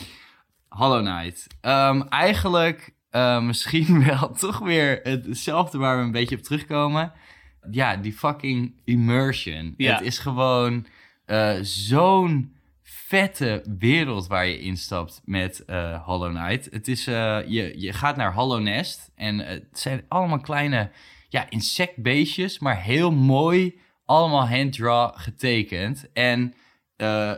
Hollow 0.69 1.05
Knight. 1.07 1.47
Ehm, 1.61 2.01
eigenlijk 2.09 2.91
misschien 3.41 4.05
wel 4.05 4.31
toch 4.39 4.59
weer 4.59 5.01
hetzelfde 5.03 5.79
waar 5.79 5.97
we 5.97 6.03
een 6.03 6.11
beetje 6.13 6.37
op 6.37 6.43
terugkomen. 6.43 7.13
Ja, 7.71 7.97
die 7.97 8.13
fucking 8.13 8.75
immersion. 8.85 9.75
Ja. 9.77 9.95
Het 9.95 10.07
is 10.07 10.19
gewoon 10.19 10.87
eh, 11.25 11.57
zo'n 11.61 12.55
vette 12.83 13.65
wereld 13.79 14.27
waar 14.27 14.47
je 14.47 14.59
instapt 14.59 15.23
met 15.25 15.65
eh 15.65 16.05
Hollow 16.07 16.37
Knight. 16.37 16.69
Het 16.73 16.89
is, 16.89 17.07
eh, 17.07 17.39
je, 17.47 17.81
je 17.81 17.93
gaat 17.93 18.17
naar 18.17 18.35
Hollow 18.35 18.61
Nest 18.61 19.11
en 19.15 19.39
het 19.39 19.67
zijn 19.73 20.05
allemaal 20.09 20.41
kleine 20.41 20.91
ja, 21.29 21.51
insectbeestjes, 21.51 22.59
maar 22.59 22.83
heel 22.83 23.13
mooi, 23.13 23.79
allemaal 24.05 24.49
handdraw 24.49 25.13
getekend. 25.15 26.13
En 26.13 26.55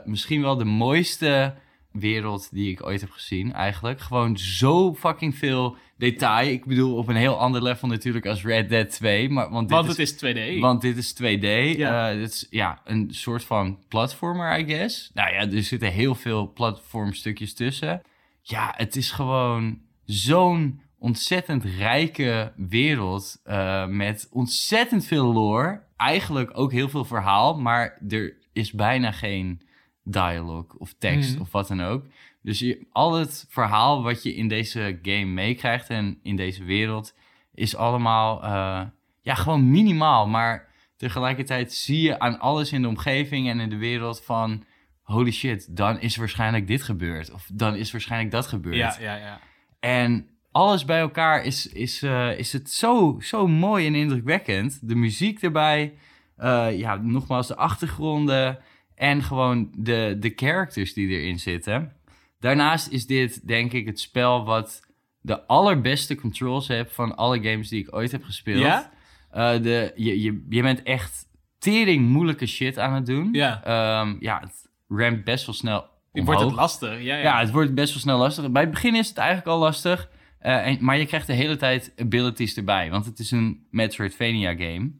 misschien 0.04 0.42
wel 0.42 0.56
de 0.56 0.64
mooiste 0.64 1.54
wereld 1.92 2.48
die 2.52 2.70
ik 2.70 2.86
ooit 2.86 3.00
heb 3.00 3.10
gezien, 3.10 3.52
eigenlijk. 3.52 4.00
Gewoon 4.00 4.38
zo 4.38 4.94
fucking 4.94 5.36
veel 5.36 5.76
detail. 5.96 6.48
Ik 6.48 6.64
bedoel, 6.64 6.96
op 6.96 7.08
een 7.08 7.16
heel 7.16 7.38
ander 7.38 7.62
level 7.62 7.88
natuurlijk 7.88 8.26
als 8.26 8.44
Red 8.44 8.68
Dead 8.68 8.90
2. 8.90 9.28
Maar, 9.28 9.50
want 9.50 9.68
dit 9.68 9.76
Want 9.76 9.88
het 9.88 9.98
is 9.98 10.14
2D. 10.14 10.60
want 10.60 10.80
dit 10.80 10.96
is 10.96 11.14
2D. 11.22 11.76
Ja. 11.76 12.12
Dit 12.14 12.28
is 12.28 12.46
ja, 12.50 12.80
een 12.84 13.08
soort 13.10 13.44
van 13.44 13.78
platformer, 13.88 14.58
I 14.58 14.64
guess. 14.64 15.10
Nou 15.14 15.32
ja, 15.32 15.50
er 15.50 15.62
zitten 15.62 15.92
heel 15.92 16.14
veel 16.14 16.52
platformstukjes 16.52 17.54
tussen. 17.54 18.02
Ja, 18.42 18.74
het 18.76 18.96
is 18.96 19.10
gewoon 19.10 19.80
zo'n 20.04 20.80
ontzettend 20.98 21.64
rijke 21.64 22.52
wereld 22.56 23.40
eh, 23.44 23.86
met 23.86 24.28
ontzettend 24.30 25.06
veel 25.06 25.32
lore. 25.32 25.82
Eigenlijk 25.96 26.50
ook 26.58 26.72
heel 26.72 26.88
veel 26.88 27.04
verhaal, 27.04 27.58
maar 27.58 27.98
er 28.08 28.36
is 28.52 28.72
bijna 28.72 29.12
geen 29.12 29.62
dialogue 30.04 30.78
of 30.78 30.94
tekst 30.98 31.32
Mhm. 31.32 31.40
of 31.40 31.52
wat 31.52 31.68
dan 31.68 31.82
ook. 31.82 32.04
Dus 32.42 32.58
je, 32.58 32.86
al 32.92 33.12
het 33.12 33.46
verhaal 33.48 34.02
wat 34.02 34.22
je 34.22 34.34
in 34.34 34.48
deze 34.48 34.98
game 35.02 35.24
meekrijgt 35.24 35.88
en 35.90 36.18
in 36.22 36.36
deze 36.36 36.64
wereld 36.64 37.14
is 37.54 37.76
allemaal 37.76 38.42
eh, 38.42 38.80
ja, 39.20 39.34
gewoon 39.34 39.70
minimaal. 39.70 40.26
Maar 40.28 40.68
tegelijkertijd 40.96 41.72
zie 41.72 42.00
je 42.00 42.18
aan 42.18 42.38
alles 42.40 42.72
in 42.72 42.82
de 42.82 42.88
omgeving 42.88 43.48
en 43.48 43.60
in 43.60 43.68
de 43.70 43.76
wereld 43.76 44.22
van 44.24 44.64
holy 45.02 45.30
shit, 45.30 45.76
dan 45.76 46.00
is 46.00 46.16
waarschijnlijk 46.16 46.66
dit 46.66 46.82
gebeurd. 46.82 47.30
Of 47.32 47.48
dan 47.52 47.74
is 47.76 47.92
waarschijnlijk 47.92 48.30
dat 48.30 48.46
gebeurd. 48.46 48.76
ja, 48.76 48.96
ja, 49.00 49.14
ja. 49.16 49.40
En 49.80 50.26
alles 50.52 50.84
bij 50.84 51.00
elkaar 51.00 51.44
is, 51.44 51.66
is, 51.66 52.02
eh, 52.02 52.38
is 52.38 52.52
het 52.52 52.70
zo, 52.70 53.16
zo 53.20 53.46
mooi 53.46 53.86
en 53.86 53.94
indrukwekkend. 53.94 54.88
De 54.88 54.94
muziek 54.94 55.42
erbij, 55.42 55.94
eh, 56.36 56.78
ja, 56.78 56.96
nogmaals 56.96 57.46
de 57.46 57.56
achtergronden 57.56 58.58
en 58.94 59.22
gewoon 59.22 59.70
de, 59.76 60.16
de 60.20 60.32
characters 60.36 60.94
die 60.94 61.08
erin 61.08 61.38
zitten. 61.38 61.92
Daarnaast 62.40 62.88
is 62.88 63.06
dit 63.06 63.48
denk 63.48 63.72
ik 63.72 63.86
het 63.86 64.00
spel 64.00 64.44
wat 64.44 64.82
de 65.20 65.46
allerbeste 65.46 66.14
controls 66.14 66.68
heeft 66.68 66.92
van 66.92 67.16
alle 67.16 67.42
games 67.42 67.68
die 67.68 67.82
ik 67.82 67.94
ooit 67.94 68.12
heb 68.12 68.24
gespeeld. 68.24 68.60
Ja? 68.60 68.90
Eh, 69.30 69.62
de, 69.62 69.92
je, 69.96 70.22
je, 70.22 70.46
je 70.48 70.62
bent 70.62 70.82
echt 70.82 71.28
tering 71.58 72.08
moeilijke 72.08 72.46
shit 72.46 72.78
aan 72.78 72.92
het 72.92 73.06
doen. 73.06 73.28
Ja. 73.32 73.64
Ehm, 73.64 74.16
ja, 74.20 74.40
het 74.40 74.68
ramt 74.88 75.24
best 75.24 75.46
wel 75.46 75.54
snel 75.54 75.90
Wordt 76.12 76.40
het 76.40 76.52
lastig? 76.52 76.90
Ja, 76.90 77.16
ja. 77.16 77.22
Ja, 77.22 77.40
het 77.40 77.50
wordt 77.50 77.74
best 77.74 77.92
wel 77.92 78.02
snel 78.02 78.18
lastig. 78.18 78.50
Bij 78.50 78.62
het 78.62 78.70
begin 78.70 78.94
is 78.94 79.08
het 79.08 79.16
eigenlijk 79.16 79.48
al 79.48 79.58
lastig. 79.58 80.08
eh, 80.38 80.66
en, 80.66 80.78
maar 80.80 80.98
je 80.98 81.06
krijgt 81.06 81.26
de 81.26 81.32
hele 81.32 81.56
tijd 81.56 81.92
abilities 81.96 82.56
erbij. 82.56 82.90
Want 82.90 83.04
het 83.04 83.18
is 83.18 83.30
een 83.30 83.66
Metroidvania 83.70 84.54
game. 84.54 84.90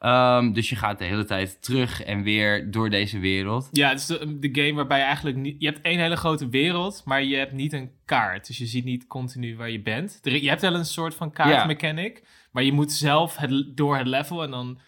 Ehm, 0.00 0.52
dus 0.52 0.68
je 0.68 0.76
gaat 0.76 0.98
de 0.98 1.04
hele 1.04 1.24
tijd 1.24 1.62
terug 1.62 2.02
en 2.02 2.22
weer 2.22 2.70
door 2.70 2.90
deze 2.90 3.18
wereld. 3.18 3.68
Ja, 3.72 3.88
het 3.88 3.98
is 3.98 4.06
de, 4.06 4.38
de 4.38 4.48
game 4.52 4.74
waarbij 4.74 4.98
je 4.98 5.04
eigenlijk 5.04 5.36
niet... 5.36 5.56
Je 5.58 5.66
hebt 5.66 5.80
één 5.80 5.98
hele 5.98 6.16
grote 6.16 6.48
wereld, 6.48 7.02
maar 7.04 7.22
je 7.22 7.36
hebt 7.36 7.52
niet 7.52 7.72
een 7.72 7.90
kaart. 8.04 8.46
Dus 8.46 8.58
je 8.58 8.66
ziet 8.66 8.84
niet 8.84 9.06
continu 9.06 9.56
waar 9.56 9.70
je 9.70 9.82
bent. 9.82 10.18
Je 10.22 10.48
hebt 10.48 10.60
wel 10.60 10.74
een 10.74 10.84
soort 10.84 11.14
van 11.14 11.32
kaartmechanic, 11.32 12.22
maar 12.52 12.62
je 12.62 12.72
moet 12.72 12.92
zelf 12.92 13.36
het, 13.36 13.76
door 13.76 13.96
het 13.96 14.06
level 14.06 14.42
en 14.42 14.50
dan 14.50 14.78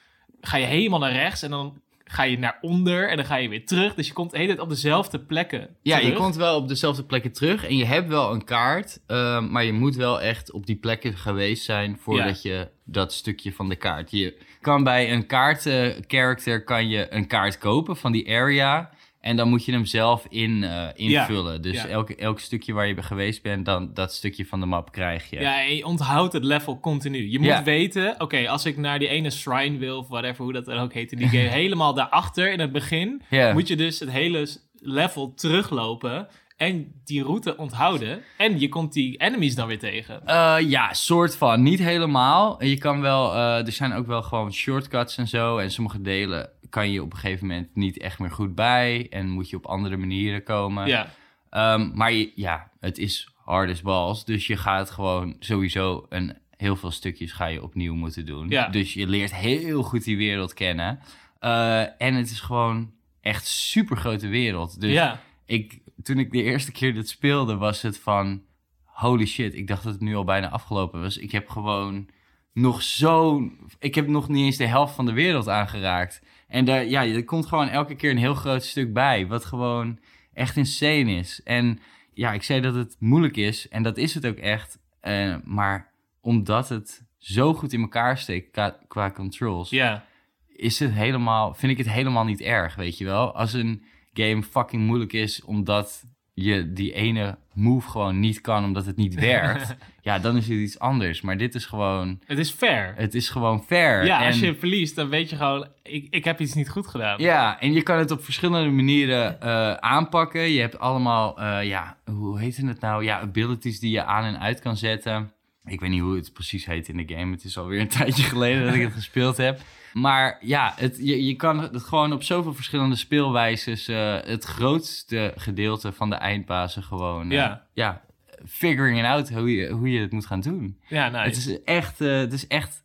ga 0.40 0.57
je 0.57 0.66
helemaal 0.66 0.98
naar 0.98 1.12
rechts 1.12 1.42
en 1.42 1.51
dan 1.51 1.81
ga 2.05 2.22
je 2.22 2.38
naar 2.38 2.59
onder 2.61 3.09
en 3.11 3.16
dan 3.16 3.27
ga 3.27 3.37
je 3.37 3.48
weer 3.48 3.66
terug. 3.66 3.94
Dus 3.94 4.07
je 4.07 4.12
komt 4.12 4.31
de 4.31 4.37
hele 4.37 4.48
tijd 4.48 4.61
op 4.61 4.68
dezelfde 4.68 5.18
plekken 5.20 5.77
Ja, 5.83 5.98
je 5.98 6.12
komt 6.12 6.37
wel 6.37 6.57
op 6.57 6.68
dezelfde 6.68 7.05
plekken 7.05 7.33
terug. 7.33 7.66
En 7.66 7.77
je 7.77 7.85
hebt 7.85 8.09
wel 8.09 8.33
een 8.33 8.44
kaart. 8.44 9.01
ehm, 9.07 9.51
maar 9.51 9.64
je 9.64 9.72
moet 9.72 9.96
wel 9.96 10.20
echt 10.20 10.53
op 10.53 10.66
die 10.66 10.77
plekken 10.77 11.16
geweest 11.16 11.64
zijn 11.64 11.98
voordat 11.98 12.42
je 12.42 12.68
dat 12.85 13.12
stukje 13.12 13.53
van 13.53 13.68
de 13.68 13.77
kaart. 13.77 14.11
Je 14.11 14.38
kan 14.62 14.85
bij 14.85 15.12
een 15.12 15.27
kaart-character 15.27 16.64
kan 16.64 16.88
je 16.88 17.07
een 17.14 17.27
kaart 17.27 17.59
kopen 17.59 17.96
van 17.96 18.12
die 18.12 18.29
area. 18.31 18.90
En 19.20 19.37
dan 19.37 19.48
moet 19.48 19.64
je 19.64 19.72
hem 19.72 19.85
zelf 19.85 20.27
in, 20.29 20.64
eh, 20.64 20.88
invullen. 20.94 21.62
dus 21.62 21.83
ja. 21.83 21.87
elke, 21.88 22.16
elk 22.16 22.40
stukje 22.40 22.72
waar 22.72 22.87
je 22.87 23.03
geweest 23.03 23.42
bent, 23.42 23.64
dan 23.64 23.90
dat 23.94 24.12
stukje 24.14 24.46
van 24.46 24.61
de 24.61 24.66
map 24.66 24.92
krijg 24.92 25.31
je. 25.31 25.40
Ja, 25.40 25.62
en 25.64 25.77
je 25.77 25.85
onthoudt 25.87 26.33
het 26.33 26.44
level 26.44 26.81
continu. 26.81 27.31
Je 27.31 27.38
moet 27.38 27.48
Ja. 27.48 27.62
weten, 27.62 28.14
oké, 28.20 28.48
als 28.48 28.64
ik 28.66 28.77
naar 28.77 28.98
die 28.98 29.09
ene 29.09 29.31
shrine 29.31 29.79
wil, 29.79 29.98
of 29.98 30.09
whatever, 30.09 30.44
hoe 30.44 30.53
dat 30.53 30.64
dan 30.64 30.79
ook 30.79 30.92
heet 30.92 31.12
in 31.12 31.18
die 31.18 31.29
game, 31.37 31.48
helemaal 31.48 31.94
daarachter 31.94 32.53
in 32.53 32.61
het 32.61 32.72
begin, 32.72 33.22
Ja. 33.31 33.53
moet 33.53 33.68
je 33.68 33.77
dus 33.77 33.98
het 34.01 34.11
hele 34.11 34.48
level 34.85 35.35
teruglopen 35.35 36.29
en 36.62 36.92
die 37.05 37.22
route 37.22 37.57
onthouden. 37.57 38.22
En 38.37 38.61
je 38.61 38.68
komt 38.68 38.92
die 38.92 39.16
enemies 39.16 39.55
dan 39.55 39.66
weer 39.68 39.79
tegen. 39.79 40.27
Eh, 40.27 40.57
ja, 40.61 40.92
soort 40.92 41.37
van. 41.37 41.62
Niet 41.62 41.79
helemaal. 41.79 42.64
Je 42.64 42.79
kan 42.79 43.01
wel, 43.01 43.33
eh, 43.35 43.66
er 43.66 43.72
zijn 43.72 43.92
ook 43.92 44.07
wel 44.07 44.22
gewoon 44.22 44.53
shortcuts 44.53 45.16
en 45.18 45.29
zo. 45.29 45.59
En 45.59 45.70
sommige 45.70 46.01
delen 46.01 46.51
kan 46.70 46.90
je 46.90 47.03
op 47.03 47.12
een 47.12 47.18
gegeven 47.18 47.46
moment 47.46 47.68
niet 47.75 47.98
echt 47.98 48.18
meer 48.18 48.31
goed 48.31 48.55
bij. 48.55 49.07
En 49.11 49.29
moet 49.29 49.51
je 49.51 49.57
op 49.57 49.66
andere 49.66 49.96
manieren 49.96 50.42
komen. 50.42 50.87
Ja, 50.87 51.11
Ehm, 51.51 51.90
maar 51.94 52.12
je- 52.12 52.33
ja, 52.35 52.70
het 52.81 52.98
is 52.98 53.29
hard 53.44 53.70
as 53.70 53.83
balls. 53.83 54.25
Dus 54.25 54.46
je 54.46 54.57
gaat 54.57 54.90
gewoon 54.90 55.37
sowieso 55.38 56.07
een, 56.09 56.37
heel 56.57 56.77
veel 56.77 56.90
stukjes 56.90 57.33
ga 57.33 57.46
je 57.46 57.62
opnieuw 57.62 57.94
moeten 57.94 58.27
doen. 58.27 58.48
Ja. 58.48 58.68
Dus 58.68 58.94
je 58.94 59.07
leert 59.07 59.35
heel 59.35 59.83
goed 59.83 60.05
die 60.05 60.16
wereld 60.16 60.55
kennen. 60.55 60.98
Eh, 61.38 61.81
en 62.03 62.14
het 62.14 62.31
is 62.31 62.40
gewoon 62.40 62.92
echt 63.20 63.46
super 63.46 63.96
grote 63.96 64.29
wereld. 64.29 64.81
Dus 64.81 64.92
ja. 64.92 65.20
ik, 65.46 65.79
toen 66.03 66.19
ik 66.19 66.33
de 66.33 66.43
eerste 66.43 66.73
keer 66.73 66.95
dit 66.95 67.09
speelde, 67.09 67.57
was 67.57 67.83
het 67.83 67.99
van... 67.99 68.43
Holy 68.85 69.27
shit, 69.27 69.55
ik 69.55 69.67
dacht 69.67 69.83
dat 69.83 69.93
het 69.93 70.03
nu 70.03 70.15
al 70.15 70.25
bijna 70.25 70.51
afgelopen 70.51 71.01
was. 71.01 71.17
Ik 71.19 71.33
heb 71.33 71.49
gewoon 71.49 72.09
nog 72.53 72.83
zo... 72.83 73.43
Ik 73.79 73.95
heb 73.95 74.07
nog 74.07 74.29
niet 74.29 74.45
eens 74.45 74.57
de 74.57 74.67
helft 74.67 74.95
van 74.95 75.07
de 75.07 75.12
wereld 75.12 75.49
aangeraakt. 75.49 76.23
En 76.49 76.65
daar, 76.65 76.85
ja, 76.85 77.07
er 77.07 77.25
komt 77.25 77.47
gewoon 77.47 77.69
elke 77.69 77.95
keer 77.95 78.11
een 78.11 78.17
heel 78.17 78.35
groot 78.35 78.65
stuk 78.65 78.93
bij. 78.93 79.27
Wat 79.27 79.45
gewoon 79.45 79.99
echt 80.33 80.57
insane 80.57 81.12
is. 81.12 81.43
En 81.43 81.81
ja, 82.15 82.33
ik 82.33 82.43
zei 82.43 82.61
dat 82.61 82.75
het 82.75 82.97
moeilijk 82.99 83.37
is. 83.37 83.69
En 83.69 83.83
dat 83.83 83.97
is 83.97 84.15
het 84.15 84.27
ook 84.27 84.37
echt. 84.37 84.79
Eh, 85.01 85.37
maar 85.45 85.93
omdat 86.21 86.69
het 86.69 87.05
zo 87.19 87.55
goed 87.55 87.73
in 87.73 87.81
elkaar 87.81 88.19
steekt 88.19 88.51
qua, 88.51 88.79
qua 88.88 89.11
controls 89.11 89.71
ja. 89.71 90.05
is 90.49 90.79
het 90.79 90.93
helemaal, 90.93 91.55
vind 91.55 91.73
ik 91.73 91.79
het 91.79 91.91
helemaal 91.91 92.25
niet 92.25 92.41
erg, 92.41 92.75
weet 92.75 92.99
je 92.99 93.05
wel. 93.05 93.35
Als 93.35 93.53
een 93.53 93.85
game 94.12 94.42
fucking 94.42 94.83
moeilijk 94.83 95.12
is 95.12 95.44
omdat 95.44 96.05
je 96.35 96.72
die 96.72 96.92
ene 96.92 97.38
move 97.55 97.88
gewoon 97.90 98.20
niet 98.20 98.40
kan 98.40 98.64
omdat 98.64 98.87
het 98.87 98.96
niet 98.96 99.14
werkt, 99.14 99.77
ja, 100.03 100.18
dan 100.18 100.37
is 100.37 100.48
het 100.48 100.59
iets 100.59 100.79
anders. 100.79 101.20
Maar 101.20 101.37
dit 101.37 101.55
is 101.55 101.66
gewoon, 101.66 102.20
Het 102.27 102.38
is 102.38 102.51
fair. 102.51 102.94
het 102.96 103.14
is 103.14 103.29
gewoon 103.29 103.64
fair. 103.64 104.05
Ja, 104.05 104.20
en, 104.20 104.27
als 104.27 104.40
je 104.40 104.55
verliest, 104.55 104.96
dan 104.96 105.09
weet 105.09 105.31
je 105.31 105.37
gewoon, 105.37 105.66
ik, 105.83 106.07
ik 106.11 106.25
heb 106.25 106.40
iets 106.40 106.55
niet 106.55 106.68
goed 106.68 106.87
gedaan. 106.87 107.22
Ja, 107.22 107.61
en 107.61 107.72
je 107.72 107.83
kan 107.83 107.98
het 107.98 108.11
op 108.11 108.25
verschillende 108.25 108.70
manieren 108.70 109.40
eh, 109.40 109.72
aanpakken. 109.75 110.40
Je 110.40 110.61
hebt 110.61 110.79
allemaal, 110.79 111.40
eh, 111.40 111.68
ja, 111.68 111.96
hoe 112.05 112.40
heet 112.40 112.57
het 112.57 112.81
nou? 112.81 113.05
Ja, 113.05 113.20
abilities 113.20 113.81
die 113.81 113.90
je 113.90 114.05
aan 114.05 114.25
en 114.25 114.40
uit 114.40 114.61
kan 114.61 114.77
zetten. 114.77 115.32
Ik 115.65 115.81
weet 115.81 115.91
niet 115.91 116.01
hoe 116.01 116.17
het 116.17 116.33
precies 116.33 116.67
heet 116.67 116.89
in 116.89 116.97
de 116.97 117.15
game. 117.15 117.33
Het 117.33 117.45
is 117.45 117.59
alweer 117.59 117.81
een 117.81 117.89
tijdje 117.99 118.23
geleden 118.23 118.65
dat 118.65 118.75
ik 118.75 118.81
het 118.83 118.93
gespeeld 118.93 119.37
heb. 119.37 119.61
Maar 119.93 120.39
ja, 120.41 120.73
het, 120.77 120.97
je, 121.01 121.25
je 121.25 121.35
kan 121.37 121.61
het 121.61 121.83
gewoon 121.83 122.13
op 122.13 122.23
zoveel 122.23 122.55
verschillende 122.55 122.97
speelwijzes... 122.97 123.89
eh, 123.89 124.17
het 124.23 124.45
grootste 124.45 125.33
gedeelte 125.37 125.93
van 125.93 126.11
de 126.11 126.17
eindbazen 126.17 126.83
gewoon... 126.83 127.31
eh, 127.31 127.37
Ja. 127.37 127.67
ja, 127.73 128.03
figuring 128.47 128.99
it 128.99 129.05
out 129.05 129.31
hoe 129.31 129.55
je, 129.55 129.69
hoe 129.71 129.91
je 129.91 130.01
het 130.01 130.13
moet 130.13 130.27
gaan 130.27 130.41
doen. 130.41 130.79
Ja, 130.89 131.09
nice. 131.09 131.25
Het 131.25 131.37
is 131.37 131.63
echt, 131.65 132.01
eh, 132.01 132.17
het 132.17 132.33
is 132.33 132.47
echt 132.47 132.82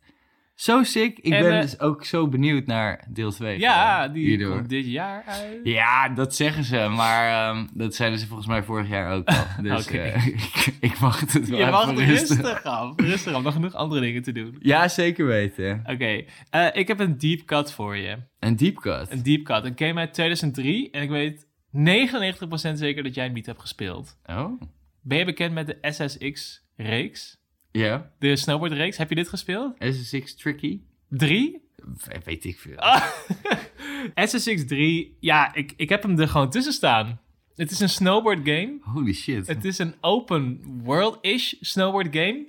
Zo 0.58 0.82
sick. 0.82 1.18
Ik 1.18 1.32
En, 1.32 1.42
ben 1.42 1.54
eh, 1.54 1.60
dus 1.60 1.80
ook 1.80 2.04
zo 2.04 2.28
benieuwd 2.28 2.66
naar 2.66 3.04
deel 3.08 3.30
2. 3.30 3.58
Ja, 3.58 4.08
die 4.08 4.26
hierdoor. 4.26 4.56
komt 4.56 4.68
dit 4.68 4.86
jaar 4.86 5.22
uit. 5.26 5.60
Ja, 5.62 6.08
dat 6.08 6.34
zeggen 6.34 6.64
ze, 6.64 6.88
maar 6.88 7.50
ehm, 7.50 7.66
dat 7.74 7.94
zeiden 7.94 8.18
ze 8.18 8.26
volgens 8.26 8.48
mij 8.48 8.62
vorig 8.62 8.88
jaar 8.88 9.12
ook 9.12 9.28
al. 9.28 9.44
Dus 9.62 9.86
Oké. 9.86 9.98
eh, 9.98 10.26
ik, 10.26 10.72
ik 10.80 10.94
wacht 10.96 11.32
het 11.32 11.48
wel 11.48 11.58
Je 11.58 11.66
mag 11.66 11.90
even 11.90 12.04
rustig 12.04 12.62
af. 12.64 12.92
Rustig 12.96 13.32
af. 13.32 13.42
Nog 13.42 13.52
genoeg 13.52 13.74
andere 13.74 14.00
dingen 14.00 14.22
te 14.22 14.32
doen. 14.32 14.56
Ja, 14.60 14.88
zeker 14.88 15.26
weten. 15.26 15.82
Oké, 15.86 16.24
eh, 16.50 16.66
ik 16.72 16.88
heb 16.88 16.98
een 17.00 17.18
deep 17.18 17.44
cut 17.44 17.72
voor 17.72 17.96
je. 17.96 18.16
Een 18.38 18.56
deep 18.56 18.76
cut. 18.76 19.12
Een 19.12 19.22
deep 19.22 19.44
cut. 19.44 19.64
Een 19.64 19.72
game 19.88 20.00
uit 20.00 20.14
2003. 20.14 20.90
En 20.90 21.02
ik 21.02 21.10
weet 21.10 21.46
99% 21.72 22.78
zeker 22.78 23.02
dat 23.02 23.14
jij 23.14 23.24
hem 23.24 23.32
niet 23.34 23.46
hebt 23.46 23.60
gespeeld. 23.60 24.18
Oh, 24.26 24.60
Ben 25.02 25.18
je 25.18 25.24
bekend 25.24 25.52
met 25.54 25.66
de 25.66 25.78
SSX-reeks? 25.80 27.37
Ja. 27.78 28.10
De 28.18 28.36
snowboard-reeks? 28.36 28.96
Heb 28.96 29.08
je 29.08 29.14
dit 29.14 29.28
gespeeld? 29.28 29.74
SSX 29.78 30.34
Tricky? 30.36 30.80
Drie? 31.08 31.66
V- 31.96 32.24
Weet 32.24 32.44
ik 32.44 32.58
veel. 32.58 32.76
Ah. 32.76 33.02
SSX 34.26 34.66
3, 34.66 35.16
ja, 35.20 35.54
ik, 35.54 35.72
ik 35.76 35.88
heb 35.88 36.02
hem 36.02 36.18
er 36.20 36.28
gewoon 36.28 36.50
tussen 36.50 36.72
staan. 36.72 37.20
Het 37.54 37.70
is 37.70 37.80
een 37.80 37.88
snowboard 37.88 38.38
game. 38.48 38.78
Holy 38.80 39.12
shit. 39.12 39.46
Het 39.46 39.64
is 39.64 39.78
een 39.78 39.94
open 40.00 40.60
world-ish 40.82 41.52
snowboard 41.60 42.08
game. 42.10 42.46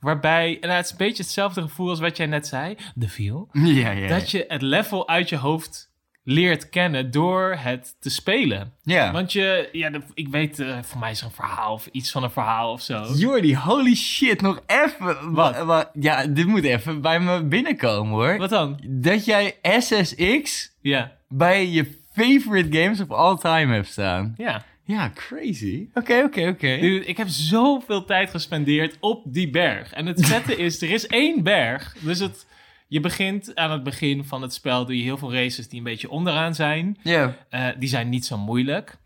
Waarbij, 0.00 0.58
en 0.60 0.70
het 0.70 0.84
is 0.84 0.90
een 0.90 0.96
beetje 0.96 1.22
hetzelfde 1.22 1.62
gevoel 1.62 1.88
als 1.88 2.00
wat 2.00 2.16
jij 2.16 2.26
net 2.26 2.46
zei, 2.46 2.76
de 2.94 3.08
feel. 3.08 3.48
Ja, 3.52 3.90
ja. 3.90 4.08
Dat 4.08 4.30
je 4.30 4.44
het 4.48 4.62
level 4.62 5.08
uit 5.08 5.28
je 5.28 5.36
hoofd 5.36 5.91
leert 6.24 6.68
kennen 6.68 7.10
door 7.10 7.54
het 7.58 7.96
te 8.00 8.10
spelen. 8.10 8.72
Ja. 8.82 9.12
Want 9.12 9.32
je, 9.32 9.68
ja, 9.72 9.90
de- 9.90 10.00
ik 10.14 10.28
weet, 10.28 10.58
eh, 10.58 10.78
voor 10.82 11.00
mij 11.00 11.10
is 11.10 11.20
er 11.20 11.26
een 11.26 11.32
verhaal 11.32 11.72
of 11.72 11.88
iets 11.92 12.10
van 12.10 12.22
een 12.22 12.30
verhaal 12.30 12.72
of 12.72 12.80
zo. 12.82 13.04
Jordi, 13.16 13.56
holy 13.56 13.94
shit, 13.94 14.40
nog 14.40 14.62
even. 14.66 15.32
Wat? 15.32 15.54
wa- 15.56 15.64
wa- 15.64 15.90
ja, 16.00 16.26
dit 16.26 16.46
moet 16.46 16.64
even 16.64 17.00
bij 17.00 17.20
me 17.20 17.42
binnenkomen 17.44 18.12
hoor. 18.12 18.36
Wat 18.38 18.50
dan? 18.50 18.80
Dat 18.86 19.24
jij 19.24 19.56
SSX 19.62 20.70
Ja. 20.80 21.12
bij 21.28 21.68
je 21.68 21.98
favorite 22.12 22.78
games 22.78 23.00
of 23.00 23.10
all 23.10 23.36
time 23.36 23.74
hebt 23.74 23.86
staan. 23.88 24.34
Ja. 24.36 24.64
Ja, 24.84 25.10
crazy. 25.14 25.86
Oké, 25.94 26.22
oké, 26.24 26.48
oké. 26.48 26.66
Ik 27.06 27.16
heb 27.16 27.28
zoveel 27.28 28.04
tijd 28.04 28.30
gespendeerd 28.30 28.96
op 29.00 29.22
die 29.26 29.50
berg. 29.50 29.92
En 29.92 30.06
het 30.06 30.26
vette 30.32 30.56
is, 30.56 30.82
er 30.82 30.90
is 30.90 31.06
één 31.06 31.42
berg. 31.42 31.96
Dus 32.00 32.18
het, 32.18 32.46
je 32.92 33.00
begint 33.00 33.54
aan 33.54 33.70
het 33.70 33.82
begin 33.82 34.24
van 34.24 34.42
het 34.42 34.54
spel, 34.54 34.86
doe 34.86 34.96
je 34.96 35.02
heel 35.02 35.18
veel 35.18 35.32
races 35.32 35.68
die 35.68 35.78
een 35.78 35.84
beetje 35.84 36.10
onderaan 36.10 36.54
zijn. 36.54 36.98
Ja. 37.02 37.36
Eh, 37.48 37.68
die 37.78 37.88
zijn 37.88 38.08
niet 38.08 38.26
zo 38.26 38.38
moeilijk. 38.38 38.98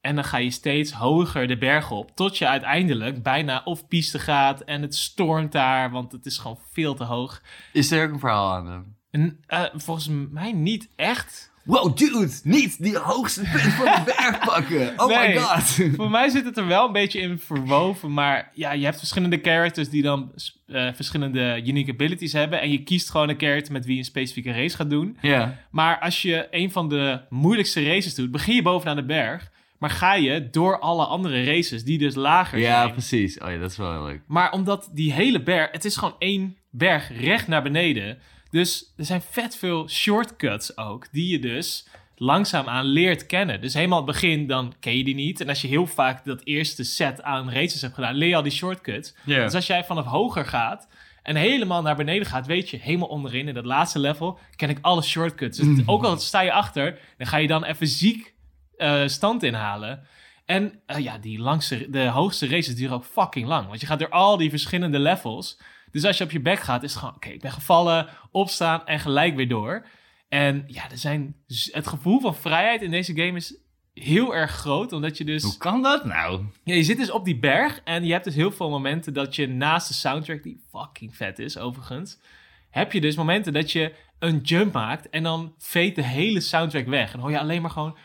En 0.00 0.14
dan 0.14 0.24
ga 0.24 0.36
je 0.36 0.50
steeds 0.50 0.92
hoger 0.92 1.46
de 1.46 1.58
berg 1.58 1.90
op. 1.90 2.10
Tot 2.16 2.38
je 2.38 2.46
uiteindelijk 2.46 3.22
bijna 3.22 3.62
of 3.64 3.88
piste 3.88 4.18
gaat 4.18 4.60
en 4.60 4.82
het 4.82 4.94
stormt 4.94 5.52
daar, 5.52 5.90
want 5.90 6.12
het 6.12 6.26
is 6.26 6.38
gewoon 6.38 6.58
veel 6.72 6.94
te 6.94 7.04
hoog. 7.04 7.42
Is 7.72 7.90
er 7.90 8.06
ook 8.06 8.12
een 8.12 8.18
verhaal 8.18 8.52
aan 8.52 8.64
dan? 8.66 8.96
Eh, 9.46 9.62
volgens 9.74 10.08
mij 10.30 10.52
niet 10.52 10.88
echt. 10.96 11.52
Wow, 11.64 11.96
dude, 11.96 12.28
niet 12.42 12.82
die 12.82 12.96
hoogste 12.98 13.40
punt 13.40 13.72
van 13.72 13.84
de 13.84 14.02
berg 14.16 14.38
pakken. 14.38 14.92
Oh 14.96 15.06
Nee. 15.06 15.28
my 15.28 15.36
god. 15.40 15.62
Voor 15.96 16.10
mij 16.10 16.28
zit 16.28 16.44
het 16.44 16.56
er 16.56 16.66
wel 16.66 16.86
een 16.86 16.92
beetje 16.92 17.20
in 17.20 17.38
verwoven. 17.38 18.12
Maar 18.12 18.50
ja, 18.54 18.72
je 18.72 18.84
hebt 18.84 18.98
verschillende 18.98 19.38
characters 19.42 19.88
die 19.88 20.02
dan 20.02 20.32
eh, 20.66 20.88
verschillende 20.94 21.62
unique 21.66 21.92
abilities 21.92 22.32
hebben. 22.32 22.60
En 22.60 22.70
je 22.70 22.82
kiest 22.82 23.10
gewoon 23.10 23.28
een 23.28 23.38
character 23.38 23.72
met 23.72 23.84
wie 23.84 23.92
je 23.92 23.98
een 23.98 24.04
specifieke 24.04 24.52
race 24.52 24.76
gaat 24.76 24.90
doen. 24.90 25.16
Ja. 25.20 25.58
Maar 25.70 25.98
als 25.98 26.22
je 26.22 26.46
een 26.50 26.70
van 26.70 26.88
de 26.88 27.20
moeilijkste 27.28 27.84
races 27.84 28.14
doet, 28.14 28.30
begin 28.30 28.54
je 28.54 28.62
bovenaan 28.62 28.96
de 28.96 29.04
berg. 29.04 29.50
Maar 29.78 29.90
ga 29.90 30.14
je 30.14 30.50
door 30.50 30.78
alle 30.78 31.04
andere 31.04 31.44
races 31.44 31.84
die 31.84 31.98
dus 31.98 32.14
lager 32.14 32.58
Ja, 32.58 32.80
zijn. 32.80 32.92
precies. 32.92 33.38
Oh 33.38 33.50
ja, 33.50 33.58
dat 33.58 33.70
is 33.70 33.76
wel 33.76 33.92
heel 33.92 34.04
leuk. 34.04 34.20
Maar 34.26 34.52
omdat 34.52 34.90
die 34.92 35.12
hele 35.12 35.42
berg, 35.42 35.68
het 35.72 35.84
is 35.84 35.96
gewoon 35.96 36.14
één 36.18 36.56
berg 36.70 37.10
recht 37.20 37.48
naar 37.48 37.62
beneden. 37.62 38.18
Dus 38.54 38.92
er 38.96 39.04
zijn 39.04 39.22
vet 39.30 39.56
veel 39.56 39.88
shortcuts 39.88 40.76
ook, 40.76 41.06
die 41.12 41.28
je 41.28 41.38
dus 41.38 41.86
langzaamaan 42.16 42.84
leert 42.84 43.26
kennen. 43.26 43.60
Dus 43.60 43.74
helemaal 43.74 43.98
aan 43.98 44.06
het 44.06 44.12
begin, 44.12 44.46
dan 44.46 44.74
ken 44.80 44.96
je 44.96 45.04
die 45.04 45.14
niet. 45.14 45.40
En 45.40 45.48
als 45.48 45.60
je 45.60 45.68
heel 45.68 45.86
vaak 45.86 46.24
dat 46.24 46.40
eerste 46.44 46.84
set 46.84 47.22
aan 47.22 47.50
races 47.50 47.80
hebt 47.80 47.94
gedaan, 47.94 48.14
leer 48.14 48.28
je 48.28 48.36
al 48.36 48.42
die 48.42 48.52
shortcuts. 48.52 49.14
Dus 49.24 49.54
als 49.54 49.66
jij 49.66 49.84
vanaf 49.84 50.04
hoger 50.04 50.44
gaat 50.44 50.88
en 51.22 51.36
helemaal 51.36 51.82
naar 51.82 51.96
beneden 51.96 52.26
gaat, 52.26 52.46
weet 52.46 52.70
je, 52.70 52.76
helemaal 52.76 53.08
onderin, 53.08 53.48
in 53.48 53.54
dat 53.54 53.64
laatste 53.64 53.98
level, 53.98 54.38
ken 54.56 54.70
ik 54.70 54.78
alle 54.80 55.02
shortcuts. 55.02 55.58
Dus 55.58 55.86
ook 55.86 56.04
al 56.04 56.18
sta 56.18 56.40
je 56.40 56.52
achter, 56.52 56.98
dan 57.18 57.26
ga 57.26 57.36
je 57.36 57.46
dan 57.46 57.64
even 57.64 57.86
ziek 57.86 58.34
eh, 58.76 59.02
stand 59.06 59.42
inhalen. 59.42 60.06
En 60.44 60.80
eh, 60.86 60.98
ja, 60.98 61.18
die 61.18 61.38
langste, 61.38 61.90
de 61.90 62.08
hoogste 62.08 62.48
races 62.48 62.74
duren 62.74 62.94
ook 62.94 63.04
fucking 63.04 63.46
lang. 63.46 63.68
Want 63.68 63.80
je 63.80 63.86
gaat 63.86 63.98
door 63.98 64.10
al 64.10 64.36
die 64.36 64.50
verschillende 64.50 64.98
levels. 64.98 65.58
Dus 65.94 66.04
als 66.04 66.18
je 66.18 66.24
op 66.24 66.30
je 66.30 66.40
bek 66.40 66.60
gaat, 66.60 66.82
is 66.82 66.90
het 66.90 66.98
gewoon... 66.98 67.14
Oké, 67.14 67.28
ik 67.28 67.40
ben 67.40 67.52
gevallen, 67.52 68.08
opstaan 68.30 68.86
en 68.86 69.00
gelijk 69.00 69.36
weer 69.36 69.48
door. 69.48 69.86
En 70.28 70.64
ja, 70.66 70.90
er 70.90 70.98
zijn, 70.98 71.36
het 71.70 71.86
gevoel 71.86 72.20
van 72.20 72.34
vrijheid 72.34 72.82
in 72.82 72.90
deze 72.90 73.14
game 73.14 73.36
is 73.36 73.56
heel 73.92 74.34
erg 74.34 74.50
groot. 74.50 74.92
Omdat 74.92 75.18
je 75.18 75.24
dus... 75.24 75.42
Hoe 75.42 75.56
kan 75.56 75.82
dat 75.82 76.04
nou? 76.04 76.44
Ja, 76.64 76.74
je 76.74 76.82
zit 76.82 76.96
dus 76.96 77.10
op 77.10 77.24
die 77.24 77.38
berg 77.38 77.80
en 77.84 78.04
je 78.04 78.12
hebt 78.12 78.24
dus 78.24 78.34
heel 78.34 78.52
veel 78.52 78.70
momenten 78.70 79.12
dat 79.12 79.36
je 79.36 79.48
naast 79.48 79.88
de 79.88 79.94
soundtrack, 79.94 80.42
die 80.42 80.64
fucking 80.70 81.16
vet 81.16 81.38
is 81.38 81.58
overigens, 81.58 82.18
heb 82.70 82.92
je 82.92 83.00
dus 83.00 83.16
momenten 83.16 83.52
dat 83.52 83.72
je 83.72 83.94
een 84.18 84.40
jump 84.40 84.72
maakt 84.72 85.10
en 85.10 85.22
dan 85.22 85.54
veet 85.58 85.94
de 85.94 86.04
hele 86.04 86.40
soundtrack 86.40 86.86
weg. 86.86 87.06
En 87.06 87.12
dan 87.12 87.20
hoor 87.20 87.30
je 87.30 87.40
alleen 87.40 87.62
maar 87.62 87.70
gewoon... 87.70 87.96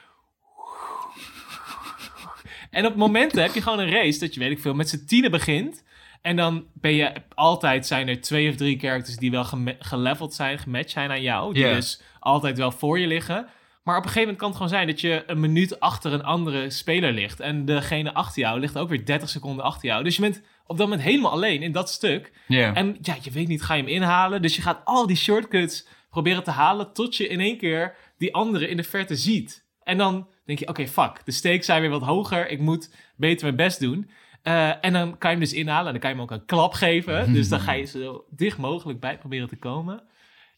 En 2.70 2.86
op 2.86 2.96
momenten 2.96 3.42
heb 3.42 3.54
je 3.54 3.62
gewoon 3.62 3.80
een 3.80 3.92
race 3.92 4.20
dat 4.20 4.34
je, 4.34 4.40
weet 4.40 4.52
ik 4.52 4.60
veel, 4.60 4.74
met 4.74 4.90
z'n 4.90 5.06
tienen 5.06 5.32
begint. 5.32 5.84
En 6.22 6.36
dan 6.36 6.66
ben 6.74 6.94
je 6.94 7.14
altijd, 7.36 7.88
zijn 7.88 8.08
er 8.08 8.22
twee 8.22 8.50
of 8.50 8.56
drie 8.56 8.80
characters 8.80 9.18
die 9.18 9.32
wel 9.32 9.46
geleveld 9.80 10.34
zijn, 10.34 10.60
gematcht 10.60 10.90
zijn 10.90 11.12
aan 11.12 11.22
jou. 11.22 11.54
Die 11.54 11.64
dus 11.64 12.02
altijd 12.20 12.58
wel 12.58 12.72
voor 12.72 13.00
je 13.00 13.08
liggen. 13.08 13.48
Maar 13.84 13.98
op 13.98 14.04
een 14.04 14.10
gegeven 14.10 14.34
moment 14.34 14.38
kan 14.38 14.48
het 14.48 14.58
gewoon 14.58 14.72
zijn 14.72 14.88
dat 14.88 15.02
je 15.02 15.24
een 15.28 15.40
minuut 15.40 15.80
achter 15.80 16.14
een 16.14 16.24
andere 16.24 16.70
speler 16.70 17.12
ligt. 17.12 17.40
En 17.40 17.66
degene 17.66 18.14
achter 18.14 18.42
jou 18.42 18.60
ligt 18.60 18.78
ook 18.78 18.90
weer 18.90 19.06
30 19.06 19.30
seconden 19.30 19.66
achter 19.66 19.88
jou. 19.88 20.04
Dus 20.04 20.16
je 20.16 20.22
bent 20.22 20.42
op 20.66 20.78
dat 20.78 20.88
moment 20.88 21.08
helemaal 21.08 21.32
alleen 21.32 21.62
in 21.62 21.72
dat 21.72 21.90
stuk. 21.90 22.32
En 22.74 22.98
ja, 23.02 23.16
je 23.22 23.32
weet 23.32 23.48
niet, 23.48 23.62
ga 23.62 23.74
je 23.74 23.84
hem 23.84 23.92
inhalen? 23.92 24.42
Dus 24.42 24.56
je 24.56 24.62
gaat 24.62 24.82
al 24.84 25.08
die 25.08 25.16
shortcuts 25.16 25.88
proberen 26.10 26.44
te 26.44 26.52
halen 26.52 26.94
tot 26.94 27.16
je 27.16 27.28
in 27.28 27.40
één 27.40 27.58
keer 27.58 27.96
die 28.18 28.34
andere 28.34 28.68
in 28.68 28.78
de 28.78 28.84
verte 28.84 29.16
ziet. 29.16 29.68
En 29.84 29.98
dan 29.98 30.28
denk 30.46 30.60
je, 30.60 30.68
oké, 30.68 30.88
fuck, 30.88 31.22
de 31.26 31.32
stakes 31.32 31.66
zijn 31.66 31.82
weer 31.82 31.90
wat 31.90 32.02
hoger. 32.02 32.50
Ik 32.50 32.60
moet 32.60 32.94
beter 33.16 33.44
mijn 33.44 33.56
best 33.56 33.80
doen. 33.80 34.10
Eh, 34.42 34.86
en 34.86 34.94
dan 34.94 35.18
kan 35.18 35.32
je 35.32 35.38
hem 35.38 35.46
dus 35.46 35.54
inhalen 35.54 35.86
en 35.86 35.92
dan 35.92 36.02
kan 36.02 36.10
je 36.10 36.16
hem 36.16 36.26
ook 36.26 36.32
een 36.32 36.46
klap 36.46 36.74
geven. 36.74 37.28
Dus 37.34 37.50
dan 37.50 37.60
ga 37.60 37.72
je 37.72 37.86
zo 37.86 38.26
dicht 38.30 38.58
mogelijk 38.58 39.00
bij 39.00 39.18
proberen 39.18 39.48
te 39.48 39.58
komen. 39.58 40.04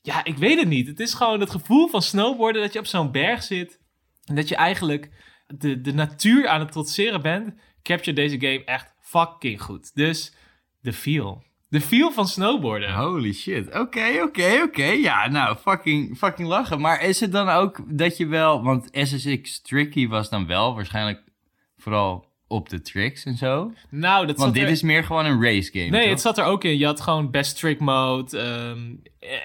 Ja, 0.01 0.23
ik 0.23 0.37
weet 0.37 0.59
het 0.59 0.67
niet. 0.67 0.87
Het 0.87 0.99
is 0.99 1.13
gewoon 1.13 1.39
het 1.39 1.49
gevoel 1.49 1.87
van 1.87 2.01
snowboarden 2.01 2.61
dat 2.61 2.73
je 2.73 2.79
op 2.79 2.85
zo'n 2.85 3.11
berg 3.11 3.43
zit. 3.43 3.79
En 4.25 4.35
dat 4.35 4.47
je 4.47 4.55
eigenlijk 4.55 5.09
de, 5.47 5.81
de 5.81 5.93
natuur 5.93 6.47
aan 6.47 6.59
het 6.59 6.71
trotseren 6.71 7.21
bent. 7.21 7.53
Capture 7.83 8.15
deze 8.15 8.39
game 8.39 8.63
echt 8.63 8.93
fucking 8.99 9.61
goed. 9.61 9.95
Dus 9.95 10.33
de 10.81 10.93
feel. 10.93 11.43
De 11.69 11.81
feel 11.81 12.11
van 12.11 12.27
snowboarden. 12.27 12.93
Holy 12.93 13.33
shit. 13.33 13.67
Oké, 13.67 14.21
oké, 14.21 14.61
oké. 14.63 14.85
Ja, 14.85 15.27
nou, 15.27 15.57
fucking, 15.57 16.17
fucking 16.17 16.47
lachen. 16.47 16.81
Maar 16.81 17.03
is 17.03 17.19
het 17.19 17.31
dan 17.31 17.49
ook 17.49 17.97
dat 17.97 18.17
je 18.17 18.27
wel... 18.27 18.63
Want 18.63 18.89
SSX 18.91 19.61
Tricky 19.61 20.07
was 20.07 20.29
dan 20.29 20.47
wel 20.47 20.75
waarschijnlijk 20.75 21.23
vooral 21.77 22.30
op 22.51 22.69
de 22.69 22.81
tricks 22.81 23.25
en 23.25 23.37
zo. 23.37 23.71
Nou, 23.89 24.25
dat 24.25 24.37
Want 24.37 24.53
dit 24.53 24.63
er... 24.63 24.69
is 24.69 24.81
meer 24.81 25.03
gewoon 25.03 25.25
een 25.25 25.43
race 25.43 25.71
game, 25.71 25.85
Nee, 25.89 26.01
toch? 26.01 26.09
het 26.09 26.21
zat 26.21 26.37
er 26.37 26.43
ook 26.43 26.63
in. 26.63 26.77
Je 26.77 26.85
had 26.85 27.01
gewoon 27.01 27.31
best 27.31 27.59
trick 27.59 27.79
mode. 27.79 28.37
ehm, 28.39 28.79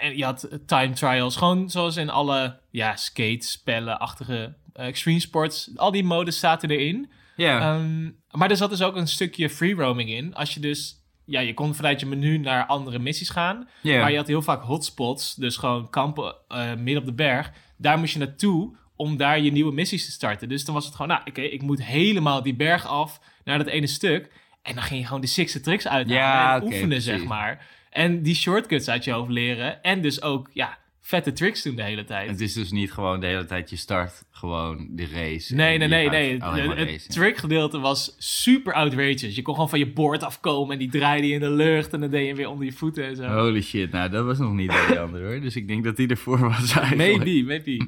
en 0.00 0.16
je 0.16 0.24
had 0.24 0.48
time 0.66 0.92
trials. 0.92 1.36
Gewoon 1.36 1.70
zoals 1.70 1.96
in 1.96 2.10
alle 2.10 2.58
ja, 2.70 2.96
skate-spellen-achtige 2.96 4.54
eh, 4.72 4.86
extreme 4.86 5.20
sports. 5.20 5.70
Al 5.76 5.90
die 5.90 6.04
modes 6.04 6.38
zaten 6.38 6.70
erin. 6.70 7.10
Ja. 7.36 7.60
Ehm, 7.60 8.10
maar 8.30 8.50
er 8.50 8.56
zat 8.56 8.70
dus 8.70 8.82
ook 8.82 8.96
een 8.96 9.08
stukje 9.08 9.50
free 9.50 9.74
roaming 9.74 10.10
in. 10.10 10.34
Als 10.34 10.54
je 10.54 10.60
dus... 10.60 11.04
Ja, 11.28 11.40
je 11.40 11.54
kon 11.54 11.74
vanuit 11.74 12.00
je 12.00 12.06
menu 12.06 12.38
naar 12.38 12.66
andere 12.66 12.98
missies 12.98 13.28
gaan. 13.30 13.68
Ja. 13.82 14.00
Maar 14.00 14.10
je 14.10 14.16
had 14.16 14.26
heel 14.26 14.42
vaak 14.42 14.62
hotspots. 14.62 15.34
Dus 15.34 15.56
gewoon 15.56 15.90
kampen 15.90 16.34
eh, 16.48 16.74
midden 16.74 16.96
op 16.98 17.04
de 17.04 17.14
berg. 17.14 17.52
Daar 17.76 17.98
moest 17.98 18.12
je 18.12 18.18
naartoe 18.18 18.76
om 18.96 19.16
daar 19.16 19.40
je 19.40 19.52
nieuwe 19.52 19.72
missies 19.72 20.04
te 20.04 20.10
starten. 20.10 20.48
Dus 20.48 20.64
dan 20.64 20.74
was 20.74 20.84
het 20.84 20.94
gewoon... 20.94 21.10
Nou, 21.10 21.22
oké, 21.24 21.40
ik 21.40 21.62
moet 21.62 21.82
helemaal 21.82 22.42
die 22.42 22.54
berg 22.54 22.86
af 22.86 23.20
naar 23.44 23.58
dat 23.58 23.66
ene 23.66 23.86
stuk. 23.86 24.30
En 24.62 24.74
dan 24.74 24.82
ging 24.82 25.00
je 25.00 25.06
gewoon 25.06 25.20
de 25.20 25.26
sixte 25.26 25.60
tricks 25.60 25.88
uithalen 25.88 26.22
Ja, 26.22 26.50
en 26.50 26.56
oké, 26.56 26.64
oefenen, 26.64 26.88
precies. 26.88 27.04
zeg 27.04 27.24
maar. 27.24 27.66
En 27.90 28.22
die 28.22 28.34
shortcuts 28.34 28.88
uit 28.88 29.04
je 29.04 29.12
hoofd 29.12 29.30
leren. 29.30 29.82
En 29.82 30.00
dus 30.00 30.22
ook, 30.22 30.50
ja, 30.52 30.78
vette 31.00 31.32
tricks 31.32 31.62
doen 31.62 31.76
de 31.76 31.82
hele 31.82 32.04
tijd. 32.04 32.30
Het 32.30 32.40
is 32.40 32.52
dus 32.52 32.70
niet 32.70 32.92
gewoon 32.92 33.20
de 33.20 33.26
hele 33.26 33.44
tijd 33.44 33.70
je 33.70 33.76
start 33.76 34.24
gewoon 34.30 34.88
de 34.90 35.06
race. 35.12 35.54
Nee, 35.54 35.78
nee, 35.78 35.88
nee, 35.88 36.08
nee. 36.08 36.38
Het, 36.40 36.90
het 36.90 37.10
trick-gedeelte 37.10 37.78
was 37.78 38.14
super 38.18 38.72
outrageous. 38.72 39.34
Je 39.34 39.42
kon 39.42 39.54
gewoon 39.54 39.68
van 39.68 39.78
je 39.78 39.92
board 39.92 40.22
afkomen 40.22 40.72
en 40.72 40.78
die 40.78 40.90
draaide 40.90 41.26
je 41.26 41.34
in 41.34 41.40
de 41.40 41.50
lucht 41.50 41.92
en 41.92 42.00
dan 42.00 42.10
deed 42.10 42.20
je 42.20 42.26
hem 42.26 42.36
weer 42.36 42.48
onder 42.48 42.64
je 42.64 42.72
voeten 42.72 43.04
en 43.04 43.16
zo. 43.16 43.26
Holy 43.26 43.62
shit, 43.62 43.90
nou 43.90 44.10
dat 44.10 44.24
was 44.24 44.38
nog 44.38 44.52
niet 44.52 44.70
de 44.70 44.98
ander 45.00 45.26
hoor. 45.26 45.40
Dus 45.40 45.56
ik 45.56 45.68
denk 45.68 45.84
dat 45.84 45.96
die 45.96 46.08
ervoor 46.08 46.38
was 46.38 46.72
eigenlijk. 46.72 47.24
maybe, 47.24 47.42
maybe. 47.46 47.86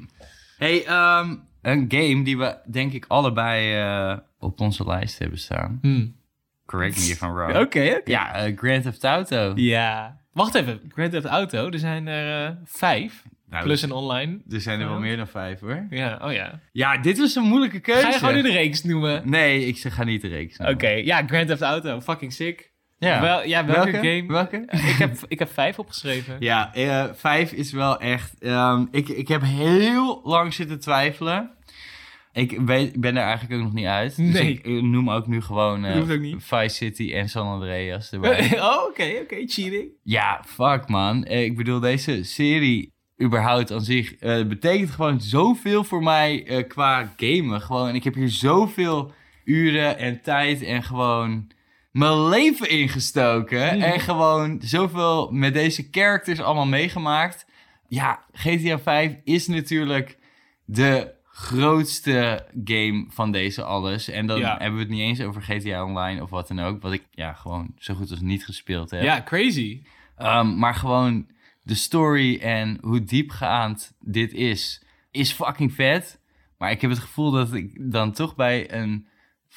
Hey, 0.59 0.85
ehm, 0.85 1.35
een 1.61 1.85
game 1.87 2.23
die 2.23 2.37
we 2.37 2.57
denk 2.65 2.93
ik 2.93 3.05
allebei 3.07 3.75
eh, 3.75 4.17
op 4.39 4.59
onze 4.59 4.85
lijst 4.85 5.19
hebben 5.19 5.39
staan. 5.39 5.79
Hmm. 5.81 6.15
Correct 6.65 6.97
me 6.97 7.03
if 7.03 7.21
I'm 7.21 7.33
wrong. 7.33 7.55
Oké, 7.65 7.95
oké. 7.99 8.01
Ja, 8.05 8.33
eh, 8.33 8.57
Grand 8.57 8.83
Theft 8.83 9.03
Auto. 9.03 9.51
Ja. 9.55 10.17
Wacht 10.33 10.55
even, 10.55 10.79
Grand 10.93 11.11
Theft 11.11 11.25
Auto, 11.25 11.69
er 11.69 11.79
zijn 11.79 12.07
er 12.07 12.45
eh, 12.45 12.55
vijf. 12.65 13.23
Nou, 13.49 13.63
plus 13.63 13.81
een 13.81 13.91
online. 13.91 14.39
Er 14.49 14.61
zijn 14.61 14.79
er 14.79 14.87
wel 14.87 14.99
meer 14.99 15.17
dan 15.17 15.27
vijf 15.27 15.59
hoor. 15.59 15.85
Ja, 15.89 16.19
oh 16.21 16.31
ja. 16.31 16.59
Ja, 16.71 16.97
dit 16.97 17.17
was 17.17 17.35
een 17.35 17.43
moeilijke 17.43 17.79
keuze. 17.79 18.01
Ga 18.01 18.09
je 18.09 18.17
gewoon 18.17 18.35
in 18.35 18.43
de 18.43 18.51
reeks 18.51 18.83
noemen? 18.83 19.29
Nee, 19.29 19.65
ik 19.65 19.77
ga 19.77 20.03
niet 20.03 20.21
de 20.21 20.27
reeks 20.27 20.57
noemen. 20.57 20.75
Oké, 20.75 20.89
ja, 20.89 21.23
Grand 21.27 21.47
Theft 21.47 21.61
Auto, 21.61 22.01
fucking 22.01 22.33
sick. 22.33 22.71
Ja. 22.99 23.21
Wel, 23.21 23.45
ja, 23.45 23.65
welke, 23.65 23.91
Welke? 23.91 24.07
game? 24.07 24.27
Welke? 24.27 24.57
ik, 24.91 24.95
heb, 24.97 25.17
ik 25.27 25.39
heb 25.39 25.53
vijf 25.53 25.79
opgeschreven. 25.79 26.35
Ja, 26.39 26.73
eh, 26.73 27.05
vijf 27.13 27.51
is 27.51 27.71
wel 27.71 27.99
echt... 27.99 28.33
ehm, 28.39 28.85
ik, 28.91 29.09
ik 29.09 29.27
heb 29.27 29.41
heel 29.41 30.21
lang 30.23 30.53
zitten 30.53 30.79
twijfelen. 30.79 31.51
Ik 32.33 32.59
weet, 32.65 32.99
ben 33.01 33.17
er 33.17 33.23
eigenlijk 33.23 33.53
ook 33.59 33.63
nog 33.65 33.73
niet 33.73 33.85
uit. 33.85 34.15
Dus 34.15 34.33
Nee. 34.33 34.51
ik 34.53 34.65
eh, 34.65 34.81
noem 34.81 35.09
ook 35.09 35.27
nu 35.27 35.41
gewoon 35.41 35.85
eh, 35.85 35.95
hoeft 35.95 36.11
ook 36.11 36.19
niet. 36.19 36.35
Vice 36.43 36.75
City 36.75 37.13
en 37.13 37.29
San 37.29 37.47
Andreas 37.47 38.11
erbij. 38.11 38.51
oh, 38.61 38.83
oké, 38.89 39.11
oké, 39.21 39.35
cheating. 39.45 39.87
ja, 40.03 40.43
fuck 40.45 40.87
man. 40.87 41.23
Eh, 41.23 41.43
ik 41.43 41.57
bedoel, 41.57 41.79
deze 41.79 42.23
serie 42.23 42.93
überhaupt 43.21 43.71
aan 43.71 43.81
zich 43.81 44.15
eh, 44.15 44.45
betekent 44.45 44.89
gewoon 44.91 45.21
zoveel 45.21 45.83
voor 45.83 46.03
mij 46.03 46.45
eh, 46.47 46.67
qua 46.67 47.13
gamen. 47.17 47.61
Gewoon, 47.61 47.95
ik 47.95 48.03
heb 48.03 48.13
hier 48.13 48.29
zoveel 48.29 49.11
uren 49.43 49.97
en 49.97 50.21
tijd 50.21 50.63
en 50.63 50.83
gewoon 50.83 51.47
mijn 51.91 52.27
leven 52.27 52.69
ingestoken. 52.69 53.77
Mhm. 53.77 53.81
En 53.85 53.99
gewoon 53.99 54.57
zoveel 54.61 55.31
met 55.31 55.53
deze 55.53 55.87
characters 55.91 56.39
allemaal 56.39 56.65
meegemaakt. 56.67 57.45
Ja, 57.87 58.23
GTA 58.31 58.79
5 58.79 59.15
is 59.23 59.47
natuurlijk 59.47 60.17
de 60.65 61.17
grootste 61.31 62.45
game 62.63 63.05
van 63.09 63.31
deze 63.31 63.63
alles. 63.63 64.07
En 64.09 64.27
dan 64.27 64.39
Ja. 64.39 64.55
hebben 64.57 64.73
we 64.73 64.79
het 64.79 64.89
niet 64.93 65.01
eens 65.01 65.21
over 65.21 65.41
GTA 65.41 65.83
Online 65.85 66.21
of 66.21 66.29
wat 66.29 66.47
dan 66.47 66.59
ook. 66.59 66.81
Wat 66.81 66.91
ik 66.93 67.03
ja, 67.11 67.33
gewoon 67.33 67.71
zo 67.77 67.93
goed 67.93 68.11
als 68.11 68.21
niet 68.21 68.45
gespeeld 68.45 68.91
heb. 68.91 69.01
Ja, 69.01 69.21
crazy. 69.25 69.81
Um, 70.21 70.57
maar 70.57 70.75
gewoon 70.75 71.27
de 71.63 71.75
story 71.75 72.37
en 72.39 72.77
hoe 72.81 73.03
diepgaand 73.03 73.93
dit 73.99 74.33
is, 74.33 74.83
is 75.11 75.31
fucking 75.31 75.73
vet. 75.73 76.19
Maar 76.57 76.71
ik 76.71 76.81
heb 76.81 76.89
het 76.89 76.99
gevoel 76.99 77.31
dat 77.31 77.53
ik 77.53 77.91
dan 77.91 78.11
toch 78.11 78.35
bij 78.35 78.73
een 78.73 79.07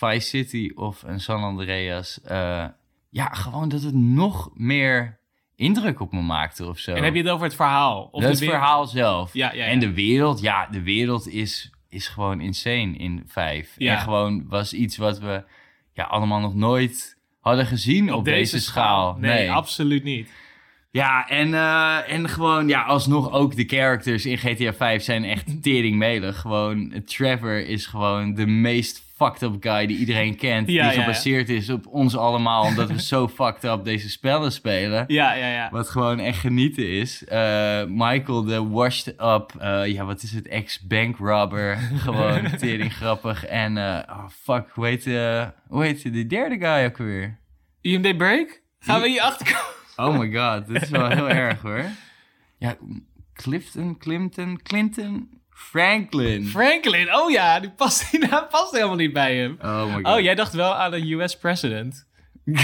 Vice 0.09 0.28
City 0.28 0.70
of 0.74 1.03
een 1.03 1.20
San 1.20 1.42
Andreas... 1.42 2.20
eh, 2.22 2.64
ja, 3.11 3.26
gewoon 3.26 3.68
dat 3.68 3.82
het 3.82 3.94
nog 3.94 4.50
meer 4.55 5.18
indruk 5.57 6.00
op 6.00 6.12
me 6.12 6.20
maakte 6.20 6.66
of 6.66 6.78
zo. 6.78 6.94
En 6.94 7.05
heb 7.05 7.14
je 7.14 7.22
het 7.22 7.30
over 7.30 7.44
het 7.44 7.55
verhaal? 7.55 8.09
Of 8.12 8.24
het 8.24 8.38
verhaal 8.38 8.86
zelf. 8.86 9.34
Ja, 9.34 9.53
ja, 9.53 9.64
ja. 9.64 9.64
En 9.64 9.78
de 9.78 9.92
wereld, 9.92 10.40
ja, 10.40 10.66
de 10.66 10.82
wereld 10.82 11.28
is, 11.28 11.70
is 11.88 12.09
gewoon 12.09 12.40
insane 12.40 12.96
in 12.96 13.22
5. 13.26 13.74
Ja. 13.76 13.94
En 13.94 14.00
gewoon 14.00 14.48
was 14.48 14.72
iets 14.72 14.96
wat 14.96 15.18
we 15.18 15.44
ja, 15.92 16.05
allemaal 16.05 16.40
nog 16.40 16.55
nooit 16.55 17.18
hadden 17.40 17.66
gezien 17.66 18.12
op, 18.12 18.24
deze, 18.24 18.61
schaal. 18.61 19.16
Nee, 19.18 19.53
absoluut 19.53 20.05
niet. 20.05 20.30
Ja, 20.90 21.28
en, 21.28 21.55
eh, 21.55 22.12
en 22.12 22.28
gewoon, 22.28 22.68
ja, 22.68 22.82
alsnog 22.82 23.32
ook 23.32 23.57
de 23.57 23.64
characters 23.64 24.26
in 24.26 24.38
GTA 24.38 24.72
5 24.72 25.03
zijn 25.03 25.24
echt 25.24 25.46
teringmelig. 25.62 26.40
Gewoon, 26.40 27.03
Trevor 27.05 27.66
is 27.66 27.86
gewoon 27.86 28.34
de 28.34 28.46
meest 28.46 29.11
fucked 29.24 29.42
up 29.42 29.56
guy 29.60 29.86
die 29.86 29.96
iedereen 29.96 30.36
kent. 30.36 30.68
Ja, 30.68 30.88
die 30.88 30.98
ja, 30.98 31.00
gebaseerd 31.00 31.48
is 31.48 31.70
op 31.70 31.86
ons 31.86 32.16
allemaal, 32.16 32.64
omdat 32.64 32.90
we 32.90 33.02
zo 33.02 33.28
fucked 33.38 33.64
up 33.64 33.84
deze 33.84 34.10
spellen 34.10 34.52
spelen. 34.52 35.04
Ja, 35.06 35.34
ja, 35.34 35.46
ja. 35.46 35.70
Wat 35.70 35.90
gewoon 35.90 36.18
echt 36.18 36.38
genieten 36.38 36.88
is. 36.88 37.24
Eh, 37.24 37.84
Michael, 37.88 38.44
de 38.44 38.68
washed 38.68 39.14
up, 39.20 39.54
eh, 39.58 39.86
ja, 39.86 40.04
wat 40.04 40.22
is 40.22 40.32
het, 40.32 40.48
ex-bank 40.48 41.16
robber. 41.16 41.76
gewoon 42.06 42.56
tering 42.56 42.94
grappig. 42.94 43.46
En, 43.46 43.76
eh, 43.78 44.02
oh 44.08 44.28
fuck, 44.28 44.68
hoe 44.74 44.86
heet, 44.86 45.04
hoe 45.68 45.84
heet 45.84 46.12
die 46.12 46.26
derde 46.26 46.58
guy 46.58 46.84
ook 46.84 46.96
weer? 46.96 47.38
IMD 47.80 48.16
Break? 48.16 48.62
Gaan 48.78 49.00
we 49.00 49.08
hier 49.08 49.22
achterkomen? 49.22 49.80
Oh 49.96 50.18
my 50.18 50.32
god, 50.32 50.66
dit 50.66 50.82
is 50.82 50.90
wel 50.90 51.08
heel 51.08 51.28
erg 51.44 51.60
hoor. 51.60 51.84
Ja, 52.58 52.76
Clifton, 53.32 53.98
Clinton, 53.98 54.62
Clinton, 54.62 55.32
Franklin. 55.70 56.46
Franklin, 56.46 57.14
oh 57.14 57.30
ja, 57.30 57.60
die 57.60 57.70
past, 57.70 58.10
die 58.10 58.28
naam 58.28 58.46
past 58.48 58.72
helemaal 58.72 58.96
niet 58.96 59.12
bij 59.12 59.36
hem. 59.36 59.58
oh 59.60 59.84
my 59.84 60.02
god. 60.02 60.14
Oh, 60.14 60.20
jij 60.20 60.34
dacht 60.34 60.52
wel 60.52 60.74
aan 60.74 60.92
een 60.92 61.10
US 61.10 61.36
president. 61.36 62.06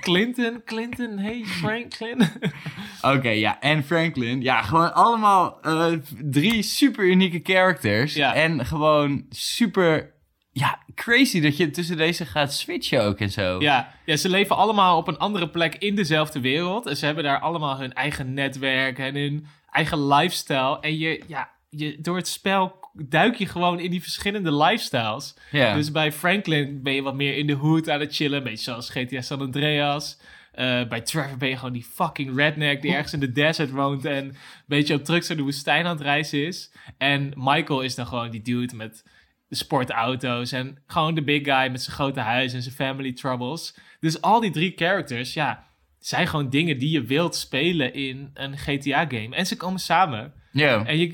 Clinton, 0.00 0.62
Clinton, 0.64 1.18
hey 1.18 1.44
Franklin. 1.44 2.28
Oké, 3.14 3.28
ja, 3.28 3.60
en 3.60 3.84
Franklin. 3.84 4.42
Ja, 4.42 4.62
gewoon 4.62 4.94
allemaal 4.94 5.60
eh, 5.62 5.92
drie 6.24 6.62
super 6.62 7.04
unieke 7.04 7.40
characters. 7.42 8.14
Ja. 8.14 8.34
En 8.34 8.66
gewoon 8.66 9.26
super, 9.30 10.14
ja, 10.52 10.78
crazy 10.94 11.40
dat 11.40 11.56
je 11.56 11.70
tussen 11.70 11.96
deze 11.96 12.26
gaat 12.26 12.52
switchen 12.52 13.02
ook 13.02 13.18
en 13.18 13.30
zo. 13.30 13.60
ja, 13.60 13.94
ja, 14.04 14.16
ze 14.16 14.28
leven 14.28 14.56
allemaal 14.56 14.96
op 14.96 15.08
een 15.08 15.18
andere 15.18 15.48
plek 15.48 15.74
in 15.74 15.94
dezelfde 15.94 16.40
wereld. 16.40 16.86
En 16.86 16.96
ze 16.96 17.04
hebben 17.04 17.24
daar 17.24 17.40
allemaal 17.40 17.78
hun 17.78 17.92
eigen 17.92 18.34
netwerk 18.34 18.98
en 18.98 19.14
hun 19.14 19.46
eigen 19.74 20.06
lifestyle. 20.06 20.80
En 20.80 20.98
je, 20.98 21.22
ja, 21.26 21.50
je, 21.70 22.00
door 22.00 22.16
het 22.16 22.28
spel 22.28 22.82
duik 22.92 23.34
je 23.34 23.46
gewoon 23.46 23.80
in 23.80 23.90
die 23.90 24.02
verschillende 24.02 24.56
lifestyles. 24.56 25.34
Dus 25.50 25.90
bij 25.90 26.12
Franklin 26.12 26.82
ben 26.82 26.92
je 26.92 27.02
wat 27.02 27.14
meer 27.14 27.36
in 27.36 27.46
de 27.46 27.52
hood 27.52 27.90
aan 27.90 28.00
het 28.00 28.14
chillen. 28.14 28.38
Een 28.38 28.44
beetje 28.44 28.64
zoals 28.64 28.90
GTA 28.90 29.20
San 29.20 29.40
Andreas. 29.40 30.18
Eh, 30.52 30.88
bij 30.88 31.00
Trevor 31.00 31.36
ben 31.36 31.48
je 31.48 31.56
gewoon 31.56 31.72
die 31.72 31.84
fucking 31.84 32.36
redneck 32.36 32.82
die 32.82 32.92
ergens 32.92 33.12
in 33.12 33.20
de 33.20 33.32
desert 33.32 33.70
woont 33.70 34.04
en 34.04 34.24
een 34.24 34.36
beetje 34.66 34.94
op 34.94 35.04
trucks 35.04 35.26
door 35.26 35.36
de 35.36 35.42
woestijn 35.42 35.86
aan 35.86 35.96
het 35.96 36.04
reizen 36.04 36.46
is. 36.46 36.72
En 36.98 37.32
Michael 37.36 37.80
is 37.80 37.94
dan 37.94 38.06
gewoon 38.06 38.30
die 38.30 38.42
dude 38.42 38.76
met 38.76 39.04
de 39.48 39.56
sportauto's 39.56 40.52
en 40.52 40.78
gewoon 40.86 41.14
de 41.14 41.22
big 41.22 41.44
guy 41.44 41.70
met 41.70 41.82
zijn 41.82 41.96
grote 41.96 42.20
huis 42.20 42.52
en 42.52 42.62
zijn 42.62 42.74
family 42.74 43.12
troubles. 43.12 43.76
Dus 44.00 44.20
al 44.20 44.40
die 44.40 44.50
drie 44.50 44.72
characters, 44.76 45.34
ja, 45.34 45.64
zijn 46.06 46.26
gewoon 46.26 46.48
dingen 46.50 46.78
die 46.78 46.90
je 46.90 47.02
wilt 47.02 47.34
spelen 47.36 47.94
in 47.94 48.30
een 48.34 48.56
GTA-game. 48.58 49.28
En 49.36 49.46
ze 49.46 49.56
komen 49.56 49.80
samen. 49.80 50.32
ja. 50.52 50.84
En 50.84 50.98
je, 50.98 51.08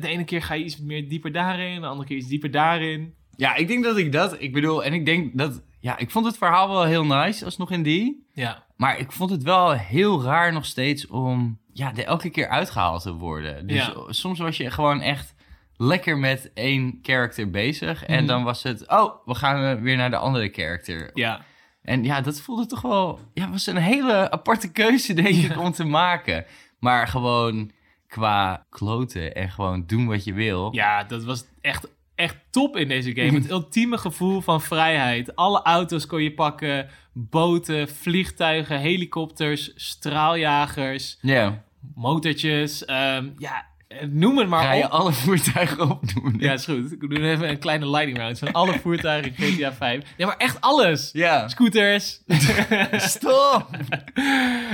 de 0.00 0.08
ene 0.08 0.24
keer 0.24 0.42
ga 0.42 0.54
je 0.54 0.64
iets 0.64 0.80
meer 0.80 1.08
dieper 1.08 1.32
daarin, 1.32 1.80
de 1.80 1.86
andere 1.86 2.08
keer 2.08 2.16
iets 2.16 2.28
dieper 2.28 2.50
daarin. 2.50 3.14
ja, 3.36 3.54
ik 3.54 3.68
denk 3.68 3.84
dat 3.84 3.96
ik 3.96 4.12
dat, 4.12 4.36
ik 4.40 4.52
bedoel, 4.52 4.84
en 4.84 4.92
ik 4.92 5.06
denk 5.06 5.38
dat, 5.38 5.62
ja, 5.80 5.98
ik 5.98 6.10
vond 6.10 6.26
het 6.26 6.36
verhaal 6.38 6.68
wel 6.68 6.84
heel 6.84 7.04
nice, 7.06 7.44
alsnog 7.44 7.70
in 7.70 7.82
die. 7.82 8.26
Ja. 8.32 8.64
Maar 8.76 8.98
ik 8.98 9.12
vond 9.12 9.30
het 9.30 9.42
wel 9.42 9.72
heel 9.72 10.22
raar 10.22 10.52
nog 10.52 10.64
steeds 10.66 11.06
om 11.06 11.58
ja, 11.72 11.92
er 11.96 12.04
elke 12.04 12.30
keer 12.30 12.48
uitgehaald 12.48 13.02
te 13.02 13.12
worden. 13.12 13.66
Dus 13.66 13.76
Ja. 13.86 13.94
soms 14.08 14.38
was 14.38 14.56
je 14.56 14.70
gewoon 14.70 15.00
echt 15.00 15.34
lekker 15.76 16.18
met 16.18 16.50
één 16.54 16.98
character 17.02 17.50
bezig. 17.50 18.04
En 18.04 18.16
Mhm. 18.18 18.26
dan 18.26 18.42
was 18.44 18.62
het, 18.62 18.88
oh, 18.88 19.14
we 19.26 19.34
gaan 19.34 19.80
weer 19.82 19.96
naar 19.96 20.10
de 20.10 20.16
andere 20.16 20.48
character. 20.52 21.10
Ja. 21.14 21.44
En 21.84 22.04
ja, 22.04 22.20
dat 22.20 22.40
voelde 22.40 22.66
toch 22.66 22.80
wel... 22.82 23.20
Ja, 23.34 23.50
was 23.50 23.66
een 23.66 23.76
hele 23.76 24.30
aparte 24.30 24.72
keuze, 24.72 25.14
denk 25.14 25.36
ik, 25.36 25.58
om 25.58 25.72
te 25.72 25.84
maken. 25.84 26.44
Maar 26.78 27.08
gewoon 27.08 27.70
qua 28.08 28.66
kloten 28.70 29.34
en 29.34 29.50
gewoon 29.50 29.86
doen 29.86 30.06
wat 30.06 30.24
je 30.24 30.32
wil. 30.32 30.74
Ja, 30.74 31.04
dat 31.04 31.24
was 31.24 31.44
echt, 31.60 31.88
echt 32.14 32.36
top 32.50 32.76
in 32.76 32.88
deze 32.88 33.14
game. 33.14 33.32
Het 33.38 33.50
ultieme 33.60 33.98
gevoel 33.98 34.40
van 34.40 34.60
vrijheid. 34.60 35.36
Alle 35.36 35.62
auto's 35.62 36.06
kon 36.06 36.22
je 36.22 36.34
pakken. 36.34 36.88
Boten, 37.12 37.88
vliegtuigen, 37.88 38.78
helikopters, 38.78 39.72
straaljagers, 39.74 41.18
Ja. 41.20 41.62
motortjes. 41.94 42.84
ehm, 42.84 43.28
ja, 43.38 43.66
noem 44.10 44.38
het 44.38 44.48
maar 44.48 44.62
Ga 44.64 44.72
je 44.72 44.84
op. 44.84 44.90
alle 44.90 45.12
voertuigen 45.12 45.90
opdoen? 45.90 46.36
Ja, 46.38 46.52
is 46.52 46.64
goed. 46.64 46.92
Ik 46.92 47.00
doe 47.00 47.20
even 47.20 47.48
een 47.48 47.58
kleine 47.58 47.90
lightning 47.90 48.18
round 48.18 48.38
van 48.38 48.52
alle 48.52 48.78
voertuigen 48.78 49.32
in 49.36 49.52
GTA 49.52 49.72
5. 49.72 50.02
Ja, 50.16 50.26
maar 50.26 50.36
echt 50.36 50.60
alles. 50.60 51.10
Ja. 51.12 51.48
Scooters. 51.48 52.20
Stop! 52.92 53.66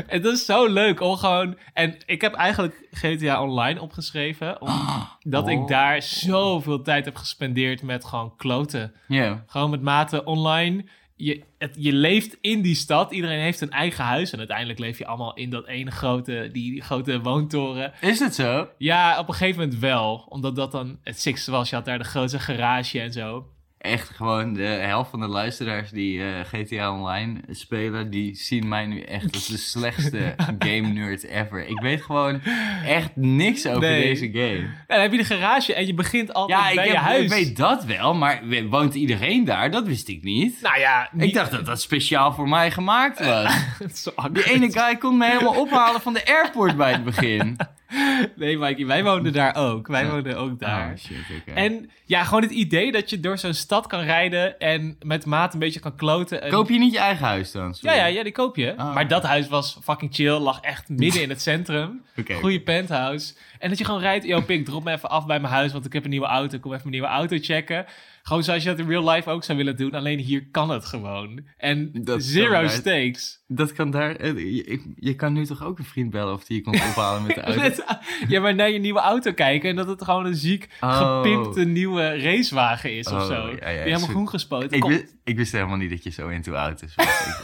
Het 0.07 0.25
is 0.25 0.45
zo 0.45 0.67
leuk 0.67 1.01
om 1.01 1.17
gewoon... 1.17 1.57
En 1.73 1.97
ik 2.07 2.21
heb 2.21 2.35
eigenlijk 2.35 2.89
GTA 2.91 3.43
Online 3.43 3.81
opgeschreven... 3.81 4.61
omdat 4.61 5.45
Oh. 5.45 5.51
ik 5.51 5.69
daar 5.69 6.03
zoveel 6.03 6.83
tijd 6.83 7.05
heb 7.05 7.17
gespendeerd 7.17 7.83
met 7.83 8.05
gewoon 8.05 8.37
kloten. 8.37 8.93
Ja. 9.09 9.45
Gewoon 9.47 9.71
met 9.71 9.83
maten 9.83 10.27
online. 10.27 10.85
Je, 11.25 11.43
het, 11.59 11.75
je 11.79 11.93
leeft 11.93 12.39
in 12.41 12.63
die 12.63 12.75
stad. 12.75 13.13
Iedereen 13.13 13.41
heeft 13.41 13.61
een 13.61 13.71
eigen 13.71 14.05
huis. 14.05 14.33
En 14.33 14.39
uiteindelijk 14.39 14.79
leef 14.79 14.99
je 14.99 15.07
allemaal 15.07 15.35
in 15.35 15.51
dat 15.51 15.67
ene 15.67 15.91
grote, 15.91 16.49
die, 16.53 16.73
die 16.73 16.83
grote 16.83 17.21
woontoren. 17.21 17.93
Is 18.01 18.19
het 18.19 18.35
zo? 18.35 18.69
Ja, 18.79 19.19
op 19.19 19.29
een 19.29 19.35
gegeven 19.35 19.61
moment 19.61 19.79
wel. 19.79 20.27
Omdat 20.29 20.57
dat 20.57 20.73
dan 20.73 20.99
het 21.03 21.21
sixte 21.21 21.51
was. 21.51 21.71
Je 21.71 21.77
had 21.77 21.85
daar 21.85 21.99
de 21.99 22.05
grootste 22.05 22.39
garage 22.39 23.01
en 23.01 23.13
zo. 23.13 23.47
Echt 23.81 24.09
gewoon 24.09 24.53
de 24.53 24.63
helft 24.63 25.11
van 25.11 25.21
de 25.21 25.27
luisteraars 25.27 25.91
die 25.91 26.23
eh, 26.23 26.29
GTA 26.53 26.93
Online 26.93 27.41
spelen, 27.51 28.11
die 28.11 28.35
zien 28.35 28.69
mij 28.69 28.87
nu 28.87 29.01
echt 29.01 29.35
als 29.35 29.47
de 29.47 29.57
slechtste 29.73 30.35
game 30.59 30.81
nerd 30.89 31.25
ever. 31.25 31.67
Ik 31.69 31.81
weet 31.81 32.03
gewoon 32.03 32.41
echt 32.87 33.11
niks 33.17 33.67
over 33.67 33.81
Nee. 33.81 34.03
deze 34.03 34.31
game. 34.33 34.57
En 34.59 34.75
dan 34.87 35.01
heb 35.01 35.13
je 35.13 35.17
de 35.19 35.25
garage 35.25 35.75
en 35.75 35.87
je 35.87 35.95
begint 35.95 36.33
altijd 36.33 36.59
Ja, 36.59 36.69
ik, 36.69 36.75
bij 36.75 36.85
heb, 36.85 36.93
je 36.95 36.99
huis. 37.01 37.23
ik 37.23 37.29
weet 37.31 37.57
dat 37.57 37.85
wel, 37.85 38.15
maar 38.15 38.43
woont 38.69 38.95
iedereen 38.95 39.45
daar? 39.45 39.71
Dat 39.71 39.87
wist 39.87 40.09
ik 40.09 40.23
niet. 40.23 40.59
Nou 40.63 40.79
ja, 40.79 41.09
niet... 41.13 41.25
Ik 41.29 41.35
dacht 41.35 41.51
dat 41.51 41.67
dat 41.67 41.81
speciaal 41.81 42.33
voor 42.33 42.49
mij 42.49 42.71
gemaakt 42.71 43.25
was. 43.25 43.55
Die 44.33 44.45
ene 44.51 44.73
guy 44.73 44.97
kon 44.97 45.17
me 45.19 45.27
helemaal 45.27 45.61
ophalen 45.61 46.01
van 46.01 46.13
de 46.13 46.27
airport 46.27 46.77
bij 46.77 46.93
het 46.93 47.05
begin. 47.05 47.57
Nee, 48.37 48.59
Mikey, 48.59 48.87
wij 48.87 49.05
woonden 49.05 49.33
daar 49.33 49.57
ook. 49.57 49.87
Wij 49.87 50.11
woonden 50.11 50.37
ook 50.37 50.61
daar. 50.61 50.91
Oh, 50.93 50.99
shit, 50.99 51.17
oké. 51.41 51.53
En 51.53 51.91
ja, 52.05 52.25
gewoon 52.25 52.43
het 52.43 52.51
idee 52.51 52.93
dat 52.93 53.11
je 53.11 53.21
door 53.21 53.39
zo'n 53.39 53.55
stad 53.55 53.87
kan 53.87 54.01
rijden 54.01 54.59
en 54.59 54.97
met 55.03 55.27
maat 55.27 55.53
een 55.53 55.59
beetje 55.59 55.81
kan 55.81 55.97
kloten. 55.97 56.43
En... 56.43 56.51
Koop 56.51 56.69
je 56.69 56.79
niet 56.79 56.93
je 56.93 56.99
eigen 56.99 57.27
huis 57.27 57.53
dan? 57.53 57.67
Ja, 57.67 57.73
Sorry. 57.73 57.97
ja, 57.97 58.07
ja, 58.07 58.23
die 58.23 58.33
koop 58.33 58.57
je. 58.57 58.77
Ah. 58.77 58.95
Maar 58.95 59.09
dat 59.09 59.23
huis 59.23 59.49
was 59.49 59.79
fucking 59.83 60.15
chill, 60.15 60.39
lag 60.39 60.61
echt 60.61 60.89
midden 60.89 61.23
in 61.23 61.29
het 61.29 61.43
centrum. 61.43 62.03
Oké. 62.21 62.35
Goeie 62.35 62.61
penthouse. 62.61 63.35
En 63.61 63.69
dat 63.69 63.79
je 63.79 63.85
gewoon 63.85 64.01
rijdt, 64.01 64.25
yo 64.25 64.41
pik, 64.41 64.65
drop 64.65 64.85
me 64.85 64.93
even 64.93 65.09
af 65.11 65.27
bij 65.27 65.41
mijn 65.41 65.53
huis, 65.53 65.73
want 65.73 65.85
ik 65.85 65.93
heb 65.93 66.05
een 66.05 66.11
nieuwe 66.11 66.27
auto. 66.27 66.59
Kom 66.59 66.71
even 66.73 66.89
mijn 66.91 67.01
nieuwe 67.01 67.15
auto 67.17 67.37
checken. 67.41 67.85
Gewoon 68.23 68.43
zoals 68.45 68.63
je 68.63 68.69
dat 68.69 68.79
in 68.79 68.89
real 68.89 69.11
life 69.11 69.31
ook 69.31 69.45
zou 69.45 69.59
willen 69.59 69.77
doen. 69.77 69.91
Alleen 69.95 70.19
hier 70.19 70.47
kan 70.51 70.71
het 70.71 70.85
gewoon. 70.85 71.41
En 71.57 71.91
Dat 71.93 72.23
zero 72.23 72.69
stakes. 72.69 73.45
Dat 73.47 73.73
kan 73.73 73.91
daar... 73.91 74.17
eh, 74.17 74.35
Je, 74.57 74.65
ik- 74.65 74.87
je 74.97 75.15
kan 75.15 75.33
nu 75.33 75.45
toch 75.47 75.65
ook 75.65 75.79
een 75.79 75.85
vriend 75.85 76.11
bellen 76.11 76.33
of 76.35 76.45
die 76.45 76.57
je 76.57 76.63
komt 76.63 76.77
ophalen 76.77 77.23
met 77.27 77.35
de 77.35 77.41
auto? 77.41 77.83
Ja, 78.29 78.41
maar 78.41 78.55
naar 78.55 78.71
je 78.71 78.79
nieuwe 78.79 79.01
auto 79.01 79.33
kijken 79.33 79.71
en 79.71 79.77
dat 79.77 79.87
het 79.89 80.05
gewoon 80.05 80.27
een 80.27 80.35
ziek 80.35 80.69
Oh. 80.81 81.17
gepimpte 81.17 81.65
nieuwe 81.65 82.23
racewagen 82.23 82.97
is 82.97 83.07
of 83.07 83.13
Oh, 83.13 83.27
zo. 83.27 83.35
ja, 83.35 83.49
ja, 83.51 83.83
Die 83.83 83.93
helemaal 83.93 84.09
groen 84.09 84.29
gespoten. 84.29 84.77
Ik, 84.77 85.07
ik 85.31 85.37
wist 85.37 85.53
helemaal 85.53 85.77
niet 85.77 85.91
dat 85.91 86.03
je 86.05 86.11
zo 86.11 86.29
into 86.29 86.53
auto's 86.53 86.95
was. 86.97 87.37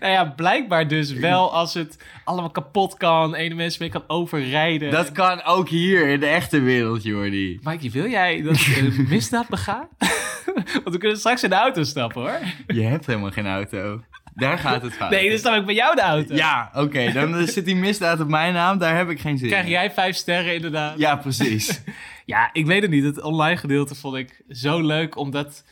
Nou 0.00 0.12
ja, 0.12 0.24
blijkbaar 0.24 0.88
dus 0.88 1.12
wel 1.12 1.52
als 1.52 1.74
het 1.74 1.98
allemaal 2.24 2.50
kapot 2.50 2.96
kan, 2.96 3.34
ene 3.34 3.54
mensen 3.54 3.82
mee 3.82 3.90
kan 3.90 4.04
overrijden. 4.06 4.90
dat 4.90 5.12
kan 5.12 5.42
ook 5.42 5.68
hier 5.68 6.08
in 6.08 6.20
de 6.20 6.26
echte 6.26 6.60
wereld, 6.60 7.02
Jordi. 7.02 7.58
Mikey, 7.62 7.90
wil 7.90 8.08
jij 8.08 8.42
dat 8.42 8.56
ik 8.56 8.76
een 8.76 9.06
misdaad 9.08 9.48
bega? 9.48 9.88
Want 10.82 10.90
we 10.94 10.98
kunnen 10.98 11.18
straks 11.18 11.42
in 11.42 11.50
de 11.50 11.56
auto 11.56 11.82
stappen 11.82 12.22
hoor. 12.22 12.38
Je 12.66 12.82
hebt 12.82 13.06
helemaal 13.06 13.30
geen 13.30 13.46
auto. 13.46 14.00
Daar 14.34 14.58
gaat 14.58 14.82
het 14.82 14.94
fout. 14.94 15.10
Nee, 15.10 15.40
dan 15.42 15.52
heb 15.52 15.60
ik 15.60 15.66
bij 15.66 15.74
jou 15.74 15.94
de 15.94 16.00
auto. 16.02 16.34
Ja, 16.34 16.70
oké. 16.74 17.12
dan 17.12 17.46
zit 17.46 17.64
die 17.64 17.76
misdaad 17.76 18.20
op 18.20 18.28
mijn 18.28 18.52
naam. 18.52 18.78
Daar 18.78 18.96
heb 18.96 19.10
ik 19.10 19.20
geen 19.20 19.38
zin 19.38 19.48
Krijg 19.48 19.64
in. 19.64 19.70
jij 19.70 19.90
vijf 19.90 20.16
sterren 20.16 20.54
inderdaad? 20.54 20.98
Ja, 20.98 21.16
precies. 21.16 21.82
Ja, 22.24 22.50
ik 22.52 22.66
weet 22.66 22.82
het 22.82 22.90
niet. 22.90 23.04
Het 23.04 23.22
online 23.22 23.56
gedeelte 23.56 23.94
vond 23.94 24.16
ik 24.16 24.42
zo 24.48 24.80
leuk, 24.80 25.16
omdat 25.16 25.64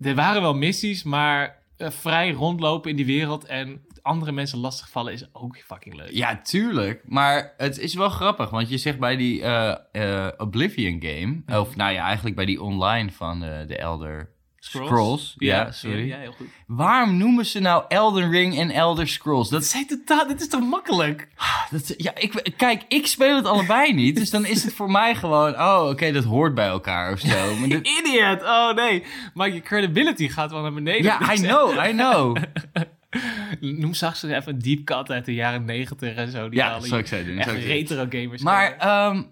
er 0.00 0.14
waren 0.14 0.42
wel 0.42 0.54
missies, 0.54 1.02
maar 1.02 1.62
eh, 1.76 1.90
vrij 1.90 2.32
rondlopen 2.32 2.90
in 2.90 2.96
die 2.96 3.06
wereld 3.06 3.44
en 3.44 3.84
andere 4.02 4.32
mensen 4.32 4.58
lastigvallen 4.58 5.12
is 5.12 5.28
ook 5.32 5.58
fucking 5.58 5.94
leuk. 5.94 6.10
Ja, 6.10 6.40
tuurlijk. 6.42 7.02
Maar 7.04 7.54
het 7.56 7.78
is 7.78 7.94
wel 7.94 8.08
grappig, 8.08 8.50
want 8.50 8.68
je 8.68 8.78
zegt 8.78 8.98
bij 8.98 9.16
die 9.16 9.42
eh, 9.42 9.76
eh, 9.92 10.32
Oblivion 10.36 11.02
game, 11.02 11.60
of 11.60 11.76
nou 11.76 11.92
ja, 11.92 12.04
eigenlijk 12.04 12.36
bij 12.36 12.44
die 12.44 12.62
online 12.62 13.10
van 13.10 13.40
de 13.40 13.76
Elder 13.76 14.34
Scrolls. 14.70 15.34
ja, 15.38 15.72
sorry. 15.72 16.06
Ja, 16.06 16.18
heel 16.18 16.32
goed. 16.32 16.46
Waarom 16.66 17.16
noemen 17.16 17.46
ze 17.46 17.58
nou 17.60 17.84
Elden 17.88 18.30
Ring 18.30 18.58
en 18.58 18.70
Elder 18.70 19.08
Scrolls? 19.08 19.48
Dat 19.48 19.64
zijn 19.64 19.86
totaal, 19.86 20.26
dit 20.26 20.40
is 20.40 20.48
toch 20.48 20.60
makkelijk? 20.68 21.28
Dat, 21.70 21.94
ja, 21.96 22.12
ik, 22.14 22.52
kijk, 22.56 22.82
ik 22.88 23.06
speel 23.06 23.36
het 23.36 23.44
allebei 23.46 23.92
niet. 23.94 24.16
Dus 24.16 24.30
dan 24.30 24.46
is 24.46 24.64
het 24.64 24.74
voor 24.74 24.90
mij 24.90 25.14
gewoon... 25.14 25.54
Oh, 25.60 25.88
oké, 25.90 26.12
dat 26.12 26.24
hoort 26.24 26.54
bij 26.54 26.66
elkaar 26.66 27.12
of 27.12 27.18
zo. 27.20 27.54
Maar 27.54 27.68
dit- 27.68 27.88
Idiot! 27.98 28.42
Oh 28.42 28.74
nee. 28.74 29.04
Maar 29.34 29.54
je 29.54 29.60
credibility 29.60 30.28
gaat 30.28 30.50
wel 30.50 30.62
naar 30.62 30.72
beneden. 30.72 31.02
ja, 31.02 31.32
I 31.34 31.36
know, 31.46 31.84
I 31.86 31.90
know. 31.90 32.36
Noem 33.60 33.94
straks 33.94 34.22
eens 34.22 34.32
even 34.32 34.52
een 34.52 34.58
deep 34.62 34.84
cut 34.84 35.10
uit 35.10 35.24
de 35.24 35.34
jaren 35.34 35.64
negentig 35.64 36.14
en 36.14 36.30
zo. 36.30 36.48
Die 36.48 36.58
Ja, 36.58 36.72
dat 36.72 36.86
zal 36.86 36.98
ik 36.98 37.08
doen. 37.26 37.42
retro 37.44 38.06
gamers. 38.10 38.42
Maar 38.42 38.76
kennen. 38.76 39.26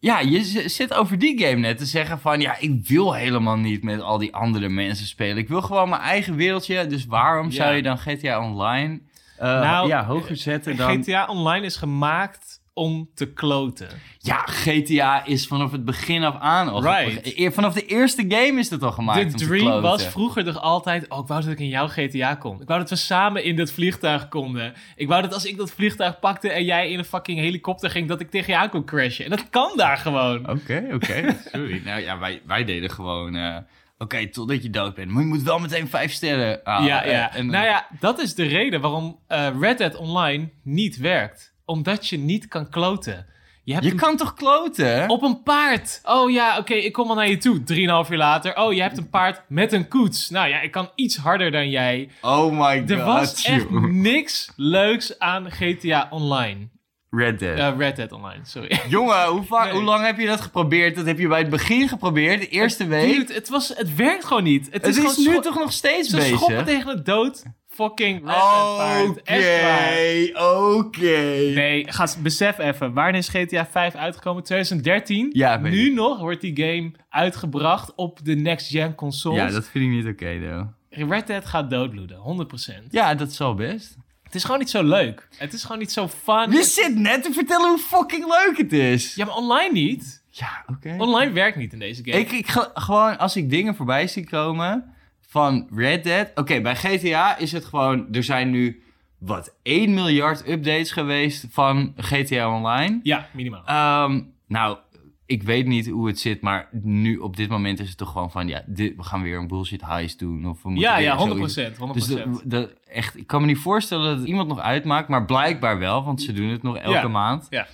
Ja, 0.00 0.20
je 0.20 0.42
zit 0.68 0.94
over 0.94 1.18
die 1.18 1.38
game 1.38 1.56
net 1.60 1.78
te 1.78 1.84
zeggen 1.86 2.20
van... 2.20 2.40
Ja, 2.40 2.58
ik 2.58 2.86
wil 2.86 3.14
helemaal 3.14 3.56
niet 3.56 3.82
met 3.82 4.00
al 4.00 4.18
die 4.18 4.34
andere 4.34 4.68
mensen 4.68 5.06
spelen. 5.06 5.36
Ik 5.36 5.48
wil 5.48 5.62
gewoon 5.62 5.88
mijn 5.88 6.02
eigen 6.02 6.36
wereldje. 6.36 6.86
Dus 6.86 7.06
waarom 7.06 7.46
Ja. 7.46 7.52
zou 7.52 7.74
je 7.74 7.82
dan 7.82 7.98
GTA 7.98 8.40
Online 8.44 9.00
eh, 9.36 9.46
Nou, 9.46 9.88
ja, 9.88 10.04
hoger 10.04 10.36
zetten 10.36 10.76
dan... 10.76 11.02
GTA 11.04 11.26
Online 11.26 11.66
is 11.66 11.76
gemaakt 11.76 12.57
om 12.78 13.10
te 13.14 13.32
kloten. 13.32 13.88
Ja, 14.18 14.36
GTA 14.46 15.24
is 15.24 15.46
vanaf 15.46 15.72
het 15.72 15.84
begin 15.84 16.22
af 16.24 16.36
aan 16.40 16.68
al... 16.68 16.82
Right. 16.82 17.36
e- 17.38 17.50
Vanaf 17.50 17.74
de 17.74 17.86
eerste 17.86 18.24
game 18.28 18.58
is 18.58 18.70
het 18.70 18.82
al 18.82 18.92
gemaakt 18.92 19.18
De 19.18 19.24
om 19.26 19.32
te 19.36 19.46
dream 19.46 19.80
was 19.80 20.06
vroeger 20.06 20.44
toch 20.44 20.60
altijd... 20.60 21.08
Oh, 21.08 21.18
ik 21.18 21.26
wou 21.26 21.42
dat 21.42 21.50
ik 21.52 21.58
in 21.58 21.68
jouw 21.68 21.88
GTA 21.88 22.34
kon. 22.34 22.60
Ik 22.60 22.66
wou 22.66 22.80
dat 22.80 22.90
we 22.90 22.96
samen 22.96 23.44
in 23.44 23.56
dat 23.56 23.70
vliegtuig 23.72 24.28
konden. 24.28 24.72
Ik 24.96 25.08
wou 25.08 25.22
dat 25.22 25.34
als 25.34 25.44
ik 25.44 25.56
dat 25.56 25.70
vliegtuig 25.70 26.18
pakte 26.18 26.50
en 26.50 26.64
jij 26.64 26.90
in 26.90 26.98
een 26.98 27.04
fucking 27.04 27.38
helikopter 27.38 27.90
ging... 27.90 28.08
dat 28.08 28.20
ik 28.20 28.30
tegen 28.30 28.52
je 28.52 28.58
aan 28.58 28.70
kon 28.70 28.84
crashen. 28.84 29.24
En 29.24 29.30
dat 29.30 29.50
kan 29.50 29.72
daar 29.76 29.96
gewoon. 29.96 30.50
Oké, 30.50 30.86
oké. 30.92 31.36
Sorry. 31.52 31.82
Nou 31.84 32.00
ja, 32.00 32.18
wij, 32.18 32.42
wij 32.46 32.64
deden 32.64 32.90
gewoon... 32.90 33.34
eh, 33.36 33.56
Oké, 34.00 34.28
totdat 34.28 34.62
je 34.62 34.70
dood 34.70 34.94
bent. 34.94 35.10
Maar 35.10 35.22
je 35.22 35.28
moet 35.28 35.42
wel 35.42 35.58
meteen 35.58 35.88
vijf 35.88 36.12
sterren 36.12 36.60
halen. 36.64 36.86
ja, 36.88 37.04
ja. 37.04 37.30
Eh, 37.32 37.38
en- 37.38 37.46
nou 37.46 37.64
ja, 37.64 37.86
dat 38.00 38.18
is 38.20 38.34
de 38.34 38.46
reden 38.46 38.80
waarom 38.80 39.18
eh, 39.26 39.48
Red 39.60 39.78
Dead 39.78 39.96
Online 39.96 40.48
niet 40.62 40.96
werkt. 40.96 41.54
Omdat 41.68 42.08
je 42.08 42.18
niet 42.18 42.48
kan 42.48 42.68
kloten. 42.68 43.26
Je 43.64 43.72
hebt 43.72 43.86
Je 43.86 43.90
een 43.92 43.96
kan 43.98 44.16
toch 44.16 44.34
kloten? 44.34 45.08
Op 45.08 45.22
een 45.22 45.42
paard. 45.42 46.00
Oh 46.04 46.30
ja, 46.30 46.58
oké, 46.58 46.74
ik 46.74 46.92
kom 46.92 47.08
al 47.08 47.14
naar 47.14 47.28
je 47.28 47.36
toe. 47.36 47.62
Drieënhalf 47.62 48.10
uur 48.10 48.16
later. 48.16 48.56
Oh, 48.56 48.72
je 48.72 48.82
hebt 48.82 48.98
een 48.98 49.10
paard 49.10 49.40
met 49.48 49.72
een 49.72 49.88
koets. 49.88 50.30
Nou 50.30 50.48
ja, 50.48 50.60
ik 50.60 50.70
kan 50.70 50.90
iets 50.94 51.16
harder 51.16 51.50
dan 51.50 51.70
jij. 51.70 52.10
Oh 52.20 52.58
my 52.58 52.78
god. 52.80 52.90
Er 52.90 53.04
was 53.04 53.44
echt 53.44 53.70
niks 53.90 54.52
leuks 54.56 55.18
aan 55.18 55.50
GTA 55.50 56.06
Online. 56.10 56.68
Red 57.10 57.38
Dead. 57.38 57.78
Red 57.78 57.96
Dead 57.96 58.12
Online, 58.12 58.40
sorry. 58.42 58.80
Jongen, 58.88 59.26
hoe, 59.26 59.42
vaak, 59.44 59.64
Nee. 59.64 59.72
hoe 59.72 59.82
lang 59.82 60.04
heb 60.04 60.18
je 60.18 60.26
dat 60.26 60.40
geprobeerd? 60.40 60.96
Dat 60.96 61.06
heb 61.06 61.18
je 61.18 61.28
bij 61.28 61.38
het 61.38 61.50
begin 61.50 61.88
geprobeerd, 61.88 62.40
de 62.40 62.48
eerste 62.48 62.86
week. 62.86 63.14
Dude, 63.14 63.34
het, 63.34 63.48
was, 63.48 63.68
het 63.68 63.94
werkt 63.94 64.24
gewoon 64.24 64.44
niet. 64.44 64.64
Het 64.70 64.86
het 64.86 64.96
is, 64.96 65.04
is, 65.04 65.16
nu 65.26 65.40
toch 65.40 65.58
nog 65.58 65.72
steeds 65.72 66.08
Ze 66.08 66.16
bezig? 66.16 66.36
schoppen 66.36 66.64
tegen 66.64 66.96
de 66.96 67.02
dood. 67.02 67.42
Fucking 67.78 68.20
Red 68.24 68.34
Dead. 68.34 69.08
Oké, 69.08 69.62
waar. 69.62 70.74
oké. 70.74 71.50
Nee, 71.54 71.92
ga, 71.92 72.08
besef 72.22 72.58
even. 72.58 72.92
Wanneer 72.92 73.14
is 73.14 73.28
GTA 73.28 73.66
5 73.66 73.94
uitgekomen? 73.94 74.42
2013? 74.42 75.30
Ja, 75.32 75.56
nu 75.56 75.86
ik. 75.86 75.94
nog 75.94 76.18
wordt 76.18 76.40
die 76.40 76.56
game 76.56 76.92
uitgebracht 77.08 77.94
op 77.94 78.18
de 78.24 78.34
next-gen 78.34 78.94
consoles. 78.94 79.38
Ja, 79.38 79.50
dat 79.50 79.68
vind 79.68 79.84
ik 79.84 79.90
niet 79.90 80.06
oké, 80.06 80.40
though. 80.40 81.10
Red 81.10 81.26
Dead 81.26 81.46
gaat 81.46 81.70
doodbloeden, 81.70 82.18
100%. 82.18 82.84
Ja, 82.90 83.14
dat 83.14 83.32
zal 83.32 83.54
best. 83.54 83.96
Het 84.22 84.34
is 84.34 84.44
gewoon 84.44 84.58
niet 84.58 84.70
zo 84.70 84.82
leuk. 84.82 85.28
Het 85.36 85.52
is 85.52 85.62
gewoon 85.62 85.78
niet 85.78 85.92
zo 85.92 86.08
fun. 86.08 86.50
Je 86.50 86.62
zit 86.62 86.94
net 86.94 87.22
te 87.22 87.32
vertellen 87.32 87.68
hoe 87.68 87.78
fucking 87.78 88.24
leuk 88.26 88.56
het 88.56 88.72
is. 88.72 89.14
Ja, 89.14 89.24
maar 89.24 89.34
online 89.36 89.72
niet. 89.72 90.22
Ja, 90.30 90.64
oké. 90.66 90.94
Online 90.98 91.32
werkt 91.32 91.56
niet 91.56 91.72
in 91.72 91.78
deze 91.78 92.04
game. 92.04 92.18
Ik, 92.18 92.30
ik 92.32 92.46
ga- 92.48 92.70
gewoon, 92.74 93.18
als 93.18 93.36
ik 93.36 93.50
dingen 93.50 93.74
voorbij 93.74 94.06
zie 94.06 94.28
komen 94.28 94.92
van 95.38 95.68
Red 95.74 96.04
Dead. 96.04 96.30
Oké, 96.34 96.60
bij 96.60 96.76
GTA 96.76 97.36
is 97.38 97.52
het 97.52 97.64
gewoon. 97.64 98.06
Er 98.12 98.22
zijn 98.24 98.50
nu, 98.50 98.82
wat, 99.18 99.54
1 99.62 99.94
miljard 99.94 100.48
updates 100.48 100.90
geweest 100.92 101.46
van 101.50 101.92
GTA 101.96 102.56
Online. 102.56 103.00
Ja, 103.02 103.28
minimaal. 103.32 103.64
Ehm, 103.64 104.20
nou, 104.46 104.78
ik 105.26 105.42
weet 105.42 105.66
niet 105.66 105.88
hoe 105.88 106.06
het 106.06 106.18
zit, 106.18 106.40
maar 106.40 106.68
nu 106.82 107.16
op 107.16 107.36
dit 107.36 107.48
moment 107.48 107.80
is 107.80 107.88
het 107.88 107.98
toch 107.98 108.12
gewoon 108.12 108.30
van. 108.30 108.48
Ja, 108.48 108.62
dit, 108.66 108.96
we 108.96 109.02
gaan 109.02 109.22
weer 109.22 109.38
een 109.38 109.46
bullshit 109.48 109.82
heist 109.84 110.18
doen. 110.18 110.46
Of 110.48 110.62
we 110.62 110.70
moeten 110.70 110.90
ja, 110.90 110.98
ja, 110.98 111.16
100%. 111.16 111.76
100%. 111.78 111.78
zoiets- 111.78 112.06
Dus 112.06 112.06
dat, 112.24 112.42
dat, 112.44 112.70
echt, 112.86 113.16
ik 113.16 113.26
kan 113.26 113.40
me 113.40 113.46
niet 113.46 113.58
voorstellen 113.58 114.04
dat 114.08 114.18
het 114.18 114.26
iemand 114.28 114.48
nog 114.48 114.58
uitmaakt, 114.60 115.08
maar 115.08 115.24
blijkbaar 115.24 115.78
wel, 115.78 116.04
want 116.04 116.22
ze 116.22 116.32
doen 116.32 116.48
het 116.48 116.62
nog 116.62 116.76
elke 116.76 116.98
Ja, 116.98 117.08
maand. 117.08 117.46
ja. 117.50 117.66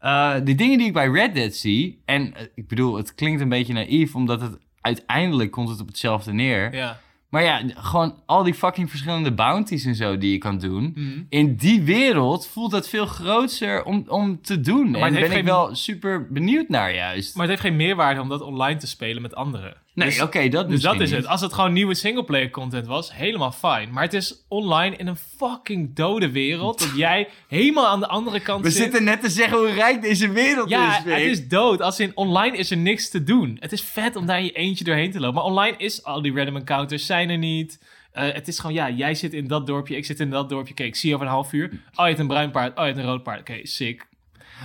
Eh, 0.00 0.34
de 0.44 0.54
dingen 0.54 0.78
die 0.78 0.86
ik 0.86 0.92
bij 0.92 1.08
Red 1.08 1.34
Dead 1.34 1.54
zie, 1.54 2.00
en 2.04 2.34
eh, 2.34 2.42
ik 2.54 2.68
bedoel, 2.68 2.96
het 2.96 3.14
klinkt 3.14 3.40
een 3.40 3.48
beetje 3.48 3.72
naïef, 3.72 4.14
omdat 4.14 4.40
het 4.40 4.58
uiteindelijk 4.80 5.50
komt 5.50 5.68
het 5.68 5.80
op 5.80 5.86
hetzelfde 5.86 6.32
neer. 6.32 6.74
ja. 6.74 7.00
Maar 7.30 7.42
ja, 7.42 7.62
gewoon 7.76 8.14
al 8.26 8.42
die 8.42 8.54
fucking 8.54 8.90
verschillende 8.90 9.32
bounties 9.32 9.84
en 9.84 9.94
zo 9.94 10.18
die 10.18 10.32
je 10.32 10.38
kan 10.38 10.58
doen. 10.58 10.92
Mhm. 10.96 11.22
In 11.28 11.56
die 11.56 11.82
wereld 11.82 12.46
voelt 12.46 12.70
dat 12.70 12.88
veel 12.88 13.06
groter 13.06 13.84
om, 13.84 14.04
om 14.08 14.42
te 14.42 14.60
doen. 14.60 14.90
Maar 14.90 15.00
en 15.00 15.06
het 15.06 15.14
ben 15.14 15.24
ik 15.24 15.30
geen- 15.30 15.44
wel 15.44 15.74
super 15.74 16.26
benieuwd 16.32 16.68
naar 16.68 16.94
juist. 16.94 17.34
Maar 17.34 17.42
het 17.48 17.50
heeft 17.50 17.66
geen 17.68 17.76
meerwaarde 17.76 18.20
om 18.20 18.28
dat 18.28 18.40
online 18.42 18.78
te 18.78 18.86
spelen 18.86 19.22
met 19.22 19.34
anderen. 19.34 19.76
Nee, 19.94 20.08
Dus- 20.08 20.20
oké, 20.22 20.48
dat 20.48 20.68
Dus 20.68 20.80
dat 20.80 21.00
is 21.00 21.10
het. 21.10 21.26
Als 21.26 21.40
het 21.40 21.52
gewoon 21.52 21.72
nieuwe 21.72 21.94
singleplayer 21.94 22.50
content 22.50 22.86
was, 22.86 23.14
helemaal 23.14 23.52
fijn. 23.52 23.92
Maar 23.92 24.02
het 24.02 24.14
is 24.14 24.44
online 24.48 24.96
in 24.96 25.06
een 25.06 25.16
fucking 25.16 25.94
dode 25.96 26.30
wereld. 26.30 26.78
Dat 26.78 26.96
jij 27.06 27.28
helemaal 27.48 27.86
aan 27.86 28.00
de 28.00 28.06
andere 28.08 28.40
kant 28.40 28.64
We 28.64 28.70
zit. 28.70 28.82
zitten 28.82 29.04
net 29.04 29.20
te 29.20 29.28
zeggen 29.30 29.58
hoe 29.58 29.70
rijk 29.70 30.02
deze 30.02 30.30
wereld 30.32 30.68
Ja, 30.68 30.96
is, 30.96 31.02
Vic. 31.02 31.12
het 31.12 31.22
is 31.22 31.48
dood. 31.48 31.80
Als 31.82 32.00
in 32.00 32.12
online 32.14 32.56
is 32.56 32.70
er 32.70 32.76
niks 32.76 33.10
te 33.10 33.24
doen. 33.24 33.56
Het 33.60 33.72
is 33.72 33.82
vet 33.82 34.16
om 34.16 34.26
daar 34.26 34.38
in 34.38 34.44
je 34.44 34.52
eentje 34.52 34.84
doorheen 34.84 35.10
te 35.10 35.20
lopen. 35.20 35.34
Maar 35.34 35.44
online 35.44 35.76
is 35.76 36.04
al 36.04 36.22
die 36.22 36.34
random 36.34 36.56
encounters 36.56 37.06
zijn 37.06 37.30
er 37.30 37.38
niet. 37.38 37.80
Eh, 38.12 38.32
het 38.32 38.48
is 38.48 38.58
gewoon, 38.58 38.74
ja, 38.76 38.90
jij 38.90 39.14
zit 39.14 39.32
in 39.32 39.46
dat 39.46 39.66
dorpje, 39.66 39.96
ik 39.96 40.04
zit 40.04 40.20
in 40.20 40.30
dat 40.30 40.48
dorpje. 40.48 40.72
Oké, 40.72 40.82
ik 40.82 40.96
zie 40.96 41.08
je 41.08 41.14
over 41.14 41.26
een 41.26 41.32
half 41.32 41.52
uur. 41.52 41.64
Oh, 41.72 41.78
je 41.96 42.02
hebt 42.02 42.18
een 42.18 42.26
bruin 42.26 42.50
paard. 42.50 42.70
Oh, 42.70 42.78
je 42.78 42.82
hebt 42.84 42.98
een 42.98 43.04
rood 43.04 43.22
paard. 43.22 43.40
Oké, 43.40 43.58
sick. 43.62 44.08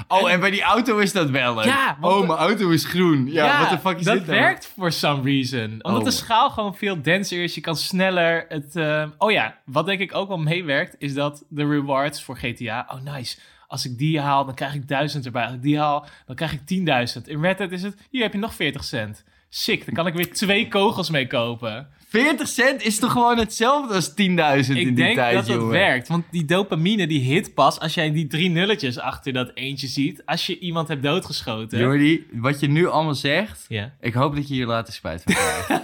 Oh, 0.07 0.31
en 0.31 0.39
bij 0.39 0.51
die 0.51 0.61
auto 0.61 0.97
is 0.97 1.11
dat 1.11 1.29
wel, 1.29 1.57
hè? 1.57 1.63
Ja, 1.65 1.97
Oh, 2.01 2.19
de- 2.21 2.27
mijn 2.27 2.39
auto 2.39 2.69
is 2.69 2.85
groen. 2.85 3.31
Ja, 3.31 3.59
wat 3.59 3.69
de 3.69 3.77
fuck 3.89 3.97
is 3.99 4.05
dat 4.05 4.13
dit 4.17 4.25
nou? 4.27 4.39
werkt 4.39 4.65
for 4.77 4.91
some 4.91 5.21
reason. 5.23 5.63
Omdat 5.81 5.99
Oh. 5.99 6.05
de 6.05 6.11
schaal 6.11 6.49
gewoon 6.49 6.75
veel 6.75 7.01
denser 7.01 7.43
is. 7.43 7.55
Je 7.55 7.61
kan 7.61 7.75
sneller 7.75 8.45
het... 8.49 8.75
eh, 8.75 9.03
Oh 9.17 9.31
ja, 9.31 9.55
wat 9.65 9.85
denk 9.85 9.99
ik 9.99 10.15
ook 10.15 10.27
wel 10.27 10.37
meewerkt, 10.37 10.95
is 10.97 11.13
dat 11.13 11.43
de 11.49 11.67
rewards 11.67 12.23
voor 12.23 12.37
GTA... 12.37 12.87
Oh, 12.93 13.13
nice. 13.13 13.37
Als 13.67 13.85
ik 13.85 13.97
die 13.97 14.19
haal, 14.19 14.45
dan 14.45 14.55
krijg 14.55 14.73
ik 14.73 14.87
1000 14.87 15.25
erbij. 15.25 15.43
Als 15.45 15.53
ik 15.53 15.61
die 15.61 15.79
haal, 15.79 16.05
dan 16.25 16.35
krijg 16.35 16.53
ik 16.53 16.59
10.000. 16.59 17.21
In 17.27 17.41
Red 17.41 17.57
Dead 17.57 17.71
is 17.71 17.83
het, 17.83 17.95
hier 18.09 18.21
heb 18.21 18.33
je 18.33 18.39
nog 18.39 18.53
40 18.53 18.83
cent. 18.83 19.23
Sick, 19.49 19.85
dan 19.85 19.93
kan 19.93 20.07
ik 20.07 20.13
weer 20.13 20.33
twee 20.33 20.67
kogels 20.67 21.09
mee 21.09 21.27
kopen. 21.27 21.87
40 22.21 22.47
cent 22.47 22.81
is 22.83 22.99
toch 22.99 23.11
gewoon 23.11 23.37
hetzelfde 23.37 23.93
als 23.93 24.09
10.000 24.09 24.15
in 24.15 24.59
Ik 24.59 24.65
die 24.67 24.93
denk 24.93 25.15
tijd, 25.15 25.35
dat 25.35 25.45
dat 25.45 25.55
jongen. 25.55 25.69
werkt. 25.71 26.07
Want 26.07 26.25
die 26.31 26.45
dopamine 26.45 27.07
die 27.07 27.19
hit 27.33 27.53
pas 27.53 27.79
als 27.79 27.93
jij 27.93 28.11
die 28.11 28.27
drie 28.27 28.49
nulletjes 28.49 28.99
achter 28.99 29.33
dat 29.33 29.51
eentje 29.53 29.87
ziet. 29.87 30.25
Als 30.25 30.45
je 30.45 30.59
iemand 30.59 30.87
hebt 30.87 31.03
doodgeschoten. 31.03 31.79
Jordi, 31.79 32.25
wat 32.31 32.59
je 32.59 32.67
nu 32.67 32.87
allemaal 32.87 33.15
zegt, 33.15 33.65
Ja. 33.67 33.93
ik 34.01 34.13
hoop 34.13 34.35
dat 34.35 34.47
je 34.47 34.53
hier 34.53 34.65
later 34.65 34.93
spijt 34.93 35.23
van 35.23 35.33
krijgt. 35.33 35.69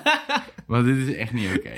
Want 0.67 0.86
dit 0.86 0.97
is 1.07 1.15
echt 1.15 1.34
niet 1.34 1.49
oké. 1.57 1.71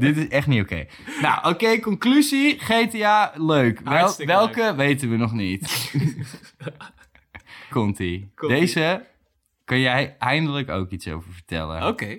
dit 0.00 0.16
is 0.16 0.28
echt 0.28 0.46
niet 0.46 0.62
oké. 0.62 0.86
Nou, 1.22 1.48
oké, 1.48 1.80
conclusie. 1.80 2.58
GTA, 2.58 3.32
leuk. 3.36 3.80
Wel- 3.80 4.14
welke 4.24 4.74
weten 4.76 5.10
we 5.10 5.16
nog 5.16 5.32
niet. 5.32 5.68
Komt-ie. 7.70 8.30
Komt-ie. 8.34 8.58
Deze 8.60 9.04
kan 9.64 9.80
jij 9.80 10.16
eindelijk 10.18 10.70
ook 10.70 10.90
iets 10.90 11.08
over 11.08 11.32
vertellen. 11.32 11.86
Oké. 11.86 12.18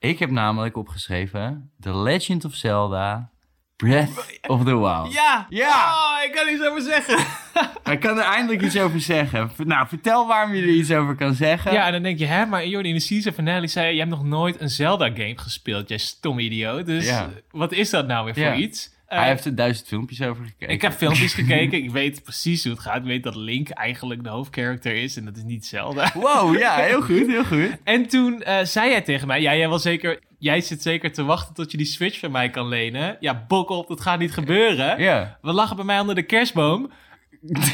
Ik 0.00 0.18
heb 0.18 0.30
namelijk 0.30 0.76
opgeschreven 0.76 1.70
The 1.80 1.96
Legend 1.96 2.44
of 2.44 2.54
Zelda 2.54 3.30
Breath 3.76 4.40
of 4.46 4.64
the 4.64 4.78
Wild. 4.78 5.12
Ja! 5.12 5.46
Ja! 5.48 5.92
Oh, 5.94 6.24
ik 6.24 6.32
kan 6.32 6.48
iets 6.54 6.62
over 6.62 6.82
zeggen. 6.82 7.18
Ik 7.92 8.00
kan 8.00 8.18
er 8.18 8.24
eindelijk 8.24 8.62
iets 8.62 8.78
over 8.78 9.00
zeggen. 9.00 9.50
Nou, 9.56 9.88
vertel 9.88 10.26
waarom 10.26 10.54
je 10.54 10.62
er 10.62 10.68
iets 10.68 10.90
over 10.92 11.14
kan 11.14 11.34
zeggen. 11.34 11.72
Ja, 11.72 11.86
en 11.86 11.92
dan 11.92 12.02
denk 12.02 12.18
je, 12.18 12.26
hè, 12.26 12.46
maar 12.46 12.66
Jordi, 12.66 12.88
in 12.88 12.94
de 12.94 13.00
season 13.00 13.32
finale 13.32 13.66
zei 13.66 13.86
je, 13.86 13.92
je 13.92 13.98
hebt 13.98 14.10
nog 14.10 14.24
nooit 14.24 14.60
een 14.60 14.70
Zelda-game 14.70 15.38
gespeeld, 15.38 15.88
jij 15.88 15.98
stom 15.98 16.38
idioot. 16.38 16.86
Dus 16.86 17.06
Ja. 17.06 17.30
wat 17.50 17.72
is 17.72 17.90
dat 17.90 18.06
nou 18.06 18.24
weer 18.24 18.34
voor 18.34 18.42
Ja. 18.42 18.54
iets? 18.54 18.90
Eh, 19.10 19.18
Hij 19.18 19.28
heeft 19.28 19.44
er 19.44 19.54
duizend 19.54 19.88
filmpjes 19.88 20.22
over 20.22 20.44
gekeken. 20.44 20.74
Ik 20.74 20.82
heb 20.82 20.92
filmpjes 20.92 21.34
gekeken, 21.42 21.82
ik 21.82 21.90
weet 21.90 22.22
precies 22.22 22.62
hoe 22.64 22.72
het 22.72 22.82
gaat. 22.82 22.96
Ik 22.96 23.02
weet 23.04 23.22
dat 23.22 23.34
Link 23.34 23.68
eigenlijk 23.68 24.22
de 24.22 24.28
hoofdcharacter 24.28 24.94
is 24.94 25.16
en 25.16 25.24
dat 25.24 25.36
is 25.36 25.42
niet 25.42 25.66
Zelda. 25.66 26.10
Wow, 26.14 26.58
ja, 26.58 26.76
heel 26.76 27.02
goed, 27.02 27.26
heel 27.26 27.44
goed. 27.44 27.76
En 27.84 28.06
toen 28.08 28.42
eh, 28.42 28.64
zei 28.64 28.90
hij 28.90 29.00
tegen 29.00 29.26
mij, 29.26 29.40
ja, 29.40 29.56
jij, 29.56 29.78
zeker, 29.78 30.18
jij 30.38 30.60
zit 30.60 30.82
zeker 30.82 31.12
te 31.12 31.24
wachten 31.24 31.54
tot 31.54 31.70
je 31.70 31.76
die 31.76 31.86
Switch 31.86 32.18
van 32.18 32.30
mij 32.30 32.50
kan 32.50 32.68
lenen. 32.68 33.16
Ja, 33.20 33.44
bok 33.48 33.68
op, 33.70 33.88
dat 33.88 34.00
gaat 34.00 34.18
niet 34.18 34.32
gebeuren. 34.32 35.00
Ja. 35.02 35.38
We 35.42 35.52
lachen 35.52 35.76
bij 35.76 35.84
mij 35.84 36.00
onder 36.00 36.14
de 36.14 36.22
kerstboom. 36.22 36.90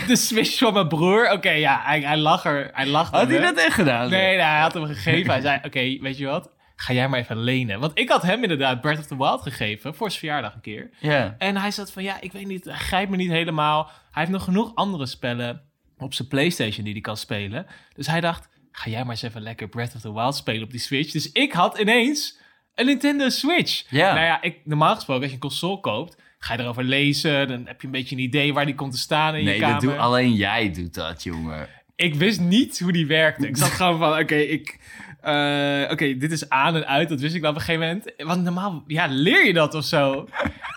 De 0.06 0.16
Switch 0.16 0.58
van 0.58 0.72
mijn 0.72 0.88
broer. 0.88 1.30
Oké, 1.32 1.50
ja, 1.50 1.80
hij, 1.84 2.00
hij 2.00 2.16
lag 2.16 2.44
er. 2.44 2.70
Hij. 2.72 2.86
Had 2.88 3.12
hij 3.12 3.26
me. 3.26 3.40
dat 3.40 3.56
echt 3.56 3.74
gedaan? 3.74 4.10
Nee, 4.10 4.36
nee, 4.36 4.46
hij 4.46 4.60
had 4.60 4.74
hem 4.74 4.86
gegeven. 4.86 5.32
Hij 5.32 5.40
zei, 5.40 5.60
oké, 5.64 5.98
weet 6.02 6.18
je 6.18 6.26
wat? 6.26 6.50
Ga 6.76 6.92
jij 6.92 7.08
maar 7.08 7.20
even 7.20 7.38
lenen. 7.38 7.80
Want 7.80 7.98
ik 7.98 8.08
had 8.08 8.22
hem 8.22 8.42
inderdaad 8.42 8.80
Breath 8.80 8.98
of 8.98 9.06
the 9.06 9.16
Wild 9.16 9.42
gegeven 9.42 9.94
voor 9.94 10.08
zijn 10.08 10.20
verjaardag 10.20 10.54
een 10.54 10.60
keer. 10.60 10.90
En 11.38 11.56
hij 11.56 11.70
zat 11.70 11.92
van, 11.92 12.02
ja, 12.02 12.20
ik 12.20 12.32
weet 12.32 12.46
niet, 12.46 12.64
hij 12.64 12.74
grijpt 12.74 13.10
me 13.10 13.16
niet 13.16 13.30
helemaal. 13.30 13.84
Hij 13.84 14.22
heeft 14.22 14.30
nog 14.30 14.44
genoeg 14.44 14.74
andere 14.74 15.06
spellen 15.06 15.62
op 15.98 16.14
zijn 16.14 16.28
Playstation 16.28 16.84
die 16.84 16.92
hij 16.92 17.02
kan 17.02 17.16
spelen. 17.16 17.66
Dus 17.94 18.06
hij 18.06 18.20
dacht, 18.20 18.48
ga 18.72 18.90
jij 18.90 19.00
maar 19.00 19.10
eens 19.10 19.22
even 19.22 19.42
lekker 19.42 19.68
Breath 19.68 19.94
of 19.94 20.00
the 20.00 20.12
Wild 20.12 20.36
spelen 20.36 20.62
op 20.62 20.70
die 20.70 20.80
Switch. 20.80 21.12
Dus 21.12 21.32
ik 21.32 21.52
had 21.52 21.78
ineens 21.78 22.38
een 22.74 22.86
Nintendo 22.86 23.28
Switch. 23.28 23.90
Nou 23.90 24.18
ja, 24.20 24.42
ik, 24.42 24.60
normaal 24.64 24.94
gesproken, 24.94 25.22
als 25.22 25.30
je 25.30 25.36
een 25.36 25.42
console 25.42 25.80
koopt, 25.80 26.16
ga 26.38 26.54
je 26.54 26.60
erover 26.60 26.84
lezen. 26.84 27.48
Dan 27.48 27.66
heb 27.66 27.80
je 27.80 27.86
een 27.86 27.92
beetje 27.92 28.16
een 28.16 28.22
idee 28.22 28.52
waar 28.54 28.66
die 28.66 28.74
komt 28.74 28.92
te 28.92 28.98
staan 28.98 29.34
in 29.34 29.44
Nee, 29.44 29.54
je 29.54 29.60
kamer. 29.60 29.80
doe 29.80 29.96
alleen 29.96 30.32
jij 30.32 30.72
doet 30.72 30.94
dat, 30.94 31.22
jongen. 31.22 31.68
Ik 31.94 32.14
wist 32.14 32.40
niet 32.40 32.78
hoe 32.80 32.92
die 32.92 33.06
werkte. 33.06 33.46
Ik 33.46 33.56
zat 33.56 33.70
gewoon 33.70 33.98
van, 33.98 34.18
oké, 34.18 34.34
ik... 34.34 34.78
eh, 35.26 35.90
Oké, 35.90 36.16
dit 36.16 36.32
is 36.32 36.48
aan 36.48 36.74
en 36.74 36.86
uit, 36.86 37.08
dat 37.08 37.20
wist 37.20 37.34
ik 37.34 37.40
dan 37.40 37.50
op 37.50 37.56
een 37.56 37.62
gegeven 37.62 37.86
moment. 37.86 38.12
Want 38.16 38.42
normaal, 38.42 38.84
ja, 38.86 39.06
leer 39.06 39.46
je 39.46 39.52
dat 39.52 39.74
of 39.74 39.84
zo? 39.84 40.28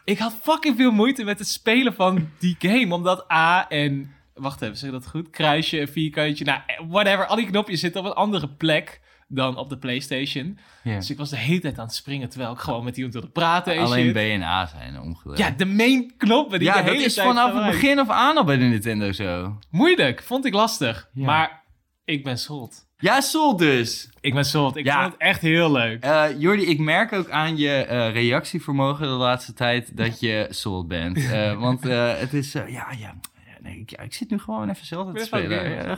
ik 0.06 0.18
had 0.18 0.38
fucking 0.42 0.76
veel 0.76 0.92
moeite 0.92 1.24
met 1.24 1.40
het 1.40 1.48
spelen 1.48 1.94
van 1.94 2.30
die 2.40 2.56
game. 2.60 2.96
Omdat 2.96 3.32
A 3.32 3.68
en... 3.68 4.14
Wacht 4.34 4.62
even, 4.62 4.78
zeg 4.78 4.92
dat 4.92 5.08
goed? 5.08 5.30
Kruisje, 5.30 5.88
vierkantje, 5.88 6.46
nou, 6.46 6.62
whatever. 6.88 7.26
Al 7.26 7.36
die 7.36 7.46
knopjes 7.46 7.80
zitten 7.80 8.02
op 8.02 8.08
een 8.08 8.14
andere 8.14 8.50
plek 8.50 9.02
dan 9.28 9.58
op 9.58 9.70
de 9.70 9.78
Playstation. 9.78 10.60
Dus 10.84 11.10
ik 11.10 11.18
was 11.18 11.30
de 11.30 11.38
hele 11.38 11.60
tijd 11.60 11.80
aan 11.80 11.86
het 11.86 11.96
springen, 11.96 12.30
terwijl 12.30 12.52
ik 12.52 12.60
gewoon 12.60 12.84
met 12.84 12.96
iemand 12.96 13.14
wilde 13.14 13.30
praten 13.30 13.74
en 13.74 13.84
Alleen 13.84 14.06
shit. 14.06 14.14
B 14.14 14.18
en 14.18 14.42
A 14.42 14.66
zijn 14.66 15.00
omgedraaid. 15.02 15.40
Ja, 15.40 15.52
de 15.52 15.66
main 15.66 16.14
knoppen 16.18 16.60
die 16.60 16.68
ja 16.68 16.82
dat 16.82 16.96
is 16.96 17.14
tijd 17.14 17.28
vanaf 17.28 17.54
het 17.54 17.66
begin 17.66 18.00
af 18.00 18.10
aan 18.10 18.38
al 18.38 18.44
bij 18.44 18.58
de 18.58 18.64
Nintendo 18.64 19.12
zo. 19.12 19.58
Moeilijk, 19.70 20.24
vond 20.24 20.46
ik 20.46 20.54
lastig. 20.54 21.10
Ja. 21.14 21.26
Maar 21.26 21.64
ik 22.06 22.24
ben 22.24 22.38
sold. 22.38 22.89
Ja, 23.02 23.22
Sol 23.22 23.58
dus. 23.58 24.10
Ik 24.22 24.34
ben 24.34 24.46
sold. 24.46 24.76
Ik 24.76 24.86
Ja. 24.86 25.02
vond 25.02 25.14
het 25.14 25.22
echt 25.22 25.42
heel 25.42 25.72
leuk. 25.72 26.04
Eh 26.04 26.26
Jordi, 26.38 26.66
ik 26.66 26.80
merk 26.80 27.14
ook 27.14 27.30
aan 27.30 27.58
je 27.58 27.72
eh, 27.72 28.12
reactievermogen 28.14 29.08
de 29.08 29.14
laatste 29.14 29.54
tijd 29.54 29.98
dat 29.98 30.20
je 30.20 30.48
sold 30.50 30.88
bent. 30.88 31.18
Eh, 31.32 31.60
want 31.66 31.84
het 31.84 32.34
is, 32.34 32.52
ja, 32.52 32.66
ja. 33.00 33.16
Nee, 33.62 33.80
ik, 33.80 33.90
ja, 33.90 34.00
ik 34.00 34.14
zit 34.14 34.30
nu 34.30 34.40
gewoon 34.40 34.70
even 34.70 34.86
zelf 34.86 35.14
te 35.14 35.24
spelen. 35.26 35.72
Ja, 35.72 35.98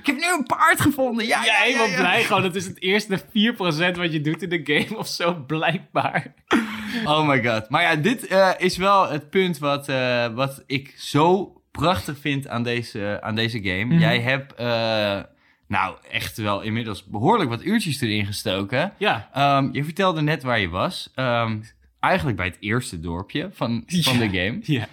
ik 0.00 0.06
heb 0.06 0.16
nu 0.16 0.32
een 0.38 0.44
paard 0.46 0.80
gevonden. 0.80 1.26
Ja, 1.26 1.44
Ja, 1.44 1.54
helemaal 1.54 1.94
blij 1.96 2.22
gewoon. 2.22 2.42
Dat 2.42 2.54
is 2.54 2.64
het 2.66 2.80
eerste 2.82 3.20
4% 3.20 3.96
wat 3.96 4.12
je 4.12 4.20
doet 4.20 4.42
in 4.42 4.48
de 4.48 4.60
game 4.64 4.98
of 4.98 5.06
zo, 5.06 5.34
blijkbaar. 5.46 6.34
Oh 7.04 7.28
my 7.28 7.44
god. 7.44 7.68
Maar 7.70 7.82
ja, 7.82 7.96
dit 7.96 8.34
is 8.58 8.76
wel 8.76 9.08
het 9.08 9.30
punt 9.30 9.58
wat, 9.58 9.86
wat 10.34 10.62
ik 10.66 10.94
zo 10.96 11.52
prachtig 11.70 12.18
vind 12.18 12.48
aan 12.48 12.62
deze, 12.62 13.18
aan 13.22 13.34
deze 13.34 13.62
game. 13.62 13.84
Mhm. 13.84 13.98
Jij 13.98 14.20
hebt, 14.20 14.54
nou, 15.68 15.96
echt 16.10 16.36
wel 16.36 16.60
inmiddels 16.60 17.04
behoorlijk 17.04 17.50
wat 17.50 17.64
uurtjes 17.64 18.00
erin 18.00 18.26
gestoken. 18.26 18.92
Ja. 18.98 19.28
Ehm, 19.32 19.68
je 19.72 19.84
vertelde 19.84 20.20
net 20.22 20.42
waar 20.42 20.58
je 20.60 20.68
was. 20.68 21.10
Ehm, 21.14 21.58
eigenlijk 22.00 22.36
bij 22.36 22.46
het 22.46 22.56
eerste 22.60 23.00
dorpje 23.00 23.48
van, 23.52 23.82
van 23.86 24.18
Ja. 24.18 24.26
de 24.28 24.38
game. 24.38 24.58
Ja. 24.62 24.86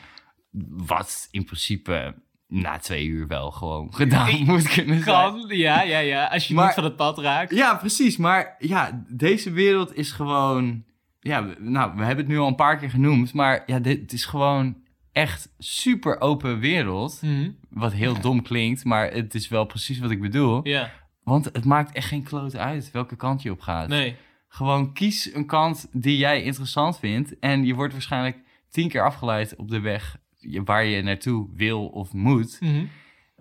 Wat 0.68 1.28
in 1.32 1.44
principe 1.46 2.16
na 2.48 2.78
twee 2.78 3.06
uur 3.08 3.28
wel 3.28 3.52
gewoon 3.52 3.94
gedaan 3.94 4.44
moet 4.46 4.68
kunnen 4.68 5.04
zijn. 5.04 5.32
Kan, 5.32 5.46
ja, 5.48 5.82
ja, 5.82 6.00
ja. 6.00 6.26
Als 6.26 6.48
je 6.48 6.54
Maar- 6.54 6.66
niet 6.66 6.74
van 6.74 6.84
het 6.84 6.96
pad 6.96 7.18
raakt. 7.18 7.56
Ja, 7.56 7.76
precies. 7.76 8.18
Maar 8.18 8.56
ja, 8.60 9.04
deze 9.08 9.52
wereld 9.52 9.96
is 9.96 10.12
gewoon... 10.12 10.84
Ja, 11.20 11.48
nou, 11.60 11.92
we 11.96 12.04
hebben 12.04 12.26
het 12.26 12.28
nu 12.34 12.40
al 12.40 12.48
een 12.48 12.56
paar 12.56 12.78
keer 12.78 12.90
genoemd. 12.90 13.34
Maar 13.34 13.64
ja, 13.66 13.80
dit 13.80 14.14
is 14.14 14.26
gewoon 14.26 14.76
echt 15.14 15.54
super 15.58 16.22
open 16.22 16.60
wereld. 16.60 17.20
Mhm. 17.22 17.50
Wat 17.70 17.94
heel 17.94 18.20
dom 18.22 18.42
klinkt, 18.42 18.84
maar 18.84 19.12
het 19.12 19.36
is 19.36 19.48
wel 19.48 19.66
precies 19.66 20.00
wat 20.00 20.12
ik 20.12 20.22
bedoel. 20.22 20.68
Ja, 20.68 20.92
Want 21.24 21.46
het 21.46 21.66
maakt 21.66 21.96
echt 21.96 22.08
geen 22.08 22.24
kloot 22.24 22.56
uit 22.56 22.92
welke 22.92 23.16
kant 23.16 23.42
je 23.42 23.52
op 23.52 23.62
gaat. 23.62 23.88
nee. 23.88 24.16
Gewoon 24.48 24.94
kies 24.94 25.34
een 25.34 25.46
kant 25.46 25.88
die 25.92 26.18
jij 26.18 26.44
interessant 26.44 27.00
vindt. 27.00 27.40
En 27.40 27.66
je 27.66 27.74
wordt 27.74 27.94
waarschijnlijk 27.94 28.38
tien 28.70 28.90
keer 28.90 29.04
afgeleid 29.06 29.56
op 29.56 29.70
de 29.70 29.80
weg 29.80 30.18
waar 30.64 30.86
je 30.86 31.02
naartoe 31.02 31.50
wil 31.56 31.88
of 31.88 32.14
moet. 32.14 32.58
Mhm. 32.62 32.86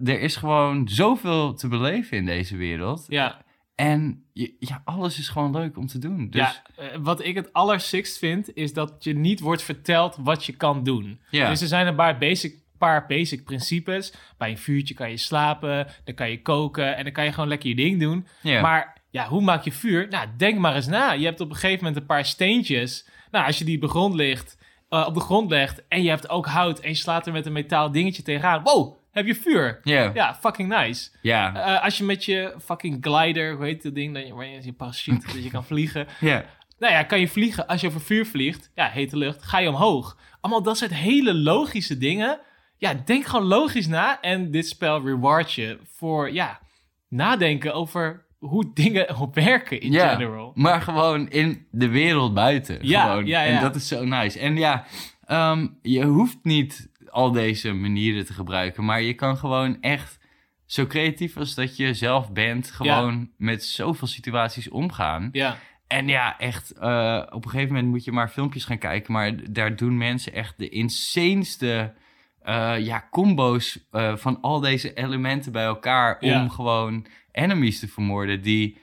Er 0.05 0.21
is 0.21 0.37
gewoon 0.37 0.89
zoveel 0.89 1.55
te 1.55 1.69
beleven 1.69 2.17
in 2.17 2.25
deze 2.27 2.57
wereld. 2.57 3.05
Ja, 3.09 3.45
En 3.75 4.25
je, 4.33 4.57
ja, 4.59 4.83
alles 4.85 5.19
is 5.19 5.29
gewoon 5.29 5.51
leuk 5.53 5.77
om 5.77 5.87
te 5.87 5.99
doen. 5.99 6.31
Dus 6.31 6.41
ja. 6.41 6.63
eh, 6.77 6.99
wat 7.01 7.25
ik 7.25 7.35
het 7.35 7.53
allersikst 7.53 8.19
vind, 8.19 8.55
is 8.55 8.73
dat 8.73 8.95
je 8.99 9.15
niet 9.15 9.41
wordt 9.41 9.63
verteld 9.63 10.17
wat 10.21 10.45
je 10.45 10.53
kan 10.53 10.85
doen. 10.85 11.21
Ja. 11.31 11.49
Dus 11.49 11.61
er 11.61 11.67
zijn 11.67 11.87
een 11.87 11.95
paar 11.95 12.19
basic, 12.19 12.55
paar 12.79 13.07
basic 13.07 13.45
principes. 13.45 14.13
Bij 14.39 14.51
een 14.51 14.59
vuurtje 14.59 14.95
kan 14.95 15.11
je 15.11 15.17
slapen, 15.17 15.87
dan 16.05 16.15
kan 16.15 16.31
je 16.31 16.43
koken 16.43 16.97
en 16.97 17.05
dan 17.05 17.13
kan 17.13 17.25
je 17.25 17.33
gewoon 17.33 17.49
lekker 17.49 17.69
je 17.69 17.75
ding 17.75 18.01
doen. 18.01 18.27
ja. 18.41 18.61
Maar 18.61 19.01
ja, 19.11 19.29
hoe 19.29 19.43
maak 19.43 19.65
je 19.65 19.73
vuur? 19.73 20.07
Nou, 20.11 20.29
denk 20.37 20.59
maar 20.59 20.75
eens 20.75 20.87
na. 20.87 21.13
Je 21.13 21.25
hebt 21.25 21.41
op 21.41 21.49
een 21.49 21.55
gegeven 21.55 21.85
moment 21.85 21.97
een 21.97 22.07
paar 22.07 22.25
steentjes. 22.25 23.09
Nou, 23.31 23.47
als 23.47 23.59
je 23.59 23.65
die 23.65 23.75
op 23.75 23.83
de 23.83 23.89
grond, 23.89 24.15
ligt, 24.15 24.59
eh, 24.89 25.05
op 25.07 25.15
de 25.15 25.21
grond 25.21 25.51
legt 25.51 25.89
en 25.89 26.03
je 26.03 26.09
hebt 26.09 26.29
ook 26.29 26.47
hout 26.47 26.81
en 26.81 26.89
je 26.89 26.95
slaat 26.95 27.27
er 27.27 27.33
met 27.33 27.47
een 27.47 27.53
metaal 27.53 27.93
dingetje 27.93 28.23
tegenaan. 28.23 28.63
Wow, 28.63 28.97
heb 29.13 29.27
je 29.27 29.35
vuur. 29.35 29.81
ja. 29.85 30.11
Ja, 30.15 30.35
fucking 30.41 30.69
nice. 30.69 31.11
Ja. 31.23 31.55
Eh, 31.77 31.85
als 31.85 31.99
je 31.99 32.05
met 32.05 32.25
je 32.25 32.55
fucking 32.65 32.97
glider, 33.01 33.55
hoe 33.57 33.65
heet 33.65 33.83
dat 33.83 33.95
ding, 33.95 34.15
dat 34.15 34.27
je, 34.27 34.35
waar 34.35 34.47
je 34.47 34.65
je 34.65 34.73
parachute, 34.73 35.27
dat 35.27 35.43
je 35.45 35.51
kan 35.51 35.65
vliegen. 35.65 36.07
ja. 36.21 36.45
Nou 36.79 36.93
ja, 36.95 37.03
kan 37.03 37.21
je 37.21 37.29
vliegen. 37.29 37.67
Als 37.67 37.81
je 37.81 37.87
over 37.87 38.01
vuur 38.01 38.27
vliegt, 38.27 38.71
ja, 38.75 38.89
hete 38.89 39.17
lucht, 39.17 39.43
ga 39.43 39.59
je 39.59 39.69
omhoog. 39.69 40.17
Allemaal 40.41 40.63
dat 40.63 40.77
soort 40.79 40.95
hele 40.95 41.35
logische 41.35 41.99
dingen. 41.99 42.41
Ja, 42.79 42.95
denk 43.05 43.25
gewoon 43.27 43.47
logisch 43.47 43.87
na. 43.87 44.21
En 44.21 44.51
dit 44.51 44.67
spel 44.69 45.03
reward 45.05 45.53
je 45.53 45.79
voor, 45.97 46.33
ja, 46.33 46.61
nadenken 47.09 47.75
over 47.75 48.25
hoe 48.39 48.71
dingen 48.75 49.17
werken 49.33 49.81
in 49.81 49.93
Ja. 49.93 50.09
general. 50.13 50.53
Maar 50.55 50.81
gewoon 50.83 51.29
in 51.31 51.67
de 51.71 51.89
wereld 51.89 52.35
buiten. 52.35 52.79
Ja, 52.81 53.07
gewoon. 53.07 53.27
ja, 53.27 53.43
ja. 53.43 53.55
En 53.57 53.61
dat 53.63 53.75
is 53.75 53.89
zo 53.89 54.05
nice. 54.05 54.39
En 54.39 54.57
ja, 54.57 54.85
ehm, 55.25 55.67
je 55.83 56.05
hoeft 56.05 56.39
niet 56.43 56.91
al 57.13 57.33
deze 57.33 57.73
manieren 57.73 58.27
te 58.27 58.33
gebruiken. 58.33 58.85
Maar 58.85 59.03
je 59.03 59.15
kan 59.15 59.37
gewoon 59.37 59.81
echt 59.81 60.19
zo 60.67 60.87
creatief 60.87 61.37
als 61.37 61.55
dat 61.55 61.77
je 61.77 61.95
zelf 61.95 62.33
bent... 62.33 62.71
gewoon 62.71 63.31
met 63.37 63.65
zoveel 63.65 64.07
situaties 64.07 64.69
omgaan. 64.69 65.29
Ja, 65.33 65.59
En 65.87 66.09
ja, 66.09 66.39
echt, 66.39 66.71
eh, 66.71 67.23
op 67.31 67.45
een 67.45 67.51
gegeven 67.51 67.75
moment 67.75 67.93
moet 67.93 68.05
je 68.05 68.13
maar 68.13 68.29
filmpjes 68.29 68.65
gaan 68.65 68.79
kijken. 68.79 69.13
Maar 69.13 69.53
daar 69.53 69.77
doen 69.77 69.97
mensen 69.97 70.33
echt 70.33 70.59
de 70.59 70.69
insaneste 70.69 71.95
eh, 72.43 72.75
ja, 72.79 73.09
combo's 73.11 73.79
eh, 73.91 74.17
van 74.17 74.39
al 74.41 74.61
deze 74.61 74.95
elementen 74.95 75.53
bij 75.53 75.65
elkaar. 75.65 76.17
Ja. 76.21 76.43
Om 76.43 76.51
gewoon 76.51 77.07
enemies 77.33 77.81
te 77.81 77.89
vermoorden 77.89 78.43
die 78.43 78.79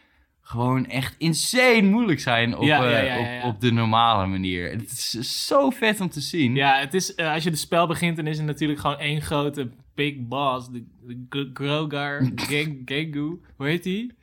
gewoon 0.50 0.86
echt 0.86 1.16
insane 1.18 1.82
moeilijk 1.82 2.20
zijn 2.20 2.58
op, 2.58 2.64
Ja, 2.64 2.84
eh, 2.86 2.91
ja, 2.91 3.00
ja, 3.00 3.16
ja, 3.34 3.38
op, 3.38 3.54
op 3.54 3.62
de 3.62 3.72
normale 3.72 4.26
manier. 4.28 4.70
Het 4.72 4.82
is 4.91 5.45
zo 5.47 5.70
vet 5.70 6.02
om 6.02 6.10
te 6.10 6.22
zien. 6.22 6.56
ja 6.56 6.80
het 6.80 6.93
is, 6.93 7.16
eh, 7.16 7.34
als 7.34 7.43
je 7.43 7.50
het 7.50 7.60
spel 7.60 7.88
begint, 7.88 8.16
dan 8.16 8.28
is 8.28 8.38
het 8.38 8.45
natuurlijk 8.45 8.80
gewoon 8.80 8.97
één 9.00 9.22
grote 9.22 9.70
big 9.95 10.14
boss. 10.18 10.70
De, 10.72 10.84
Grogar, 11.54 12.30
Gen- 12.36 12.82
Gengu, 12.86 13.41
hoe 13.56 13.68
heet 13.68 13.84
die? 13.84 14.14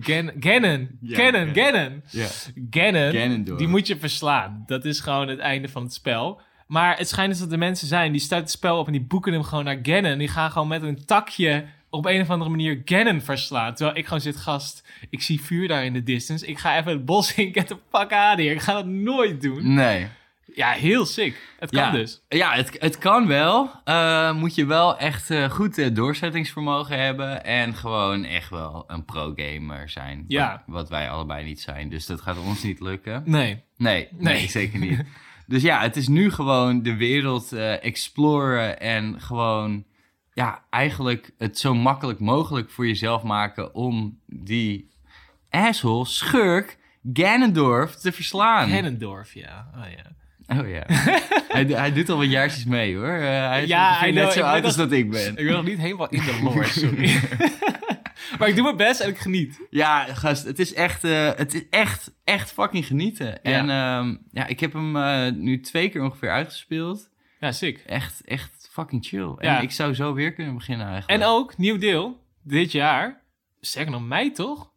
Gan 0.00 0.30
Ganon. 0.40 0.88
Ja, 1.00 1.16
Ganon, 1.16 1.46
ja. 1.54 1.64
Ganon. 1.64 2.02
Ja. 2.10 2.26
Ganon, 2.70 3.12
Ganondorf. 3.12 3.58
die 3.58 3.68
moet 3.68 3.86
je 3.86 3.98
verslaan. 3.98 4.62
Dat 4.66 4.84
is 4.84 5.00
gewoon 5.00 5.28
het 5.28 5.38
einde 5.38 5.68
van 5.68 5.82
het 5.82 5.92
spel. 5.92 6.40
Maar 6.66 6.96
het 6.98 7.08
schijnt 7.08 7.30
dus 7.30 7.40
dat 7.40 7.52
er 7.52 7.58
mensen 7.58 7.86
zijn 7.88 8.12
die 8.12 8.20
starten 8.20 8.46
het 8.46 8.54
spel 8.56 8.78
op 8.78 8.86
en 8.86 8.92
die 8.92 9.00
boeken 9.06 9.32
hem 9.32 9.42
gewoon 9.42 9.64
naar 9.64 9.78
Ganon. 9.82 10.18
Die 10.18 10.28
gaan 10.28 10.50
gewoon 10.50 10.68
met 10.68 10.82
een 10.82 11.04
takje 11.04 11.64
op 11.90 12.06
een 12.06 12.20
of 12.20 12.30
andere 12.30 12.50
manier 12.50 12.82
Ganon 12.84 13.20
verslaan. 13.20 13.74
Terwijl 13.74 13.98
ik 13.98 14.04
gewoon 14.04 14.20
zit, 14.20 14.36
gast, 14.36 14.88
ik 15.10 15.22
zie 15.22 15.40
vuur 15.40 15.68
daar 15.68 15.84
in 15.84 15.92
de 15.92 16.02
distance. 16.02 16.46
Ik 16.46 16.58
ga 16.58 16.78
even 16.78 16.92
het 16.92 17.04
bos 17.04 17.34
in, 17.34 17.52
get 17.52 17.66
the 17.66 17.76
fuck 17.90 18.12
out 18.12 18.38
here. 18.38 18.50
Ik 18.50 18.60
ga 18.60 18.72
dat 18.72 18.86
nooit 18.86 19.40
doen. 19.40 19.74
Nee. 19.74 20.06
Ja, 20.54 20.70
heel 20.70 21.06
sick. 21.06 21.36
Het 21.58 21.70
kan 21.70 21.82
ja. 21.82 21.90
dus. 21.90 22.22
Ja, 22.28 22.54
het, 22.54 22.76
het 22.78 22.98
kan 22.98 23.26
wel. 23.26 23.70
Eh, 23.84 24.34
moet 24.34 24.54
je 24.54 24.66
wel 24.66 24.98
echt 24.98 25.30
eh, 25.30 25.50
goed 25.50 25.78
eh, 25.78 25.94
doorzettingsvermogen 25.94 26.98
hebben. 26.98 27.44
En 27.44 27.74
gewoon 27.74 28.24
echt 28.24 28.50
wel 28.50 28.84
een 28.86 29.04
pro-gamer 29.04 29.88
zijn. 29.88 30.24
Ja. 30.28 30.50
Wat, 30.50 30.74
wat 30.74 30.88
wij 30.88 31.10
allebei 31.10 31.44
niet 31.44 31.60
zijn. 31.60 31.88
Dus 31.88 32.06
dat 32.06 32.20
gaat 32.20 32.38
ons 32.38 32.62
niet 32.62 32.80
lukken. 32.80 33.22
Nee. 33.24 33.62
Nee, 33.76 34.08
nee, 34.10 34.34
Nee. 34.34 34.48
zeker 34.58 34.78
niet. 34.78 35.02
Dus 35.46 35.62
ja, 35.62 35.80
het 35.80 35.96
is 35.96 36.08
nu 36.08 36.30
gewoon 36.30 36.82
de 36.82 36.96
wereld 36.96 37.52
exploren 37.52 38.80
en 38.80 39.20
gewoon 39.20 39.84
ja, 40.38 40.64
eigenlijk 40.70 41.30
het 41.38 41.58
zo 41.58 41.74
makkelijk 41.74 42.18
mogelijk 42.18 42.70
voor 42.70 42.86
jezelf 42.86 43.22
maken 43.22 43.74
om 43.74 44.20
die 44.26 44.88
asshole, 45.50 46.06
schurk, 46.06 46.78
Ganondorf 47.12 47.94
te 47.94 48.12
verslaan. 48.12 48.68
Ganondorf, 48.68 49.34
ja. 49.34 49.70
Oh 49.76 49.84
ja. 49.90 50.60
Oh 50.60 50.68
ja. 50.68 50.84
hij, 51.56 51.64
hij 51.64 51.92
doet 51.92 52.08
al 52.08 52.16
wat 52.16 52.30
jaartjes 52.30 52.64
mee 52.64 52.96
hoor. 52.96 53.12
Eh, 53.12 53.48
hij 53.48 53.62
is 53.62 53.68
Ja, 53.68 53.98
know, 53.98 54.14
net 54.14 54.32
zo 54.32 54.42
oud 54.42 54.64
als 54.64 54.76
dat 54.76 54.92
ik 54.92 55.10
ben. 55.10 55.28
Ik 55.28 55.44
ben 55.44 55.52
nog 55.52 55.64
niet 55.64 55.78
helemaal 55.78 56.08
in 56.08 56.22
de 56.22 56.38
lore, 56.44 56.66
sorry. 56.66 57.20
maar 58.38 58.48
ik 58.48 58.54
doe 58.54 58.64
mijn 58.64 58.76
best 58.76 59.00
en 59.00 59.08
ik 59.08 59.18
geniet. 59.18 59.60
Ja, 59.70 60.14
gast, 60.14 60.44
het 60.44 60.58
is 60.58 60.74
echt, 60.74 61.04
eh, 61.04 61.30
het 61.34 61.54
is 61.54 61.62
echt, 61.70 62.12
echt 62.24 62.52
fucking 62.52 62.86
genieten. 62.86 63.42
En 63.42 63.70
ehm, 63.70 64.16
ja, 64.32 64.46
ik 64.46 64.60
heb 64.60 64.72
hem 64.72 64.96
eh, 64.96 65.32
nu 65.32 65.60
twee 65.60 65.88
keer 65.88 66.02
ongeveer 66.02 66.30
uitgespeeld. 66.30 67.10
Ja, 67.40 67.52
sick. 67.52 67.78
Echt, 67.86 68.20
echt 68.24 68.57
fucking 68.78 69.04
chill. 69.06 69.34
Ja. 69.38 69.56
En 69.56 69.62
ik 69.62 69.70
zou 69.70 69.94
zo 69.94 70.14
weer 70.14 70.32
kunnen 70.32 70.54
beginnen 70.54 70.86
eigenlijk. 70.86 71.20
En 71.22 71.28
ook, 71.28 71.56
nieuw 71.58 71.78
deel, 71.78 72.20
dit 72.42 72.72
jaar. 72.72 73.20
Zeg 73.60 73.88
nog 73.88 74.06
mei, 74.06 74.30
toch? 74.32 74.70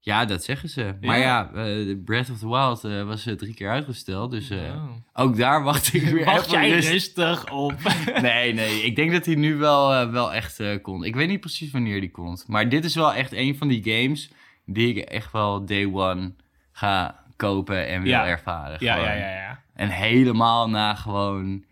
Ja, 0.00 0.24
dat 0.24 0.44
zeggen 0.44 0.68
ze. 0.68 0.94
Maar 1.00 1.18
ja, 1.18 1.50
eh, 1.54 1.96
Breath 2.04 2.30
of 2.30 2.38
the 2.38 2.48
Wild 2.48 2.84
eh, 2.84 3.02
was 3.02 3.26
eh, 3.26 3.34
drie 3.34 3.54
keer 3.54 3.70
uitgesteld. 3.70 4.30
Dus 4.30 4.50
Oh. 4.50 4.90
ook 5.12 5.36
daar 5.36 5.62
wacht 5.62 5.94
ik 5.94 6.02
weer 6.14 6.24
Wacht 6.24 6.46
even 6.46 6.58
jij 6.60 6.70
rust- 6.70 6.88
rustig 6.90 7.50
op. 7.52 7.74
Nee, 8.22 8.52
nee. 8.52 8.82
Ik 8.82 8.96
denk 8.96 9.12
dat 9.12 9.26
hij 9.26 9.34
nu 9.34 9.56
wel, 9.56 10.10
wel 10.10 10.32
echt 10.32 10.60
komt. 10.82 11.04
Ik 11.04 11.14
weet 11.14 11.28
niet 11.28 11.40
precies 11.40 11.70
wanneer 11.70 12.00
die 12.00 12.10
komt. 12.10 12.44
Maar 12.48 12.68
dit 12.68 12.84
is 12.84 12.94
wel 12.94 13.14
echt 13.14 13.32
een 13.32 13.56
van 13.56 13.68
die 13.68 13.82
games 13.94 14.30
die 14.66 14.94
ik 14.94 15.04
echt 15.04 15.32
wel 15.32 15.64
day 15.64 15.84
one 15.92 16.32
ga 16.72 17.22
kopen 17.36 17.88
en 17.88 18.02
wil 18.02 18.10
Ja. 18.10 18.26
ervaren. 18.26 18.76
ja, 18.80 18.96
ja, 18.96 19.12
ja, 19.12 19.30
ja. 19.30 19.60
En 19.74 19.88
helemaal 19.88 20.68
na 20.68 20.94
gewoon 20.94 21.64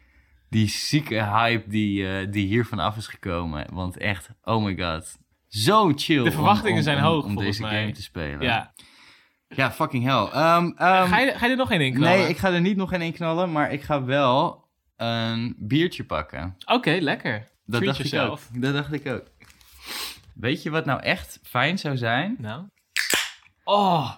die 0.53 0.69
zieke 0.69 1.15
hype 1.25 1.69
die, 1.69 2.09
eh, 2.09 2.27
die 2.33 2.47
hiervan 2.47 2.79
af 2.79 2.97
is 2.97 3.07
gekomen. 3.07 3.67
Want 3.73 3.97
echt, 3.97 4.29
oh 4.43 4.65
my 4.65 4.77
god. 4.79 5.19
Zo 5.49 5.93
chill. 5.97 6.25
De 6.25 6.31
verwachtingen 6.33 6.77
om- 6.77 6.83
zijn 6.83 6.99
hoog, 6.99 7.25
Om 7.25 7.37
deze 7.37 7.63
mij. 7.63 7.81
game 7.81 7.93
te 7.93 8.03
spelen. 8.03 8.41
ja. 8.41 8.73
Ja, 9.49 9.73
fucking 9.73 10.05
hell. 10.05 10.25
Ehm, 10.41 10.65
ehm, 10.77 11.09
ga, 11.09 11.19
je, 11.19 11.33
ga 11.33 11.45
je 11.47 11.51
er 11.51 11.57
nog 11.57 11.71
één 11.71 11.81
in 11.81 11.95
knallen? 11.95 12.19
nee, 12.19 12.29
ik 12.29 12.37
ga 12.37 12.53
er 12.53 12.61
niet 12.61 12.77
nog 12.77 12.93
in 12.93 13.01
één 13.01 13.13
knallen. 13.13 13.53
Maar 13.53 13.73
ik 13.73 13.83
ga 13.83 14.05
wel 14.05 14.69
een 14.97 15.55
biertje 15.59 16.05
pakken. 16.05 16.57
Oké, 16.67 16.91
lekker. 17.01 17.39
Dat 17.39 17.81
Treat 17.81 17.85
dacht 17.97 18.09
yourself. 18.11 18.49
ik 18.51 18.57
ook. 18.57 18.63
Dat 18.63 18.73
dacht 18.75 18.93
ik 18.93 19.07
ook. 19.07 19.25
Weet 20.35 20.63
je 20.63 20.71
wat 20.71 20.85
nou 20.85 21.01
echt 21.01 21.41
fijn 21.43 21.79
zou 21.79 21.97
zijn? 21.97 22.37
Nou. 22.39 22.67
Oh, 23.65 24.11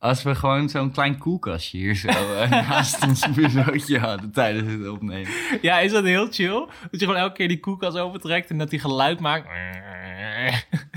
Als 0.00 0.22
we 0.22 0.34
gewoon 0.34 0.68
zo'n 0.68 0.90
klein 0.90 1.18
koelkastje 1.18 1.78
hier 1.78 1.94
zo 1.94 2.08
eh, 2.08 2.50
naast 2.68 3.06
ons 3.06 3.30
bureautje 3.30 3.98
hadden 3.98 4.30
tijdens 4.32 4.72
het 4.72 4.88
opnemen. 4.88 5.30
ja, 5.62 5.78
is 5.78 5.92
dat 5.92 6.04
heel 6.04 6.26
chill? 6.30 6.66
Dat 6.90 7.00
je 7.00 7.06
gewoon 7.06 7.16
elke 7.16 7.34
keer 7.34 7.48
die 7.48 7.60
koelkast 7.60 7.98
opentrekt 7.98 8.50
en 8.50 8.58
dat 8.58 8.70
die 8.70 8.78
geluid 8.78 9.20
maakt. 9.20 9.46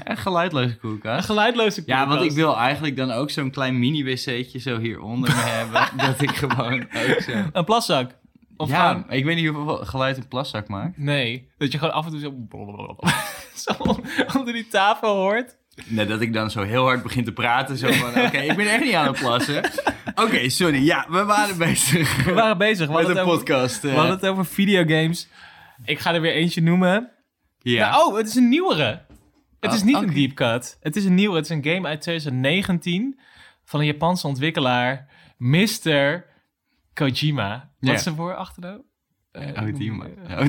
Een 0.04 0.18
geluidloze 0.18 0.70
Een 0.70 0.80
koelkast. 0.80 1.26
geluidloze 1.26 1.84
koelkast. 1.84 2.00
Ja, 2.00 2.08
want 2.08 2.22
ik 2.22 2.32
wil 2.32 2.58
eigenlijk 2.58 2.96
dan 2.98 3.12
ook 3.12 3.30
zo'n 3.30 3.52
klein 3.52 3.80
mini-wc'tje 3.80 4.60
zo 4.60 4.80
hieronder 4.80 5.30
me 5.30 5.42
hebben. 5.42 5.98
Dat 6.08 6.22
ik 6.22 6.32
gewoon 6.32 6.82
ook 6.82 7.22
zo... 7.22 7.32
Een 7.54 7.66
plaszak. 7.66 8.16
Of 8.58 8.70
ja, 8.70 8.88
gewoon... 8.88 9.12
ik 9.12 9.26
weet 9.26 9.36
niet 9.36 9.48
hoeveel 9.48 9.86
geluid 9.86 10.18
een 10.18 10.28
plaszak 10.28 10.68
maakt. 10.68 10.98
Nee, 10.98 11.50
dat 11.58 11.72
je 11.72 11.78
gewoon 11.78 11.94
af 11.94 12.06
en 12.06 12.12
toe 12.12 12.20
zo... 12.20 12.34
zo 13.78 13.84
onder 14.38 14.54
die 14.54 14.68
tafel 14.68 15.16
hoort. 15.16 15.58
Nee, 15.86 16.06
dat 16.06 16.22
ik 16.22 16.34
dan 16.34 16.52
zo 16.52 16.62
heel 16.64 16.84
hard 16.84 17.04
begin 17.04 17.24
te 17.24 17.32
praten. 17.32 17.78
Zo 17.78 17.92
van, 17.92 18.10
oké, 18.26 18.38
ik 18.38 18.56
ben 18.56 18.68
echt 18.74 18.84
niet 18.84 18.94
aan 18.94 19.08
het 19.08 19.20
plassen. 19.20 19.64
Oké, 20.16 20.50
sorry. 20.50 20.84
Ja, 20.86 21.06
we 21.10 21.24
waren 21.24 21.58
bezig 21.58 22.24
We 22.26 22.34
waren 22.34 22.58
bezig. 22.58 22.88
We 22.88 22.94
met 22.94 23.02
hadden, 23.06 23.18
een 23.22 23.28
over, 23.30 23.38
podcast. 23.38 23.76
eh. 23.84 23.92
we 23.92 23.98
hadden 23.98 24.16
het 24.16 24.26
over 24.26 24.46
videogames. 24.46 25.28
Ik 25.86 26.00
ga 26.00 26.14
er 26.14 26.22
weer 26.22 26.34
eentje 26.34 26.62
noemen. 26.62 27.10
ja. 27.58 27.90
Nou, 27.90 28.12
oh, 28.12 28.18
het 28.18 28.28
is 28.28 28.36
een 28.36 28.50
nieuwere. 28.50 29.02
Het 29.60 29.72
Oh, 29.72 29.78
is 29.78 29.84
niet 29.84 29.96
een 29.96 30.14
deep 30.14 30.34
cut. 30.34 30.78
Het 30.82 30.96
is 30.96 31.06
een 31.06 31.16
nieuwe. 31.16 31.36
Het 31.36 31.46
is 31.46 31.52
een 31.52 31.64
game 31.64 31.88
uit 31.88 32.02
2019 32.02 33.20
van 33.66 33.80
een 33.80 33.86
Japanse 33.86 34.28
ontwikkelaar, 34.28 35.08
Mr. 35.38 36.26
Kojima. 36.94 37.70
Wat 37.80 37.94
is 37.94 38.06
er 38.06 38.16
voor 38.16 38.36
achternaam? 38.36 38.82
Eh, 39.32 39.58
Hojima. 39.58 40.06
eh, 40.28 40.48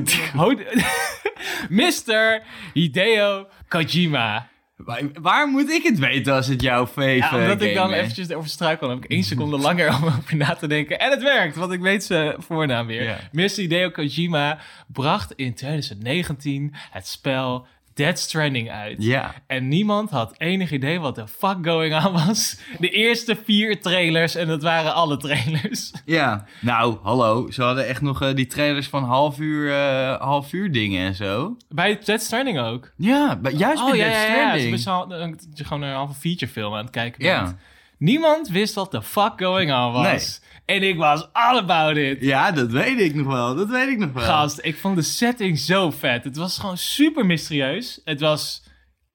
Mr. 1.69 2.41
Hideo 2.73 3.47
Kojima. 3.67 4.47
Waar, 4.75 5.01
waar 5.21 5.47
moet 5.47 5.69
ik 5.69 5.83
het 5.83 5.99
weten 5.99 6.33
als 6.33 6.47
het 6.47 6.61
jouw 6.61 6.87
fave 6.87 7.11
Ja, 7.15 7.37
omdat 7.37 7.61
ik 7.61 7.73
dan 7.75 7.93
is? 7.93 7.99
eventjes 7.99 8.29
erover 8.29 8.49
struikel, 8.49 8.87
dan 8.87 8.95
heb 8.95 9.05
ik 9.05 9.11
één 9.11 9.23
seconde 9.23 9.57
langer 9.57 9.95
om 9.95 10.03
over 10.05 10.35
na 10.35 10.55
te 10.55 10.67
denken. 10.67 10.99
En 10.99 11.11
het 11.11 11.23
werkt, 11.23 11.55
want 11.55 11.71
ik 11.71 11.79
weet 11.79 12.03
zijn 12.03 12.35
voornaam 12.37 12.87
weer. 12.87 13.03
Ja. 13.03 13.17
Mr. 13.31 13.49
Hideo 13.55 13.89
Kojima 13.89 14.59
bracht 14.87 15.31
in 15.35 15.53
2019 15.53 16.73
het 16.91 17.07
spel 17.07 17.67
Dead 17.95 18.19
Stranding 18.19 18.71
uit. 18.71 19.03
Ja. 19.03 19.33
En 19.47 19.67
niemand 19.67 20.09
had 20.09 20.35
enig 20.37 20.71
idee 20.71 20.99
wat 20.99 21.15
de 21.15 21.27
fuck 21.27 21.57
going 21.61 22.05
on 22.05 22.11
was. 22.25 22.59
De 22.79 22.89
eerste 22.89 23.37
vier 23.43 23.81
trailers, 23.81 24.35
en 24.35 24.47
dat 24.47 24.61
waren 24.61 24.93
alle 24.93 25.17
trailers. 25.17 25.93
Ja, 26.05 26.45
nou, 26.61 26.97
hallo. 27.03 27.51
Ze 27.51 27.63
hadden 27.63 27.87
echt 27.87 28.01
nog 28.01 28.21
eh, 28.21 28.35
die 28.35 28.45
trailers 28.47 28.87
van 28.87 29.03
half 29.03 29.39
uur, 29.39 29.73
eh, 29.73 30.21
half 30.21 30.53
uur 30.53 30.71
dingen 30.71 31.05
en 31.07 31.15
zo. 31.15 31.57
Bij 31.69 31.99
Dead 32.03 32.21
Stranding 32.21 32.59
ook. 32.59 32.91
Ja, 32.97 33.35
bij- 33.35 33.51
juist 33.53 33.83
bij 33.83 33.91
oh 33.91 33.97
ja, 33.97 34.03
Death 34.03 34.15
ja, 34.27 34.27
ja. 34.35 34.41
Stranding. 34.43 34.71
Dus 34.71 34.87
al- 34.87 35.07
dat 35.07 35.45
je 35.53 35.63
gewoon 35.63 35.81
een 35.83 35.93
halve 35.93 36.13
feature 36.19 36.51
film 36.51 36.73
aan 36.73 36.81
het 36.81 36.89
kijken 36.89 37.25
Ja. 37.25 37.55
Niemand 37.97 38.49
wist 38.49 38.73
wat 38.73 38.91
de 38.91 39.01
fuck 39.01 39.33
going 39.35 39.73
on 39.73 39.91
was. 39.91 40.41
En 40.65 40.83
ik 40.83 40.97
was 40.97 41.27
all 41.31 41.57
about 41.57 41.97
it. 41.97 42.21
Ja, 42.21 42.51
dat 42.51 42.71
weet 42.71 42.99
ik 42.99 43.15
nog 43.15 43.27
wel. 43.27 43.55
Dat 43.55 43.69
weet 43.69 43.89
ik 43.89 43.97
nog 43.97 44.11
wel. 44.11 44.23
Gast, 44.23 44.59
ik 44.61 44.77
vond 44.77 44.95
de 44.95 45.01
setting 45.01 45.59
zo 45.59 45.91
vet. 45.91 46.23
Het 46.23 46.35
was 46.37 46.59
gewoon 46.59 46.77
super 46.77 47.25
mysterieus. 47.25 48.01
Het 48.03 48.19
was 48.19 48.63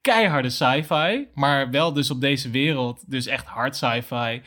keiharde 0.01 0.49
sci-fi, 0.49 1.27
maar 1.33 1.69
wel 1.69 1.93
dus 1.93 2.11
op 2.11 2.21
deze 2.21 2.49
wereld. 2.49 3.03
Dus 3.07 3.25
echt 3.25 3.45
hard 3.45 3.75
sci-fi. 3.75 4.41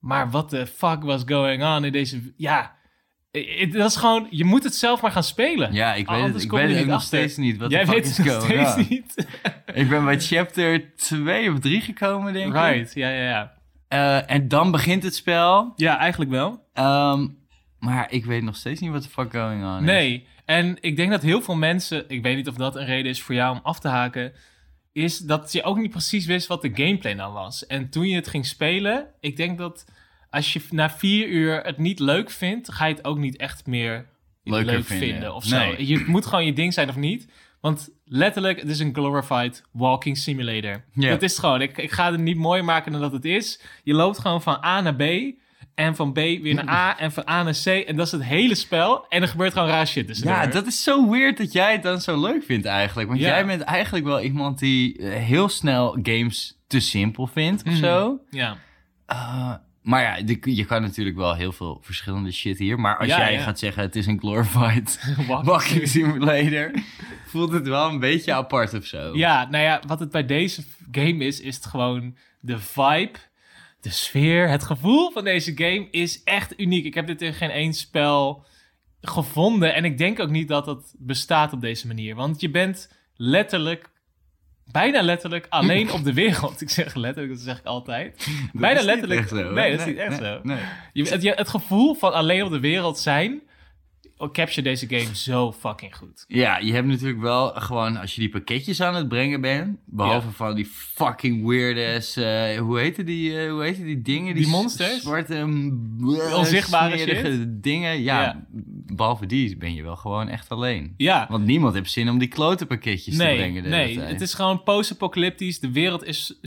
Maar 0.00 0.30
what 0.30 0.48
the 0.48 0.66
fuck 0.66 1.02
was 1.02 1.22
going 1.26 1.64
on 1.64 1.84
in 1.84 1.92
deze... 1.92 2.32
Ja, 2.36 2.74
het 3.30 3.74
was 3.74 3.96
gewoon... 3.96 4.26
Je 4.30 4.44
moet 4.44 4.64
het 4.64 4.74
zelf 4.74 5.02
maar 5.02 5.12
gaan 5.12 5.24
spelen. 5.24 5.72
Ja, 5.72 5.94
ik 5.94 6.08
weet 6.08 6.32
het, 6.32 6.42
ik 6.42 6.50
weet 6.50 6.76
het 6.76 6.86
nog 6.86 7.02
steeds 7.02 7.36
niet. 7.36 7.56
Wat 7.56 7.70
Jij 7.70 7.86
weet 7.86 8.06
is 8.06 8.16
het 8.16 8.26
nog 8.26 8.42
steeds 8.42 8.88
niet. 8.88 9.26
Ik 9.74 9.88
ben 9.88 10.04
bij 10.04 10.20
chapter 10.20 10.94
2 10.96 11.52
of 11.52 11.58
3 11.58 11.80
gekomen, 11.80 12.32
denk 12.32 12.46
ik. 12.46 12.60
Right, 12.62 12.94
ja, 12.94 13.08
ja, 13.08 13.28
ja. 13.28 13.53
Eh, 13.94 14.30
en 14.30 14.48
dan 14.48 14.70
begint 14.70 15.02
het 15.02 15.14
spel. 15.14 15.72
Ja, 15.76 15.98
eigenlijk 15.98 16.30
wel. 16.30 16.68
Ehm, 16.72 17.26
maar 17.78 18.12
ik 18.12 18.24
weet 18.24 18.42
nog 18.42 18.56
steeds 18.56 18.80
niet 18.80 18.90
wat 18.90 19.02
de 19.02 19.08
fuck 19.08 19.30
going 19.32 19.64
on 19.64 19.78
is. 19.78 19.84
Nee, 19.84 20.26
en 20.44 20.76
ik 20.80 20.96
denk 20.96 21.10
dat 21.10 21.22
heel 21.22 21.42
veel 21.42 21.54
mensen, 21.54 22.04
ik 22.08 22.22
weet 22.22 22.36
niet 22.36 22.48
of 22.48 22.54
dat 22.54 22.76
een 22.76 22.84
reden 22.84 23.10
is 23.10 23.22
voor 23.22 23.34
jou 23.34 23.54
om 23.56 23.60
af 23.62 23.80
te 23.80 23.88
haken, 23.88 24.32
is 24.92 25.18
dat 25.18 25.52
je 25.52 25.62
ook 25.62 25.78
niet 25.78 25.90
precies 25.90 26.26
wist 26.26 26.46
wat 26.46 26.62
de 26.62 26.70
gameplay 26.74 27.14
dan 27.14 27.32
was. 27.32 27.66
En 27.66 27.90
toen 27.90 28.08
je 28.08 28.14
het 28.14 28.28
ging 28.28 28.46
spelen, 28.46 29.06
ik 29.20 29.36
denk 29.36 29.58
dat 29.58 29.84
als 30.30 30.52
je 30.52 30.60
na 30.70 30.90
vier 30.90 31.28
uur 31.28 31.60
het 31.62 31.78
niet 31.78 31.98
leuk 31.98 32.30
vindt, 32.30 32.72
ga 32.72 32.86
je 32.86 32.94
het 32.94 33.04
ook 33.04 33.18
niet 33.18 33.36
echt 33.36 33.66
meer 33.66 34.06
Leuker 34.42 34.72
leuk 34.72 34.84
vinden. 34.84 35.08
vinden. 35.08 35.34
of 35.34 35.44
zo. 35.44 35.56
Nee. 35.56 35.86
Je 35.86 36.04
moet 36.06 36.26
gewoon 36.26 36.44
je 36.44 36.52
ding 36.52 36.72
zijn 36.72 36.88
of 36.88 36.96
niet. 36.96 37.28
Want 37.64 37.88
letterlijk, 38.04 38.60
het 38.60 38.68
is 38.68 38.78
een 38.78 38.94
glorified 38.94 39.62
walking 39.72 40.16
simulator. 40.18 40.84
Ja. 40.92 41.10
Dat 41.10 41.22
is 41.22 41.30
het 41.30 41.40
gewoon. 41.40 41.60
Ik, 41.62 41.78
ik 41.78 41.90
ga 41.92 42.10
het 42.10 42.20
niet 42.20 42.36
mooier 42.36 42.64
maken 42.64 42.92
dan 42.92 43.00
dat 43.00 43.12
het 43.12 43.24
is. 43.24 43.60
Je 43.82 43.94
loopt 43.94 44.18
gewoon 44.18 44.42
van 44.42 44.64
A 44.64 44.80
naar 44.80 44.94
B. 44.94 45.02
En 45.74 45.96
van 45.96 46.12
B 46.12 46.14
weer 46.16 46.54
naar 46.54 46.68
A. 46.68 46.98
En 46.98 47.12
van 47.12 47.28
A 47.28 47.42
naar 47.42 47.56
C. 47.64 47.66
En 47.66 47.96
dat 47.96 48.06
is 48.06 48.12
het 48.12 48.24
hele 48.24 48.54
spel. 48.54 49.06
En 49.08 49.22
er 49.22 49.28
gebeurt 49.28 49.52
gewoon 49.52 49.68
raar 49.68 49.86
shit 49.86 50.06
tussendoor. 50.06 50.36
Ja, 50.36 50.46
dat 50.46 50.66
is 50.66 50.82
zo 50.82 51.10
weird 51.10 51.36
dat 51.38 51.52
jij 51.52 51.72
het 51.72 51.82
dan 51.82 52.00
zo 52.00 52.20
leuk 52.20 52.42
vindt 52.44 52.66
eigenlijk. 52.66 53.08
Want 53.08 53.20
Ja. 53.20 53.26
jij 53.26 53.46
bent 53.46 53.60
eigenlijk 53.62 54.04
wel 54.04 54.20
iemand 54.20 54.58
die 54.58 54.98
eh, 54.98 55.22
heel 55.22 55.48
snel 55.48 55.98
games 56.02 56.58
te 56.66 56.80
simpel 56.80 57.26
vindt 57.26 57.62
of 57.62 57.68
Mhm. 57.72 57.76
zo. 57.84 58.18
Ja. 58.30 58.56
Uh, 59.12 59.54
maar 59.84 60.02
ja, 60.02 60.22
de- 60.22 60.54
je 60.56 60.64
kan 60.64 60.82
natuurlijk 60.82 61.16
wel 61.16 61.34
heel 61.34 61.52
veel 61.52 61.78
verschillende 61.82 62.32
shit 62.32 62.58
hier. 62.58 62.80
Maar 62.80 62.98
als 62.98 63.06
Ja, 63.08 63.18
jij 63.18 63.32
ja. 63.32 63.40
gaat 63.42 63.58
zeggen 63.58 63.82
het 63.82 63.96
is 63.96 64.06
een 64.06 64.18
glorified 64.18 65.14
Walking 65.42 65.88
simulator, 65.88 66.70
voelt 67.26 67.52
het 67.52 67.68
wel 67.68 67.88
een 67.88 67.98
beetje 68.00 68.32
apart 68.32 68.74
of 68.74 68.84
zo. 68.84 69.16
Ja, 69.16 69.48
nou 69.50 69.64
ja, 69.64 69.82
wat 69.86 70.00
het 70.00 70.10
bij 70.10 70.26
deze 70.26 70.62
game 70.92 71.24
is, 71.24 71.40
is 71.40 71.54
het 71.56 71.66
gewoon 71.66 72.16
de 72.40 72.58
vibe, 72.58 73.18
de 73.80 73.90
sfeer, 73.90 74.48
het 74.48 74.62
gevoel 74.64 75.10
van 75.10 75.24
deze 75.24 75.52
game 75.54 75.88
is 75.90 76.22
echt 76.22 76.60
uniek. 76.60 76.84
Ik 76.84 76.94
heb 76.94 77.06
dit 77.06 77.22
in 77.22 77.34
geen 77.34 77.50
één 77.50 77.72
spel 77.74 78.44
gevonden 79.00 79.74
en 79.74 79.84
ik 79.84 79.98
denk 79.98 80.20
ook 80.20 80.30
niet 80.30 80.48
dat 80.48 80.66
het 80.66 80.94
bestaat 80.98 81.52
op 81.52 81.60
deze 81.60 81.86
manier. 81.86 82.14
Want 82.14 82.40
je 82.40 82.50
bent 82.50 82.92
letterlijk, 83.16 83.90
bijna 84.72 85.02
letterlijk, 85.02 85.46
alleen 85.48 85.92
op 85.92 86.04
de 86.04 86.12
wereld. 86.12 86.60
Ik 86.64 86.70
zeg 86.70 86.94
letterlijk, 86.94 87.34
dat 87.34 87.42
zeg 87.44 87.58
ik 87.58 87.64
altijd. 87.64 88.16
Dat 88.16 88.26
bijna 88.60 88.74
is 88.80 88.86
niet 88.86 88.90
letterlijk- 88.94 89.20
echt 89.20 89.28
zo, 89.28 89.52
nee, 89.52 89.70
dat 89.70 89.80
is 89.80 89.86
niet 89.86 89.96
echt 89.96 90.20
nee, 90.20 90.28
zo. 90.30 90.40
Nee. 90.42 90.58
Je, 90.92 91.02
het, 91.08 91.22
je- 91.22 91.32
het 91.34 91.48
gevoel 91.48 91.94
van 91.94 92.12
alleen 92.12 92.42
op 92.44 92.50
de 92.50 92.60
wereld 92.60 92.98
zijn, 92.98 93.40
capture 94.30 94.62
deze 94.62 94.86
game 94.88 95.16
zo 95.16 95.52
fucking 95.52 95.96
goed. 95.96 96.24
Ja, 96.28 96.58
je 96.58 96.72
hebt 96.72 96.86
natuurlijk 96.86 97.20
wel 97.20 97.48
gewoon, 97.54 97.96
als 97.96 98.14
je 98.14 98.20
die 98.20 98.30
pakketjes 98.30 98.80
aan 98.80 98.94
het 98.94 99.08
brengen 99.08 99.40
bent, 99.40 99.78
behalve 99.86 100.26
Ja. 100.26 100.32
van 100.32 100.54
die 100.54 100.66
fucking 100.66 101.46
weird 101.46 101.96
ass, 101.98 102.16
eh, 102.16 102.58
hoe 102.58 102.78
heten 102.78 103.06
die, 103.06 103.38
eh, 103.40 103.50
hoe 103.50 103.62
heten 103.62 103.84
die 103.84 104.02
dingen? 104.02 104.34
Die 104.34 104.48
monsters? 104.48 105.02
Zwarte, 105.02 105.34
bleh, 105.98 106.38
Onzichtbare 106.38 106.98
smerige 106.98 107.60
dingen. 107.60 108.02
Ja, 108.02 108.22
Ja. 108.22 108.44
behalve 108.94 109.26
die 109.26 109.56
ben 109.56 109.74
je 109.74 109.82
wel 109.82 109.96
gewoon 109.96 110.28
echt 110.28 110.48
alleen. 110.48 110.94
Ja, 110.96 111.26
Want 111.30 111.44
niemand 111.44 111.74
heeft 111.74 111.90
zin 111.90 112.08
om 112.08 112.18
die 112.18 112.28
klote 112.28 112.66
pakketjes 112.66 113.16
te 113.16 113.22
brengen 113.24 113.62
de 113.62 113.68
nee. 113.68 113.94
tijd. 113.96 114.08
het 114.10 114.20
is 114.20 114.34
gewoon 114.34 114.62
post-apocalyptisch. 114.62 115.60
De 115.60 115.70
wereld 115.72 116.04
is 116.04 116.38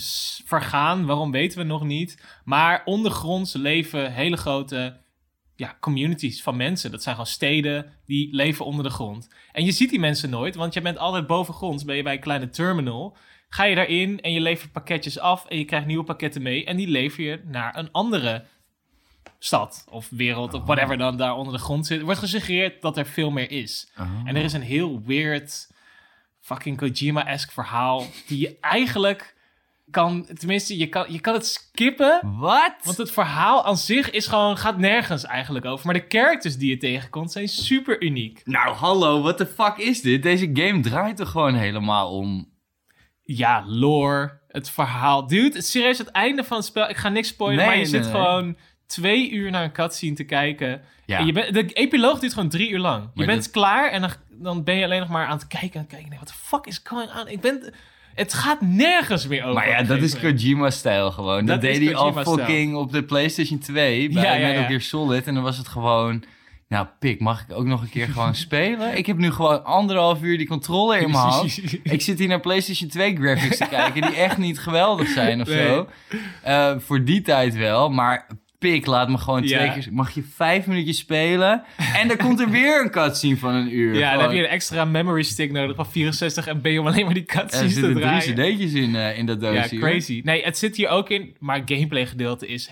vergaan. 0.45 1.05
Waarom 1.05 1.31
weten 1.31 1.57
we 1.57 1.63
nog 1.63 1.83
niet. 1.83 2.23
Maar 2.45 2.81
ondergronds 2.85 3.53
leven 3.53 4.13
hele 4.13 4.37
grote 4.37 4.97
ja, 5.57 5.77
communities 5.79 6.43
van 6.43 6.57
mensen. 6.57 6.91
Dat 6.91 7.03
zijn 7.03 7.15
gewoon 7.15 7.31
steden 7.31 7.93
die 8.05 8.35
leven 8.35 8.65
onder 8.65 8.83
de 8.83 8.89
grond. 8.89 9.29
En 9.51 9.65
je 9.65 9.71
ziet 9.71 9.89
die 9.89 9.99
mensen 9.99 10.29
nooit, 10.29 10.55
want 10.55 10.73
je 10.73 10.81
bent 10.81 10.97
altijd 10.97 11.27
bovengronds. 11.27 11.85
Ben 11.85 11.95
je 11.95 12.03
bij 12.03 12.13
een 12.13 12.19
kleine 12.19 12.49
terminal. 12.49 13.17
Ga 13.49 13.63
je 13.63 13.75
daarin 13.75 14.21
en 14.21 14.31
je 14.31 14.41
levert 14.41 14.71
pakketjes 14.71 15.19
af 15.19 15.45
en 15.45 15.57
je 15.57 15.65
krijgt 15.65 15.87
nieuwe 15.87 16.03
pakketten 16.03 16.41
mee. 16.41 16.65
En 16.65 16.77
die 16.77 16.87
lever 16.87 17.23
je 17.23 17.41
naar 17.45 17.77
een 17.77 17.91
andere 17.91 18.45
stad 19.39 19.85
of 19.89 20.09
wereld 20.09 20.53
of 20.53 20.63
whatever 20.65 20.97
dan 20.97 21.17
daar 21.17 21.35
onder 21.35 21.53
de 21.53 21.59
grond 21.59 21.85
zit. 21.85 21.99
Er 21.99 22.05
wordt 22.05 22.19
gesuggereerd 22.19 22.81
dat 22.81 22.97
er 22.97 23.05
veel 23.05 23.31
meer 23.31 23.51
is. 23.51 23.91
Oh. 23.99 24.21
En 24.25 24.35
er 24.35 24.43
is 24.43 24.53
een 24.53 24.61
heel 24.61 25.01
weird, 25.05 25.71
fucking 26.39 26.77
Kojima-esque 26.77 27.53
verhaal. 27.53 28.05
Die 28.27 28.39
je 28.39 28.57
eigenlijk 28.61 29.35
kan, 29.91 30.25
tenminste, 30.37 30.77
je 30.77 30.87
kan, 30.87 31.05
je 31.09 31.19
kan 31.19 31.33
het 31.33 31.45
skippen. 31.47 32.19
Wat? 32.37 32.73
Want 32.83 32.97
het 32.97 33.11
verhaal 33.11 33.65
aan 33.65 33.77
zich 33.77 34.09
is 34.09 34.27
gewoon, 34.27 34.57
gaat 34.57 34.77
nergens 34.77 35.23
eigenlijk 35.25 35.65
over. 35.65 35.85
Maar 35.85 35.95
de 35.95 36.05
characters 36.07 36.57
die 36.57 36.69
je 36.69 36.77
tegenkomt 36.77 37.31
zijn 37.31 37.47
super 37.47 38.01
uniek. 38.03 38.41
Nou, 38.43 38.75
hallo, 38.75 39.21
what 39.21 39.37
the 39.37 39.45
fuck 39.45 39.77
is 39.77 40.01
dit? 40.01 40.23
Deze 40.23 40.49
game 40.53 40.79
draait 40.79 41.19
er 41.19 41.27
gewoon 41.27 41.53
helemaal 41.55 42.11
om. 42.11 42.55
Ja, 43.23 43.63
lore, 43.65 44.39
het 44.47 44.69
verhaal. 44.69 45.27
Dude, 45.27 45.61
serieus, 45.61 45.97
het 45.97 46.11
einde 46.11 46.43
van 46.43 46.57
het 46.57 46.65
spel. 46.65 46.89
Ik 46.89 46.97
ga 46.97 47.09
niks 47.09 47.27
spoilen, 47.27 47.57
Nee, 47.57 47.65
maar 47.67 47.75
je 47.75 47.81
nee, 47.81 47.91
zit 47.91 48.01
nee. 48.01 48.11
gewoon 48.11 48.57
twee 48.87 49.31
uur 49.31 49.51
naar 49.51 49.63
een 49.63 49.71
cutscene 49.71 50.15
te 50.15 50.23
kijken. 50.23 50.81
Ja. 51.05 51.19
En 51.19 51.25
je 51.25 51.31
bent, 51.31 51.53
de 51.53 51.65
epiloog 51.73 52.19
duurt 52.19 52.33
gewoon 52.33 52.49
drie 52.49 52.69
uur 52.69 52.79
lang. 52.79 53.09
Je 53.13 53.25
bent 53.25 53.43
dat- 53.43 53.51
klaar 53.51 53.91
en 53.91 54.01
dan, 54.01 54.11
dan 54.29 54.63
ben 54.63 54.75
je 54.75 54.83
alleen 54.83 54.99
nog 54.99 55.09
maar 55.09 55.25
aan 55.25 55.37
het 55.37 55.47
kijken. 55.47 55.79
En 55.79 55.87
kijken, 55.87 56.09
nee, 56.09 56.19
wat 56.19 56.27
de 56.27 56.33
fuck 56.33 56.65
is 56.65 56.81
going 56.83 57.11
on? 57.19 57.27
Ik 57.27 57.41
ben... 57.41 57.73
Het 58.17 58.33
gaat 58.33 58.61
nergens 58.61 59.27
meer 59.27 59.41
over. 59.41 59.53
Maar 59.53 59.69
ja, 59.69 59.83
dat 59.83 60.01
is. 60.01 60.19
Kojima-stijl 60.19 61.11
gewoon. 61.11 61.45
Dat, 61.45 61.61
deed 61.61 61.83
hij 61.83 61.95
al 61.95 62.13
fucking 62.13 62.75
op 62.75 62.91
de 62.91 63.03
PlayStation 63.03 63.59
2 63.59 64.09
bij 64.09 64.23
Ja, 64.23 64.33
ja, 64.33 64.47
Metal. 64.47 64.65
Gear 64.65 64.81
Solid. 64.81 65.27
En 65.27 65.33
dan 65.33 65.43
was 65.43 65.57
het 65.57 65.67
gewoon... 65.67 66.23
Nou, 66.67 66.87
pik, 66.99 67.19
mag 67.19 67.41
ik 67.41 67.55
ook 67.55 67.65
nog 67.65 67.81
een 67.81 67.89
keer 67.89 68.07
gewoon 68.07 68.35
spelen? 68.47 68.97
Ik 68.97 69.05
heb 69.05 69.17
nu 69.17 69.31
gewoon 69.31 69.63
anderhalf 69.65 70.21
uur 70.21 70.37
die 70.37 70.47
controller 70.47 70.97
in 71.01 71.11
mijn 71.11 71.23
hand. 71.23 71.59
Ik 71.83 72.01
zit 72.01 72.19
hier 72.19 72.27
naar 72.27 72.39
PlayStation 72.39 72.89
2 72.89 73.15
graphics 73.15 73.57
te 73.57 73.67
kijken, 73.69 74.01
die 74.01 74.15
echt 74.15 74.37
niet 74.37 74.59
geweldig 74.59 75.07
zijn 75.07 75.41
of 75.41 75.47
Nee. 75.57 75.67
zo. 75.67 75.87
Eh, 76.43 76.75
voor 76.77 77.03
die 77.03 77.21
tijd 77.21 77.55
wel, 77.55 77.89
maar 77.89 78.27
pik, 78.59 78.85
laat 78.85 79.09
me 79.09 79.17
gewoon 79.17 79.45
twee 79.45 79.65
Ja. 79.65 79.73
keer... 79.73 79.87
Mag 79.91 80.11
je 80.11 80.23
vijf 80.35 80.67
minuutjes 80.67 80.97
spelen? 80.97 81.63
En 81.95 82.07
dan 82.07 82.17
komt 82.17 82.39
er 82.39 82.49
weer 82.49 82.81
een 82.83 82.91
cutscene 82.91 83.37
van 83.37 83.53
een 83.53 83.75
uur. 83.77 83.95
Ja, 83.97 84.11
dan 84.13 84.21
heb 84.21 84.31
je 84.31 84.39
een 84.39 84.45
extra 84.49 84.85
memory 84.85 85.23
stick 85.23 85.51
nodig 85.51 85.75
van 85.75 85.85
64 85.91 86.45
MB 86.53 86.77
om 86.79 86.87
alleen 86.87 87.05
maar 87.05 87.13
die 87.13 87.25
Er 87.27 87.35
cutscenes 87.39 87.73
te 87.73 87.79
zitten 87.79 87.95
draaien. 88.01 88.35
drie 88.35 88.53
cd'tjes 88.55 88.73
in, 88.73 88.95
eh, 88.95 89.17
in 89.17 89.25
dat 89.25 89.41
doosje. 89.41 89.75
Ja, 89.75 89.81
hoor. 89.81 89.89
crazy. 89.89 90.21
Nee, 90.23 90.43
het 90.43 90.57
zit 90.57 90.75
hier 90.75 90.87
ook 90.89 91.09
in, 91.09 91.35
maar 91.39 91.57
het 91.59 91.71
gameplay 91.71 92.05
gedeelte 92.05 92.47
is, 92.47 92.69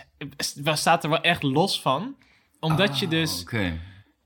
staat 0.74 1.04
er 1.04 1.10
wel 1.10 1.22
echt 1.22 1.44
los 1.44 1.82
van. 1.82 2.16
Omdat 2.60 3.00
je 3.00 3.06
Oh, 3.06 3.12
dus, 3.12 3.42
Oké. 3.42 3.74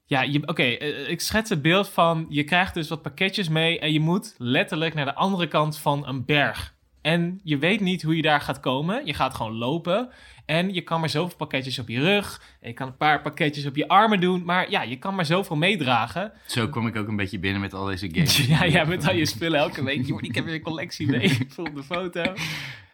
ja, 0.06 0.22
je- 0.22 0.48
oké, 0.48 0.64
eh, 0.64 1.10
ik 1.10 1.22
schets 1.22 1.50
het 1.50 1.62
beeld 1.62 1.90
van, 1.90 2.26
je 2.30 2.44
krijgt 2.44 2.74
dus 2.74 2.88
wat 2.90 3.02
pakketjes 3.02 3.50
mee 3.50 3.80
en 3.80 3.94
je 3.94 4.00
moet 4.00 4.36
letterlijk 4.38 4.94
naar 4.94 5.06
de 5.06 5.16
andere 5.16 5.48
kant 5.48 5.78
van 5.80 6.08
een 6.08 6.26
berg. 6.26 6.78
En 7.02 7.40
je 7.44 7.58
weet 7.58 7.80
niet 7.80 8.02
hoe 8.02 8.16
je 8.16 8.22
daar 8.22 8.42
gaat 8.42 8.60
komen. 8.60 9.06
Je 9.06 9.14
gaat 9.14 9.36
gewoon 9.36 9.56
lopen. 9.56 10.10
En 10.46 10.74
je 10.74 10.82
kan 10.82 11.00
maar 11.00 11.10
zoveel 11.10 11.38
pakketjes 11.38 11.80
op 11.80 11.88
je 11.88 12.00
rug. 12.00 12.42
En 12.62 12.68
je 12.68 12.74
kan 12.74 12.88
een 12.88 12.98
paar 12.98 13.22
pakketjes 13.22 13.66
op 13.66 13.76
je 13.76 13.88
armen 13.88 14.20
doen. 14.20 14.44
Maar 14.44 14.70
ja, 14.70 14.82
je 14.82 14.98
kan 14.98 15.16
maar 15.16 15.26
zoveel 15.26 15.56
meedragen. 15.56 16.32
Zo 16.46 16.68
kom 16.68 16.88
ik 16.88 16.96
ook 16.96 17.08
een 17.08 17.16
beetje 17.16 17.40
binnen 17.40 17.62
met 17.62 17.74
al 17.74 17.86
deze 17.86 18.10
games. 18.12 18.38
Ja, 18.48 18.64
ja, 18.64 18.84
met 18.84 19.08
al 19.08 19.16
je 19.16 19.26
spullen 19.26 19.60
elke 19.60 19.84
week. 19.84 20.06
Joh, 20.06 20.22
ik 20.22 20.36
heb 20.36 20.46
weer 20.46 20.54
een 20.54 20.62
collectie 20.62 21.08
mee. 21.08 21.38
Vul 21.50 21.74
de 21.74 21.84
foto. 21.84 22.34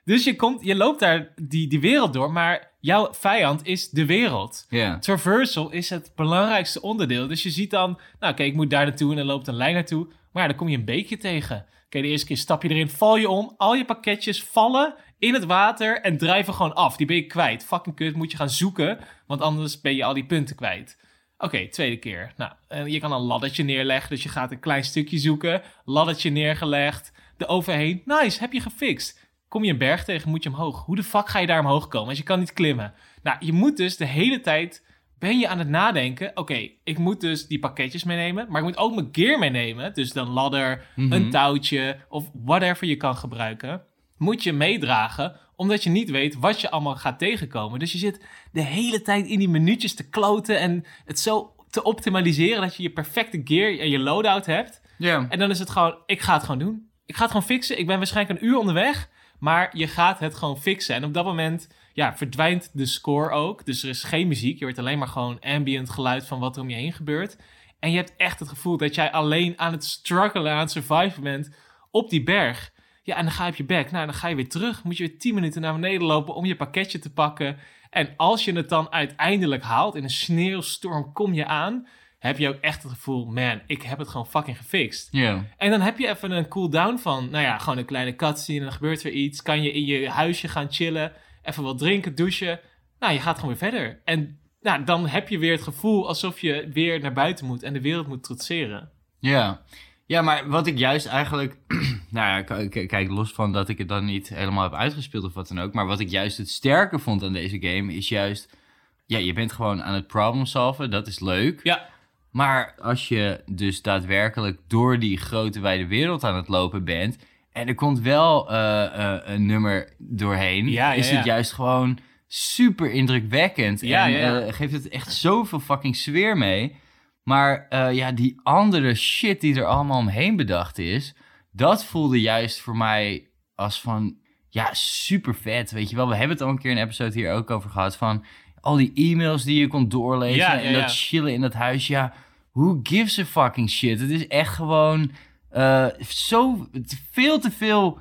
Dus 0.06 0.24
je, 0.24 0.36
komt, 0.36 0.66
je 0.66 0.76
loopt 0.76 1.00
daar 1.00 1.28
die, 1.36 1.68
die 1.68 1.80
wereld 1.80 2.14
door, 2.14 2.32
maar 2.32 2.72
jouw 2.80 3.08
vijand 3.14 3.66
is 3.66 3.90
de 3.90 4.06
wereld. 4.06 4.66
Traversal 5.00 5.72
is 5.72 5.90
het 5.90 6.12
belangrijkste 6.16 6.82
onderdeel. 6.82 7.28
Dus 7.28 7.44
je 7.44 7.50
ziet 7.50 7.72
dan, 7.72 8.00
nou 8.20 8.34
oké, 8.34 8.44
ik 8.44 8.54
moet 8.54 8.70
daar 8.70 8.86
naartoe 8.86 9.10
en 9.12 9.18
dan 9.18 9.26
loopt 9.26 9.48
een 9.48 9.56
lijn 9.56 9.74
naartoe. 9.74 10.08
Maar 10.32 10.42
ja, 10.44 10.50
dan 10.50 10.58
kom 10.58 10.70
je 10.70 10.78
een 10.78 10.86
beekje 10.86 11.18
tegen. 11.18 11.66
Oké, 11.96 12.04
de 12.04 12.12
eerste 12.12 12.28
keer 12.28 12.38
stap 12.38 12.64
je 12.64 12.70
erin, 12.70 12.90
val 12.90 13.16
je 13.16 13.30
om. 13.30 13.54
Al 13.58 13.74
je 13.74 13.86
pakketjes 13.86 14.44
vallen 14.44 14.96
in 15.20 15.34
het 15.34 15.46
water 15.46 16.02
en 16.02 16.18
drijven 16.18 16.54
gewoon 16.54 16.74
af. 16.74 16.98
Die 16.98 17.08
ben 17.08 17.16
je 17.16 17.26
kwijt. 17.26 17.66
Fucking 17.66 17.96
kut, 17.96 18.16
moet 18.16 18.32
je 18.32 18.38
gaan 18.38 18.50
zoeken, 18.50 19.00
want 19.28 19.42
anders 19.42 19.82
ben 19.82 19.96
je 19.96 20.04
al 20.04 20.14
die 20.14 20.26
punten 20.26 20.56
kwijt. 20.56 20.98
Oké, 21.38 21.68
tweede 21.68 21.98
keer. 21.98 22.34
Nou, 22.38 22.52
eh, 22.68 22.88
je 22.88 23.00
kan 23.00 23.12
een 23.12 23.22
laddertje 23.22 23.64
neerleggen, 23.64 24.10
dus 24.10 24.24
je 24.24 24.30
gaat 24.30 24.52
een 24.52 24.60
klein 24.60 24.84
stukje 24.84 25.18
zoeken. 25.18 25.62
Laddertje 25.86 26.30
neergelegd, 26.30 27.12
er 27.38 27.48
overheen. 27.48 28.02
Nice, 28.06 28.40
heb 28.40 28.54
je 28.54 28.60
gefixt. 28.60 29.20
Kom 29.48 29.64
je 29.64 29.72
een 29.72 29.78
berg 29.78 30.04
tegen, 30.04 30.30
moet 30.30 30.44
je 30.44 30.50
omhoog. 30.50 30.86
Hoe 30.86 30.96
de 30.96 31.04
fuck 31.04 31.30
ga 31.30 31.40
je 31.40 31.48
daar 31.48 31.60
omhoog 31.60 31.88
komen 31.88 32.10
als 32.10 32.18
je 32.18 32.24
kan 32.24 32.40
niet 32.40 32.54
klimmen? 32.54 32.94
Nou, 33.24 33.38
je 33.40 33.54
moet 33.54 33.78
dus 33.78 33.98
de 33.98 34.06
hele 34.06 34.42
tijd 34.42 34.85
ben 35.20 35.40
je 35.40 35.48
aan 35.48 35.60
het 35.60 35.70
nadenken. 35.70 36.32
Oké, 36.34 36.70
ik 36.84 36.98
moet 36.98 37.22
dus 37.22 37.48
die 37.48 37.60
pakketjes 37.60 38.04
meenemen, 38.04 38.46
maar 38.50 38.62
ik 38.62 38.68
moet 38.68 38.78
ook 38.78 38.96
mijn 38.96 39.10
gear 39.12 39.40
meenemen. 39.40 39.94
Dus 39.94 40.14
dan 40.14 40.28
ladder, 40.30 40.86
Mhm. 40.96 41.12
een 41.14 41.30
touwtje 41.30 41.98
of 42.10 42.30
whatever 42.46 42.88
je 42.88 42.96
kan 42.98 43.16
gebruiken. 43.16 43.82
Moet 44.18 44.44
je 44.44 44.54
meedragen, 44.54 45.36
omdat 45.56 45.84
je 45.84 45.90
niet 45.90 46.10
weet 46.10 46.36
wat 46.40 46.62
je 46.62 46.70
allemaal 46.72 46.96
gaat 46.96 47.20
tegenkomen. 47.20 47.80
Dus 47.80 47.92
je 47.92 47.98
zit 47.98 48.26
de 48.52 48.62
hele 48.62 49.02
tijd 49.02 49.26
in 49.28 49.40
die 49.40 49.50
minuutjes 49.50 49.96
te 49.96 50.10
kloten 50.10 50.60
en 50.60 50.86
het 51.06 51.20
zo 51.20 51.56
te 51.70 51.84
optimaliseren 51.84 52.62
dat 52.62 52.76
je 52.76 52.84
je 52.84 52.90
perfecte 52.90 53.42
gear 53.44 53.80
en 53.80 53.90
je 53.90 54.00
loadout 54.00 54.46
hebt. 54.46 54.82
Ja. 54.98 55.26
En 55.30 55.40
dan 55.40 55.50
is 55.50 55.60
het 55.60 55.70
gewoon, 55.70 55.96
ik 56.06 56.22
ga 56.22 56.34
het 56.34 56.44
gewoon 56.44 56.60
doen. 56.60 56.90
Ik 57.06 57.16
ga 57.16 57.22
het 57.22 57.32
gewoon 57.32 57.46
fixen. 57.48 57.80
Ik 57.80 57.88
ben 57.88 57.98
waarschijnlijk 57.98 58.40
een 58.42 58.48
uur 58.48 58.58
onderweg, 58.58 59.10
maar 59.40 59.78
je 59.78 59.88
gaat 59.88 60.20
het 60.20 60.36
gewoon 60.36 60.58
fixen. 60.58 60.96
En 60.96 61.04
op 61.04 61.14
dat 61.14 61.26
moment, 61.26 61.70
ja, 61.96 62.16
verdwijnt 62.16 62.70
de 62.74 62.86
score 62.86 63.30
ook. 63.30 63.66
Dus 63.66 63.84
er 63.84 63.90
is 63.90 64.04
geen 64.04 64.28
muziek. 64.28 64.60
Je 64.60 64.66
hoort 64.66 64.80
alleen 64.80 64.98
maar 64.98 65.08
gewoon 65.08 65.40
ambient 65.40 65.90
geluid 65.90 66.26
van 66.26 66.40
wat 66.40 66.56
er 66.56 66.62
om 66.62 66.70
je 66.70 66.76
heen 66.76 66.94
gebeurt. 66.94 67.38
En 67.80 67.92
je 67.92 67.98
hebt 67.98 68.14
echt 68.18 68.40
het 68.40 68.50
gevoel 68.50 68.78
dat 68.78 68.96
jij 68.96 69.12
alleen 69.12 69.60
aan 69.60 69.72
het 69.72 69.84
struggelen, 69.84 70.52
aan 70.52 70.60
het 70.60 70.72
surviven 70.72 71.24
bent 71.24 71.56
op 71.92 72.10
die 72.10 72.24
berg. 72.24 72.72
Ja, 73.04 73.16
en 73.16 73.24
dan 73.24 73.34
ga 73.34 73.46
je 73.46 73.52
op 73.52 73.58
je 73.58 73.64
bek. 73.64 73.92
Nou, 73.92 74.06
dan 74.06 74.16
ga 74.16 74.28
je 74.28 74.36
weer 74.36 74.50
terug. 74.50 74.84
Moet 74.84 74.98
je 74.98 75.08
weer 75.08 75.20
10 75.20 75.34
minuten 75.34 75.62
naar 75.62 75.74
beneden 75.74 76.08
lopen 76.08 76.36
om 76.36 76.46
je 76.46 76.56
pakketje 76.56 77.00
te 77.00 77.14
pakken. 77.14 77.58
En 77.90 78.14
als 78.18 78.46
je 78.46 78.54
het 78.54 78.70
dan 78.70 78.92
uiteindelijk 78.92 79.64
haalt, 79.64 79.96
in 79.96 80.04
een 80.04 80.10
sneeuwstorm 80.10 81.14
kom 81.14 81.34
je 81.34 81.46
aan, 81.46 81.88
heb 82.20 82.38
je 82.38 82.50
ook 82.50 82.62
echt 82.62 82.84
het 82.84 82.92
gevoel, 82.92 83.26
man, 83.26 83.62
ik 83.68 83.82
heb 83.82 83.98
het 83.98 84.08
gewoon 84.08 84.28
fucking 84.28 84.58
gefixt. 84.58 85.08
Ja. 85.12 85.46
En 85.58 85.70
dan 85.70 85.82
heb 85.82 85.98
je 85.98 86.08
even 86.08 86.32
een 86.32 86.48
cooldown 86.48 86.98
van, 86.98 87.30
nou 87.30 87.44
ja, 87.44 87.58
gewoon 87.58 87.78
een 87.78 87.86
kleine 87.86 88.16
cutscene 88.16 88.60
en 88.60 88.66
dan 88.66 88.74
gebeurt 88.74 89.04
er 89.04 89.12
iets. 89.12 89.42
Kan 89.42 89.64
je 89.64 89.72
in 89.72 89.86
je 89.86 90.10
huisje 90.10 90.48
gaan 90.48 90.72
chillen, 90.72 91.14
even 91.46 91.64
wat 91.64 91.78
drinken, 91.78 92.16
douchen. 92.16 92.60
Nou, 93.00 93.14
je 93.14 93.20
gaat 93.20 93.40
gewoon 93.40 93.56
weer 93.60 93.72
verder. 93.72 94.02
En 94.04 94.40
nou, 94.62 94.84
dan 94.84 95.08
heb 95.08 95.30
je 95.30 95.38
weer 95.38 95.52
het 95.52 95.62
gevoel 95.62 96.08
alsof 96.08 96.40
je 96.40 96.70
weer 96.74 97.00
naar 97.00 97.14
buiten 97.14 97.46
moet 97.46 97.64
en 97.64 97.74
de 97.74 97.82
wereld 97.82 98.08
moet 98.08 98.24
trotseren. 98.24 98.90
Ja. 99.20 99.62
Ja, 100.06 100.22
maar 100.22 100.50
wat 100.50 100.68
ik 100.68 100.78
juist 100.78 101.06
eigenlijk... 101.06 101.58
nou 102.10 102.46
ja, 102.48 102.68
kijk, 102.86 103.10
los 103.10 103.32
van 103.32 103.52
dat 103.52 103.70
ik 103.70 103.78
het 103.78 103.88
dan 103.88 104.06
niet 104.06 104.30
helemaal 104.30 104.64
heb 104.64 104.74
uitgespeeld 104.74 105.24
of 105.24 105.34
wat 105.34 105.48
dan 105.48 105.60
ook... 105.60 105.74
maar 105.74 105.86
wat 105.86 106.00
ik 106.00 106.10
juist 106.10 106.38
het 106.38 106.50
sterke 106.50 107.00
vond 107.00 107.24
aan 107.24 107.34
deze 107.34 107.62
game 107.62 107.94
is 107.94 108.10
juist... 108.10 108.58
Ja, 109.06 109.18
je 109.18 109.34
bent 109.34 109.52
gewoon 109.52 109.84
aan 109.84 109.94
het 109.94 110.08
problem 110.08 110.46
solven, 110.46 110.92
dat 110.92 111.08
is 111.08 111.20
leuk. 111.20 111.60
Ja, 111.64 111.90
Maar 112.32 112.76
als 112.82 113.08
je 113.08 113.44
dus 113.46 113.82
daadwerkelijk 113.82 114.60
door 114.68 115.00
die 115.00 115.18
grote 115.18 115.60
wijde 115.60 115.88
wereld 115.88 116.24
aan 116.24 116.36
het 116.36 116.48
lopen 116.48 116.84
bent... 116.84 117.18
en 117.56 117.68
er 117.68 117.76
komt 117.76 118.00
wel 118.00 118.50
eh, 118.50 118.84
eh, 118.84 119.22
een 119.24 119.46
nummer 119.46 119.94
doorheen... 119.98 120.70
Ja, 120.70 120.94
is 120.94 121.10
het 121.10 121.26
juist 121.26 121.52
gewoon 121.52 121.98
super 122.28 122.92
indrukwekkend. 122.92 123.82
Ja, 123.82 124.06
en 124.06 124.12
ja, 124.12 124.40
eh, 124.40 124.54
geeft 124.54 124.74
het 124.74 124.88
echt 124.88 125.14
zoveel 125.14 125.60
fucking 125.60 125.96
sfeer 125.96 126.38
mee. 126.38 126.76
Maar 127.24 127.68
ja, 127.94 128.12
die 128.12 128.40
andere 128.44 128.96
shit 128.96 129.42
die 129.42 129.56
er 129.56 129.66
allemaal 129.66 129.98
omheen 129.98 130.36
bedacht 130.36 130.78
is, 130.78 131.16
dat 131.52 131.86
voelde 131.86 132.22
juist 132.22 132.60
voor 132.60 132.78
mij 132.78 133.28
als 133.56 133.82
van, 133.82 134.18
ja, 134.50 134.74
super 134.74 135.36
vet. 135.36 135.72
Weet 135.72 135.90
je 135.90 135.96
wel, 135.96 136.08
we 136.08 136.16
hebben 136.16 136.38
het 136.38 136.46
al 136.46 136.50
een 136.50 136.60
keer 136.60 136.72
in 136.72 136.78
een 136.78 136.84
episode 136.84 137.14
hier 137.14 137.34
ook 137.34 137.52
over 137.52 137.70
gehad 137.70 137.98
van 137.98 138.26
al 138.62 138.76
die 138.76 138.92
e-mails 138.94 139.44
die 139.44 139.60
je 139.60 139.68
kon 139.68 139.90
doorlezen 139.90 140.38
Ja, 140.38 140.62
en 140.62 140.74
dat 140.74 140.96
chillen 140.96 141.34
in 141.34 141.42
dat 141.42 141.54
huis. 141.54 141.88
Ja, 141.88 142.14
who 142.52 142.80
gives 142.84 143.20
a 143.20 143.26
fucking 143.26 143.70
shit? 143.70 144.00
Het 144.00 144.10
is 144.10 144.28
echt 144.28 144.54
gewoon 144.54 145.12
eh, 145.56 145.86
zo 146.08 146.68
veel 147.12 147.40
te 147.40 147.52
veel 147.52 148.00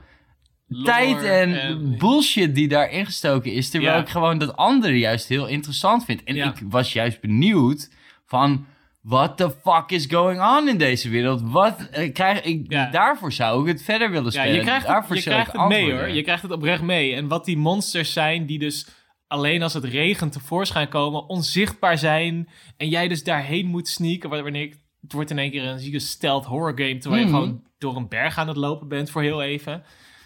Lore 0.66 0.84
tijd 0.84 1.22
en, 1.22 1.60
en- 1.60 1.98
bullshit 1.98 2.54
die 2.54 2.68
daar 2.68 2.90
ingestoken 2.90 3.52
is. 3.52 3.70
Terwijl 3.70 3.92
Ja. 3.94 4.00
ik 4.00 4.08
gewoon 4.08 4.38
dat 4.38 4.56
andere 4.56 4.98
juist 4.98 5.28
heel 5.28 5.46
interessant 5.46 6.04
vind. 6.04 6.24
En 6.24 6.34
Ja. 6.34 6.48
ik 6.50 6.60
was 6.68 6.92
juist 6.92 7.20
benieuwd 7.20 7.90
van... 8.26 8.66
What 9.00 9.36
the 9.36 9.50
fuck 9.64 9.90
is 9.90 10.06
going 10.06 10.40
on 10.42 10.68
in 10.68 10.78
deze 10.78 11.08
wereld? 11.08 11.42
Wat 11.44 11.88
eh, 11.90 12.12
krijg 12.12 12.42
ik? 12.42 12.64
Ja. 12.68 12.90
Daarvoor 12.90 13.32
zou 13.32 13.60
ik 13.62 13.66
het 13.72 13.82
verder 13.84 14.10
willen 14.10 14.32
Ja, 14.32 14.40
spelen. 14.40 14.54
je 14.54 14.60
krijgt 14.60 14.86
daarvoor 14.86 15.14
het, 15.14 15.24
je 15.24 15.30
krijgt 15.30 15.52
het 15.52 15.68
mee 15.68 15.92
hoor. 15.92 16.08
Je 16.08 16.22
krijgt 16.22 16.42
het 16.42 16.50
oprecht 16.52 16.82
mee. 16.82 17.14
En 17.14 17.28
wat 17.28 17.44
die 17.44 17.56
monsters 17.56 18.12
zijn 18.12 18.46
die 18.46 18.58
dus 18.58 18.86
alleen 19.26 19.62
als 19.62 19.74
het 19.74 19.84
regent 19.84 20.32
tevoorschijn 20.32 20.88
komen, 20.88 21.28
onzichtbaar 21.28 21.98
zijn. 21.98 22.48
En 22.76 22.88
jij 22.88 23.08
dus 23.08 23.24
daarheen 23.24 23.66
moet 23.66 23.88
sneaken. 23.88 24.30
wa- 24.30 24.42
Wanneer 24.42 24.62
ik, 24.62 24.76
het 25.04 25.12
wordt 25.12 25.30
in 25.30 25.38
één 25.38 25.50
keer 25.50 25.64
een 25.64 25.78
zieke 25.80 25.98
stealth 25.98 26.44
horror 26.44 26.78
game. 26.78 26.98
Terwijl 26.98 27.22
je 27.22 27.28
Mhm. 27.28 27.38
gewoon 27.38 27.62
door 27.78 27.96
een 27.96 28.08
berg 28.08 28.38
aan 28.38 28.48
het 28.48 28.56
lopen 28.56 28.88
bent 28.88 29.10
voor 29.10 29.22
heel 29.22 29.42
even. 29.42 29.82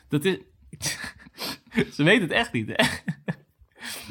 Dat 0.08 0.24
is... 0.24 0.36
Ze 1.94 2.02
weten 2.02 2.22
het 2.22 2.30
echt 2.32 2.52
niet, 2.52 2.68
hè? 2.68 2.84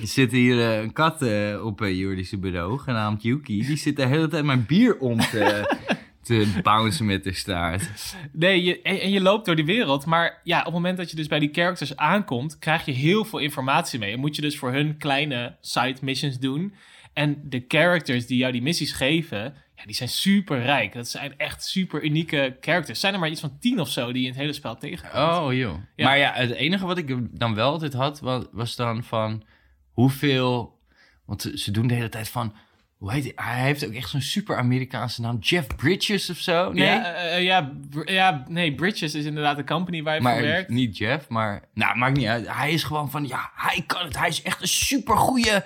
Er 0.01 0.07
zit 0.07 0.32
hier 0.32 0.59
eh, 0.59 0.82
een 0.82 0.93
kat 0.93 1.22
eh, 1.22 1.65
op 1.65 1.82
uh, 1.82 1.97
Jordische 1.99 2.38
bureau, 2.38 2.78
genaamd 2.80 3.22
Yuki. 3.24 3.65
Die 3.65 3.78
zit 3.78 3.95
de 3.95 4.05
hele 4.05 4.28
tijd 4.28 4.43
mijn 4.45 4.65
bier 4.65 4.97
om 4.97 5.20
te, 5.20 5.76
te 6.24 6.47
bouncen 6.63 7.05
met 7.05 7.24
de 7.24 7.34
staart. 7.34 8.15
Nee, 8.32 8.63
je, 8.63 8.82
en, 8.82 9.01
en 9.01 9.09
je 9.11 9.22
loopt 9.22 9.45
door 9.45 9.55
die 9.55 9.65
wereld. 9.65 10.05
Maar 10.05 10.41
ja, 10.43 10.57
op 10.59 10.65
het 10.65 10.74
moment 10.74 10.97
dat 10.97 11.09
je 11.09 11.15
dus 11.15 11.28
bij 11.28 11.39
die 11.39 11.49
characters 11.53 11.95
aankomt, 11.95 12.59
krijg 12.59 12.86
je 12.86 12.91
heel 12.91 13.26
veel 13.26 13.39
informatie 13.39 13.99
mee. 13.99 14.13
En 14.13 14.20
moet 14.20 14.36
je 14.36 14.41
dus 14.41 14.57
voor 14.57 14.72
hun 14.72 14.97
kleine 14.97 15.55
side 15.61 15.97
missions 16.01 16.39
doen. 16.39 16.74
En 17.13 17.41
de 17.43 17.65
characters 17.68 18.26
die 18.28 18.38
jou 18.38 18.51
die 18.51 18.61
missies 18.61 18.91
geven, 18.91 19.53
ja, 19.78 19.86
die 19.86 19.95
zijn 19.95 20.09
super 20.09 20.61
rijk. 20.61 20.93
Dat 20.93 21.07
zijn 21.07 21.38
echt 21.38 21.63
super 21.63 22.03
unieke 22.03 22.57
characters. 22.61 22.99
Zijn 22.99 23.13
er 23.13 23.19
maar 23.19 23.30
iets 23.30 23.41
van 23.41 23.57
tien 23.59 23.80
of 23.80 23.89
zo 23.89 24.05
die 24.11 24.21
je 24.21 24.28
in 24.28 24.34
het 24.34 24.41
hele 24.41 24.53
spel 24.53 24.78
tegenkomt. 24.78 25.13
Oh, 25.38 25.53
joh. 25.53 25.75
Ja. 25.95 26.05
Maar 26.05 26.17
ja, 26.17 26.32
het 26.34 26.51
enige 26.51 26.86
wat 26.86 26.97
ik 26.97 27.39
dan 27.39 27.55
wel 27.55 27.71
altijd 27.71 27.93
had, 27.93 28.19
wa- 28.19 28.45
was 28.51 28.75
dan 28.75 29.03
van 29.03 29.43
hoeveel... 29.91 30.80
Want 31.25 31.51
ze- 31.55 31.71
doen 31.71 31.88
de 31.88 31.93
hele 31.93 32.09
tijd 32.09 32.30
van... 32.30 32.55
Hoe 32.97 33.11
heet 33.11 33.23
hij? 33.23 33.34
Hij 33.36 33.63
heeft 33.63 33.86
ook 33.86 33.93
echt 33.93 34.09
zo'n 34.09 34.21
super 34.21 34.57
Amerikaanse 34.57 35.21
naam. 35.21 35.38
Jeff 35.39 35.67
Bridges 35.75 36.30
of 36.30 36.38
zo? 36.38 36.71
Nee? 36.71 36.86
Ja, 36.86 37.13
eh, 37.13 37.36
eh, 37.36 37.43
ja, 37.43 37.71
ja, 38.05 38.45
nee, 38.47 38.75
Bridges 38.75 39.15
is 39.15 39.25
inderdaad 39.25 39.57
de 39.57 39.63
company 39.63 40.03
waar 40.03 40.15
je 40.15 40.21
voor 40.21 40.41
werkt. 40.41 40.69
niet 40.69 40.97
Jeff, 40.97 41.28
maar... 41.30 41.63
Nou, 41.73 41.97
maakt 41.97 42.17
niet 42.17 42.28
uit. 42.28 42.47
Hij 42.55 42.71
is 42.71 42.84
gewoon 42.84 43.11
van... 43.11 43.28
Ja, 43.28 43.51
hij 43.55 43.84
kan 43.88 44.05
het. 44.05 44.17
Hij 44.17 44.28
is 44.28 44.41
echt 44.41 44.61
een 44.61 44.67
super 44.67 45.17
goede 45.17 45.65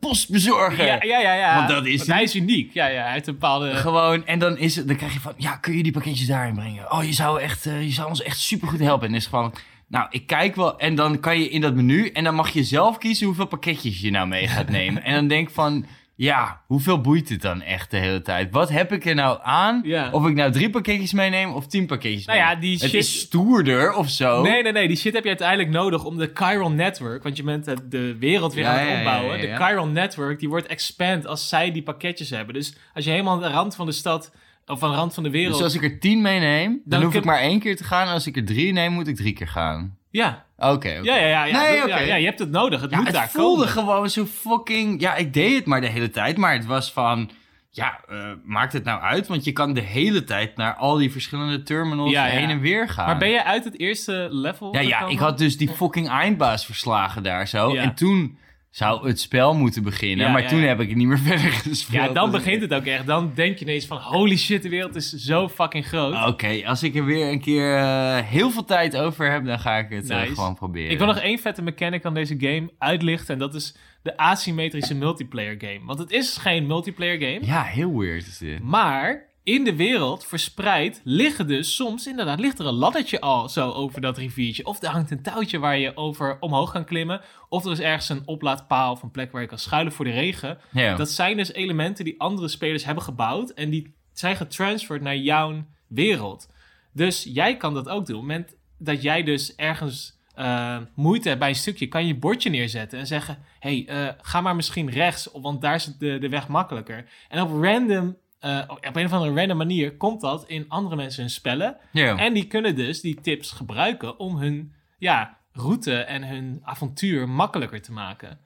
postbezorger. 0.00 0.86
Ja, 0.86 0.98
ja, 1.02 1.18
ja. 1.18 1.34
ja. 1.34 1.56
Want 1.56 1.68
dat 1.68 1.86
is 1.86 1.96
Want 1.96 2.10
hij 2.10 2.22
is 2.22 2.34
uniek. 2.34 2.74
Ja, 2.74 2.86
ja, 2.86 3.02
hij 3.02 3.12
heeft 3.12 3.26
een 3.26 3.32
bepaalde... 3.32 3.74
Gewoon, 3.74 4.26
en 4.26 4.38
dan, 4.38 4.58
is 4.58 4.76
het, 4.76 4.86
dan 4.86 4.96
krijg 4.96 5.12
je 5.12 5.20
van, 5.20 5.32
ja, 5.36 5.56
kun 5.56 5.76
je 5.76 5.82
die 5.82 5.92
pakketjes 5.92 6.26
daarin 6.26 6.54
brengen? 6.54 6.92
Oh, 6.92 7.04
je 7.04 7.12
zou, 7.12 7.40
echt, 7.40 7.66
eh, 7.66 7.82
je 7.82 7.92
zou 7.92 8.08
ons 8.08 8.22
echt 8.22 8.38
super 8.38 8.68
goed 8.68 8.78
helpen. 8.78 9.08
En 9.08 9.14
is 9.14 9.26
gewoon, 9.26 9.54
nou, 9.88 10.06
ik 10.10 10.26
kijk 10.26 10.56
wel. 10.56 10.78
En 10.78 10.94
dan 10.94 11.20
kan 11.20 11.38
je 11.38 11.48
in 11.48 11.60
dat 11.60 11.74
menu, 11.74 12.08
en 12.08 12.24
dan 12.24 12.34
mag 12.34 12.50
je 12.50 12.64
zelf 12.64 12.98
kiezen 12.98 13.26
hoeveel 13.26 13.46
pakketjes 13.46 14.00
je 14.00 14.10
nou 14.10 14.26
mee 14.26 14.48
gaat 14.48 14.68
nemen. 14.78 15.02
en 15.04 15.14
dan 15.14 15.28
denk 15.28 15.48
ik 15.48 15.54
van, 15.54 15.86
ja, 16.18 16.60
hoeveel 16.66 17.00
boeit 17.00 17.28
het 17.28 17.42
dan 17.42 17.62
echt 17.62 17.90
de 17.90 17.96
hele 17.96 18.22
tijd? 18.22 18.50
Wat 18.52 18.68
heb 18.68 18.92
ik 18.92 19.04
er 19.06 19.14
nou 19.14 19.38
aan? 19.42 19.80
Ja. 19.84 20.10
Of 20.10 20.26
ik 20.26 20.34
nou 20.34 20.52
drie 20.52 20.70
pakketjes 20.70 21.12
meeneem 21.12 21.52
of 21.52 21.66
tien 21.66 21.86
pakketjes 21.86 22.26
Nou 22.26 22.38
ja, 22.38 22.54
die 22.54 22.72
Het 22.72 22.80
shit- 22.90 22.94
is 22.94 23.20
stoerder 23.20 23.92
of 23.94 24.08
zo. 24.10 24.42
Nee, 24.42 24.62
nee, 24.62 24.72
nee. 24.72 24.88
Die 24.88 24.96
shit 24.96 25.12
heb 25.12 25.22
je 25.22 25.28
uiteindelijk 25.28 25.68
nodig 25.70 26.04
om 26.04 26.16
de 26.18 26.30
Chiron 26.34 26.74
Network... 26.74 27.22
want 27.22 27.36
je 27.36 27.42
bent 27.42 27.66
het- 27.66 27.90
de 27.90 28.16
wereld 28.18 28.54
weer 28.54 28.64
Ja, 28.64 28.80
aan 28.80 28.86
het 28.86 28.98
opbouwen. 28.98 29.40
De 29.40 29.54
Chiron 29.56 29.92
Network, 29.92 30.38
die 30.38 30.48
wordt 30.48 30.66
expand 30.66 31.26
als 31.26 31.48
zij 31.48 31.72
die 31.72 31.82
pakketjes 31.82 32.30
hebben. 32.30 32.54
Dus 32.54 32.76
als 32.94 33.04
je 33.04 33.10
helemaal 33.10 33.34
aan 33.34 33.40
de 33.50 33.56
rand 33.56 33.74
van 33.74 33.86
de 33.86 33.92
stad... 33.92 34.32
of 34.66 34.82
aan 34.82 34.90
de 34.90 34.96
rand 34.96 35.14
van 35.14 35.22
de 35.22 35.30
wereld... 35.30 35.52
Dus 35.54 35.62
als 35.62 35.74
ik 35.74 35.82
er 35.82 35.98
tien 36.00 36.20
meeneem, 36.22 36.70
dan, 36.70 36.80
Dan 36.84 37.02
hoef 37.02 37.14
ik 37.14 37.24
maar 37.24 37.38
één 37.40 37.60
keer 37.60 37.76
te 37.76 37.84
gaan. 37.84 38.06
En 38.06 38.12
als 38.12 38.26
ik 38.26 38.36
er 38.36 38.44
drie 38.44 38.72
neem, 38.72 38.92
moet 38.92 39.08
ik 39.08 39.16
drie 39.16 39.32
keer 39.32 39.48
gaan. 39.48 39.96
Ja, 40.16 40.44
Oké, 40.58 40.88
ja, 40.88 41.16
ja, 41.16 41.26
ja. 41.26 41.44
ja, 41.44 41.60
Nee, 41.62 41.76
ja, 41.76 41.82
oké. 41.84 41.98
ja, 41.98 42.14
je 42.14 42.24
hebt 42.24 42.38
het 42.38 42.50
nodig. 42.50 42.80
Het 42.80 42.90
Ja, 42.90 42.96
moet 42.96 43.06
het 43.06 43.14
daar 43.14 43.28
voelde 43.30 43.56
komen. 43.66 43.68
gewoon 43.68 44.10
zo 44.10 44.24
fucking... 44.24 45.00
Ja, 45.00 45.14
ik 45.14 45.32
deed 45.34 45.56
het 45.56 45.66
maar 45.66 45.80
de 45.80 45.86
hele 45.86 46.10
tijd. 46.10 46.36
Maar 46.36 46.52
het 46.52 46.66
was 46.66 46.92
van... 46.92 47.30
Ja, 47.70 48.00
eh, 48.08 48.30
maakt 48.44 48.72
het 48.72 48.84
nou 48.84 49.02
uit? 49.02 49.26
Want 49.26 49.44
je 49.44 49.52
kan 49.52 49.74
de 49.74 49.80
hele 49.80 50.24
tijd 50.24 50.56
naar 50.56 50.74
al 50.74 50.96
die 50.96 51.12
verschillende 51.12 51.62
terminals 51.62 52.10
Ja, 52.10 52.24
heen 52.24 52.50
en 52.50 52.60
weer 52.60 52.88
gaan. 52.88 53.06
Maar 53.06 53.18
ben 53.18 53.28
je 53.28 53.44
uit 53.44 53.64
het 53.64 53.78
eerste 53.78 54.28
level 54.30 54.74
Ja, 54.74 54.80
ja, 54.80 55.06
ik 55.06 55.18
had 55.18 55.38
dus 55.38 55.56
die 55.56 55.68
fucking 55.68 56.08
eindbaas 56.08 56.66
verslagen 56.66 57.22
daar 57.22 57.48
zo. 57.48 57.74
En 57.74 57.94
toen 57.94 58.38
zou 58.76 59.08
het 59.08 59.20
spel 59.20 59.54
moeten 59.54 59.82
beginnen. 59.82 60.26
Ja, 60.26 60.32
maar 60.32 60.42
ja, 60.42 60.48
toen 60.48 60.60
ja. 60.60 60.66
heb 60.66 60.80
ik 60.80 60.88
het 60.88 60.96
niet 60.96 61.06
meer 61.06 61.18
verder 61.30 61.52
gespeeld. 61.52 62.06
Ja, 62.06 62.12
dan 62.12 62.30
begint 62.30 62.62
het 62.62 62.74
ook 62.74 62.84
echt. 62.84 63.06
Dan 63.06 63.32
denk 63.34 63.58
je 63.58 63.64
ineens 63.64 63.86
van... 63.86 63.98
Holy 63.98 64.36
shit, 64.36 64.62
de 64.62 64.68
wereld 64.68 64.94
is 64.94 65.10
zo 65.12 65.48
fucking 65.48 65.86
groot. 65.86 66.26
Oké, 66.26 66.62
als 66.64 66.82
ik 66.82 66.94
er 66.94 67.04
weer 67.04 67.28
een 67.28 67.40
keer 67.40 67.76
eh, 67.76 68.18
heel 68.18 68.50
veel 68.50 68.64
tijd 68.64 68.96
over 68.96 69.30
heb, 69.32 69.44
dan 69.44 69.58
ga 69.58 69.76
ik 69.76 69.88
het 69.88 70.10
eh, 70.10 70.22
gewoon 70.22 70.54
proberen. 70.54 70.90
Ik 70.90 70.98
wil 70.98 71.06
nog 71.06 71.18
één 71.18 71.38
vette 71.38 71.62
mechanic 71.62 72.04
aan 72.04 72.14
deze 72.14 72.34
game 72.38 72.70
uitlichten. 72.78 73.34
En 73.34 73.40
dat 73.40 73.54
is 73.54 73.76
de 74.02 74.16
asymmetrische 74.16 74.94
multiplayer 74.94 75.56
game. 75.58 75.80
Want 75.84 75.98
het 75.98 76.10
is 76.10 76.36
geen 76.36 76.66
multiplayer 76.66 77.18
game. 77.18 77.46
Ja, 77.46 77.62
heel 77.62 77.98
weird 77.98 78.26
is 78.26 78.38
dit. 78.38 78.62
Maar 78.62 79.28
in 79.46 79.64
de 79.64 79.76
wereld 79.76 80.26
verspreid 80.26 81.00
liggen 81.04 81.46
dus 81.46 81.74
soms 81.74 82.06
inderdaad 82.06 82.40
ligt 82.40 82.58
er 82.58 82.66
een 82.66 82.74
laddertje 82.74 83.20
al 83.20 83.48
zo 83.48 83.70
over 83.70 84.00
dat 84.00 84.18
riviertje. 84.18 84.64
Of 84.64 84.82
er 84.82 84.88
hangt 84.88 85.10
een 85.10 85.22
touwtje 85.22 85.58
waar 85.58 85.78
je 85.78 85.96
over 85.96 86.36
omhoog 86.40 86.72
kan 86.72 86.84
klimmen. 86.84 87.20
Of 87.48 87.64
er 87.64 87.70
is 87.70 87.80
ergens 87.80 88.08
een 88.08 88.22
oplaadpaal 88.26 88.92
of 88.92 89.02
een 89.02 89.10
plek 89.10 89.32
waar 89.32 89.40
je 89.40 89.46
kan 89.48 89.58
schuilen 89.58 89.92
voor 89.92 90.04
de 90.04 90.10
regen. 90.10 90.58
Dat 90.96 91.10
zijn 91.10 91.36
dus 91.36 91.52
elementen 91.52 92.04
die 92.04 92.20
andere 92.20 92.48
spelers 92.48 92.84
hebben 92.84 93.04
gebouwd. 93.04 93.50
En 93.50 93.70
die 93.70 93.94
zijn 94.12 94.36
getransferd 94.36 95.02
naar 95.02 95.16
jouw 95.16 95.64
wereld. 95.88 96.52
Dus 96.92 97.24
jij 97.32 97.56
kan 97.56 97.74
dat 97.74 97.88
ook 97.88 98.06
doen. 98.06 98.16
Op 98.16 98.22
het 98.22 98.30
moment 98.30 98.56
dat 98.78 99.02
jij 99.02 99.22
dus 99.22 99.54
ergens 99.54 100.20
eh, 100.34 100.78
moeite 100.94 101.28
hebt 101.28 101.40
bij 101.40 101.48
een 101.48 101.54
stukje, 101.54 101.86
kan 101.86 102.02
je 102.02 102.08
je 102.08 102.18
bordje 102.18 102.50
neerzetten 102.50 102.98
en 102.98 103.06
zeggen: 103.06 103.38
hey, 103.58 103.84
eh, 103.88 104.08
ga 104.20 104.40
maar 104.40 104.56
misschien 104.56 104.90
rechts, 104.90 105.28
want 105.32 105.60
daar 105.60 105.74
is 105.74 105.84
de, 105.84 106.18
de 106.18 106.28
weg 106.28 106.48
makkelijker. 106.48 107.04
En 107.28 107.42
op 107.42 107.62
random. 107.62 108.16
Eh, 108.46 108.62
op 108.68 108.96
een 108.96 109.04
of 109.04 109.12
andere 109.12 109.34
random 109.34 109.56
manier 109.56 109.96
komt 109.96 110.20
dat 110.20 110.48
in 110.48 110.64
andere 110.68 110.96
mensen 110.96 111.20
hun 111.20 111.30
spellen. 111.30 111.76
En 111.92 112.34
die 112.34 112.46
kunnen 112.46 112.76
dus 112.76 113.00
die 113.00 113.20
tips 113.20 113.50
gebruiken 113.50 114.18
om 114.18 114.36
hun 114.36 114.72
ja, 114.98 115.38
route 115.52 115.94
en 115.94 116.28
hun 116.28 116.60
avontuur 116.62 117.28
makkelijker 117.28 117.82
te 117.82 117.92
maken. 117.92 118.38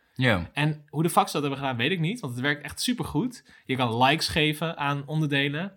En 0.52 0.84
hoe 0.88 1.02
de 1.02 1.10
fuck 1.10 1.26
ze 1.26 1.32
dat 1.32 1.42
hebben 1.42 1.60
gedaan, 1.60 1.76
weet 1.76 1.90
ik 1.90 2.00
niet. 2.00 2.20
Want 2.20 2.32
het 2.32 2.42
werkt 2.42 2.64
echt 2.64 2.80
supergoed. 2.80 3.44
Je 3.64 3.76
kan 3.76 4.02
likes 4.02 4.28
geven 4.28 4.76
aan 4.76 5.02
onderdelen. 5.06 5.72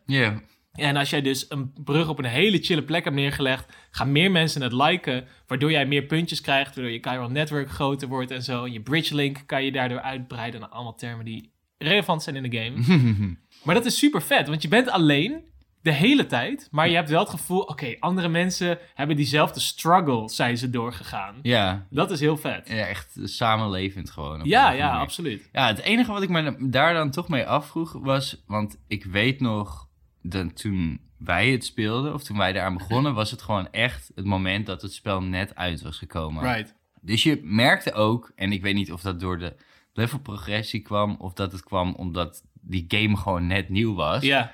En 0.74 0.95
als 0.95 1.09
jij 1.09 1.21
dus 1.21 1.45
een 1.49 1.74
brug 1.84 2.09
op 2.09 2.19
een 2.19 2.26
hele 2.26 2.57
chille 2.57 2.84
plek 2.84 3.03
hebt 3.03 3.15
neergelegd, 3.15 3.76
gaan 3.91 4.11
meer 4.11 4.32
mensen 4.32 4.61
het 4.61 4.74
liken, 4.74 5.28
waardoor 5.47 5.71
jij 5.71 5.86
meer 5.86 6.03
puntjes 6.03 6.41
krijgt, 6.41 6.76
waardoor 6.76 6.93
je 6.93 6.99
Chiron 7.01 7.32
Network 7.32 7.69
groter 7.69 8.07
wordt 8.07 8.32
en 8.32 8.43
zo. 8.43 8.65
En 8.65 8.71
je 8.71 8.82
bridge 8.82 9.15
link 9.15 9.43
kan 9.45 9.63
je 9.63 9.71
daardoor 9.71 10.01
uitbreiden 10.01 10.59
naar 10.59 10.69
allemaal 10.69 10.95
termen 10.95 11.26
die 11.26 11.51
relevant 11.78 12.24
zijn 12.24 12.36
in 12.36 12.49
de 12.49 12.57
game. 12.57 13.38
maar 13.64 13.76
dat 13.76 13.86
is 13.86 13.97
super 13.97 14.22
vet, 14.22 14.47
want 14.47 14.61
je 14.61 14.68
bent 14.68 14.89
alleen 14.89 15.51
de 15.84 15.91
hele 15.91 16.26
tijd, 16.26 16.68
maar 16.72 16.89
je 16.89 16.95
hebt 16.95 17.09
wel 17.09 17.20
het 17.20 17.30
gevoel, 17.30 17.61
oké, 17.61 17.95
andere 17.99 18.28
mensen 18.28 18.78
hebben 18.93 19.16
diezelfde 19.16 19.59
struggle, 19.59 20.30
zijn 20.30 20.57
ze 20.57 20.70
doorgegaan. 20.70 21.36
ja. 21.41 21.88
Dat 21.89 22.11
is 22.11 22.20
heel 22.20 22.38
vet. 22.38 22.68
Ja, 22.68 22.86
echt 22.88 23.18
samenlevend 23.24 24.09
gewoon. 24.09 24.41
Ja, 24.43 24.72
ja, 24.72 24.88
manier. 24.88 25.01
absoluut. 25.01 25.49
Ja, 25.51 25.68
het 25.68 25.80
enige 25.80 26.11
wat 26.11 26.22
ik 26.22 26.30
me 26.30 26.70
daar 26.70 26.93
dan 26.93 27.11
toch 27.11 27.28
mee 27.28 27.47
afvroeg 27.47 27.91
was... 27.91 28.43
Want 28.47 28.78
ik 28.88 29.05
weet 29.05 29.39
nog, 29.39 29.88
dat 30.22 30.57
toen 30.57 31.01
wij 31.18 31.51
het 31.51 31.66
speelden, 31.66 32.14
of 32.14 32.24
toen 32.24 32.38
wij 32.38 32.53
eraan 32.53 32.78
begonnen... 32.78 33.14
was 33.14 33.32
het 33.32 33.41
gewoon 33.41 33.72
echt 33.72 34.11
het 34.16 34.26
moment 34.26 34.66
dat 34.66 34.82
het 34.82 34.93
spel 34.93 35.22
net 35.22 35.55
uit 35.55 35.82
was 35.82 35.97
gekomen. 35.97 36.53
Right. 36.53 36.76
Dus 37.01 37.24
je 37.24 37.39
merkte 37.43 37.93
ook, 37.93 38.31
en 38.35 38.52
ik 38.52 38.61
weet 38.61 38.76
niet 38.76 38.91
of 38.91 39.02
dat 39.02 39.19
door 39.19 39.40
de 39.40 39.56
levelprogressie 39.94 40.81
kwam... 40.81 41.15
of 41.19 41.34
dat 41.34 41.52
het 41.52 41.64
kwam 41.64 41.94
omdat 41.94 42.44
die 42.64 42.85
game 42.88 43.18
gewoon 43.18 43.48
net 43.48 43.69
nieuw 43.69 43.94
was... 43.95 44.22
Ja. 44.22 44.52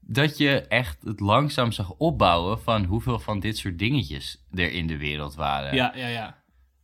dat 0.00 0.38
je 0.38 0.60
echt 0.68 1.02
het 1.02 1.20
langzaam 1.20 1.72
zag 1.72 1.90
opbouwen 1.90 2.60
van 2.60 2.84
hoeveel 2.84 3.18
van 3.18 3.40
dit 3.40 3.58
soort 3.58 3.78
dingetjes 3.78 4.46
er 4.52 4.72
in 4.72 4.86
de 4.86 4.96
wereld 4.96 5.34
waren. 5.34 5.74
Ja, 5.74 5.92
ja, 5.96 6.06
ja. 6.06 6.42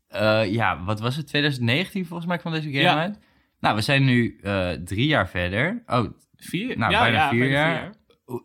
Eh, 0.09 0.53
ja, 0.53 0.85
wat 0.85 1.01
was 1.01 1.17
het? 1.17 1.27
2019 1.27 2.07
volgens 2.07 2.29
mij 2.29 2.39
kwam 2.39 2.53
deze 2.53 2.71
game 2.71 2.83
Ja. 2.83 2.99
uit. 2.99 3.19
Nou, 3.61 3.75
we 3.77 3.81
zijn 3.81 4.05
nu 4.05 4.39
eh, 4.43 4.71
drie 4.71 5.07
jaar 5.07 5.29
verder. 5.29 5.83
Oh, 5.87 6.05
Vier? 6.37 6.79
Nou, 6.79 6.93
ja, 6.93 7.01
bijna 7.01 7.17
ja, 7.17 7.29
vier 7.29 7.51
jaar. 7.51 7.93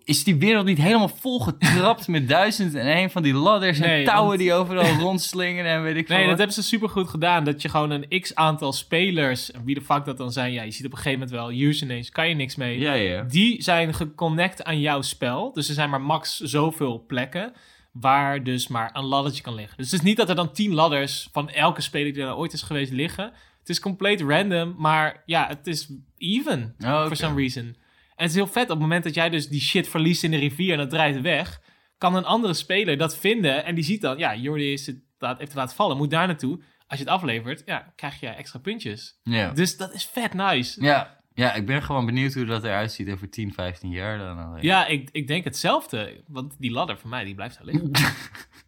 Is 0.04 0.24
die 0.24 0.36
wereld 0.36 0.66
niet 0.66 0.78
helemaal 0.78 1.08
volgetrapt 1.20 2.08
met 2.08 2.28
duizend 2.28 2.76
en 2.76 2.98
een 2.98 3.10
van 3.10 3.24
die 3.24 3.34
ladders 3.34 3.80
en 3.80 3.88
Nee, 3.90 4.06
touwen 4.06 4.28
want- 4.28 4.40
die 4.40 4.54
overal 4.54 5.00
rondslingen 5.06 5.66
en 5.66 5.84
weet 5.84 5.96
ik 5.96 6.08
veel 6.08 6.16
Nee, 6.18 6.28
dat 6.28 6.38
hebben 6.38 6.56
ze 6.56 6.64
super 6.64 6.90
goed 6.90 7.08
gedaan. 7.10 7.44
Dat 7.44 7.62
je 7.62 7.70
gewoon 7.70 7.90
een 7.92 8.22
x 8.22 8.36
aantal 8.36 8.74
spelers, 8.74 9.52
wie 9.64 9.76
de 9.76 9.82
fuck 9.82 10.06
dat 10.06 10.18
dan 10.18 10.32
zijn, 10.32 10.52
ja, 10.54 10.62
je 10.64 10.72
ziet 10.72 10.86
op 10.86 10.92
een 10.92 10.98
gegeven 10.98 11.20
moment 11.20 11.38
wel 11.38 11.52
usernames, 11.52 12.10
kan 12.10 12.30
je 12.30 12.36
niks 12.36 12.56
mee. 12.56 12.80
Ja, 12.80 12.94
ja. 12.94 13.22
Die 13.24 13.62
zijn 13.62 13.94
geconnect 13.94 14.64
aan 14.64 14.80
jouw 14.80 15.02
spel. 15.02 15.54
Dus 15.54 15.68
er 15.68 15.74
zijn 15.74 15.90
maar 15.90 16.02
max 16.02 16.40
zoveel 16.40 17.04
plekken 17.08 17.54
waar 17.92 18.44
dus 18.44 18.68
maar 18.68 18.90
een 18.94 19.06
laddertje 19.06 19.44
kan 19.44 19.56
liggen. 19.56 19.78
Dus 19.78 19.92
het 19.92 20.00
is 20.00 20.06
niet 20.06 20.18
dat 20.18 20.30
er 20.30 20.36
dan 20.36 20.52
tien 20.52 20.74
ladders 20.74 21.30
van 21.32 21.50
elke 21.50 21.82
speler 21.82 22.14
die 22.14 22.24
er 22.24 22.36
ooit 22.36 22.54
is 22.54 22.62
geweest 22.62 22.92
liggen. 22.92 23.32
Het 23.60 23.70
is 23.70 23.80
compleet 23.80 24.22
random, 24.22 24.76
maar 24.78 25.22
ja, 25.26 25.48
het 25.48 25.68
is 25.68 25.90
even 26.18 26.76
Oh, 26.86 27.06
for 27.08 27.16
some 27.16 27.36
reason. 27.40 27.76
En 28.16 28.24
het 28.24 28.30
is 28.30 28.36
heel 28.36 28.48
vet 28.48 28.64
op 28.64 28.70
het 28.70 28.80
moment 28.80 29.04
dat 29.04 29.14
jij 29.14 29.30
dus 29.30 29.48
die 29.48 29.62
shit 29.62 29.88
verliest 29.88 30.24
in 30.24 30.32
de 30.32 30.38
rivier 30.38 30.74
en 30.74 30.80
het 30.80 30.90
draait 30.90 31.22
weg, 31.22 31.62
kan 31.98 32.16
een 32.16 32.26
andere 32.26 32.54
speler 32.54 32.98
dat 32.98 33.18
vinden 33.18 33.66
en 33.66 33.76
die 33.76 33.84
ziet 33.84 34.02
dan, 34.02 34.18
ja, 34.18 34.36
Jordi 34.36 34.74
is 34.74 34.86
het, 34.86 34.98
laat, 35.18 35.38
heeft 35.38 35.52
het 35.52 35.60
laten 35.60 35.76
vallen, 35.76 35.98
moet 35.98 36.12
daar 36.12 36.28
naartoe. 36.28 36.62
Als 36.88 37.00
je 37.00 37.06
het 37.06 37.14
aflevert, 37.14 37.62
ja, 37.66 37.94
krijg 37.96 38.20
je 38.20 38.28
extra 38.28 38.60
puntjes. 38.60 39.20
Ja. 39.24 39.52
Dus 39.52 39.78
dat 39.78 39.94
is 39.94 40.06
vet 40.06 40.34
nice. 40.34 40.82
ja. 40.84 41.22
Ja, 41.36 41.54
ik 41.54 41.66
ben 41.66 41.84
gewoon 41.84 42.06
benieuwd 42.06 42.34
hoe 42.34 42.46
dat 42.46 42.64
eruit 42.64 42.92
ziet 42.92 43.10
over 43.10 43.30
10, 43.30 43.54
15 43.54 43.90
jaar 43.90 44.18
dan 44.18 44.38
alleen. 44.38 44.64
Ja, 44.64 44.86
ik, 44.86 45.10
ik 45.12 45.28
denk 45.28 45.44
hetzelfde. 45.44 46.24
Want 46.28 46.56
die 46.60 46.72
ladder 46.72 46.98
voor 46.98 47.10
mij, 47.10 47.24
die 47.24 47.36
blijft 47.36 47.56
daar 47.58 47.66
liggen. 47.66 47.92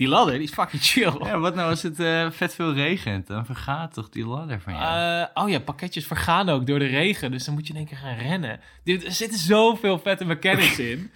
die 0.00 0.08
ladder, 0.08 0.34
die 0.34 0.42
is 0.42 0.52
fucking 0.52 0.82
chill. 0.82 1.12
Ja, 1.24 1.38
wat 1.38 1.54
nou 1.54 1.70
als 1.70 1.82
het 1.82 2.00
eh, 2.00 2.30
vet 2.30 2.54
veel 2.54 2.72
regent? 2.74 3.26
Dan 3.26 3.46
vergaat 3.46 3.94
toch 3.94 4.08
die 4.08 4.26
ladder 4.26 4.60
van 4.60 4.72
jou? 4.74 5.20
Eh, 5.20 5.42
oh 5.42 5.48
ja, 5.50 5.58
pakketjes 5.58 6.06
vergaan 6.06 6.48
ook 6.48 6.66
door 6.66 6.78
de 6.78 6.86
regen. 6.86 7.30
Dus 7.30 7.44
dan 7.44 7.54
moet 7.54 7.66
je 7.66 7.72
in 7.72 7.78
één 7.78 7.88
keer 7.88 7.96
gaan 7.96 8.16
rennen. 8.16 8.60
Dit- 8.84 9.04
Er 9.04 9.12
zitten 9.12 9.38
zoveel 9.38 9.98
vette 9.98 10.24
mechanics 10.24 10.78
in. 10.90 11.10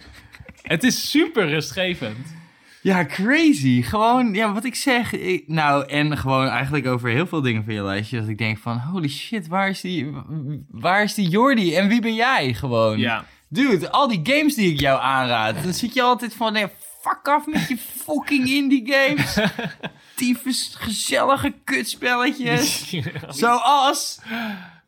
Het 0.61 0.83
is 0.83 1.09
super 1.09 1.47
rustgevend. 1.49 2.33
Ja, 2.81 3.05
crazy. 3.05 3.81
Gewoon, 3.81 4.33
ja, 4.33 4.53
wat 4.53 4.65
ik 4.65 4.75
zeg. 4.75 5.11
ik- 5.13 5.47
nou, 5.47 5.85
en 5.87 6.17
gewoon 6.17 6.47
eigenlijk 6.47 6.87
over 6.87 7.09
heel 7.09 7.27
veel 7.27 7.41
dingen 7.41 7.63
van 7.63 7.73
je 7.73 7.83
lijstje. 7.83 8.19
Dat 8.19 8.27
ik 8.29 8.37
denk 8.37 8.57
van, 8.57 8.77
holy 8.79 9.09
shit, 9.09 9.47
waar 9.47 9.69
is 9.69 9.81
die, 9.81 10.11
waar 10.71 11.03
is 11.03 11.13
die 11.13 11.29
Jordi? 11.29 11.75
En 11.75 11.87
wie 11.87 12.01
ben 12.01 12.15
jij 12.15 12.53
gewoon? 12.53 12.99
Ja. 12.99 13.25
Dude, 13.49 13.91
al 13.91 14.07
die 14.07 14.19
games 14.23 14.55
die 14.55 14.71
ik 14.73 14.79
jou 14.79 15.01
aanraad. 15.01 15.63
Dan 15.63 15.73
zit 15.73 15.93
je 15.93 16.01
altijd 16.01 16.33
van, 16.35 16.53
nee, 16.53 16.65
fuck 17.05 17.27
af 17.27 17.45
met 17.45 17.67
je 17.67 17.77
fucking 17.77 18.47
indie 18.47 18.93
games. 18.93 19.39
Tyfus 20.15 20.75
gezellige 20.77 21.53
kutspelletjes. 21.63 22.95
Zoals 23.41 24.19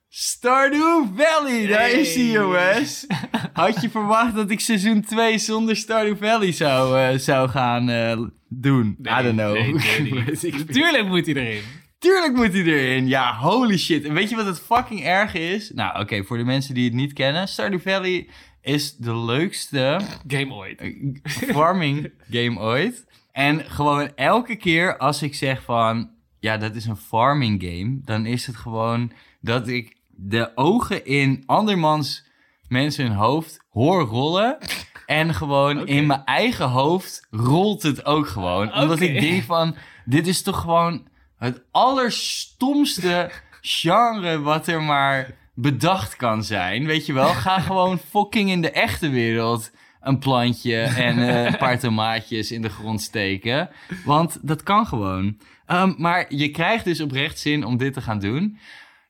Stardew 0.09 1.05
Valley. 1.15 1.67
Daar 1.67 1.89
is 1.89 2.15
hij, 2.15 2.25
jongens. 2.25 3.05
Had 3.53 3.81
je 3.81 3.89
verwacht 3.89 4.35
dat 4.35 4.51
ik 4.51 4.59
seizoen 4.59 5.01
2 5.01 5.37
zonder 5.37 5.75
Stardew 5.75 6.17
Valley 6.17 6.51
zou, 6.51 6.99
eh, 6.99 7.17
zou 7.17 7.49
gaan 7.49 7.89
eh, 7.89 8.17
doen? 8.47 8.97
I 8.99 9.23
don't 9.23 9.37
know. 9.37 9.53
Nee, 9.53 10.11
nee. 10.11 10.51
Natuurlijk 10.67 11.07
moet 11.07 11.25
hij 11.25 11.35
erin. 11.35 11.63
Tuurlijk 11.99 12.35
moet 12.35 12.53
hij 12.53 12.63
erin. 12.63 13.07
Ja, 13.07 13.35
holy 13.35 13.77
shit. 13.77 14.05
En 14.05 14.13
weet 14.13 14.29
je 14.29 14.35
wat 14.35 14.45
het 14.45 14.59
fucking 14.59 15.03
erg 15.03 15.33
is? 15.33 15.71
Nou, 15.75 15.99
oké, 15.99 16.23
voor 16.23 16.37
de 16.37 16.43
mensen 16.43 16.73
die 16.73 16.85
het 16.85 16.93
niet 16.93 17.13
kennen. 17.13 17.47
Stardew 17.47 17.79
Valley 17.79 18.27
is 18.67 18.95
de 18.95 19.15
leukste 19.15 19.99
Game 20.27 20.53
ooit. 20.53 20.81
farming 21.23 22.11
game 22.31 22.59
ooit. 22.59 23.05
En 23.31 23.65
gewoon 23.65 24.15
elke 24.15 24.55
keer 24.55 24.97
als 24.97 25.21
ik 25.21 25.35
zeg 25.35 25.63
van... 25.63 26.09
Ja, 26.39 26.57
dat 26.57 26.75
is 26.75 26.85
een 26.85 26.97
farming 26.97 27.63
game. 27.63 27.99
Dan 28.03 28.25
is 28.25 28.45
het 28.45 28.55
gewoon 28.55 29.11
dat 29.41 29.67
ik 29.67 29.97
de 30.07 30.51
ogen 30.55 31.05
in 31.05 31.43
andermans 31.45 32.25
mensen 32.67 33.05
hun 33.05 33.15
hoofd 33.15 33.63
hoor 33.69 34.01
rollen. 34.01 34.57
En 35.05 35.33
gewoon 35.33 35.87
in 35.87 36.05
mijn 36.05 36.23
eigen 36.25 36.69
hoofd 36.69 37.27
rolt 37.31 37.83
het 37.83 38.05
ook 38.05 38.27
gewoon. 38.27 38.73
Omdat 38.73 38.99
ik 38.99 39.19
denk 39.19 39.43
van... 39.43 39.75
Dit 40.05 40.27
is 40.27 40.41
toch 40.41 40.61
gewoon 40.61 41.07
het 41.37 41.63
allerstomste 41.71 43.31
genre 43.61 44.39
wat 44.41 44.67
er 44.67 44.83
maar 44.83 45.46
bedacht 45.59 46.15
kan 46.15 46.43
zijn. 46.43 46.85
Weet 46.85 47.05
je 47.05 47.13
wel? 47.13 47.27
Ga 47.27 47.59
gewoon 47.59 47.99
fucking 48.11 48.49
in 48.49 48.61
de 48.61 48.71
echte 48.71 49.09
wereld 49.09 49.71
een 50.01 50.19
plantje 50.19 50.75
en 50.81 51.17
eh, 51.27 51.45
een 51.51 51.57
paar 51.57 51.79
tomaatjes 51.79 52.51
in 52.51 52.61
de 52.61 52.69
grond 52.69 53.01
steken. 53.01 53.69
Want 54.05 54.39
dat 54.41 54.63
kan 54.63 54.87
gewoon. 54.87 55.37
Ehm, 55.65 55.93
maar 55.97 56.25
je 56.35 56.49
krijgt 56.49 56.85
dus 56.85 57.01
oprecht 57.01 57.39
zin 57.39 57.63
om 57.65 57.77
dit 57.77 57.93
te 57.93 58.01
gaan 58.01 58.19
doen. 58.19 58.57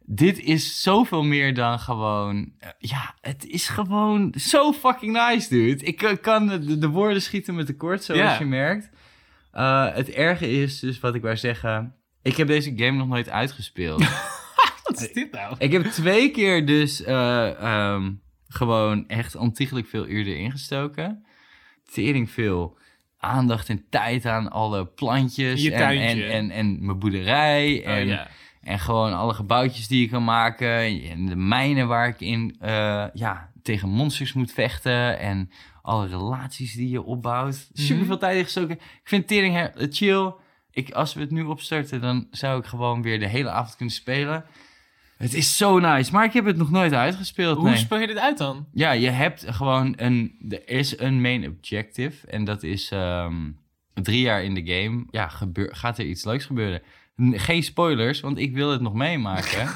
Dit 0.06 0.40
is 0.40 0.82
zoveel 0.82 1.24
meer 1.24 1.54
dan 1.54 1.80
gewoon... 1.80 2.52
eh, 2.60 2.70
ja, 2.78 3.16
het 3.22 3.46
is 3.46 3.68
gewoon 3.68 4.34
zo 4.38 4.74
fucking 4.74 5.30
nice, 5.30 5.50
dude. 5.50 5.84
Ik 5.84 6.02
eh, 6.02 6.18
kan 6.22 6.48
de, 6.48 6.78
de 6.78 6.90
woorden 6.90 7.22
schieten 7.22 7.56
met 7.56 7.66
tekort, 7.66 8.04
zoals 8.04 8.38
je 8.38 8.46
merkt. 8.46 8.90
Het 9.94 10.10
erge 10.10 10.52
is 10.52 10.80
dus 10.80 11.00
wat 11.00 11.16
ik 11.16 11.22
wou 11.22 11.38
zeggen... 11.38 11.96
Ik 12.22 12.38
heb 12.38 12.48
deze 12.48 12.74
game 12.76 12.98
nog 12.98 13.08
nooit 13.08 13.30
uitgespeeld. 13.30 14.04
Wat 14.88 15.02
is 15.02 15.14
dit 15.14 15.32
nou? 15.32 15.56
ik 15.58 15.72
heb 15.72 15.84
twee 15.84 16.32
keer 16.32 16.66
dus 16.66 17.04
eh, 17.04 17.62
ehm, 17.62 18.12
gewoon 18.48 19.08
echt 19.08 19.36
ontiegelijk 19.36 19.88
veel 19.88 20.08
uur 20.08 20.28
erin 20.28 20.52
gestoken. 20.52 21.26
Tering 21.92 22.32
veel 22.32 22.78
aandacht 23.18 23.70
en 23.70 23.86
tijd 23.90 24.26
aan 24.26 24.52
alle 24.52 24.86
plantjes. 24.86 25.64
Je 25.64 25.74
en, 25.74 26.02
en, 26.02 26.32
en, 26.32 26.52
en 26.52 26.86
mijn 26.86 27.00
boerderij. 27.00 27.86
En, 27.86 28.02
oh, 28.02 28.08
ja. 28.08 28.28
en 28.62 28.80
gewoon 28.80 29.14
alle 29.14 29.34
gebouwtjes 29.34 29.88
die 29.88 30.02
je 30.02 30.10
kan 30.10 30.24
maken. 30.24 31.02
En 31.10 31.26
de 31.26 31.36
mijnen 31.36 31.88
waar 31.88 32.08
ik 32.08 32.20
in 32.20 32.56
eh, 32.60 33.06
ja, 33.14 33.52
tegen 33.64 33.90
monsters 33.90 34.34
moet 34.34 34.52
vechten. 34.52 35.20
En 35.20 35.52
alle 35.82 36.08
relaties 36.08 36.74
die 36.74 36.90
je 36.90 37.04
opbouwt. 37.04 37.70
Super 37.74 38.06
veel 38.06 38.18
tijd 38.18 38.38
in 38.38 38.44
gestoken. 38.44 38.76
Ik 38.76 39.02
vind 39.04 39.28
tering 39.28 39.72
chill. 39.90 40.34
Ik, 40.72 40.92
als 40.92 41.14
we 41.14 41.22
het 41.22 41.32
nu 41.32 41.44
opstarten, 41.44 42.02
dan 42.02 42.28
zou 42.32 42.60
ik 42.60 42.66
gewoon 42.66 43.02
weer 43.02 43.20
de 43.20 43.28
hele 43.28 43.50
avond 43.50 43.76
kunnen 43.76 43.96
spelen. 43.96 44.46
Het 45.18 45.34
is 45.34 45.58
zo 45.58 45.80
nice. 45.80 46.12
Maar 46.12 46.26
ik 46.26 46.34
heb 46.34 46.46
het 46.46 46.58
nog 46.58 46.72
nooit 46.72 46.94
uitgespeeld. 46.94 47.58
Hoe 47.58 47.70
nee. 47.70 47.78
speel 47.78 48.00
je 48.00 48.08
dit 48.08 48.18
uit 48.18 48.38
dan? 48.38 48.66
Ja, 48.74 48.92
je 48.92 49.10
hebt 49.10 49.46
gewoon 49.50 49.94
een. 49.98 50.36
Er 50.50 50.70
is 50.70 51.00
een 51.00 51.22
main 51.22 51.48
objective. 51.48 52.28
En 52.28 52.44
dat 52.44 52.64
is 52.64 52.90
ehm, 52.92 53.36
drie 53.94 54.22
jaar 54.22 54.44
in 54.44 54.54
de 54.54 54.74
game. 54.74 55.06
Ja, 55.12 55.28
gebeur, 55.28 55.76
gaat 55.76 55.98
er 55.98 56.06
iets 56.06 56.26
leuks 56.26 56.46
gebeuren? 56.46 56.82
Geen 57.32 57.64
spoilers, 57.64 58.20
want 58.20 58.38
ik 58.38 58.54
wil 58.54 58.72
het 58.72 58.82
nog 58.82 58.94
meemaken. 58.94 59.70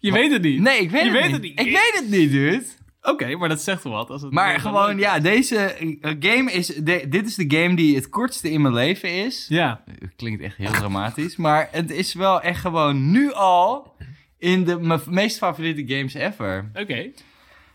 Je 0.00 0.12
weet 0.12 0.32
het 0.32 0.42
niet. 0.42 0.60
Nee, 0.60 0.78
ik 0.80 0.90
weet, 0.90 1.02
Je 1.02 1.10
het, 1.10 1.20
weet 1.20 1.22
niet. 1.24 1.32
het 1.32 1.42
niet. 1.42 1.60
Ik 1.60 1.66
weet 1.66 1.92
het 1.94 2.08
niet, 2.10 2.30
dude. 2.30 2.64
Oké, 3.02 3.36
maar 3.36 3.48
dat 3.48 3.60
zegt 3.62 3.82
wel 3.82 3.92
wat. 3.92 4.10
Als 4.10 4.22
het 4.22 4.32
Maar 4.32 4.60
gewoon, 4.60 4.98
ja, 4.98 5.18
deze 5.18 5.56
eh, 5.56 6.14
game 6.20 6.52
is. 6.52 6.66
de- 6.66 7.06
dit 7.08 7.26
is 7.26 7.34
de 7.34 7.44
game 7.56 7.74
die 7.76 7.94
het 7.94 8.08
kortste 8.08 8.50
in 8.50 8.60
mijn 8.62 8.74
leven 8.74 9.24
is. 9.24 9.46
Ja. 9.48 9.84
Klinkt 10.16 10.42
echt 10.42 10.56
heel 10.56 10.70
dramatisch. 10.70 11.36
Maar 11.36 11.68
het 11.72 11.90
is 11.90 12.14
wel 12.14 12.40
echt 12.40 12.60
gewoon 12.60 13.10
nu 13.10 13.32
al. 13.32 13.94
In 14.42 14.64
de 14.64 14.78
mijn 14.80 15.00
meest 15.08 15.38
favoriete 15.38 15.94
games 15.94 16.14
ever. 16.14 16.70
Oké. 16.74 17.10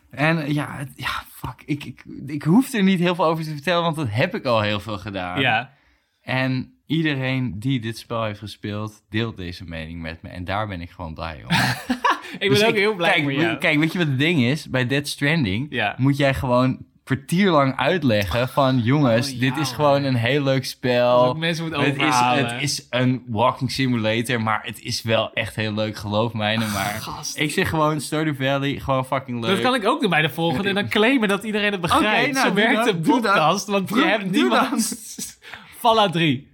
En 0.10 0.53
ja, 0.53 0.76
het- 0.77 0.91
ja 0.95 1.23
fuck. 1.31 1.61
Ik, 1.65 1.84
ik, 1.84 2.03
ik 2.26 2.44
hoef 2.44 2.73
er 2.73 2.84
niet 2.84 2.99
heel 2.99 3.15
veel 3.15 3.26
over 3.26 3.44
te 3.44 3.52
vertellen, 3.52 3.84
want 3.84 3.95
dat 3.95 4.07
heb 4.10 4.35
ik 4.35 4.45
al 4.45 4.61
heel 4.61 4.80
veel 4.80 4.98
gedaan. 4.98 5.41
Ja. 5.41 5.73
En 6.22 6.73
iedereen 6.85 7.60
die 7.60 7.80
dit 7.80 7.98
spel 7.98 8.23
heeft 8.23 8.39
gespeeld, 8.39 9.03
deelt 9.10 9.38
deze 9.38 9.64
mening 9.65 10.02
met 10.02 10.22
me. 10.22 10.30
En 10.30 10.44
daar 10.44 10.68
ben 10.68 10.81
ik 10.81 10.89
gewoon 10.89 11.14
blij 11.14 11.44
om. 11.44 11.49
Ik 12.34 12.39
ben 12.39 12.49
Dus 12.49 12.64
ook 12.65 12.76
heel 12.76 12.95
blij 12.95 13.11
kijk, 13.22 13.31
jou. 13.31 13.57
Kijk, 13.57 13.80
weet 13.80 13.91
je 13.91 13.98
wat 13.98 14.07
het 14.07 14.19
ding 14.19 14.41
is? 14.41 14.69
Bij 14.69 14.88
Dead 14.88 15.07
Stranding 15.07 15.68
Ja. 15.69 15.95
moet 15.98 16.18
jij 16.18 16.34
gewoon 16.34 16.85
kwartier 17.08 17.52
lang 17.52 17.78
uitleggen 17.78 18.50
van... 18.50 18.80
jongens, 18.80 19.28
Oh, 19.28 19.34
ja, 19.34 19.40
dit 19.40 19.58
is 19.58 19.72
gewoon 19.72 20.04
een 20.04 20.16
heel 20.16 20.44
leuk 20.44 20.66
spel. 20.66 21.34
mensen 21.34 21.64
moeten 21.64 21.84
Het 21.84 21.98
is, 21.98 22.20
het 22.20 22.62
is 22.62 22.88
een 22.90 23.24
walking 23.28 23.72
simulator, 23.72 24.42
maar 24.42 24.60
het 24.64 24.82
is 24.82 25.02
wel 25.02 25.34
echt 25.34 25.56
heel 25.56 25.74
leuk, 25.74 25.96
geloof 25.98 26.34
mij. 26.34 26.58
nou 26.58 26.72
Maar 26.72 26.98
Gast. 27.02 27.38
ik 27.38 27.52
zeg 27.52 27.70
gewoon 27.70 28.02
Stardew 28.02 28.36
Valley, 28.36 28.80
gewoon 28.80 29.06
fucking 29.06 29.42
leuk. 29.42 29.50
Dat 29.56 29.60
kan 29.62 29.76
ik 29.76 29.86
ook 29.86 30.02
doen 30.02 30.10
bij 30.10 30.22
de 30.22 30.30
volgende 30.30 30.70
en 30.70 30.76
dan 30.76 30.90
claimen 30.98 31.28
dat 31.28 31.44
iedereen 31.44 31.72
het 31.72 31.82
begrijpt. 31.82 32.30
Oké, 32.30 32.34
nou, 32.34 32.48
Zo 32.48 32.54
werkt 32.54 32.86
de 32.86 33.12
podcast, 33.12 33.68
want 33.68 33.90
je 33.90 34.04
hebt 34.04 34.32
niemand... 34.32 34.96
Fallout 35.80 36.12
3. 36.14 36.52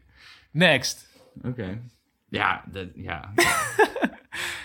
Next. 0.51 1.07
Oké. 1.43 1.81
Ja, 2.29 2.63
dat, 2.71 2.87
ja. 2.95 3.33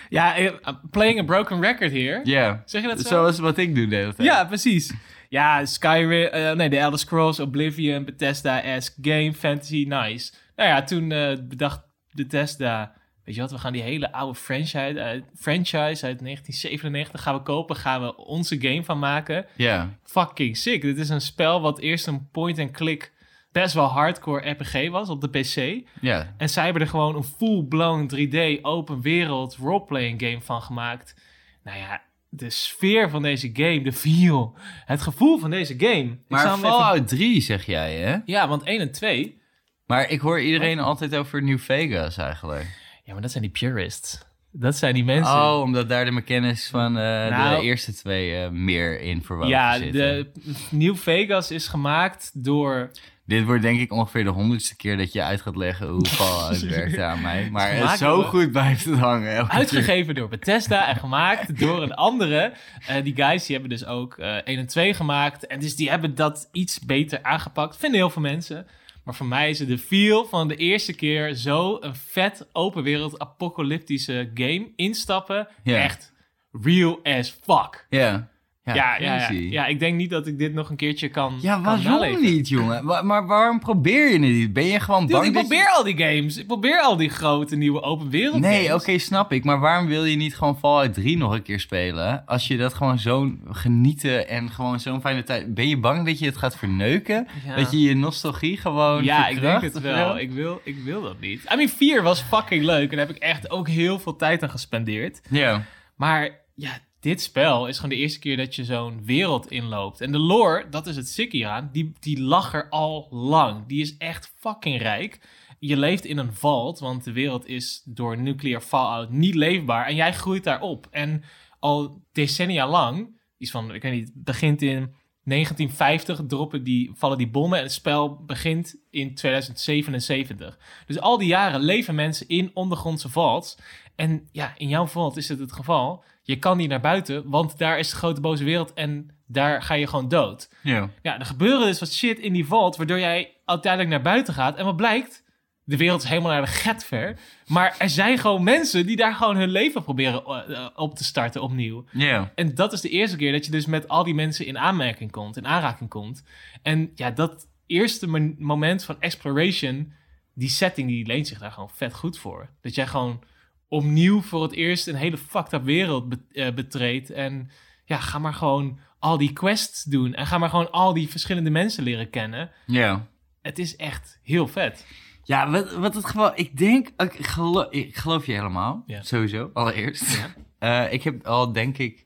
Ja, 0.09 0.35
eh, 0.35 0.51
playing 0.91 1.19
a 1.19 1.23
broken 1.23 1.61
record 1.61 1.91
hier. 1.91 2.21
Ja. 2.23 2.61
Zeg 2.65 2.81
je 2.81 2.87
dat 2.87 2.99
zo? 2.99 3.07
Zoals 3.07 3.39
wat 3.39 3.57
ik 3.57 3.75
doe 3.75 3.87
de 3.87 3.95
hele 3.95 4.13
tijd. 4.13 4.27
Ja, 4.27 4.45
precies. 4.45 4.93
Ja, 5.29 5.65
Skyrim, 5.65 6.27
eh, 6.27 6.51
nee, 6.51 6.69
de 6.69 6.77
Elder 6.77 6.99
Scrolls, 6.99 7.39
Oblivion, 7.39 8.05
Bethesda-esque 8.05 8.95
game, 9.01 9.33
fantasy, 9.33 9.85
nice. 9.87 10.31
Nou 10.55 10.69
ja, 10.69 10.83
toen 10.83 11.11
eh, 11.11 11.37
bedacht 11.43 11.81
Bethesda, 12.11 12.93
weet 13.23 13.35
je 13.35 13.41
wat, 13.41 13.51
we 13.51 13.57
gaan 13.57 13.73
die 13.73 13.81
hele 13.81 14.11
oude 14.11 14.39
franchise 14.39 15.01
uit, 15.01 15.23
franchise 15.35 16.05
uit 16.05 16.19
1997 16.19 17.21
gaan 17.21 17.35
we 17.35 17.41
kopen, 17.41 17.75
gaan 17.75 18.01
we 18.01 18.17
onze 18.17 18.61
game 18.61 18.83
van 18.83 18.99
maken. 18.99 19.45
Ja. 19.55 19.89
Fucking 20.03 20.57
sick. 20.57 20.81
Dit 20.81 20.97
is 20.97 21.09
een 21.09 21.21
spel 21.21 21.61
wat 21.61 21.79
eerst 21.79 22.07
een 22.07 22.29
point-and-click 22.31 23.11
best 23.51 23.73
wel 23.73 23.87
hardcore 23.87 24.49
RPG 24.49 24.89
was 24.89 25.09
op 25.09 25.21
de 25.21 25.29
PC. 25.29 25.87
Ja. 26.01 26.33
En 26.37 26.49
zij 26.49 26.63
hebben 26.63 26.81
er 26.81 26.87
gewoon 26.87 27.15
een 27.15 27.23
full-blown 27.23 28.09
3D 28.15 28.61
open 28.61 29.01
wereld 29.01 29.55
roleplaying 29.55 30.21
game 30.21 30.41
van 30.41 30.61
gemaakt. 30.61 31.15
Nou 31.63 31.77
ja, 31.77 32.01
de 32.29 32.49
sfeer 32.49 33.09
van 33.09 33.21
deze 33.21 33.49
game, 33.53 33.81
de 33.81 33.91
feel, 33.93 34.57
het 34.85 35.01
gevoel 35.01 35.39
van 35.39 35.49
deze 35.49 35.73
game. 35.77 36.17
Maar 36.27 36.45
even- 36.45 36.57
Fallout 36.59 37.07
3 37.07 37.41
zeg 37.41 37.65
jij, 37.65 37.95
hè? 37.95 38.17
Ja, 38.25 38.47
want 38.47 38.63
1 38.63 38.79
en 38.79 38.91
2. 38.91 39.37
Maar 39.85 40.09
ik 40.09 40.19
hoor 40.19 40.41
iedereen 40.41 40.79
altijd 40.79 41.15
over 41.15 41.43
New 41.43 41.59
Vegas 41.59 42.17
eigenlijk. 42.17 42.65
Ja, 43.03 43.13
maar 43.13 43.21
dat 43.21 43.31
zijn 43.31 43.43
die 43.43 43.51
purists. 43.51 44.27
Dat 44.51 44.75
zijn 44.75 44.93
die 44.93 45.03
mensen. 45.03 45.33
Oh, 45.33 45.61
omdat 45.63 45.89
daar 45.89 46.05
de 46.05 46.11
mechanics 46.11 46.69
van 46.69 46.97
eh, 46.97 47.03
Nou- 47.29 47.55
de 47.59 47.63
eerste 47.65 47.93
twee 47.93 48.35
eh, 48.35 48.49
meer 48.49 49.01
in 49.01 49.23
verwoven 49.23 49.49
ja, 49.51 49.77
zitten. 49.77 49.91
de 49.91 50.31
New 50.69 50.95
Vegas 50.95 51.51
is 51.51 51.67
gemaakt 51.67 52.31
door 52.43 52.91
Dit 53.29 53.45
wordt 53.45 53.61
denk 53.61 53.79
ik 53.79 53.91
ongeveer 53.91 54.23
de 54.23 54.29
honderdste 54.29 54.75
keer 54.75 54.97
dat 54.97 55.13
je 55.13 55.23
uit 55.23 55.41
gaat 55.41 55.55
leggen 55.55 55.87
hoe 55.87 56.05
Fallout 56.17 56.59
werkt 56.59 56.99
aan 56.99 57.21
mij. 57.21 57.49
Maar 57.51 57.69
Gemaakt 57.69 57.97
zo 57.99 58.23
goed 58.23 58.51
blijft 58.51 58.85
het 58.85 58.97
hangen. 58.97 59.47
keer. 59.47 59.57
Uitgegeven 59.57 60.15
door 60.15 60.27
Bethesda 60.27 60.87
en 60.87 60.95
gemaakt 60.95 61.59
door 61.59 61.81
een 61.81 61.93
andere. 61.93 62.53
Eh, 62.87 63.03
die 63.03 63.15
guys 63.15 63.45
die 63.45 63.57
hebben 63.57 63.77
dus 63.77 63.85
ook 63.85 64.17
eh 64.17 64.35
1 64.35 64.43
en 64.57 64.67
2 64.67 64.93
gemaakt. 64.93 65.47
En 65.47 65.59
dus 65.59 65.75
die 65.75 65.89
hebben 65.89 66.15
dat 66.15 66.49
iets 66.51 66.79
beter 66.79 67.23
aangepakt. 67.23 67.77
Vinden 67.77 67.99
heel 67.99 68.09
veel 68.09 68.21
mensen. 68.21 68.67
Maar 69.03 69.15
voor 69.15 69.25
mij 69.25 69.49
is 69.49 69.59
het 69.59 69.67
de 69.67 69.77
feel 69.77 70.25
van 70.25 70.47
de 70.47 70.55
eerste 70.55 70.93
keer 70.93 71.33
zo 71.33 71.77
een 71.79 71.95
vet 71.95 72.47
open 72.51 72.83
wereld 72.83 73.19
apocalyptische 73.19 74.31
game 74.33 74.71
instappen. 74.75 75.47
Echt 75.63 76.13
real 76.51 76.99
as 77.03 77.37
fuck. 77.43 77.85
Ja. 77.89 77.99
Ja, 77.99 78.29
Ja, 78.63 78.73
ja, 78.75 78.95
ja, 78.99 79.29
ja. 79.29 79.65
ik 79.65 79.79
denk 79.79 79.95
niet 79.95 80.09
dat 80.09 80.27
ik 80.27 80.37
dit 80.37 80.53
nog 80.53 80.69
een 80.69 80.75
keertje 80.75 81.09
kan 81.09 81.37
Ja, 81.41 81.61
waarom 81.61 82.21
niet, 82.21 82.47
jongen? 82.47 82.85
Wa- 82.85 83.01
maar 83.01 83.25
waarom 83.27 83.59
probeer 83.59 84.05
je 84.07 84.11
het 84.11 84.21
niet? 84.21 84.53
Ben 84.53 84.65
je 84.65 84.79
gewoon 84.79 85.01
Dude, 85.01 85.13
bang 85.13 85.25
ik 85.25 85.33
dat 85.33 85.41
je- 85.41 85.47
probeer 85.47 85.69
al 85.69 85.83
die 85.83 85.97
games. 85.97 86.37
Ik 86.37 86.47
probeer 86.47 86.79
al 86.81 86.97
die 86.97 87.09
grote 87.09 87.55
nieuwe 87.55 87.81
open 87.81 88.09
wereld 88.09 88.39
Nee, 88.41 88.73
oké, 88.73 88.83
games. 88.83 89.03
snap 89.03 89.31
ik. 89.31 89.43
Maar 89.43 89.59
waarom 89.59 89.87
wil 89.87 90.05
je 90.05 90.15
niet 90.15 90.35
gewoon 90.35 90.57
Fallout 90.57 90.93
3 90.93 91.17
nog 91.17 91.33
een 91.33 91.41
keer 91.41 91.59
spelen? 91.59 92.23
Als 92.25 92.47
je 92.47 92.57
dat 92.57 92.73
gewoon 92.73 92.99
zo 92.99 93.31
genieten 93.51 94.27
en 94.27 94.49
gewoon 94.49 94.79
zo'n 94.79 95.01
fijne 95.01 95.23
tijd... 95.23 95.53
Ben 95.53 95.67
je 95.67 95.77
bang 95.77 96.05
dat 96.05 96.19
je 96.19 96.25
het 96.25 96.37
gaat 96.37 96.57
verneuken? 96.57 97.27
Ja. 97.45 97.55
Dat 97.55 97.71
je 97.71 97.81
je 97.81 97.95
nostalgie 97.95 98.57
gewoon 98.57 99.03
Ja, 99.03 99.27
ik 99.27 99.41
denk 99.41 99.61
het 99.61 99.75
of 99.75 99.81
wel. 99.81 100.07
zo? 100.09 100.15
Ik 100.15 100.31
wil, 100.31 100.61
ik 100.63 100.77
wil 100.83 101.01
dat 101.01 101.19
niet. 101.19 101.41
I 101.53 101.55
mean, 101.55 101.69
4 101.69 102.03
was 102.03 102.21
fucking 102.21 102.63
leuk. 102.63 102.89
En 102.91 102.97
daar 102.97 103.07
heb 103.07 103.15
ik 103.15 103.21
echt 103.21 103.51
ook 103.51 103.67
heel 103.67 103.99
veel 103.99 104.15
tijd 104.15 104.43
aan 104.43 104.49
gespendeerd. 104.49 105.21
Ja. 105.29 105.63
Maar 105.95 106.29
ja, 106.55 106.69
dit 106.99 107.21
spel 107.21 107.67
is 107.67 107.75
gewoon 107.75 107.89
de 107.89 108.01
eerste 108.01 108.19
keer 108.19 108.37
dat 108.37 108.55
je 108.55 108.63
zo'n 108.63 109.05
wereld 109.05 109.51
inloopt. 109.51 110.01
En 110.01 110.11
de 110.11 110.17
lore, 110.17 110.69
dat 110.69 110.87
is 110.87 110.95
het 110.95 111.07
sick 111.07 111.31
hieraan, 111.31 111.69
die, 111.71 111.91
die 111.99 112.21
lag 112.21 112.53
er 112.53 112.69
al 112.69 113.07
lang. 113.09 113.67
Die 113.67 113.81
is 113.81 113.97
echt 113.97 114.33
fucking 114.35 114.81
rijk. 114.81 115.19
Je 115.59 115.77
leeft 115.77 116.05
in 116.05 116.17
een 116.17 116.33
vault, 116.33 116.79
want 116.79 117.03
de 117.03 117.11
wereld 117.11 117.47
is 117.47 117.81
door 117.85 118.17
nuclear 118.17 118.61
fallout 118.61 119.11
niet 119.11 119.35
leefbaar. 119.35 119.85
En 119.85 119.95
jij 119.95 120.13
groeit 120.13 120.43
daarop. 120.43 120.87
En 120.91 121.23
al 121.59 122.03
decennia 122.11 122.67
lang, 122.67 123.19
iets 123.37 123.51
van, 123.51 123.73
ik 123.73 123.81
weet 123.81 123.93
niet, 123.93 124.11
begint 124.13 124.61
in 124.61 124.93
1950, 125.23 126.21
droppen 126.27 126.63
die, 126.63 126.91
vallen 126.93 127.17
die 127.17 127.29
bommen 127.29 127.57
en 127.57 127.63
het 127.63 127.73
spel 127.73 128.23
begint 128.25 128.75
in 128.89 129.15
2077. 129.15 130.59
Dus 130.85 130.99
al 130.99 131.17
die 131.17 131.27
jaren 131.27 131.61
leven 131.61 131.95
mensen 131.95 132.27
in 132.27 132.51
ondergrondse 132.53 133.09
vaults. 133.09 133.57
En 133.99 134.27
ja, 134.31 134.53
in 134.57 134.67
jouw 134.69 134.85
vault 134.85 135.17
is 135.17 135.29
het 135.29 135.39
het 135.39 135.51
geval. 135.51 136.03
Je 136.23 136.35
kan 136.35 136.57
niet 136.57 136.69
naar 136.69 136.81
buiten, 136.81 137.29
want 137.29 137.57
daar 137.57 137.79
is 137.79 137.89
de 137.89 137.95
grote 137.95 138.21
boze 138.21 138.43
wereld 138.43 138.73
en 138.73 139.09
daar 139.27 139.61
ga 139.61 139.73
je 139.73 139.87
gewoon 139.87 140.09
dood. 140.09 140.49
Ja. 140.63 140.89
Ja, 141.01 141.19
er 141.19 141.25
gebeuren 141.25 141.67
dus 141.67 141.79
wat 141.79 141.93
shit 141.93 142.19
in 142.19 142.33
die 142.33 142.45
vault, 142.45 142.75
waardoor 142.75 142.99
jij 142.99 143.33
uiteindelijk 143.45 143.91
naar 143.91 144.01
buiten 144.01 144.33
gaat. 144.33 144.57
En 144.57 144.65
wat 144.65 144.75
blijkt? 144.75 145.23
De 145.63 145.77
wereld 145.77 146.03
is 146.03 146.09
helemaal 146.09 146.31
naar 146.31 146.41
de 146.41 146.47
get 146.47 146.85
ver. 146.85 147.19
Maar 147.47 147.75
er 147.77 147.89
zijn 147.89 148.17
gewoon 148.17 148.43
mensen 148.43 148.85
die 148.85 148.95
daar 148.95 149.13
gewoon 149.13 149.35
hun 149.37 149.49
leven 149.49 149.83
proberen 149.83 150.25
eh, 150.25 150.67
op 150.75 150.95
te 150.95 151.03
starten 151.03 151.41
opnieuw. 151.41 151.85
Ja. 151.91 152.31
En 152.35 152.55
dat 152.55 152.73
is 152.73 152.81
de 152.81 152.89
eerste 152.89 153.17
keer 153.17 153.31
dat 153.31 153.45
je 153.45 153.51
dus 153.51 153.65
met 153.65 153.87
al 153.87 154.03
die 154.03 154.13
mensen 154.13 154.45
in 154.45 154.57
aanmerking 154.57 155.11
komt, 155.11 155.37
in 155.37 155.47
aanraking 155.47 155.89
komt. 155.89 156.23
En 156.61 156.91
ja, 156.95 157.11
dat 157.11 157.47
eerste 157.65 158.07
mo- 158.07 158.33
moment 158.37 158.83
van 158.83 159.01
exploration, 159.01 159.93
die 160.33 160.49
setting, 160.49 160.87
die 160.87 161.05
leent 161.05 161.27
zich 161.27 161.39
daar 161.39 161.51
gewoon 161.51 161.69
vet 161.73 161.93
goed 161.93 162.17
voor. 162.17 162.49
Dat 162.61 162.75
jij 162.75 162.87
gewoon 162.87 163.23
opnieuw 163.69 164.21
voor 164.21 164.41
het 164.43 164.51
eerst 164.53 164.87
een 164.87 164.95
hele 164.95 165.17
fucked 165.17 165.53
up 165.53 165.63
wereld 165.63 166.09
be- 166.09 166.19
eh, 166.31 166.53
betreedt. 166.53 167.09
En 167.09 167.49
ja, 167.85 167.97
ga 167.97 168.19
maar 168.19 168.33
gewoon 168.33 168.79
al 168.99 169.17
die 169.17 169.33
quests 169.33 169.83
doen. 169.83 170.13
En 170.13 170.25
ga 170.27 170.37
maar 170.37 170.49
gewoon 170.49 170.71
al 170.71 170.93
die 170.93 171.09
verschillende 171.09 171.49
mensen 171.49 171.83
leren 171.83 172.09
kennen. 172.09 172.51
Ja. 172.65 173.07
Het 173.41 173.59
is 173.59 173.75
echt 173.75 174.19
heel 174.23 174.47
vet. 174.47 174.85
Ja, 175.23 175.49
wat, 175.49 175.73
wat 175.75 175.95
het 175.95 176.05
gewoon... 176.05 176.31
Ik 176.35 176.57
denk... 176.57 176.87
Ik 176.97 177.25
geloof, 177.27 177.71
ik 177.71 177.95
geloof 177.95 178.25
je 178.25 178.31
helemaal. 178.31 178.83
Sowieso, 179.01 179.49
allereerst. 179.53 180.03
Eh, 180.59 180.93
ik 180.93 181.03
heb 181.03 181.25
al, 181.27 181.51
denk 181.51 181.77
ik, 181.77 182.05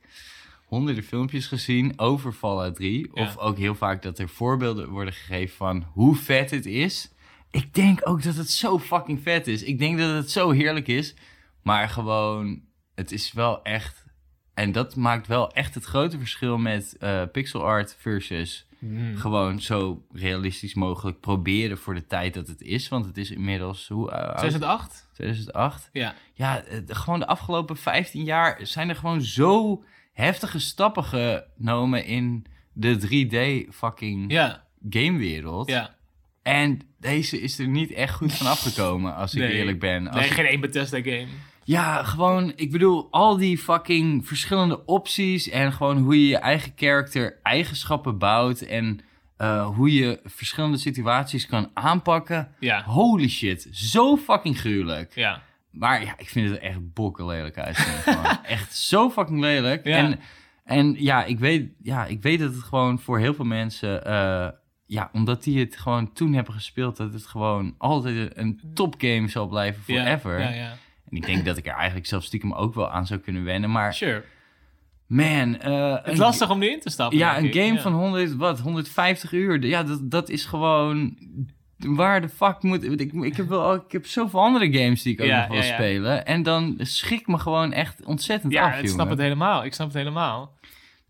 honderden 0.65 1.03
filmpjes 1.03 1.47
gezien 1.47 1.99
over 1.99 2.31
Fallout 2.33 2.75
3. 2.75 3.09
Ja. 3.13 3.21
Of 3.23 3.37
ook 3.37 3.57
heel 3.57 3.75
vaak 3.75 4.01
dat 4.01 4.19
er 4.19 4.29
voorbeelden 4.29 4.89
worden 4.89 5.13
gegeven 5.13 5.55
van 5.55 5.85
hoe 5.91 6.15
vet 6.15 6.51
het 6.51 6.65
is. 6.65 7.11
Ik 7.51 7.73
denk 7.73 7.99
ook 8.09 8.23
dat 8.23 8.35
het 8.35 8.49
zo 8.49 8.79
fucking 8.79 9.19
vet 9.23 9.47
is. 9.47 9.63
Ik 9.63 9.79
denk 9.79 9.97
dat 9.97 10.13
het 10.15 10.31
zo 10.31 10.51
heerlijk 10.51 10.87
is. 10.87 11.13
Maar 11.63 11.89
gewoon, 11.89 12.61
het 12.95 13.11
is 13.11 13.31
wel 13.31 13.63
echt... 13.63 14.05
En 14.53 14.71
dat 14.71 14.95
maakt 14.95 15.27
wel 15.27 15.51
echt 15.51 15.73
het 15.75 15.83
grote 15.85 16.17
verschil 16.17 16.57
met 16.57 16.97
eh, 16.99 17.21
pixel 17.31 17.63
art 17.63 17.95
versus 17.99 18.67
Mm. 18.79 19.15
gewoon 19.17 19.61
zo 19.61 20.05
realistisch 20.11 20.73
mogelijk 20.73 21.19
proberen 21.19 21.77
voor 21.77 21.93
de 21.93 22.05
tijd 22.07 22.33
dat 22.33 22.47
het 22.47 22.61
is. 22.61 22.87
Want 22.89 23.05
het 23.05 23.17
is 23.17 23.31
inmiddels, 23.31 23.87
hoe 23.87 24.09
uh, 24.09 24.15
oud? 24.17 24.37
2008? 24.37 25.09
2008. 25.13 25.89
Ja. 25.93 26.15
Ja, 26.33 26.63
eh, 26.63 26.77
de- 26.85 26.95
gewoon 26.95 27.19
de 27.19 27.27
afgelopen 27.27 27.77
15 27.77 28.23
jaar 28.23 28.59
zijn 28.61 28.89
er 28.89 28.95
gewoon 28.95 29.21
zo 29.21 29.83
heftige 30.13 30.59
stappen 30.59 31.03
genomen 31.03 32.05
in 32.05 32.45
de 32.73 32.97
3D 32.99 33.67
fucking 33.75 34.31
Ja, 34.31 34.63
gamewereld. 34.89 35.69
ja. 35.69 35.95
En 36.41 36.79
deze 36.99 37.41
is 37.41 37.59
er 37.59 37.67
niet 37.67 37.91
echt 37.91 38.13
goed 38.13 38.33
van 38.33 38.47
afgekomen, 38.47 39.15
als 39.15 39.33
ik 39.33 39.39
Nee. 39.41 39.51
eerlijk 39.53 39.79
ben. 39.79 40.07
Als 40.07 40.15
Nee, 40.15 40.25
ik- 40.25 40.33
geen 40.33 40.45
één 40.45 40.61
Bethesda 40.61 41.01
game. 41.01 41.27
Ja, 41.63 42.03
gewoon, 42.03 42.53
ik 42.55 42.71
bedoel, 42.71 43.07
al 43.11 43.37
die 43.37 43.57
fucking 43.57 44.27
verschillende 44.27 44.85
opties 44.85 45.49
en 45.49 45.73
gewoon 45.73 45.97
hoe 45.97 46.19
je 46.21 46.27
je 46.27 46.37
eigen 46.37 46.71
character 46.75 47.39
eigenschappen 47.43 48.17
bouwt 48.17 48.61
en 48.61 48.99
eh, 49.37 49.67
hoe 49.67 49.93
je 49.93 50.19
verschillende 50.23 50.77
situaties 50.77 51.45
kan 51.45 51.69
aanpakken. 51.73 52.47
Ja, 52.59 52.83
Holy 52.83 53.29
shit, 53.29 53.67
zo 53.71 54.17
fucking 54.17 54.59
gruwelijk. 54.59 55.15
ja. 55.15 55.41
Maar 55.71 56.03
ja, 56.03 56.13
ik 56.17 56.29
vind 56.29 56.49
het 56.49 56.59
echt 56.59 56.93
bokken 56.93 57.25
lelijk 57.25 57.57
uitzien. 57.57 58.15
echt 58.43 58.75
zo 58.75 59.09
fucking 59.09 59.39
lelijk. 59.39 59.85
Ja. 59.85 59.97
En, 59.97 60.19
en 60.63 60.95
ja, 60.97 61.23
ik 61.23 61.39
weet, 61.39 61.71
ja, 61.81 62.05
ik 62.05 62.21
weet 62.21 62.39
dat 62.39 62.53
het 62.53 62.63
gewoon 62.63 62.99
voor 62.99 63.19
heel 63.19 63.33
veel 63.33 63.45
mensen... 63.45 64.05
eh, 64.05 64.47
ja, 64.85 65.09
omdat 65.13 65.43
die 65.43 65.59
het 65.59 65.77
gewoon 65.77 66.13
toen 66.13 66.33
hebben 66.33 66.53
gespeeld... 66.53 66.97
dat 66.97 67.13
het 67.13 67.25
gewoon 67.25 67.75
altijd 67.77 68.37
een 68.37 68.61
topgame 68.73 69.27
zal 69.27 69.47
blijven 69.47 69.83
forever. 69.83 70.39
Ja, 70.39 70.49
ja, 70.49 70.55
ja. 70.55 70.73
En 71.13 71.19
ik 71.19 71.25
denk 71.25 71.45
dat 71.45 71.57
ik 71.57 71.65
er 71.67 71.73
eigenlijk 71.73 72.07
zelf 72.07 72.23
stiekem 72.23 72.53
ook 72.53 72.73
wel 72.73 72.89
aan 72.89 73.05
zou 73.07 73.19
kunnen 73.19 73.43
wennen. 73.43 73.71
Maar 73.71 73.93
Sure. 73.93 74.23
man... 75.07 75.59
eh, 75.59 75.95
Het 76.03 76.13
is 76.13 76.17
lastig 76.19 76.49
om 76.49 76.61
erin 76.63 76.79
te 76.79 76.89
stappen. 76.89 77.17
Ja, 77.17 77.37
een 77.37 77.53
game 77.53 77.73
Ja. 77.73 77.81
van 77.81 77.93
100, 77.93 78.35
wat, 78.35 78.59
150 78.59 79.31
uur. 79.31 79.65
Ja, 79.65 79.83
dat, 79.83 80.11
dat 80.11 80.29
is 80.29 80.45
gewoon... 80.45 81.17
Waar 81.77 82.21
de 82.21 82.29
fuck 82.29 82.61
moet... 82.61 82.83
Ik, 82.99 83.13
ik, 83.13 83.35
heb 83.35 83.47
wel, 83.47 83.73
ik 83.73 83.91
heb 83.91 84.05
zoveel 84.05 84.39
andere 84.39 84.71
games 84.73 85.01
die 85.01 85.13
ik 85.13 85.21
ook 85.21 85.27
Ja, 85.27 85.39
nog 85.39 85.47
wil 85.47 85.57
ja, 85.57 85.63
ja. 85.63 85.73
spelen. 85.73 86.25
En 86.25 86.43
dan 86.43 86.75
schrik 86.79 87.27
me 87.27 87.37
gewoon 87.37 87.71
echt 87.73 88.03
ontzettend 88.05 88.53
Ja, 88.53 88.65
af, 88.71 88.79
ik 88.79 88.87
snap 88.87 89.09
het 89.09 89.19
helemaal. 89.19 89.65
Ik 89.65 89.73
snap 89.73 89.87
het 89.87 89.95
helemaal. 89.97 90.57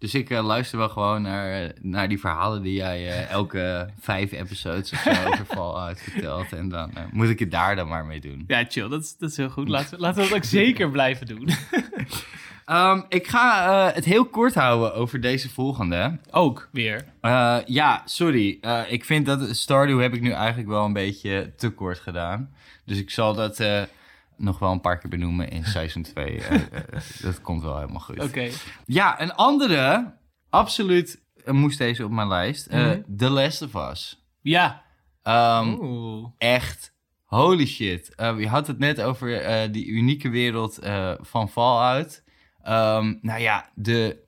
Dus 0.04 0.14
ik 0.16 0.30
eh, 0.30 0.46
luister 0.46 0.78
wel 0.78 0.90
gewoon 0.90 1.22
naar, 1.22 1.72
naar 1.82 2.08
die 2.08 2.20
verhalen 2.20 2.62
die 2.62 2.74
jij 2.74 3.10
eh, 3.10 3.30
elke 3.40 3.90
vijf 4.00 4.32
episodes 4.32 4.92
of 4.92 5.00
zo 5.00 5.10
over 5.10 5.46
Fallout 5.46 6.02
vertelt. 6.02 6.54
En 6.54 6.70
dan 6.70 6.92
eh, 6.96 7.04
moet 7.12 7.30
ik 7.30 7.40
het 7.40 7.52
daar 7.52 7.76
dan 7.76 7.88
maar 7.88 8.06
mee 8.06 8.20
doen. 8.20 8.44
Ja, 8.48 8.66
chill. 8.70 8.90
Dat 8.90 9.02
is, 9.02 9.18
dat 9.18 9.30
is 9.30 9.38
heel 9.38 9.50
goed. 9.50 9.68
Laten 9.68 9.96
we, 9.96 10.02
laten 10.06 10.24
we 10.24 10.30
dat 10.30 10.38
ook 10.38 10.44
zeker 10.44 10.90
blijven 10.90 11.26
doen. 11.26 11.50
Ehm, 12.66 13.02
ik 13.10 13.28
ga 13.28 13.66
eh, 13.88 13.96
het 13.96 14.06
heel 14.06 14.26
kort 14.26 14.54
houden 14.54 14.94
over 14.94 15.22
deze 15.22 15.50
volgende. 15.50 16.18
ook 16.32 16.70
weer. 16.72 17.06
Eh, 17.22 17.58
ja, 17.66 18.02
sorry. 18.06 18.58
Eh, 18.62 18.82
ik 18.88 19.06
vind 19.06 19.26
dat 19.26 19.56
Stardew 19.56 20.02
heb 20.02 20.14
ik 20.14 20.22
nu 20.22 20.32
eigenlijk 20.32 20.70
wel 20.70 20.86
een 20.86 20.94
beetje 20.94 21.52
te 21.58 21.70
kort 21.70 22.00
gedaan. 22.00 22.54
Dus 22.86 22.98
ik 22.98 23.10
zal 23.10 23.34
dat 23.34 23.60
eh, 23.60 23.82
nog 24.44 24.60
wel 24.60 24.72
een 24.72 24.82
paar 24.82 24.98
keer 24.98 25.10
benoemen 25.10 25.50
in 25.50 25.66
seizoen 25.66 26.04
2. 26.04 26.42
Eh, 26.42 26.56
eh, 26.56 26.62
dat 27.22 27.42
komt 27.42 27.62
wel 27.64 27.76
helemaal 27.80 28.00
goed. 28.00 28.20
Oké. 28.20 28.50
Ja, 28.86 29.22
een 29.22 29.34
andere, 29.34 30.14
absoluut 30.50 31.22
eh, 31.46 31.54
moest 31.54 31.78
deze 31.78 32.04
op 32.06 32.12
mijn 32.12 32.28
lijst. 32.28 32.70
Mhm. 32.72 33.02
The 33.18 33.30
Last 33.30 33.62
of 33.62 33.90
Us. 33.92 34.24
Ja. 34.42 34.84
Ehm, 35.22 35.74
Oeh. 35.80 36.28
echt, 36.38 36.94
holy 37.24 37.66
shit. 37.66 38.16
Eh, 38.16 38.40
je 38.40 38.48
had 38.48 38.68
het 38.68 38.80
net 38.80 39.02
over 39.02 39.42
die 39.72 39.86
unieke 39.88 40.30
wereld 40.30 40.80
van 41.22 41.50
Fallout. 41.50 42.24
Ehm, 42.62 43.14
nou 43.22 43.40
ja, 43.42 43.70
de 43.76 44.22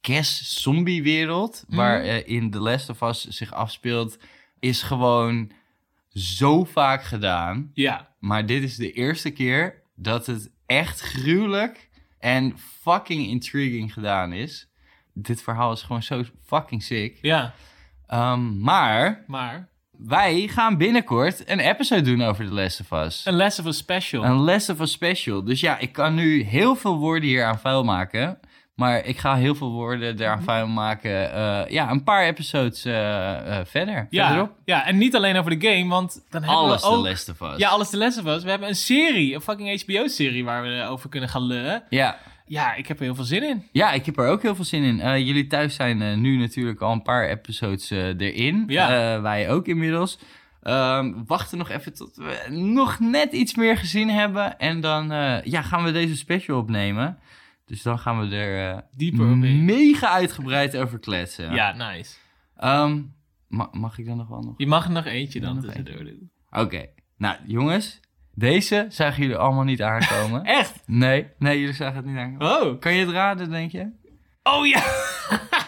Kes-zombie-wereld 0.00 1.64
Mhm. 1.68 1.76
waarin 1.76 2.50
The 2.50 2.60
Last 2.60 2.88
of 2.90 3.00
Us 3.02 3.24
zich 3.26 3.52
afspeelt, 3.52 4.18
is 4.58 4.82
gewoon 4.82 5.50
zo 6.08 6.64
vaak 6.64 7.02
gedaan. 7.02 7.70
Ja. 7.74 8.14
Maar 8.26 8.46
dit 8.46 8.62
is 8.62 8.76
de 8.76 8.92
eerste 8.92 9.30
keer 9.30 9.82
dat 9.94 10.26
het 10.26 10.50
echt 10.66 11.00
gruwelijk 11.00 11.88
en 12.18 12.54
fucking 12.82 13.26
intriguing 13.26 13.92
gedaan 13.92 14.32
is. 14.32 14.68
Dit 15.12 15.42
verhaal 15.42 15.72
is 15.72 15.82
gewoon 15.82 16.02
zo 16.02 16.22
fucking 16.44 16.82
sick. 16.82 17.18
Ja, 17.22 17.54
Ehm, 18.06 18.60
maar 18.60 19.24
maar 19.26 19.68
wij 19.90 20.48
gaan 20.48 20.76
binnenkort 20.76 21.48
een 21.48 21.58
episode 21.60 22.02
doen 22.02 22.22
over 22.22 22.46
The 22.46 22.52
Last 22.52 22.80
of 22.80 22.90
Us. 23.04 23.26
een 23.26 23.34
Last 23.34 23.58
of 23.58 23.66
Us 23.66 23.76
special. 23.76 24.24
Een 24.24 24.36
Last 24.36 24.68
of 24.68 24.80
Us 24.80 24.92
special. 24.92 25.44
Dus 25.44 25.60
ja, 25.60 25.78
ik 25.78 25.92
kan 25.92 26.14
nu 26.14 26.42
heel 26.42 26.74
veel 26.76 26.98
woorden 26.98 27.28
hier 27.28 27.44
aan 27.44 27.58
vuil 27.58 27.84
maken. 27.84 28.38
Maar 28.76 29.04
ik 29.04 29.18
ga 29.18 29.36
heel 29.36 29.54
veel 29.54 29.70
woorden 29.70 30.14
Mhm. 30.14 30.22
eraan 30.22 30.42
vuil 30.42 30.66
maken. 30.66 31.32
eh, 31.32 31.70
ja, 31.70 31.90
een 31.90 32.02
paar 32.04 32.24
episodes 32.26 32.84
eh, 32.84 33.58
eh, 33.58 33.66
verder. 33.66 34.06
ja, 34.10 34.26
Verderop. 34.26 34.52
ja, 34.64 34.86
en 34.86 34.98
niet 34.98 35.16
alleen 35.16 35.36
over 35.36 35.58
de 35.58 35.68
game, 35.68 35.88
want 35.88 36.12
dan 36.30 36.42
hebben 36.42 36.60
Alles 36.60 36.82
we 36.82 36.88
The 36.88 36.94
ook... 36.94 37.06
Of 37.40 37.52
Us. 37.52 37.58
Ja, 37.58 37.68
alles 37.68 37.90
de 37.90 37.96
Last 37.96 38.18
of 38.18 38.26
Us. 38.26 38.42
We 38.42 38.50
hebben 38.50 38.68
een 38.68 38.74
serie, 38.74 39.34
een 39.34 39.40
fucking 39.40 39.82
HBO-serie 39.82 40.44
waar 40.44 40.62
we 40.62 40.86
over 40.88 41.08
kunnen 41.08 41.28
gaan 41.28 41.42
lullen. 41.42 41.82
ja. 41.90 42.18
Ja, 42.48 42.74
ik 42.74 42.86
heb 42.88 42.96
er 42.98 43.04
heel 43.04 43.14
veel 43.14 43.24
zin 43.24 43.42
in. 43.42 43.66
Ja, 43.72 43.92
ik 43.92 44.06
heb 44.06 44.18
er 44.18 44.28
ook 44.28 44.42
heel 44.42 44.54
veel 44.54 44.64
zin 44.64 44.82
in. 44.82 45.24
Jullie 45.24 45.46
thuis 45.46 45.74
zijn 45.74 46.20
nu 46.20 46.36
natuurlijk 46.36 46.80
al 46.80 46.92
een 46.92 47.02
paar 47.02 47.28
episodes 47.28 47.90
erin. 47.90 48.64
Ja. 48.66 49.20
Wij 49.20 49.50
ook 49.50 49.66
inmiddels. 49.66 50.18
Ehm, 50.62 51.12
we 51.12 51.22
wachten 51.26 51.58
nog 51.58 51.70
even 51.70 51.94
tot 51.94 52.16
we 52.16 52.46
nog 52.50 52.98
net 53.00 53.32
iets 53.32 53.54
meer 53.54 53.76
gezien 53.76 54.10
hebben. 54.10 54.58
En 54.58 54.80
dan 54.80 55.08
ja, 55.44 55.62
gaan 55.62 55.84
we 55.84 55.92
deze 55.92 56.16
special 56.16 56.58
opnemen. 56.58 57.18
Dus 57.66 57.82
dan 57.82 57.98
gaan 57.98 58.28
we 58.28 58.36
er 58.36 58.74
eh, 58.74 58.82
Dieper 58.92 59.26
mega 59.36 60.08
uitgebreid 60.10 60.76
over 60.76 60.98
kletsen. 60.98 61.52
Ja, 61.54 61.72
nice. 61.72 62.16
Ehm, 62.56 63.02
ma- 63.48 63.68
mag 63.72 63.98
ik 63.98 64.06
dan 64.06 64.16
nog 64.16 64.28
wel 64.28 64.40
nog? 64.42 64.54
Je 64.56 64.66
mag 64.66 64.84
er 64.84 64.90
nog 64.92 65.04
eentje 65.04 65.40
dan 65.40 65.60
tussendoor 65.60 66.04
doen. 66.04 66.30
Oké. 66.50 66.86
Nou, 67.16 67.36
jongens. 67.46 68.00
Deze 68.34 68.86
zagen 68.88 69.22
jullie 69.22 69.36
allemaal 69.36 69.64
niet 69.64 69.82
aankomen. 69.82 70.44
Echt? 70.60 70.82
nee, 70.86 71.26
nee, 71.38 71.58
jullie 71.60 71.74
zagen 71.74 71.96
het 71.96 72.04
niet 72.06 72.16
aankomen. 72.16 72.60
Oh. 72.72 72.80
Kan 72.80 72.94
je 72.94 73.00
het 73.06 73.14
raden, 73.14 73.50
denk 73.50 73.70
je? 73.70 73.90
Oh 74.42 74.66
ja. 74.66 74.82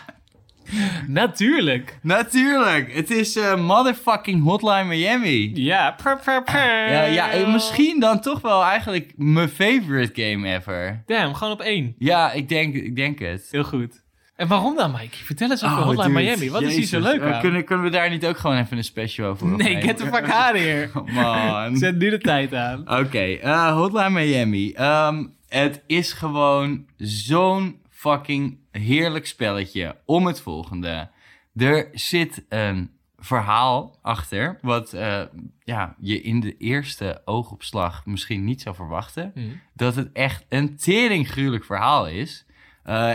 Natuurlijk. 1.06 1.98
Natuurlijk, 2.02 2.92
het 2.94 3.10
is 3.10 3.36
eh, 3.36 3.56
motherfucking 3.56 4.42
Hotline 4.42 4.84
Miami. 4.84 5.50
Ja. 5.54 5.90
Pur, 6.02 6.18
pur, 6.24 6.42
pur. 6.42 6.90
Ja, 6.90 7.02
ja, 7.02 7.30
eh, 7.30 7.52
misschien 7.52 8.00
dan 8.00 8.20
toch 8.20 8.40
wel 8.40 8.64
eigenlijk 8.64 9.12
mijn 9.16 9.48
favorite 9.48 10.22
game 10.22 10.54
ever. 10.54 11.02
Damn, 11.06 11.34
gewoon 11.34 11.52
op 11.52 11.60
één. 11.60 11.94
Ja, 11.98 12.32
ik 12.32 12.48
denk, 12.48 12.74
ik 12.74 12.96
denk 12.96 13.18
het. 13.18 13.48
Heel 13.50 13.64
goed. 13.64 14.02
En 14.36 14.48
waarom 14.48 14.76
dan, 14.76 14.90
Mike? 14.90 15.16
Vertel 15.24 15.50
eens 15.50 15.64
over 15.64 15.76
Oh, 15.78 15.82
Hotline 15.84 16.08
dude, 16.08 16.20
Miami. 16.20 16.50
Wat 16.50 16.62
is 16.62 16.76
hier 16.76 16.86
zo 16.86 17.00
leuk 17.00 17.20
Eh, 17.20 17.32
aan? 17.34 17.40
kunnen, 17.40 17.64
kunnen 17.64 17.84
we 17.84 17.90
daar 17.90 18.10
niet 18.10 18.26
ook 18.26 18.38
gewoon 18.38 18.56
even 18.58 18.76
een 18.76 18.84
special 18.84 19.28
over 19.28 19.46
Nee, 19.48 19.80
get 19.82 19.96
the 19.96 20.04
fuck 20.06 20.30
out 20.30 20.54
of 20.54 20.60
here. 20.60 20.88
Man. 21.12 21.76
Zet 21.76 21.98
nu 21.98 22.10
de 22.10 22.18
tijd 22.18 22.54
aan. 22.54 22.80
Oké, 22.98 23.38
Hotline 23.72 24.10
Miami. 24.10 24.72
Ehm, 24.72 25.24
het 25.48 25.82
is 25.86 26.12
gewoon 26.12 26.84
zo'n 26.96 27.80
fucking 27.90 28.58
heerlijk 28.78 29.26
spelletje 29.26 29.96
om 30.04 30.26
het 30.26 30.40
volgende. 30.40 31.10
Er 31.54 31.88
zit 31.92 32.44
een 32.48 32.90
verhaal 33.18 33.98
achter, 34.02 34.58
wat 34.62 34.92
eh, 34.92 35.22
ja, 35.64 35.94
je 35.98 36.20
in 36.20 36.40
de 36.40 36.56
eerste 36.56 37.22
oogopslag 37.24 38.06
misschien 38.06 38.44
niet 38.44 38.60
zou 38.60 38.74
verwachten. 38.74 39.30
Hm. 39.34 39.40
Dat 39.74 39.94
het 39.94 40.12
echt 40.12 40.44
een 40.48 40.76
teringgruwelijk 40.76 41.64
verhaal 41.64 42.08
is. 42.08 42.46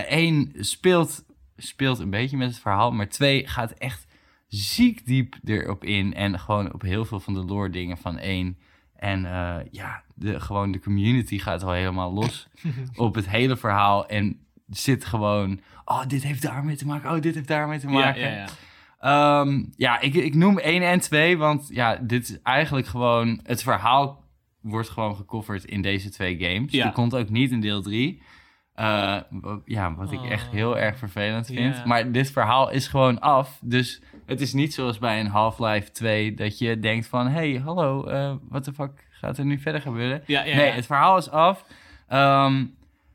Eén, 0.08 0.52
speelt, 0.58 1.24
speelt 1.56 1.98
een 1.98 2.10
beetje 2.10 2.36
met 2.36 2.48
het 2.48 2.58
verhaal, 2.58 2.92
maar 2.92 3.08
twee, 3.08 3.46
gaat 3.46 3.70
echt 3.70 4.06
ziek 4.48 5.06
diep 5.06 5.36
erop 5.44 5.84
in. 5.84 6.14
En 6.14 6.38
gewoon 6.38 6.72
op 6.72 6.82
heel 6.82 7.04
veel 7.04 7.20
van 7.20 7.34
de 7.34 7.44
lore 7.44 7.70
dingen 7.70 7.98
van 7.98 8.18
één. 8.18 8.58
En 8.96 9.24
eh, 9.24 9.56
ja, 9.70 10.02
de, 10.14 10.40
gewoon 10.40 10.72
de 10.72 10.80
community 10.80 11.38
gaat 11.38 11.62
al 11.62 11.72
helemaal 11.72 12.12
los 12.12 12.48
op 12.96 13.14
het 13.14 13.28
hele 13.28 13.56
verhaal. 13.56 14.06
En 14.08 14.43
zit 14.70 15.04
gewoon, 15.04 15.60
oh, 15.84 16.06
dit 16.06 16.22
heeft 16.22 16.42
daarmee 16.42 16.76
te 16.76 16.86
maken. 16.86 17.10
Oh, 17.10 17.20
dit 17.20 17.34
heeft 17.34 17.48
daarmee 17.48 17.78
te 17.78 17.86
Ja, 17.88 17.92
maken. 17.92 18.20
ja, 18.22 18.28
ja. 18.36 18.46
Ehm, 19.00 19.64
ja, 19.76 20.00
ik, 20.00 20.14
ik 20.14 20.34
noem 20.34 20.58
1 20.58 20.82
en 20.82 21.00
2, 21.00 21.38
want 21.38 21.68
ja, 21.72 21.96
dit 21.96 22.28
is 22.28 22.42
eigenlijk 22.42 22.86
gewoon... 22.86 23.40
Het 23.42 23.62
verhaal 23.62 24.22
wordt 24.60 24.88
gewoon 24.88 25.16
gecoverd 25.16 25.64
in 25.64 25.82
deze 25.82 26.10
twee 26.10 26.38
games. 26.38 26.72
Ja. 26.72 26.84
Die 26.84 26.92
komt 26.92 27.14
ook 27.14 27.28
niet 27.28 27.50
in 27.50 27.60
deel 27.60 27.82
3. 27.82 28.22
Eh, 28.74 28.84
wa- 29.30 29.60
ja, 29.64 29.94
wat 29.94 30.12
ik 30.12 30.22
echt 30.22 30.46
Oh. 30.46 30.52
heel 30.52 30.78
erg 30.78 30.98
vervelend 30.98 31.46
vind. 31.46 31.76
Ja. 31.76 31.82
Maar 31.86 32.12
dit 32.12 32.30
verhaal 32.30 32.70
is 32.70 32.88
gewoon 32.88 33.20
af. 33.20 33.58
Dus 33.62 34.02
het 34.26 34.40
is 34.40 34.52
niet 34.52 34.74
zoals 34.74 34.98
bij 34.98 35.20
een 35.20 35.26
Half-Life 35.26 35.90
2... 35.90 36.34
dat 36.34 36.58
je 36.58 36.78
denkt 36.78 37.06
van... 37.06 37.26
hey, 37.28 37.60
hallo, 37.64 38.04
eh 38.06 38.34
wat 38.48 38.64
de 38.64 38.72
fuck 38.72 39.06
gaat 39.10 39.38
er 39.38 39.44
nu 39.44 39.58
verder 39.58 39.80
gebeuren? 39.80 40.22
Ja, 40.26 40.44
ja, 40.44 40.56
nee, 40.56 40.66
ja. 40.66 40.72
het 40.72 40.86
verhaal 40.86 41.16
is 41.16 41.30
af. 41.30 41.64
Ehm, 42.08 42.64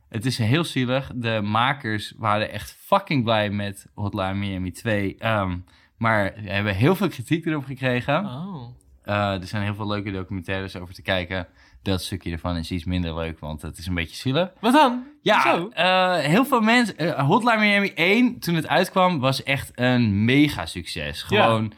het 0.09 0.25
is 0.25 0.37
heel 0.37 0.63
zielig. 0.63 1.11
De 1.15 1.41
makers 1.43 2.13
waren 2.17 2.51
echt 2.51 2.77
fucking 2.79 3.23
blij 3.23 3.49
met 3.49 3.87
Hotline 3.93 4.33
Miami 4.33 4.71
2. 4.71 5.15
Ehm, 5.19 5.57
maar 5.97 6.33
we 6.43 6.49
hebben 6.49 6.75
heel 6.75 6.95
veel 6.95 7.07
kritiek 7.07 7.45
erop 7.45 7.65
gekregen. 7.65 8.25
Oh. 8.25 8.77
Eh, 9.03 9.41
er 9.41 9.47
zijn 9.47 9.63
heel 9.63 9.75
veel 9.75 9.87
leuke 9.87 10.11
documentaires 10.11 10.75
over 10.75 10.93
te 10.93 11.01
kijken. 11.01 11.47
Dat 11.81 12.01
stukje 12.01 12.31
ervan 12.31 12.55
is 12.55 12.71
iets 12.71 12.83
minder 12.83 13.15
leuk, 13.15 13.39
want 13.39 13.61
het 13.61 13.77
is 13.77 13.87
een 13.87 13.93
beetje 13.93 14.15
zielig. 14.15 14.51
Wat 14.59 14.73
dan? 14.73 15.03
Ja, 15.21 15.67
eh, 15.73 16.25
heel 16.25 16.45
veel 16.45 16.61
mensen... 16.61 16.97
eh, 16.97 17.27
Hotline 17.27 17.59
Miami 17.59 17.91
1, 17.95 18.39
toen 18.39 18.55
het 18.55 18.67
uitkwam, 18.67 19.19
was 19.19 19.43
echt 19.43 19.71
een 19.75 20.25
mega 20.25 20.65
succes. 20.65 21.25
Ja. 21.29 21.43
Gewoon 21.43 21.73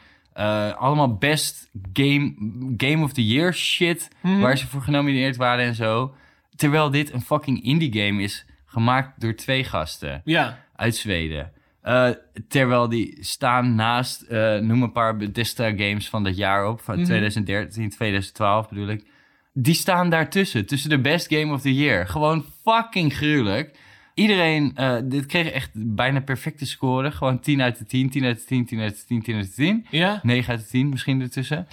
allemaal 0.78 1.14
best 1.16 1.70
game, 1.92 2.34
game 2.76 3.04
of 3.04 3.12
the 3.12 3.26
Year 3.26 3.54
shit... 3.54 4.08
Mhm. 4.20 4.40
waar 4.40 4.58
ze 4.58 4.66
voor 4.66 4.82
genomineerd 4.82 5.36
waren 5.36 5.64
en 5.64 5.74
zo. 5.74 6.14
Terwijl 6.56 6.90
dit 6.90 7.12
een 7.12 7.20
fucking 7.22 7.62
indie 7.62 8.02
game 8.02 8.22
is, 8.22 8.46
gemaakt 8.66 9.20
door 9.20 9.34
twee 9.34 9.64
gasten 9.64 10.20
Ja. 10.24 10.58
uit 10.76 10.96
Zweden. 10.96 11.52
Eh, 11.82 12.08
terwijl 12.48 12.88
die 12.88 13.16
staan 13.20 13.74
naast, 13.74 14.22
eh, 14.22 14.58
noem 14.58 14.82
een 14.82 14.92
paar 14.92 15.16
Bethesda 15.16 15.70
games 15.70 16.08
van 16.08 16.24
dat 16.24 16.36
jaar 16.36 16.68
op, 16.68 16.80
van 16.80 16.94
Mhm. 16.96 17.04
2013, 17.04 17.90
2012 17.90 18.68
bedoel 18.68 18.88
ik. 18.88 19.04
Die 19.52 19.74
staan 19.74 20.10
daartussen, 20.10 20.66
tussen 20.66 20.90
de 20.90 21.00
best 21.00 21.34
game 21.34 21.52
of 21.52 21.60
the 21.60 21.74
year. 21.74 22.06
Gewoon 22.08 22.44
fucking 22.64 23.14
gruwelijk. 23.14 23.78
Iedereen, 24.14 24.72
eh, 24.74 24.96
dit 25.04 25.26
kreeg 25.26 25.50
echt 25.50 25.70
bijna 25.74 26.20
perfecte 26.20 26.66
score. 26.66 27.10
Gewoon 27.10 27.40
10 27.40 27.62
uit 27.62 27.78
de 27.78 27.84
10, 27.86 28.10
10 28.10 28.24
uit 28.24 28.38
de 28.38 28.44
10, 28.44 28.66
10 28.66 28.80
uit 28.80 28.96
de 29.00 29.04
10, 29.06 29.22
10 29.22 29.34
uit 29.36 29.44
de 29.46 29.52
10. 29.52 29.86
Ja? 29.90 30.20
9 30.22 30.50
uit 30.52 30.60
de 30.62 30.66
10 30.66 30.88
misschien 30.88 31.20
ertussen. 31.20 31.66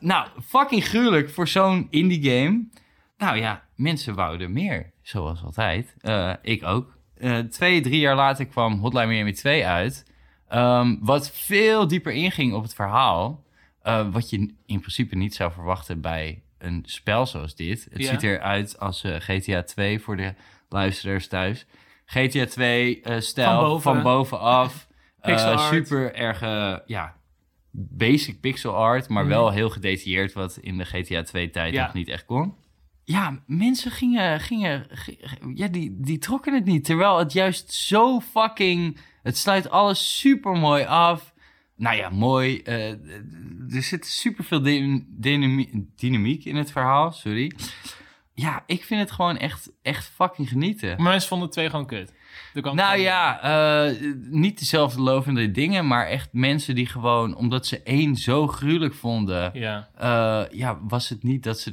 Nou, 0.00 0.26
fucking 0.46 0.84
gruwelijk 0.84 1.30
voor 1.30 1.48
zo'n 1.48 1.86
indie 1.90 2.30
game. 2.30 2.64
Nou 3.18 3.36
ja, 3.36 3.62
mensen 3.82 4.14
wouden 4.14 4.52
meer, 4.52 4.90
zoals 5.02 5.42
altijd. 5.42 5.94
Eh, 6.00 6.32
ik 6.42 6.64
ook. 6.64 6.96
Eh, 7.16 7.38
twee, 7.38 7.80
drie 7.80 8.00
jaar 8.00 8.16
later 8.16 8.46
kwam 8.46 8.78
Hotline 8.78 9.06
Miami 9.06 9.32
2 9.32 9.66
uit. 9.66 10.04
Ehm, 10.48 10.96
wat 11.00 11.30
veel 11.30 11.86
dieper 11.88 12.12
inging 12.12 12.52
op 12.54 12.62
het 12.62 12.74
verhaal. 12.74 13.44
eh, 13.82 14.06
wat 14.12 14.30
je 14.30 14.36
in 14.66 14.78
principe 14.80 15.16
niet 15.16 15.34
zou 15.34 15.52
verwachten 15.52 16.00
bij 16.00 16.42
een 16.58 16.82
spel 16.86 17.26
zoals 17.26 17.54
dit. 17.54 17.86
Het 17.90 18.02
Ja. 18.02 18.10
ziet 18.10 18.22
eruit 18.22 18.78
als 18.78 19.04
GTA 19.18 19.62
2 19.62 20.00
voor 20.00 20.16
de 20.16 20.34
luisteraars 20.68 21.28
thuis. 21.28 21.66
GTA 22.04 22.46
2 22.46 23.00
eh, 23.00 23.20
stijl 23.20 23.60
Van 23.60 23.82
van, 23.82 24.02
boven. 24.02 24.38
bovenaf. 24.38 24.86
Super 25.72 26.14
erg, 26.14 26.42
eh, 26.42 26.76
ja, 26.86 27.16
basic 27.70 28.40
pixel 28.40 28.74
art, 28.76 29.08
maar 29.08 29.22
Mhm. 29.24 29.32
wel 29.32 29.50
heel 29.50 29.70
gedetailleerd, 29.70 30.32
wat 30.32 30.56
in 30.60 30.78
de 30.78 30.84
GTA 30.84 31.22
2 31.22 31.50
tijd 31.50 31.74
Ja. 31.74 31.84
nog 31.84 31.94
niet 31.94 32.08
echt 32.08 32.24
kon. 32.24 32.54
Ja, 33.04 33.42
mensen 33.46 33.90
gingen, 33.90 34.40
gingen, 34.40 34.86
gi- 34.90 35.18
ja, 35.54 35.68
die, 35.68 35.96
die 36.00 36.18
trokken 36.18 36.54
het 36.54 36.64
niet. 36.64 36.84
Terwijl 36.84 37.18
het 37.18 37.32
juist 37.32 37.72
zo 37.72 38.20
fucking, 38.20 38.98
het 39.22 39.36
sluit 39.38 39.70
alles 39.70 40.18
super 40.18 40.52
mooi 40.52 40.84
af. 40.84 41.32
Nou 41.76 41.96
ja, 41.96 42.08
mooi. 42.10 42.60
eh, 42.62 42.90
er 43.74 43.82
zit 43.82 44.06
super 44.06 44.44
veel 44.44 44.62
dynamiek 45.96 46.44
in 46.44 46.56
het 46.56 46.72
verhaal, 46.72 47.12
sorry. 47.12 47.52
Ja, 48.34 48.62
ik 48.66 48.84
vind 48.84 49.00
het 49.00 49.10
gewoon 49.10 49.36
echt, 49.36 49.70
echt 49.82 50.06
fucking 50.14 50.48
genieten. 50.48 50.96
Maar 50.96 51.10
mensen 51.10 51.28
vonden 51.28 51.50
twee 51.50 51.70
gewoon 51.70 51.86
kut. 51.86 52.12
Dat 52.52 52.74
Nou 52.74 52.98
ja, 52.98 53.40
eh, 53.42 54.12
niet 54.30 54.58
dezelfde 54.58 55.00
lovende 55.00 55.50
dingen, 55.50 55.86
maar 55.86 56.06
echt 56.06 56.28
mensen 56.32 56.74
die 56.74 56.86
gewoon, 56.86 57.34
omdat 57.36 57.66
ze 57.66 57.82
één 57.82 58.16
zo 58.16 58.46
gruwelijk 58.46 58.94
vonden, 58.94 59.50
Ja. 59.58 59.88
eh, 59.98 60.58
ja, 60.58 60.78
was 60.82 61.08
het 61.08 61.22
niet 61.22 61.42
dat 61.42 61.60
ze 61.60 61.70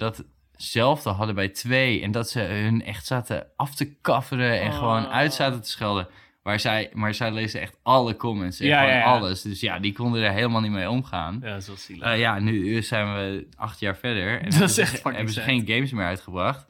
datzelfde 0.60 1.10
hadden 1.10 1.36
bij 1.36 1.50
twee 1.50 2.02
en 2.02 2.12
dat 2.12 2.30
ze 2.30 2.40
hun 2.40 2.84
echt 2.86 3.06
zaten 3.06 3.48
af 3.56 3.76
te 3.76 3.96
kafferen 4.02 4.62
en 4.62 4.72
Oh. 4.72 4.78
gewoon 4.78 5.08
uit 5.08 5.34
zaten 5.34 5.62
te 5.62 5.70
schelden. 5.70 6.08
Maar 6.44 6.60
zij, 6.60 6.90
maar 6.94 7.14
zij 7.14 7.32
lezen 7.32 7.62
echt 7.62 7.78
alle 7.84 8.16
comments 8.16 8.60
en 8.60 8.68
Ja, 8.68 8.78
gewoon 8.80 8.94
ja, 8.94 9.00
ja. 9.00 9.04
alles. 9.06 9.42
Dus 9.42 9.60
ja, 9.60 9.80
die 9.80 9.94
konden 9.94 10.22
er 10.22 10.32
helemaal 10.32 10.62
niet 10.62 10.72
mee 10.72 10.90
omgaan. 10.90 11.40
Ja, 11.44 11.50
dat 11.50 11.62
is 11.62 11.68
wel 11.68 11.76
zielig. 11.76 12.08
Eh, 12.08 12.20
ja, 12.20 12.40
nu 12.40 12.82
zijn 12.84 13.14
we 13.16 13.48
acht 13.56 13.80
jaar 13.80 13.96
verder. 13.98 14.40
En 14.42 14.44
Dat 14.44 14.52
hebben 14.52 14.68
is 14.68 14.74
ze- 14.74 14.82
echt 14.82 15.40
geen 15.46 15.68
games 15.68 15.92
meer 15.92 16.06
uitgebracht. 16.06 16.68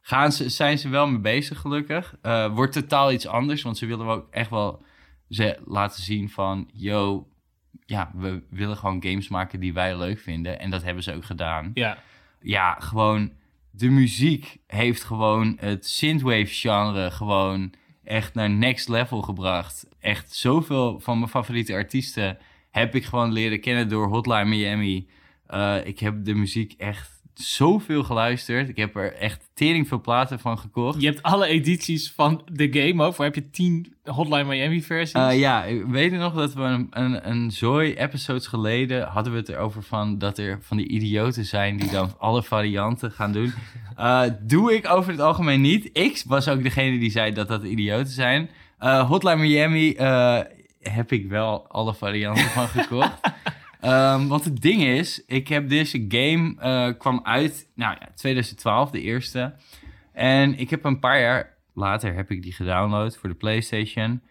Gaan 0.00 0.32
ze, 0.32 0.48
zijn 0.48 0.78
ze 0.78 0.88
wel 0.88 1.06
mee 1.06 1.20
bezig, 1.20 1.58
gelukkig. 1.60 2.14
Eh, 2.22 2.54
wordt 2.54 2.72
totaal 2.72 3.12
iets 3.12 3.26
anders, 3.26 3.62
want 3.62 3.78
ze 3.78 3.86
willen 3.86 4.06
ook 4.06 4.26
echt 4.30 4.50
wel 4.50 4.82
ze 5.28 5.58
laten 5.64 6.02
zien 6.02 6.30
van... 6.30 6.70
Yo, 6.72 7.28
ja, 7.84 8.10
we 8.14 8.42
willen 8.50 8.76
gewoon 8.76 9.02
games 9.02 9.28
maken 9.28 9.60
die 9.60 9.72
wij 9.72 9.96
leuk 9.98 10.18
vinden. 10.18 10.58
En 10.60 10.70
dat 10.70 10.82
hebben 10.82 11.02
ze 11.02 11.14
ook 11.14 11.24
gedaan. 11.24 11.70
ja. 11.74 11.98
Ja, 12.40 12.76
gewoon 12.78 13.32
de 13.70 13.88
muziek 13.88 14.56
heeft 14.66 15.04
gewoon 15.04 15.56
het 15.60 15.86
synthwave 15.86 16.46
genre 16.46 17.10
gewoon 17.10 17.72
echt 18.04 18.34
naar 18.34 18.50
next 18.50 18.88
level 18.88 19.22
gebracht. 19.22 19.88
Echt 20.00 20.34
zoveel 20.34 21.00
van 21.00 21.18
mijn 21.18 21.30
favoriete 21.30 21.74
artiesten 21.74 22.38
heb 22.70 22.94
ik 22.94 23.04
gewoon 23.04 23.32
leren 23.32 23.60
kennen 23.60 23.88
door 23.88 24.08
Hotline 24.08 24.44
Miami. 24.44 25.08
Uh, 25.48 25.76
ik 25.84 25.98
heb 25.98 26.24
de 26.24 26.34
muziek 26.34 26.72
echt 26.72 27.19
zoveel 27.40 28.02
geluisterd. 28.02 28.68
Ik 28.68 28.76
heb 28.76 28.96
er 28.96 29.14
echt 29.14 29.50
tering 29.54 29.88
veel 29.88 30.00
platen 30.00 30.40
van 30.40 30.58
gekocht. 30.58 31.00
Je 31.00 31.06
hebt 31.06 31.22
alle 31.22 31.46
edities 31.46 32.12
van 32.12 32.42
de 32.52 32.72
game 32.72 33.04
ook. 33.04 33.16
Waar 33.16 33.26
heb 33.26 33.34
je 33.34 33.50
tien 33.50 33.94
Hotline 34.04 34.44
Miami 34.44 34.82
versies? 34.82 35.20
Uh, 35.20 35.38
ja, 35.38 35.64
ik 35.64 35.84
weet 35.86 36.12
nog 36.12 36.34
dat 36.34 36.54
we 36.54 36.62
een, 36.62 36.86
een, 36.90 37.28
een 37.30 37.50
zooi 37.50 37.94
episodes 37.94 38.46
geleden 38.46 39.06
hadden 39.06 39.32
we 39.32 39.38
het 39.38 39.48
erover 39.48 39.82
van 39.82 40.18
dat 40.18 40.38
er 40.38 40.58
van 40.62 40.76
die 40.76 40.88
idioten 40.88 41.44
zijn 41.44 41.76
die 41.76 41.90
dan 41.90 42.14
alle 42.18 42.42
varianten 42.42 43.10
gaan 43.10 43.32
doen. 43.32 43.52
Uh, 43.98 44.22
doe 44.40 44.74
ik 44.74 44.88
over 44.88 45.10
het 45.10 45.20
algemeen 45.20 45.60
niet. 45.60 45.90
Ik 45.92 46.22
was 46.26 46.48
ook 46.48 46.62
degene 46.62 46.98
die 46.98 47.10
zei 47.10 47.32
dat 47.32 47.48
dat 47.48 47.62
idioten 47.62 48.12
zijn. 48.12 48.50
Uh, 48.80 49.08
Hotline 49.08 49.36
Miami 49.36 49.94
heb 50.80 51.12
ik 51.12 51.28
wel 51.28 51.66
alle 51.68 51.94
varianten 51.94 52.44
van 52.44 52.68
gekocht. 52.68 53.20
Um, 53.84 54.28
want 54.28 54.44
het 54.44 54.60
ding 54.62 54.82
is, 54.82 55.22
ik 55.26 55.48
heb 55.48 55.68
deze 55.68 56.04
game 56.08 56.54
uh, 56.62 56.98
kwam 56.98 57.20
uit, 57.22 57.68
nou 57.74 57.96
ja, 58.00 58.08
2012, 58.14 58.90
de 58.90 59.00
eerste. 59.00 59.54
En 60.12 60.58
ik 60.58 60.70
heb 60.70 60.84
een 60.84 60.98
paar 60.98 61.20
jaar 61.20 61.56
later 61.74 62.14
heb 62.14 62.30
ik 62.30 62.42
die 62.42 62.52
gedownload 62.52 63.16
voor 63.16 63.28
de 63.28 63.34
PlayStation. 63.34 64.22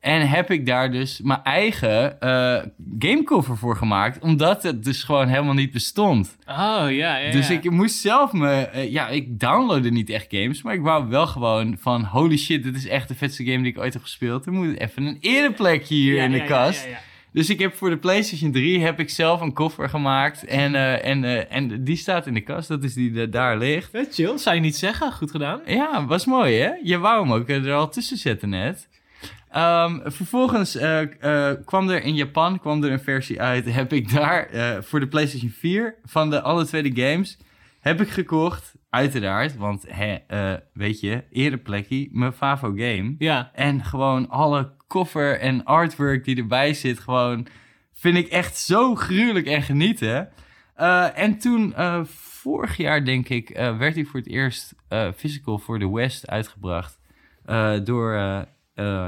En 0.00 0.28
heb 0.28 0.50
ik 0.50 0.66
daar 0.66 0.92
dus 0.92 1.20
mijn 1.20 1.42
eigen 1.42 2.16
uh, 2.20 2.62
gamecover 2.98 3.56
voor 3.56 3.76
gemaakt. 3.76 4.22
Omdat 4.22 4.62
het 4.62 4.84
dus 4.84 5.02
gewoon 5.02 5.28
helemaal 5.28 5.54
niet 5.54 5.72
bestond. 5.72 6.36
Oh, 6.46 6.84
ja, 6.88 7.16
ja. 7.16 7.30
Dus 7.30 7.50
ik 7.50 7.70
moest 7.70 7.94
zelf 7.94 8.32
me... 8.32 8.70
Uh, 8.74 8.90
ja, 8.90 9.08
ik 9.08 9.40
downloadde 9.40 9.90
niet 9.90 10.10
echt 10.10 10.26
games. 10.28 10.62
Maar 10.62 10.74
ik 10.74 10.80
wou 10.80 11.08
wel 11.08 11.26
gewoon 11.26 11.76
van... 11.78 12.04
Holy 12.04 12.36
shit, 12.36 12.62
dit 12.62 12.76
is 12.76 12.86
echt 12.86 13.08
de 13.08 13.14
vetste 13.14 13.44
game 13.44 13.62
die 13.62 13.72
ik 13.72 13.78
ooit 13.78 13.92
heb 13.92 14.02
gespeeld. 14.02 14.46
Er 14.46 14.52
moet 14.52 14.78
even 14.78 15.04
een 15.04 15.18
ereplekje 15.20 15.94
hier 15.94 16.14
ja, 16.14 16.24
in 16.24 16.30
de 16.30 16.36
ja, 16.36 16.46
kast. 16.46 16.88
Dus 17.32 17.50
ik 17.50 17.58
heb 17.58 17.74
voor 17.74 17.90
de 17.90 17.98
PlayStation 17.98 18.52
3 18.52 18.80
heb 18.80 19.00
ik 19.00 19.10
zelf 19.10 19.40
een 19.40 19.52
koffer 19.52 19.88
gemaakt. 19.88 20.44
En, 20.44 20.74
uh, 20.74 21.04
en, 21.04 21.22
uh, 21.22 21.52
en 21.52 21.84
die 21.84 21.96
staat 21.96 22.26
in 22.26 22.34
de 22.34 22.40
kast. 22.40 22.68
Dat 22.68 22.84
is 22.84 22.94
die 22.94 23.10
uh, 23.10 23.30
daar 23.30 23.58
ligt. 23.58 23.90
Vet 23.90 24.14
chill. 24.14 24.38
Zou 24.38 24.54
je 24.54 24.60
niet 24.60 24.76
zeggen. 24.76 25.12
Goed 25.12 25.30
gedaan. 25.30 25.60
Ja, 25.66 26.06
was 26.06 26.26
mooi 26.26 26.58
hè? 26.58 26.70
Je 26.82 26.98
wou 26.98 27.22
hem 27.22 27.32
ook 27.32 27.48
er 27.48 27.72
al 27.72 27.88
tussen 27.88 28.16
zetten 28.16 28.48
net. 28.48 28.88
Um, 29.56 30.00
vervolgens 30.04 30.78
kwam 31.64 31.88
er 31.88 32.02
in 32.02 32.14
Japan 32.14 32.60
kwam 32.60 32.84
er 32.84 32.92
een 32.92 33.00
versie 33.00 33.40
uit. 33.40 33.72
Heb 33.72 33.92
ik 33.92 34.12
daar 34.12 34.48
voor 34.84 35.00
de 35.00 35.08
PlayStation 35.08 35.50
4 35.50 35.94
van 36.04 36.30
de 36.30 36.40
alle 36.40 36.64
twee 36.64 36.82
de 36.82 37.02
games 37.02 37.38
heb 37.80 38.00
ik 38.00 38.08
gekocht. 38.08 38.74
Uiteraard, 38.90 39.56
want 39.56 39.84
hè, 39.88 40.16
weet 40.72 41.00
je, 41.00 41.24
ereplekkie, 41.30 42.08
mijn 42.12 42.32
favo 42.32 42.68
game. 42.68 43.14
Ja. 43.18 43.50
En 43.54 43.84
gewoon 43.84 44.28
alle 44.28 44.72
koffer 44.90 45.38
en 45.40 45.64
artwork 45.64 46.24
die 46.24 46.36
erbij 46.36 46.74
zit, 46.74 46.98
gewoon 46.98 47.46
vind 47.92 48.16
ik 48.16 48.28
echt 48.28 48.56
zo 48.56 48.94
gruwelijk 48.94 49.46
en 49.46 49.62
genieten. 49.62 50.28
Uh, 50.76 51.18
en 51.18 51.38
toen, 51.38 51.74
uh, 51.78 52.04
vorig 52.04 52.76
jaar 52.76 53.04
denk 53.04 53.28
ik, 53.28 53.50
uh, 53.50 53.78
werd 53.78 53.94
hij 53.94 54.04
voor 54.04 54.20
het 54.20 54.28
eerst 54.28 54.74
physical 55.16 55.58
voor 55.58 55.78
de 55.78 55.90
West 55.90 56.26
uitgebracht. 56.26 56.98
door 57.84 58.12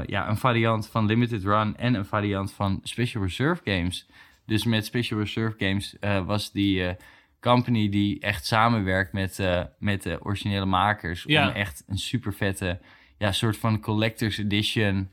ja, 0.05 0.29
een 0.29 0.37
variant 0.37 0.87
van 0.87 1.05
Limited 1.05 1.43
Run 1.43 1.77
en 1.77 1.93
een 1.93 2.05
variant 2.05 2.53
van 2.53 2.79
Special 2.83 3.23
Reserve 3.23 3.61
Games. 3.63 4.09
Dus 4.45 4.63
met 4.63 4.85
Special 4.85 5.19
Reserve 5.19 5.55
Games 5.57 5.95
was 6.25 6.51
die 6.51 6.95
company 7.39 7.89
die 7.89 8.19
echt 8.19 8.45
samenwerkt 8.45 9.13
met, 9.13 9.39
met 9.79 10.03
de 10.03 10.19
originele 10.21 10.65
makers. 10.65 11.23
Ja. 11.27 11.47
Om 11.47 11.53
echt 11.53 11.83
een 11.87 11.97
super 11.97 12.33
vette 12.33 12.79
ja, 13.17 13.31
soort 13.31 13.57
van 13.57 13.79
collector's 13.79 14.37
edition 14.37 15.11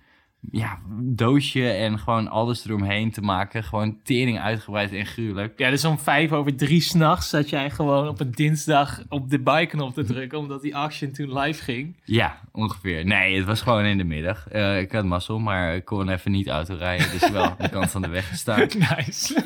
ja, 0.51 0.79
doosje 1.01 1.71
en 1.71 1.99
gewoon 1.99 2.29
alles 2.29 2.65
eromheen 2.65 3.11
te 3.11 3.21
maken. 3.21 3.65
Gewoon 3.65 4.03
tering 4.03 4.41
uitgebreid 4.41 4.93
en 4.93 5.07
gruwelijk. 5.07 5.59
Ja, 5.59 5.71
dus 5.71 5.85
om 5.85 5.99
vijf 5.99 6.33
over 6.33 6.57
drie 6.57 6.81
s'nachts 6.81 7.29
zat 7.29 7.49
jij 7.49 7.71
gewoon 7.71 8.09
op 8.09 8.21
een 8.21 8.31
dinsdag 8.31 9.03
op 9.09 9.31
de 9.31 9.41
buy-knop 9.41 9.95
te 9.95 10.05
drukken, 10.05 10.39
omdat 10.45 10.63
die 10.63 10.73
auction 10.73 11.13
toen 11.13 11.39
live 11.39 11.63
ging. 11.63 11.97
Ja, 12.05 12.41
ongeveer. 12.53 13.05
Nee, 13.05 13.37
het 13.37 13.47
was 13.47 13.61
gewoon 13.61 13.85
in 13.85 13.99
de 13.99 14.05
middag. 14.05 14.53
Uh, 14.53 14.81
ik 14.81 14.93
had 14.93 15.05
mazzel, 15.05 15.39
maar 15.39 15.75
ik 15.75 15.85
kon 15.85 16.09
even 16.09 16.31
niet 16.31 16.49
autorijden, 16.49 17.11
dus 17.11 17.31
wel 17.31 17.45
aan 17.45 17.57
de 17.59 17.69
kant 17.79 17.91
van 17.91 18.03
de 18.03 18.09
weg 18.09 18.29
gestaan. 18.29 18.69
Nice. 18.79 19.35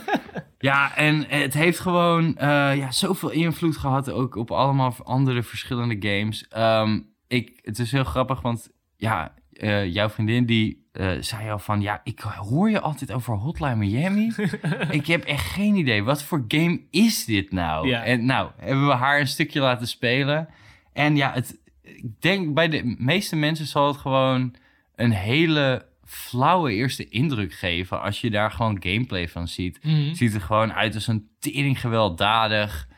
Ja, 0.59 0.97
en 0.97 1.25
het 1.29 1.55
heeft 1.55 1.81
gewoon 1.81 2.25
uh, 2.25 2.77
ja, 2.77 2.91
zoveel 2.91 3.31
invloed 3.31 3.77
gehad, 3.77 4.11
ook 4.11 4.37
op 4.37 4.51
allemaal 4.51 4.95
andere 5.03 5.43
verschillende 5.43 5.97
games. 6.09 6.47
Um, 6.57 7.15
ik, 7.29 7.59
het 7.63 7.79
is 7.79 7.93
heel 7.93 8.05
grappig, 8.05 8.41
want 8.41 8.71
ja, 8.97 9.35
uh, 9.53 9.93
jouw 9.93 10.09
vriendin 10.09 10.47
die 10.47 10.84
uh, 11.01 11.13
zei 11.21 11.51
al 11.51 11.59
van... 11.59 11.81
ja, 11.81 12.01
ik 12.05 12.21
hoor 12.21 12.71
je 12.71 12.81
altijd 12.81 13.13
over 13.13 13.35
Hotline 13.35 13.77
Miami. 13.77 14.33
ik 14.91 15.07
heb 15.07 15.25
echt 15.25 15.47
geen 15.47 15.75
idee. 15.75 16.03
Wat 16.03 16.23
voor 16.23 16.45
game 16.49 16.81
is 16.91 17.25
dit 17.25 17.53
nou? 17.53 17.89
Ja. 17.89 18.05
En 18.05 18.25
nou, 18.25 18.51
hebben 18.57 18.87
we 18.87 18.93
haar 18.93 19.21
een 19.21 19.27
stukje 19.27 19.61
laten 19.61 19.89
spelen. 19.89 20.49
En 20.93 21.17
ja, 21.17 21.33
het, 21.33 21.59
ik 21.83 22.21
denk 22.21 22.55
bij 22.55 22.69
de 22.69 22.95
meeste 22.99 23.37
mensen 23.37 23.67
zal 23.67 23.87
het 23.87 23.97
gewoon... 23.97 24.55
een 24.95 25.13
hele 25.13 25.87
flauwe 26.05 26.73
eerste 26.73 27.09
indruk 27.09 27.53
geven... 27.53 28.03
als 28.03 28.21
je 28.21 28.31
daar 28.31 28.51
gewoon 28.51 28.83
gameplay 28.83 29.29
van 29.29 29.49
ziet. 29.49 29.79
Mm 29.83 29.95
-hmm. 29.95 30.15
Ziet 30.15 30.35
er 30.35 30.41
gewoon 30.41 30.73
uit 30.73 30.95
als 30.95 31.07
een 31.07 31.29
tering 31.39 31.81
gewelddadig... 31.81 32.89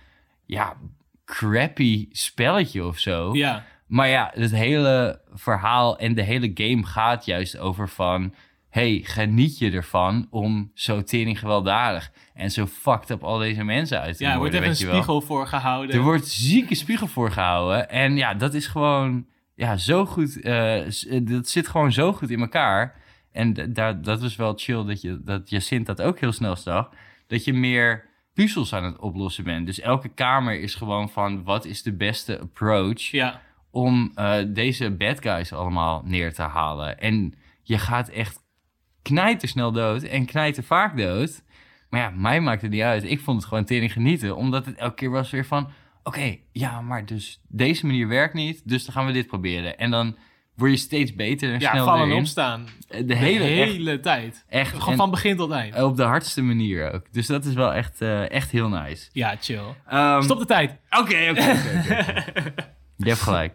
ja, 0.46 0.76
crappy 1.24 2.08
spelletje 2.12 2.84
of 2.84 2.98
zo. 2.98 3.34
Ja. 3.34 3.64
Maar 3.86 4.08
ja, 4.08 4.30
het 4.34 4.50
hele 4.50 5.20
verhaal 5.34 5.98
en 5.98 6.14
de 6.14 6.22
hele 6.22 6.50
game 6.54 6.84
gaat 6.86 7.24
juist 7.24 7.58
over 7.58 7.88
van... 7.88 8.34
hey, 8.68 9.00
geniet 9.04 9.58
je 9.58 9.70
ervan 9.70 10.26
om 10.30 10.70
zo 10.74 11.02
tering 11.02 11.38
gewelddadig 11.38 12.10
en 12.34 12.50
zo 12.50 12.66
fucked 12.66 13.10
up 13.10 13.22
al 13.24 13.38
deze 13.38 13.64
mensen 13.64 14.00
uit 14.00 14.16
te 14.16 14.24
Ja, 14.24 14.32
er 14.32 14.38
wordt 14.38 14.52
worden, 14.54 14.68
even 14.70 14.70
een 14.70 14.70
weet 14.70 14.78
je 14.78 14.86
wel. 14.86 14.94
spiegel 15.02 15.20
voor 15.36 15.46
gehouden. 15.46 15.96
Er 15.96 16.02
wordt 16.02 16.26
zieke 16.26 16.74
spiegel 16.74 17.06
voor 17.06 17.30
gehouden. 17.30 17.90
En 17.90 18.16
ja, 18.16 18.34
dat 18.34 18.54
is 18.54 18.66
gewoon 18.66 19.26
ja, 19.54 19.76
zo 19.76 20.06
goed. 20.06 20.40
eh, 20.40 20.80
s- 20.88 21.06
dat 21.22 21.48
zit 21.48 21.68
gewoon 21.68 21.92
zo 21.92 22.12
goed 22.12 22.30
in 22.30 22.40
elkaar. 22.40 22.94
En 23.32 23.72
daar, 23.72 24.02
dat 24.02 24.20
was 24.20 24.36
wel 24.36 24.52
chill 24.56 24.84
dat, 24.84 25.00
je, 25.00 25.20
dat 25.24 25.50
Jacint 25.50 25.86
dat 25.86 26.02
ook 26.02 26.20
heel 26.20 26.32
snel 26.32 26.56
zag. 26.56 26.90
Dat 27.26 27.44
je 27.44 27.52
meer 27.52 28.04
puzzels 28.34 28.72
aan 28.74 28.84
het 28.84 28.98
oplossen 28.98 29.44
bent. 29.44 29.66
Dus 29.66 29.80
elke 29.80 30.08
kamer 30.08 30.60
is 30.60 30.74
gewoon 30.74 31.08
van 31.10 31.44
wat 31.44 31.64
is 31.64 31.82
de 31.82 31.92
beste 31.92 32.40
approach 32.40 33.00
Ja, 33.02 33.40
om 33.70 34.12
eh, 34.14 34.34
deze 34.48 34.90
bad 34.90 35.22
guys 35.22 35.52
allemaal 35.52 36.02
neer 36.04 36.34
te 36.34 36.42
halen. 36.42 36.98
En 36.98 37.34
je 37.62 37.78
gaat 37.78 38.08
echt 38.08 38.38
knijtersnel 39.02 39.72
dood 39.72 40.02
en 40.02 40.26
knijter 40.26 40.62
vaak 40.62 40.96
dood. 40.96 41.42
Maar 41.90 42.00
ja, 42.00 42.10
mij 42.10 42.40
maakt 42.40 42.62
het 42.62 42.70
niet 42.70 42.82
uit. 42.82 43.04
Ik 43.04 43.20
vond 43.20 43.36
het 43.40 43.48
gewoon 43.48 43.64
tering 43.64 43.92
genieten. 43.92 44.36
Omdat 44.36 44.66
het 44.66 44.76
elke 44.76 44.94
keer 44.94 45.10
was 45.10 45.30
weer 45.30 45.44
van... 45.46 45.70
Oké, 46.02 46.36
ja, 46.52 46.80
maar 46.80 47.06
dus 47.06 47.40
deze 47.48 47.86
manier 47.86 48.08
werkt 48.08 48.34
niet. 48.34 48.68
Dus 48.68 48.84
dan 48.84 48.94
gaan 48.94 49.06
we 49.06 49.12
dit 49.12 49.26
proberen. 49.26 49.78
En 49.78 49.90
dan 49.90 50.16
word 50.54 50.70
je 50.70 50.76
steeds 50.76 51.14
beter 51.14 51.52
en 51.52 51.60
ja 51.60 51.70
snel 51.70 51.84
vallen 51.84 52.10
en 52.10 52.16
opstaan. 52.16 52.66
De 52.88 53.04
De 53.04 53.14
hele, 53.14 53.44
hele, 53.44 53.90
echt, 53.90 54.02
tijd. 54.02 54.44
echt 54.48 54.78
Gewoon 54.78 54.96
van 54.96 55.10
begin 55.10 55.36
tot 55.36 55.50
eind. 55.50 55.82
op 55.82 55.96
de 55.96 56.02
hardste 56.02 56.42
manier 56.42 56.92
ook. 56.92 57.12
Dus 57.12 57.26
dat 57.26 57.44
is 57.44 57.54
wel 57.54 57.72
echt, 57.72 58.00
eh, 58.00 58.30
echt 58.30 58.50
heel 58.50 58.68
nice. 58.68 59.08
Ja, 59.12 59.36
chill. 59.40 59.62
Ehm, 59.88 60.22
Stop 60.22 60.38
de 60.38 60.44
tijd. 60.46 60.70
Oké, 60.90 61.28
oké, 61.30 61.30
oké. 61.30 62.24
Je 62.96 63.08
hebt 63.08 63.20
gelijk. 63.20 63.54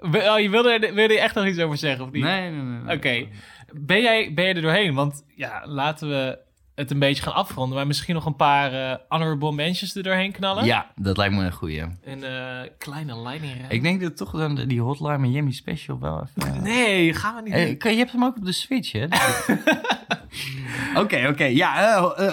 Oh, 0.00 0.38
je 0.38 0.48
wilde 0.50 0.78
wilde 0.94 1.12
je 1.14 1.20
echt 1.20 1.34
nog 1.34 1.46
iets 1.46 1.58
over 1.58 1.76
zeggen, 1.78 2.04
of 2.04 2.10
niet? 2.10 2.22
Nee, 2.22 2.50
nee, 2.50 2.62
nee. 2.62 2.96
Oké. 2.96 3.26
Ben, 3.72 4.02
jij, 4.02 4.32
ben 4.34 4.44
jij 4.44 4.54
er 4.54 4.62
doorheen? 4.62 4.94
Want 4.94 5.24
ja, 5.36 5.62
laten 5.66 6.08
we 6.08 6.38
het 6.74 6.90
een 6.90 6.98
beetje 6.98 7.22
gaan 7.22 7.34
afronden. 7.34 7.76
Maar 7.76 7.86
misschien 7.86 8.14
nog 8.14 8.26
een 8.26 8.36
paar 8.36 8.72
eh, 8.90 8.96
honorable 9.08 9.52
mentions 9.52 9.94
er 9.94 10.02
doorheen 10.02 10.32
knallen. 10.32 10.64
Ja, 10.64 10.92
dat 10.96 11.16
lijkt 11.16 11.34
me 11.34 11.44
een 11.44 11.52
goeie. 11.52 11.80
Een 12.04 12.24
eh, 12.24 12.60
kleine 12.78 13.16
leiding. 13.18 13.52
Ik 13.68 13.82
denk 13.82 14.00
dat 14.00 14.16
toch 14.16 14.30
dan 14.30 14.54
die 14.54 14.80
Hotline 14.80 15.18
Miami 15.18 15.52
special 15.52 15.98
wel 16.00 16.26
even... 16.36 16.54
eh, 16.54 16.60
Nee, 16.62 17.14
gaan 17.14 17.34
we 17.34 17.42
niet 17.42 17.66
doen. 17.66 17.76
kan- 17.76 17.92
je 17.92 17.98
hebt 17.98 18.12
hem 18.12 18.24
ook 18.24 18.36
op 18.36 18.44
de 18.44 18.52
Switch, 18.52 18.92
hè? 18.92 19.06
Oké, 21.00 21.26
oké. 21.28 21.44
Ja, 21.44 21.80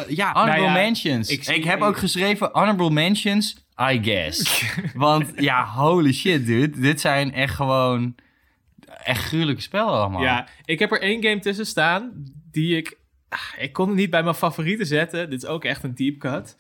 ja, 0.08 0.32
honorable 0.32 0.46
Nou 0.46 0.62
ja, 0.62 0.74
mentions. 0.74 1.30
ik 1.30 1.48
Ik, 1.48 1.64
heb 1.64 1.82
ook 1.82 1.98
geschreven 1.98 2.50
honorable 2.52 2.90
mentions, 2.90 3.56
I 3.82 4.00
guess. 4.04 4.66
Want 4.94 5.32
ja, 5.36 5.66
holy 5.66 6.14
shit, 6.14 6.46
dude. 6.46 6.80
Dit 6.80 7.02
zijn 7.02 7.34
echt 7.34 7.56
gewoon... 7.56 8.16
Echt 9.04 9.24
gruwelijke 9.24 9.62
spellen 9.62 9.94
allemaal. 9.94 10.22
Ja, 10.22 10.48
ik 10.66 10.80
heb 10.80 10.92
er 10.92 11.02
één 11.02 11.24
game 11.24 11.40
tussen 11.40 11.66
staan 11.66 12.12
die 12.52 12.78
ik... 12.78 12.98
ah, 13.30 13.40
Ik 13.64 13.74
kon 13.74 13.88
het 13.88 13.96
niet 13.98 14.10
bij 14.10 14.24
mijn 14.24 14.36
favorieten 14.36 14.86
zetten. 14.86 15.30
Dit 15.30 15.44
is 15.44 15.50
ook 15.50 15.64
echt 15.64 15.84
een 15.84 15.96
deep 15.96 16.20
cut. 16.20 16.58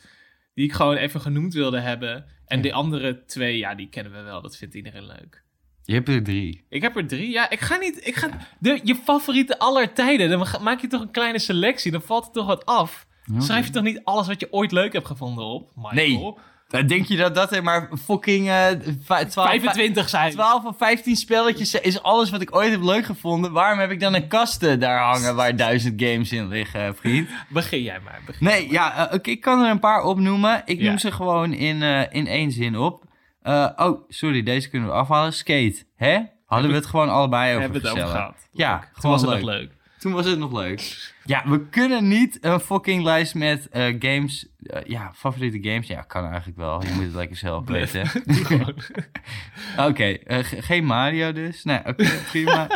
Die 0.53 0.65
ik 0.65 0.73
gewoon 0.73 0.95
even 0.95 1.21
genoemd 1.21 1.53
wilde 1.53 1.79
hebben. 1.79 2.25
En 2.45 2.61
de 2.61 2.73
andere 2.73 3.25
twee, 3.25 3.57
ja, 3.57 3.75
die 3.75 3.89
kennen 3.89 4.13
we 4.13 4.21
wel. 4.21 4.41
Dat 4.41 4.57
vindt 4.57 4.75
iedereen 4.75 5.05
leuk. 5.05 5.43
Je 5.83 5.93
hebt 5.93 6.09
er 6.09 6.23
drie. 6.23 6.65
Ik 6.69 6.81
heb 6.81 6.95
er 6.95 7.07
drie. 7.07 7.29
Ja, 7.29 7.49
ik 7.49 7.59
ga 7.59 7.75
niet... 7.77 8.07
Ik 8.07 8.15
ga, 8.15 8.29
de, 8.59 8.79
je 8.83 8.95
favoriete 8.95 9.59
aller 9.59 9.93
tijden. 9.93 10.29
Dan 10.29 10.47
maak 10.61 10.81
je 10.81 10.87
toch 10.87 11.01
een 11.01 11.11
kleine 11.11 11.39
selectie. 11.39 11.91
Dan 11.91 12.01
valt 12.01 12.25
er 12.25 12.31
toch 12.31 12.45
wat 12.45 12.65
af. 12.65 13.07
Schrijf 13.37 13.65
je 13.65 13.71
toch 13.71 13.83
niet 13.83 14.01
alles 14.03 14.27
wat 14.27 14.39
je 14.39 14.53
ooit 14.53 14.71
leuk 14.71 14.93
hebt 14.93 15.05
gevonden 15.07 15.45
op, 15.45 15.71
Michael? 15.75 15.93
Dan 16.33 16.43
denk 16.69 17.05
je 17.05 17.17
dat 17.17 17.35
dat 17.35 17.51
er 17.51 17.63
maar 17.63 17.89
fucking 18.03 18.49
eh, 18.49 18.65
va- 19.03 19.25
12, 19.25 19.49
25 19.49 20.09
zijn. 20.09 20.31
12 20.31 20.65
of 20.65 20.77
15 20.77 21.15
spelletjes 21.15 21.73
is 21.75 22.01
alles 22.01 22.29
wat 22.29 22.41
ik 22.41 22.55
ooit 22.55 22.71
heb 22.71 22.81
leuk 22.81 23.05
gevonden. 23.05 23.51
Waarom 23.51 23.79
heb 23.79 23.91
ik 23.91 23.99
dan 23.99 24.13
een 24.15 24.27
kasten 24.27 24.79
daar 24.79 24.99
hangen 24.99 25.35
waar 25.35 25.55
duizend 25.55 26.01
games 26.03 26.31
in 26.31 26.47
liggen, 26.47 26.95
vriend? 26.95 27.29
Begin 27.49 27.81
jij 27.81 27.99
maar. 28.03 28.21
Begin 28.25 28.45
Nee, 28.47 28.71
ja, 28.71 29.07
eh, 29.09 29.13
oké, 29.15 29.29
ik 29.29 29.41
kan 29.41 29.63
er 29.63 29.69
een 29.71 29.79
paar 29.79 30.03
opnoemen. 30.03 30.61
Ik 30.65 30.79
noem 30.81 30.97
ze 30.97 31.11
gewoon 31.11 31.53
in, 31.53 31.81
eh, 31.83 32.01
in 32.09 32.27
één 32.27 32.51
zin 32.51 32.77
op. 32.77 33.03
Eh, 33.41 33.69
oh, 33.75 34.01
sorry, 34.09 34.43
deze 34.43 34.69
kunnen 34.69 34.87
we 34.89 34.93
afhalen. 34.95 35.33
Skate, 35.33 35.83
hè? 35.95 36.19
Hadden 36.45 36.69
we 36.69 36.75
het 36.75 36.85
gewoon 36.85 37.09
allebei 37.09 37.49
over 37.49 37.61
hebben 37.61 37.81
we 37.81 37.87
het 37.87 37.97
over 37.97 38.09
gehad. 38.11 38.49
Ja, 38.51 38.77
Toen 38.79 38.87
gewoon 38.93 39.11
was 39.11 39.21
het 39.21 39.31
nog 39.31 39.41
leuk. 39.41 39.71
Toen 39.99 40.11
was 40.11 40.25
het 40.25 40.39
nog 40.39 40.51
leuk. 40.51 41.13
Ja, 41.29 41.43
we 41.45 41.65
kunnen 41.69 42.07
niet 42.07 42.37
een 42.41 42.59
fucking 42.59 43.03
lijst 43.03 43.35
met 43.35 43.69
eh, 43.69 43.95
games... 43.99 44.47
eh, 44.59 44.81
ja, 44.85 45.11
favoriete 45.15 45.69
games. 45.69 45.87
Ja, 45.87 46.01
kan 46.01 46.25
eigenlijk 46.25 46.57
wel. 46.57 46.83
Je 46.83 46.91
moet 46.93 47.03
het 47.03 47.13
lekker 47.13 47.37
zelf 47.37 47.67
weten. 47.67 48.07
Oké, 49.87 50.03
eh, 50.03 50.43
ge- 50.43 50.61
geen 50.61 50.85
Mario 50.85 51.31
dus. 51.31 51.63
Nee, 51.63 51.79
oké, 51.85 52.09
prima. 52.31 52.67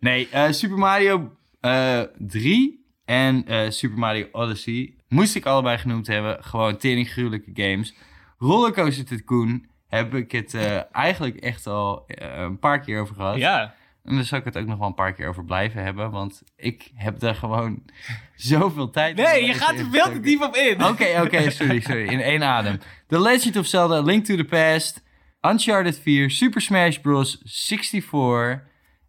Nee, 0.00 0.28
Super 0.50 0.78
Mario 0.78 1.36
eh 1.60 2.00
3 2.18 2.84
en 3.04 3.44
Super 3.72 3.98
Mario 3.98 4.26
Odyssey 4.32 4.94
moest 5.08 5.34
ik 5.34 5.46
allebei 5.46 5.78
genoemd 5.78 6.06
hebben. 6.06 6.44
Gewoon 6.44 6.76
tering 6.76 7.10
gruwelijke 7.10 7.50
games. 7.54 7.94
Rollercoaster 8.38 9.04
Tycoon 9.04 9.66
heb 9.88 10.14
ik 10.14 10.32
het 10.32 10.54
eigenlijk 10.92 11.36
echt 11.36 11.66
al 11.66 12.04
een 12.06 12.58
paar 12.58 12.80
keer 12.80 13.00
over 13.00 13.14
gehad. 13.14 13.36
Ja. 13.36 13.74
En 14.04 14.14
daar 14.14 14.24
zal 14.24 14.38
ik 14.38 14.44
het 14.44 14.56
ook 14.56 14.66
nog 14.66 14.78
wel 14.78 14.86
een 14.86 14.94
paar 14.94 15.12
keer 15.12 15.28
over 15.28 15.44
blijven 15.44 15.82
hebben. 15.82 16.10
Want 16.10 16.42
ik 16.56 16.90
heb 16.94 17.18
daar 17.18 17.34
gewoon 17.34 17.82
zoveel 18.34 18.90
tijd 18.90 19.16
Nee, 19.16 19.44
je 19.44 19.54
gaat 19.54 19.78
er 19.78 19.86
veel 19.90 20.12
te 20.12 20.20
diep 20.20 20.42
op 20.42 20.54
in. 20.56 20.84
Oké, 20.84 21.20
oké, 21.22 21.50
sorry, 21.50 21.80
sorry. 21.80 22.06
In 22.06 22.20
één 22.20 22.42
adem. 22.42 22.78
The 23.06 23.20
Legend 23.20 23.56
of 23.56 23.66
Zelda, 23.66 24.00
Link 24.00 24.24
to 24.24 24.36
the 24.36 24.44
Past, 24.44 25.04
Uncharted 25.40 25.98
4, 25.98 26.30
Super 26.30 26.60
Smash 26.60 26.96
Bros. 26.96 27.40
64 27.44 28.62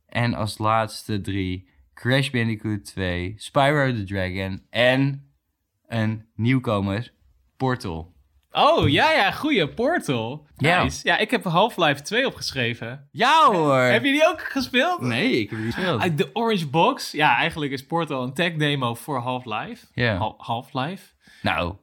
en 0.08 0.34
als 0.34 0.58
laatste 0.58 1.22
drie 1.22 1.70
Crash 1.94 2.30
Bandicoot 2.30 2.86
2, 2.86 3.34
Spyro 3.38 3.94
the 3.94 4.04
Dragon 4.04 4.64
en 4.70 5.32
een 5.88 6.26
nieuwkomer, 6.36 7.14
Portal. 7.58 8.11
Oh, 8.52 8.90
ja, 8.90 9.12
ja, 9.12 9.32
goeie. 9.32 9.68
Portal. 9.68 10.48
Ja. 10.58 10.84
Nice. 10.84 11.00
Ja, 11.04 11.18
ik 11.18 11.32
heb 11.32 11.44
Half-Life 11.44 12.02
2 12.02 12.26
opgeschreven. 12.28 13.08
Ja 13.12 13.46
hoor! 13.52 13.78
Heb 13.80 14.04
je 14.04 14.12
die 14.12 14.28
ook 14.28 14.42
gespeeld? 14.42 15.02
Nee, 15.02 15.40
ik 15.40 15.50
heb 15.50 15.60
niet 15.60 15.74
gespeeld. 15.74 16.18
De 16.18 16.30
Orange 16.34 16.68
Box. 16.68 17.12
Ja, 17.12 17.36
eigenlijk 17.36 17.72
is 17.72 17.86
Portal 17.86 18.24
een 18.24 18.34
tech 18.34 18.54
demo 18.54 18.94
voor 18.96 19.20
Half-Life. 19.20 19.86
Ja. 19.94 20.16
Hal- 20.18 20.36
Half-Life. 20.38 21.14
Nou, 21.42 21.76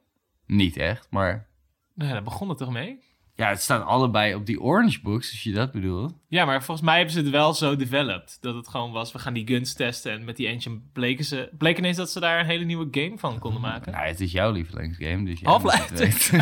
niet 0.45 0.77
echt, 0.77 1.07
maar... 1.09 1.47
Nou, 1.95 2.11
daar 2.11 2.23
begon 2.23 2.49
het 2.49 2.57
toch 2.57 2.71
mee? 2.71 2.99
Ja, 3.39 3.49
het 3.49 3.61
staat 3.61 3.85
allebei 3.85 4.35
op 4.35 4.45
die 4.45 4.61
Orange 4.61 5.01
Books, 5.01 5.31
als 5.31 5.43
je 5.43 5.51
dat 5.51 5.71
bedoelt. 5.71 6.13
Ja, 6.27 6.45
maar 6.45 6.63
volgens 6.63 6.85
mij 6.85 6.95
hebben 6.95 7.13
ze 7.13 7.19
het 7.19 7.29
wel 7.29 7.53
zo 7.53 7.75
developed. 7.75 8.37
Dat 8.41 8.55
het 8.55 8.67
gewoon 8.67 8.91
was, 8.91 9.11
we 9.11 9.19
gaan 9.19 9.33
die 9.33 9.47
guns 9.47 9.73
testen. 9.73 10.11
En 10.11 10.23
met 10.23 10.35
die 10.35 10.47
engine 10.47 10.79
bleken 10.93 11.25
ze... 11.25 11.49
Bleek 11.57 11.77
ineens 11.77 11.97
dat 11.97 12.09
ze 12.09 12.19
daar 12.19 12.39
een 12.39 12.45
hele 12.45 12.63
nieuwe 12.63 12.87
game 12.91 13.17
van 13.17 13.39
konden 13.39 13.61
maken. 13.61 13.91
Nou, 13.91 14.07
het 14.07 14.19
is 14.19 14.31
jouw 14.31 14.51
lievelingsgame, 14.51 15.25
dus 15.25 15.41
Half-Life 15.41 16.37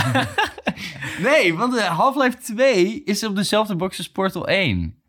nee, 1.29 1.53
want 1.53 1.77
eh, 1.77 1.97
Half-Life 1.97 2.37
2 2.37 3.03
is 3.03 3.23
op 3.23 3.35
dezelfde 3.35 3.75
box 3.75 3.97
als 3.97 4.11
Portal 4.11 4.47
1. 4.47 5.01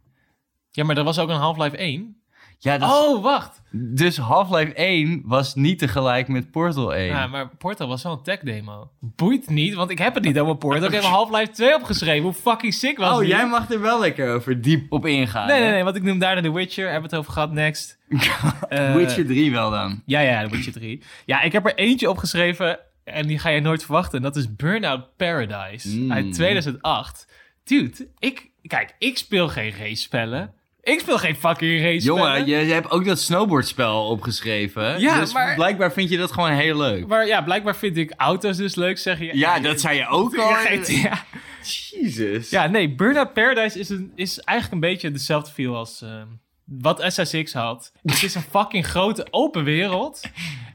Ja, 0.70 0.85
maar 0.85 0.94
dat 0.94 1.05
was 1.05 1.19
ook 1.19 1.28
een 1.28 1.36
Half-Life 1.36 1.77
1. 1.77 2.17
Ja, 2.60 2.78
dat 2.78 2.90
Oh, 2.90 3.22
wacht. 3.22 3.62
dus 3.70 4.16
Half-Life 4.16 4.72
1 4.74 5.22
was 5.24 5.55
niet 5.55 5.78
tegelijk 5.78 6.28
met 6.28 6.51
Portal 6.51 6.94
1. 6.94 7.06
Ja, 7.06 7.26
maar 7.26 7.48
Portal 7.56 7.89
was 7.89 8.02
wel 8.02 8.12
een 8.12 8.22
tech 8.22 8.39
demo. 8.40 8.90
Boeit 9.01 9.48
niet, 9.48 9.74
want 9.74 9.90
ik 9.90 9.98
heb 9.98 10.14
het 10.14 10.24
niet 10.24 10.39
over 10.39 10.56
Portal. 10.56 10.85
Ik 10.86 10.93
heb 10.93 11.02
Half-Life 11.02 11.51
2 11.52 11.74
opgeschreven. 11.74 12.22
Hoe 12.22 12.32
fucking 12.32 12.74
sick 12.74 12.98
was 12.98 13.12
oh, 13.12 13.18
die? 13.18 13.28
jij 13.28 13.47
mag 13.48 13.70
er 13.70 13.80
wel 13.80 14.01
lekker 14.01 14.35
over 14.35 14.60
diep 14.60 14.93
op 14.93 15.06
ingaan. 15.06 15.47
Nee, 15.47 15.59
nee, 15.59 15.66
hè? 15.68 15.72
nee, 15.74 15.85
want 15.85 15.97
ik 15.97 16.02
noem 16.02 16.18
daarna 16.18 16.43
The 16.43 16.52
Witcher. 16.52 16.85
Hebben 16.90 17.10
we 17.10 17.16
het 17.16 17.24
over 17.24 17.32
gehad, 17.32 17.52
next. 17.52 17.98
Eh, 18.68 18.94
Witcher 18.94 19.26
3 19.26 19.51
wel 19.52 19.70
dan. 19.70 20.02
Ja, 20.06 20.20
ja, 20.20 20.43
The 20.43 20.51
Witcher 20.51 20.72
3. 20.72 21.02
Ja, 21.26 21.40
ik 21.43 21.52
heb 21.52 21.66
er 21.66 21.74
eentje 21.74 22.10
opgeschreven 22.10 22.78
en 23.05 23.26
die 23.26 23.39
ga 23.39 23.48
je 23.48 23.60
nooit 23.60 23.85
verwachten. 23.85 24.16
En 24.16 24.22
dat 24.22 24.36
is 24.36 24.56
Burnout 24.56 25.16
Paradise 25.16 25.98
Mm. 25.98 26.12
uit 26.12 26.32
2008. 26.32 27.26
Dude, 27.64 28.09
ik, 28.18 28.51
kijk, 28.62 28.94
ik 28.98 29.18
speel 29.18 29.48
geen 29.48 29.70
race 29.78 30.02
spellen. 30.02 30.52
Ik 30.89 31.01
speel 31.01 31.19
geen 31.19 31.36
fucking 31.36 31.82
race 31.82 32.05
Jongen, 32.05 32.47
je, 32.47 32.56
je 32.56 32.73
hebt 32.73 32.90
ook 32.90 33.05
dat 33.05 33.20
snowboardspel 33.20 34.06
opgeschreven. 34.06 35.01
Ja, 35.01 35.20
dus 35.20 35.32
maar- 35.32 35.55
blijkbaar 35.55 35.93
vind 35.93 36.10
je 36.10 36.16
dat 36.16 36.32
gewoon 36.32 36.51
heel 36.51 36.77
leuk. 36.77 37.06
Maar 37.06 37.27
ja, 37.27 37.43
blijkbaar 37.43 37.77
vind 37.77 37.97
ik 37.97 38.12
auto's 38.16 38.56
dus 38.56 38.74
leuk, 38.74 38.98
zeg 38.98 39.19
je. 39.19 39.36
Ja, 39.36 39.60
dat 39.60 39.81
zei 39.81 39.97
je 39.97 40.06
ook 40.06 40.36
al. 40.36 40.48
Ja. 40.86 41.24
Jezus. 41.62 42.51
Ja, 42.51 42.66
nee, 42.66 42.94
Burnout 42.94 43.32
Paradise 43.32 43.78
is, 43.78 43.89
een, 43.89 44.12
is 44.15 44.39
eigenlijk 44.39 44.82
een 44.82 44.90
beetje 44.90 45.10
dezelfde 45.10 45.51
feel 45.51 45.77
als 45.77 46.02
ehm, 46.02 46.27
wat 46.65 47.05
SSX 47.06 47.52
had. 47.52 47.93
Het 48.02 48.23
is 48.23 48.35
een 48.35 48.43
fucking 48.56 48.86
grote 48.86 49.27
open 49.31 49.65
wereld. 49.65 50.20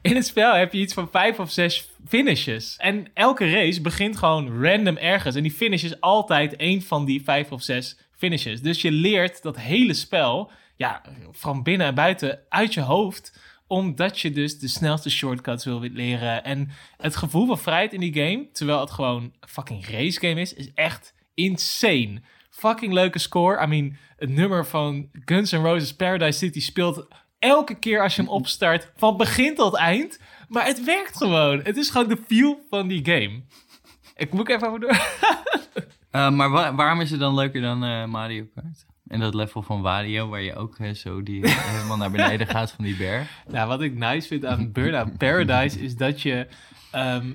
In 0.02 0.14
het 0.14 0.26
spel 0.26 0.54
heb 0.54 0.72
je 0.72 0.78
iets 0.78 0.94
van 0.94 1.08
vijf 1.10 1.38
of 1.38 1.50
zes 1.50 1.90
finishes. 2.08 2.76
En 2.78 3.06
elke 3.14 3.50
race 3.50 3.80
begint 3.80 4.16
gewoon 4.16 4.62
random 4.62 4.96
ergens. 4.96 5.36
En 5.36 5.42
die 5.42 5.52
finish 5.52 5.82
is 5.82 6.00
altijd 6.00 6.56
één 6.56 6.82
van 6.82 7.04
die 7.04 7.22
vijf 7.24 7.52
of 7.52 7.62
zes 7.62 7.96
finishes. 8.24 8.60
Dus 8.60 8.82
je 8.82 8.90
leert 8.90 9.42
dat 9.42 9.56
hele 9.56 9.94
spel, 9.94 10.50
ja, 10.76 11.02
van 11.32 11.62
binnen 11.62 11.86
en 11.86 11.94
buiten, 11.94 12.38
uit 12.48 12.74
je 12.74 12.80
hoofd 12.80 13.38
omdat 13.66 14.20
je 14.20 14.30
dus 14.30 14.58
de 14.58 14.68
snelste 14.68 15.10
shortcuts 15.10 15.64
wil 15.64 15.80
leren. 15.80 16.44
En 16.44 16.70
het 16.96 17.16
gevoel 17.16 17.46
van 17.46 17.58
vrijheid 17.58 17.92
in 17.92 18.00
die 18.00 18.14
game, 18.14 18.48
terwijl 18.52 18.80
het 18.80 18.90
gewoon 18.90 19.22
een 19.22 19.48
fucking 19.48 19.86
race 19.86 20.20
game 20.20 20.40
is, 20.40 20.54
is 20.54 20.70
echt 20.74 21.14
insane. 21.34 22.22
Fucking 22.50 22.92
leuke 22.92 23.18
score. 23.18 23.62
I 23.62 23.66
mean, 23.66 23.96
het 24.16 24.28
nummer 24.28 24.66
van 24.66 25.10
Guns 25.24 25.50
N' 25.50 25.56
Roses 25.56 25.94
Paradise 25.94 26.38
City 26.38 26.60
speelt 26.60 27.06
elke 27.38 27.78
keer 27.78 28.02
als 28.02 28.16
je 28.16 28.22
hem 28.22 28.30
opstart, 28.30 28.92
van 28.96 29.16
begin 29.16 29.54
tot 29.54 29.76
eind. 29.76 30.18
Maar 30.48 30.66
het 30.66 30.84
werkt 30.84 31.16
gewoon. 31.16 31.60
Het 31.62 31.76
is 31.76 31.90
gewoon 31.90 32.08
de 32.08 32.18
feel 32.26 32.64
van 32.70 32.88
die 32.88 33.04
game. 33.04 33.42
Ik 34.16 34.32
moet 34.32 34.48
even 34.48 34.80
door. 34.80 34.96
Eh, 36.14 36.30
maar 36.30 36.50
wa- 36.50 36.74
waarom 36.74 37.00
is 37.00 37.10
het 37.10 37.20
dan 37.20 37.34
leuker 37.34 37.60
dan 37.60 37.84
eh, 37.84 38.04
Mario 38.04 38.44
Kart? 38.54 38.86
En 39.08 39.20
dat 39.20 39.34
level 39.34 39.62
van 39.62 39.82
Wario, 39.82 40.28
waar 40.28 40.42
je 40.42 40.54
ook 40.54 40.78
eh, 40.78 40.90
zo 40.94 41.22
die, 41.22 41.48
helemaal 41.70 41.96
naar 41.96 42.10
beneden 42.10 42.46
gaat 42.46 42.70
van 42.70 42.84
die 42.84 42.96
berg. 42.96 43.28
Nou, 43.48 43.68
wat 43.68 43.82
ik 43.82 43.94
nice 43.94 44.28
vind 44.28 44.44
aan 44.44 44.72
Burnout 44.72 45.16
Paradise 45.18 45.80
is 45.80 45.96
dat 45.96 46.20
je... 46.22 46.46
ehm, 46.90 47.26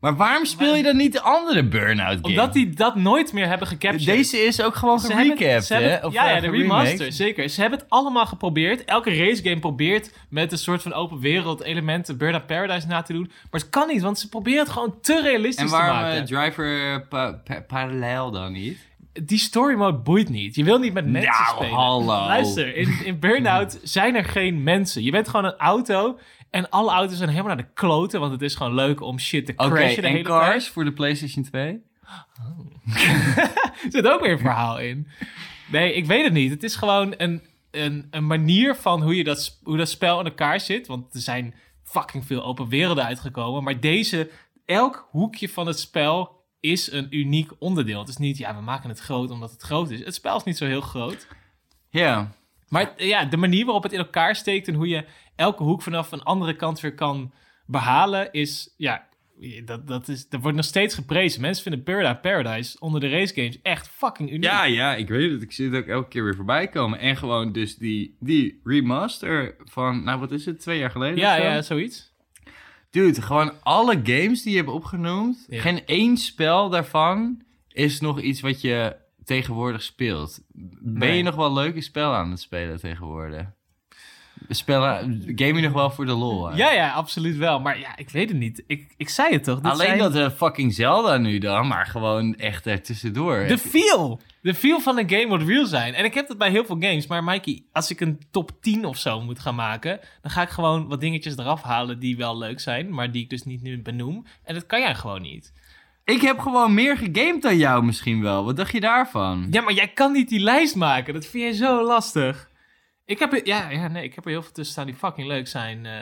Maar 0.00 0.16
waarom 0.16 0.44
speel 0.44 0.74
je 0.74 0.82
dan 0.82 0.96
niet 0.96 1.12
de 1.12 1.20
andere 1.20 1.64
Burnout 1.68 2.08
game? 2.14 2.22
omdat 2.28 2.52
die 2.52 2.70
dat 2.70 2.94
nooit 2.96 3.32
meer 3.32 3.46
hebben 3.48 3.66
gecaptured. 3.68 4.16
Deze 4.16 4.38
is 4.38 4.62
ook 4.62 4.74
gewoon 4.74 5.00
Ze 5.00 5.12
hebben- 5.12 5.36
gerecapt, 5.36 5.68
hebben- 5.68 5.90
hè? 5.90 6.06
Of, 6.06 6.12
ja, 6.12 6.28
eh, 6.28 6.34
ja, 6.34 6.40
de 6.40 6.50
remaster, 6.50 7.12
zeker. 7.12 7.48
Ze 7.48 7.60
hebben 7.60 7.78
het 7.78 7.88
allemaal 7.90 8.26
geprobeerd. 8.26 8.84
Elke 8.84 9.16
racegame 9.16 9.58
probeert 9.60 10.12
met 10.30 10.52
een 10.52 10.58
soort 10.58 10.82
van 10.82 10.92
open 10.92 11.18
wereld 11.20 11.62
elementen 11.62 12.18
Burnout 12.18 12.46
Paradise 12.46 12.86
na 12.86 13.02
te 13.02 13.12
doen. 13.12 13.30
Maar 13.50 13.60
het 13.60 13.70
kan 13.70 13.88
niet, 13.88 14.02
want 14.02 14.18
ze 14.18 14.28
proberen 14.28 14.58
het 14.60 14.68
gewoon 14.68 14.94
te 15.00 15.20
realistisch 15.22 15.62
En 15.62 15.66
te 15.66 15.72
waarom 15.76 15.96
maken. 15.96 16.18
eh, 16.20 16.24
Driver 16.24 17.02
pa- 17.08 17.32
pa- 17.44 17.60
parallel 17.66 18.30
dan 18.30 18.52
niet? 18.52 18.78
Die 19.22 19.38
story 19.38 19.74
mode 19.74 19.98
boeit 19.98 20.28
niet. 20.28 20.54
Je 20.54 20.64
wil 20.64 20.78
niet 20.78 20.92
met 20.92 21.06
mensen 21.06 21.32
Nou, 21.44 21.54
spelen. 21.56 21.74
hallo. 21.74 22.04
Luister, 22.26 22.76
in, 22.76 22.98
in 23.04 23.18
Burnout 23.18 23.78
zijn 23.82 24.14
er 24.14 24.24
geen 24.24 24.62
mensen. 24.62 25.02
Je 25.02 25.10
bent 25.10 25.28
gewoon 25.28 25.44
een 25.46 25.56
auto 25.56 26.18
en 26.56 26.70
alle 26.70 26.90
auto's 26.90 27.16
zijn 27.16 27.28
helemaal 27.28 27.54
naar 27.54 27.64
de 27.64 27.72
kloten, 27.74 28.20
want 28.20 28.32
het 28.32 28.42
is 28.42 28.54
gewoon 28.54 28.74
leuk 28.74 29.00
om 29.00 29.18
shit 29.18 29.46
te 29.46 29.54
crashen 29.54 30.02
de 30.02 30.08
en 30.08 30.14
hele 30.14 30.22
Cars 30.22 30.48
tijd. 30.48 30.68
voor 30.68 30.84
de 30.84 30.92
PlayStation 30.92 31.44
2? 31.44 31.82
Er 32.84 33.90
zit 33.90 34.06
ook 34.06 34.20
weer 34.20 34.30
een 34.30 34.38
verhaal 34.38 34.78
in. 34.78 35.08
Nee, 35.70 35.92
ik 35.92 36.06
weet 36.06 36.24
het 36.24 36.32
niet. 36.32 36.50
Het 36.50 36.62
is 36.62 36.76
gewoon 36.76 37.14
een, 37.16 37.42
een, 37.70 38.06
een 38.10 38.26
manier 38.26 38.74
van 38.74 39.02
hoe, 39.02 39.16
je 39.16 39.24
dat, 39.24 39.58
hoe 39.62 39.76
dat 39.76 39.88
spel 39.88 40.18
in 40.20 40.26
elkaar 40.26 40.60
zit. 40.60 40.86
Want 40.86 41.14
er 41.14 41.20
zijn 41.20 41.54
fucking 41.84 42.26
veel 42.26 42.44
open 42.44 42.68
werelden 42.68 43.04
uitgekomen. 43.04 43.62
Maar 43.62 43.80
deze, 43.80 44.30
elk 44.64 45.08
hoekje 45.10 45.48
van 45.48 45.66
het 45.66 45.78
spel 45.78 46.44
is 46.60 46.92
een 46.92 47.06
uniek 47.10 47.50
onderdeel. 47.58 47.98
Het 47.98 48.08
is 48.08 48.16
niet, 48.16 48.38
ja, 48.38 48.54
we 48.54 48.62
maken 48.62 48.88
het 48.88 49.00
groot 49.00 49.30
omdat 49.30 49.50
het 49.50 49.62
groot 49.62 49.90
is. 49.90 50.04
Het 50.04 50.14
spel 50.14 50.36
is 50.36 50.44
niet 50.44 50.56
zo 50.56 50.66
heel 50.66 50.80
groot. 50.80 51.26
Ja. 51.90 52.32
Maar 52.68 52.92
ja, 52.96 53.24
de 53.24 53.36
manier 53.36 53.64
waarop 53.64 53.82
het 53.82 53.92
in 53.92 53.98
elkaar 53.98 54.36
steekt 54.36 54.68
en 54.68 54.74
hoe 54.74 54.88
je 54.88 55.04
elke 55.36 55.62
hoek 55.62 55.82
vanaf 55.82 56.12
een 56.12 56.22
andere 56.22 56.56
kant 56.56 56.80
weer 56.80 56.94
kan 56.94 57.32
behalen, 57.66 58.32
is 58.32 58.74
ja, 58.76 59.06
dat, 59.64 59.88
dat, 59.88 60.08
is, 60.08 60.28
dat 60.28 60.40
wordt 60.40 60.56
nog 60.56 60.66
steeds 60.66 60.94
geprezen. 60.94 61.40
Mensen 61.40 61.62
vinden 61.62 61.84
Burnout 61.84 62.20
Paradise 62.20 62.76
onder 62.80 63.00
de 63.00 63.08
race 63.08 63.34
games 63.34 63.58
echt 63.62 63.88
fucking 63.88 64.28
uniek. 64.30 64.44
Ja, 64.44 64.64
ja, 64.64 64.94
ik 64.94 65.08
weet 65.08 65.30
het. 65.30 65.42
Ik 65.42 65.52
zie 65.52 65.70
het 65.70 65.82
ook 65.82 65.88
elke 65.88 66.08
keer 66.08 66.24
weer 66.24 66.34
voorbij 66.34 66.68
komen. 66.68 66.98
En 66.98 67.16
gewoon 67.16 67.52
dus 67.52 67.76
die, 67.76 68.16
die 68.20 68.60
remaster 68.64 69.56
van, 69.64 70.04
nou 70.04 70.20
wat 70.20 70.32
is 70.32 70.44
het, 70.46 70.60
twee 70.60 70.78
jaar 70.78 70.90
geleden 70.90 71.18
ja, 71.18 71.36
of 71.36 71.42
zo? 71.42 71.48
ja, 71.48 71.62
zoiets. 71.62 72.14
Dude, 72.90 73.22
gewoon 73.22 73.52
alle 73.62 74.00
games 74.02 74.42
die 74.42 74.50
je 74.52 74.58
hebt 74.58 74.70
opgenoemd, 74.70 75.46
Ja. 75.48 75.60
geen 75.60 75.86
één 75.86 76.16
spel 76.16 76.68
daarvan 76.68 77.42
is 77.68 78.00
nog 78.00 78.20
iets 78.20 78.40
wat 78.40 78.60
je 78.60 78.96
tegenwoordig 79.26 79.82
speelt. 79.82 80.40
Ben 80.52 81.08
Nee. 81.08 81.16
je 81.16 81.22
nog 81.22 81.34
wel 81.34 81.52
leuke 81.52 81.80
spellen 81.80 82.16
aan 82.16 82.30
het 82.30 82.40
spelen 82.40 82.80
tegenwoordig? 82.80 83.46
Spellen, 84.48 85.22
game 85.36 85.54
je 85.54 85.60
nog 85.60 85.72
wel 85.72 85.90
voor 85.90 86.06
de 86.06 86.12
lol? 86.12 86.48
hè? 86.50 86.56
Ja, 86.56 86.72
ja, 86.72 86.92
absoluut 86.92 87.36
wel. 87.36 87.60
Maar 87.60 87.78
ja, 87.78 87.96
ik 87.96 88.10
weet 88.10 88.28
het 88.28 88.38
niet. 88.38 88.64
Ik, 88.66 88.94
ik 88.96 89.08
zei 89.08 89.32
het 89.32 89.44
toch? 89.44 89.62
Alleen 89.62 89.98
dat 89.98 90.14
eh, 90.14 90.30
fucking 90.30 90.74
Zelda 90.74 91.16
nu 91.16 91.38
dan, 91.38 91.66
maar 91.66 91.86
gewoon 91.86 92.34
echt 92.34 92.66
er 92.66 92.82
tussendoor. 92.82 93.46
De 93.46 93.58
feel! 93.58 94.20
De 94.42 94.54
feel 94.54 94.80
van 94.80 94.98
een 94.98 95.10
game 95.10 95.26
moet 95.26 95.42
real 95.42 95.66
zijn. 95.66 95.94
En 95.94 96.04
ik 96.04 96.14
heb 96.14 96.28
dat 96.28 96.38
bij 96.38 96.50
heel 96.50 96.64
veel 96.64 96.76
games. 96.80 97.06
Maar 97.06 97.24
Mikey, 97.24 97.64
als 97.72 97.90
ik 97.90 98.00
een 98.00 98.20
top 98.30 98.50
10 98.60 98.84
of 98.84 98.96
zo 98.96 99.20
moet 99.20 99.38
gaan 99.38 99.54
maken... 99.54 100.00
dan 100.22 100.30
ga 100.30 100.42
ik 100.42 100.48
gewoon 100.48 100.88
wat 100.88 101.00
dingetjes 101.00 101.36
eraf 101.36 101.62
halen 101.62 101.98
die 101.98 102.16
wel 102.16 102.38
leuk 102.38 102.60
zijn... 102.60 102.94
maar 102.94 103.10
die 103.12 103.22
ik 103.22 103.30
dus 103.30 103.42
niet 103.42 103.62
nu 103.62 103.82
benoem. 103.82 104.24
En 104.44 104.54
dat 104.54 104.66
kan 104.66 104.80
jij 104.80 104.94
gewoon 104.94 105.22
niet. 105.22 105.52
Ik 106.06 106.20
heb 106.20 106.38
gewoon 106.38 106.74
meer 106.74 106.96
gegamed 106.96 107.42
dan 107.42 107.56
jou 107.56 107.84
misschien 107.84 108.22
wel. 108.22 108.44
Wat 108.44 108.56
dacht 108.56 108.72
je 108.72 108.80
daarvan? 108.80 109.46
Ja, 109.50 109.62
maar 109.62 109.72
jij 109.72 109.88
kan 109.88 110.12
niet 110.12 110.28
die 110.28 110.40
lijst 110.40 110.76
maken. 110.76 111.14
Dat 111.14 111.26
vind 111.26 111.42
jij 111.42 111.52
zo 111.52 111.86
lastig. 111.86 112.50
Ik 113.04 113.18
heb 113.18 113.32
er, 113.32 113.46
ja, 113.46 113.70
ja, 113.70 113.88
nee, 113.88 114.04
ik 114.04 114.14
heb 114.14 114.24
er 114.24 114.30
heel 114.30 114.42
veel 114.42 114.52
tussen 114.52 114.72
staan 114.72 114.86
die 114.86 114.94
fucking 114.94 115.26
leuk 115.26 115.48
zijn... 115.48 115.86
eh, 115.86 115.92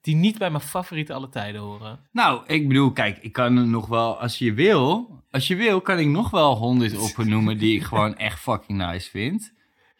die 0.00 0.14
niet 0.14 0.38
bij 0.38 0.50
mijn 0.50 0.62
favoriete 0.62 1.12
alle 1.12 1.28
tijden 1.28 1.60
horen. 1.60 2.00
Nou, 2.12 2.42
ik 2.46 2.68
bedoel, 2.68 2.92
kijk, 2.92 3.18
ik 3.18 3.32
kan 3.32 3.70
nog 3.70 3.86
wel, 3.86 4.20
als 4.20 4.38
je 4.38 4.52
wil, 4.52 5.10
als 5.30 5.46
je 5.46 5.56
wil, 5.56 5.80
kan 5.80 5.98
ik 5.98 6.06
nog 6.06 6.30
wel 6.30 6.56
honderd 6.56 6.98
opnoemen 6.98 7.58
die 7.58 7.76
ik 7.76 7.82
gewoon 7.82 8.16
echt 8.16 8.40
fucking 8.40 8.78
nice 8.78 9.10
vind. 9.10 9.52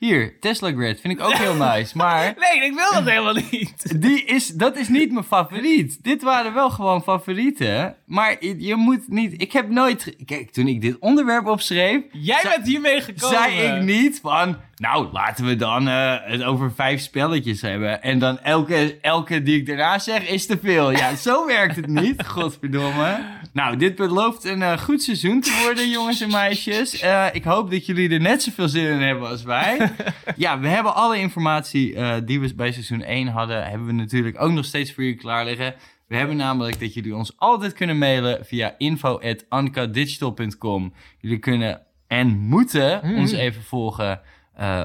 Hier, 0.04 0.38
Tesla 0.40 0.72
Grid 0.72 1.00
vind 1.00 1.12
ik 1.18 1.24
ook 1.24 1.32
heel 1.34 1.54
nice, 1.54 1.96
maar 1.96 2.34
Nee, 2.52 2.64
ik 2.70 2.74
wil 2.74 2.92
dat 2.92 3.10
helemaal 3.12 3.42
niet. 3.50 4.00
die 4.02 4.24
is, 4.24 4.46
dat 4.48 4.76
is 4.76 4.88
niet 4.88 5.12
mijn 5.12 5.24
favoriet. 5.24 5.98
Dit 6.02 6.22
waren 6.22 6.54
wel 6.54 6.70
gewoon 6.70 7.02
favorieten, 7.02 7.96
maar 8.06 8.36
je, 8.40 8.54
je 8.62 8.74
moet 8.74 9.08
niet, 9.08 9.42
ik 9.42 9.52
heb 9.52 9.68
nooit, 9.68 10.16
kijk, 10.26 10.50
toen 10.52 10.68
ik 10.68 10.80
dit 10.80 10.96
onderwerp 10.98 11.46
opschreef, 11.46 12.00
Jij 12.12 12.40
bent 12.42 12.66
hiermee 12.66 13.00
gekomen. 13.00 13.38
zei 13.38 13.60
ik 13.60 13.82
niet 13.82 14.18
van, 14.22 14.56
nou, 14.76 15.12
laten 15.12 15.44
we 15.44 15.56
dan 15.56 15.88
eh, 15.88 16.14
het 16.20 16.42
over 16.42 16.72
vijf 16.74 17.00
spelletjes 17.00 17.60
hebben. 17.60 18.02
En 18.02 18.18
dan 18.18 18.38
elke, 18.38 18.98
elke 19.00 19.42
die 19.42 19.56
ik 19.58 19.66
daarna 19.66 19.98
zeg 19.98 20.28
is 20.28 20.46
te 20.46 20.58
veel. 20.62 20.90
Ja, 20.90 21.16
zo 21.16 21.46
werkt 21.46 21.76
het 21.76 21.86
niet, 21.86 22.26
godverdomme. 22.36 23.18
Nou, 23.54 23.76
dit 23.76 23.94
belooft 23.94 24.44
een 24.44 24.62
eh, 24.62 24.78
goed 24.78 25.02
seizoen 25.02 25.40
te 25.40 25.60
worden, 25.64 25.90
jongens 25.90 26.20
en 26.20 26.30
meisjes. 26.30 27.00
Eh, 27.00 27.26
ik 27.32 27.44
hoop 27.44 27.70
dat 27.70 27.86
jullie 27.86 28.10
er 28.10 28.20
net 28.20 28.42
zoveel 28.42 28.68
zin 28.68 28.86
in 28.86 29.00
hebben 29.00 29.28
als 29.28 29.42
wij. 29.42 29.90
Ja, 30.36 30.60
we 30.60 30.68
hebben 30.68 30.94
alle 30.94 31.18
informatie 31.18 31.94
eh, 31.94 32.16
die 32.24 32.40
we 32.40 32.54
bij 32.54 32.72
seizoen 32.72 33.02
1 33.02 33.28
hadden, 33.28 33.64
hebben 33.68 33.86
we 33.86 33.92
natuurlijk 33.92 34.40
ook 34.42 34.50
nog 34.52 34.64
steeds 34.64 34.92
voor 34.92 35.02
jullie 35.02 35.18
klaar 35.18 35.44
liggen. 35.44 35.74
We 36.08 36.16
hebben 36.16 36.36
namelijk 36.36 36.80
dat 36.80 36.94
jullie 36.94 37.16
ons 37.16 37.32
altijd 37.36 37.72
kunnen 37.72 37.98
mailen 37.98 38.44
via 38.46 38.74
info.ankadigital.com. 38.78 40.92
Jullie 41.18 41.38
kunnen 41.38 41.80
en 42.06 42.28
moeten 42.38 43.00
Mm. 43.04 43.16
ons 43.18 43.32
even 43.32 43.62
volgen 43.62 44.20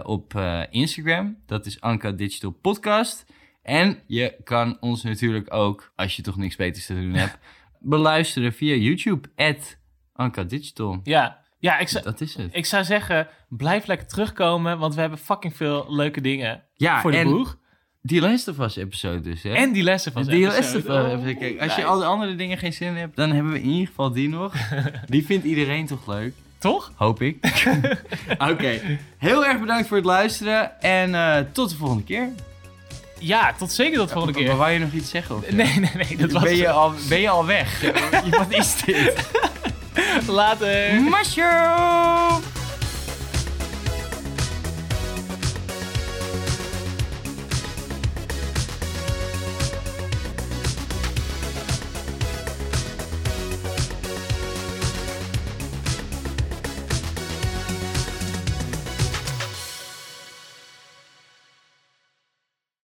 op 0.03 0.41
Instagram. 0.69 1.37
Dat 1.45 1.65
is 1.65 1.81
Anka 1.81 2.11
Digital 2.11 2.51
Podcast. 2.51 3.25
En 3.63 3.99
je 4.07 4.35
kan 4.43 4.77
ons 4.79 5.03
natuurlijk 5.03 5.53
ook, 5.53 5.91
als 5.95 6.15
je 6.15 6.21
toch 6.21 6.37
niks 6.37 6.55
beters 6.55 6.85
te 6.85 6.93
doen 6.93 7.13
hebt, 7.13 7.37
beluisteren 7.79 8.53
via 8.53 8.75
YouTube. 8.75 9.29
Anka 10.13 10.43
Digital. 10.43 10.99
Ja, 11.03 11.37
ja 11.59 11.77
ik, 11.79 11.87
zou, 11.87 12.03
Dat 12.03 12.21
is 12.21 12.35
het. 12.35 12.49
ik 12.55 12.65
zou 12.65 12.83
zeggen, 12.83 13.27
blijf 13.49 13.85
lekker 13.87 14.07
terugkomen, 14.07 14.77
want 14.79 14.95
we 14.95 15.01
hebben 15.01 15.19
fucking 15.19 15.55
veel 15.55 15.85
leuke 15.89 16.21
dingen 16.21 16.63
Ja, 16.73 17.01
voor 17.01 17.11
de 17.11 17.17
en 17.17 17.27
boeg. 17.29 17.57
die 18.01 18.21
Last 18.21 18.47
of 18.47 18.59
Us 18.59 18.75
episode 18.75 19.21
dus, 19.21 19.43
hè? 19.43 19.53
En 19.53 19.71
die 19.71 19.83
lessen 19.83 20.11
van 20.11 20.23
die 20.23 20.41
zijn 20.51 20.53
Last 20.55 20.75
of 20.75 20.83
Us. 20.87 21.13
even 21.19 21.37
kijken. 21.37 21.61
Als 21.61 21.75
je 21.75 21.85
al 21.85 21.99
de 21.99 22.05
andere 22.05 22.35
dingen 22.35 22.57
geen 22.57 22.73
zin 22.73 22.95
hebt, 22.95 23.15
dan 23.15 23.31
hebben 23.31 23.51
we 23.51 23.61
in 23.61 23.69
ieder 23.69 23.87
geval 23.87 24.11
die 24.11 24.29
nog. 24.29 24.53
die 25.05 25.25
vindt 25.25 25.45
iedereen 25.45 25.85
toch 25.87 26.07
leuk? 26.07 26.33
Toch? 26.57 26.91
Hoop 26.95 27.21
ik. 27.21 27.65
Oké, 28.51 28.79
heel 29.17 29.45
erg 29.45 29.59
bedankt 29.59 29.87
voor 29.87 29.97
het 29.97 30.05
luisteren 30.05 30.81
en 30.81 31.15
eh, 31.15 31.37
tot 31.51 31.69
de 31.69 31.75
volgende 31.75 32.03
keer. 32.03 32.29
Ja, 33.19 33.53
tot 33.57 33.71
zeker 33.71 33.97
tot 33.97 34.11
volgende 34.11 34.39
Maar 34.39 34.47
keer. 34.49 34.57
wou 34.57 34.71
je 34.71 34.79
nog 34.79 34.91
iets 34.91 35.09
zeggen? 35.09 35.35
Of 35.35 35.51
Nee, 35.51 35.79
nee, 35.79 35.91
nee, 35.93 36.17
dat 36.17 36.31
was 36.31 36.43
ben, 36.43 36.55
je 36.55 36.69
al, 36.69 36.93
ben 37.09 37.19
je 37.21 37.29
al 37.29 37.45
weg? 37.45 37.81
Wat 38.37 38.51
is 38.51 38.75
dit? 38.85 39.13
Later. 40.27 41.01
Mushroom! 41.01 42.41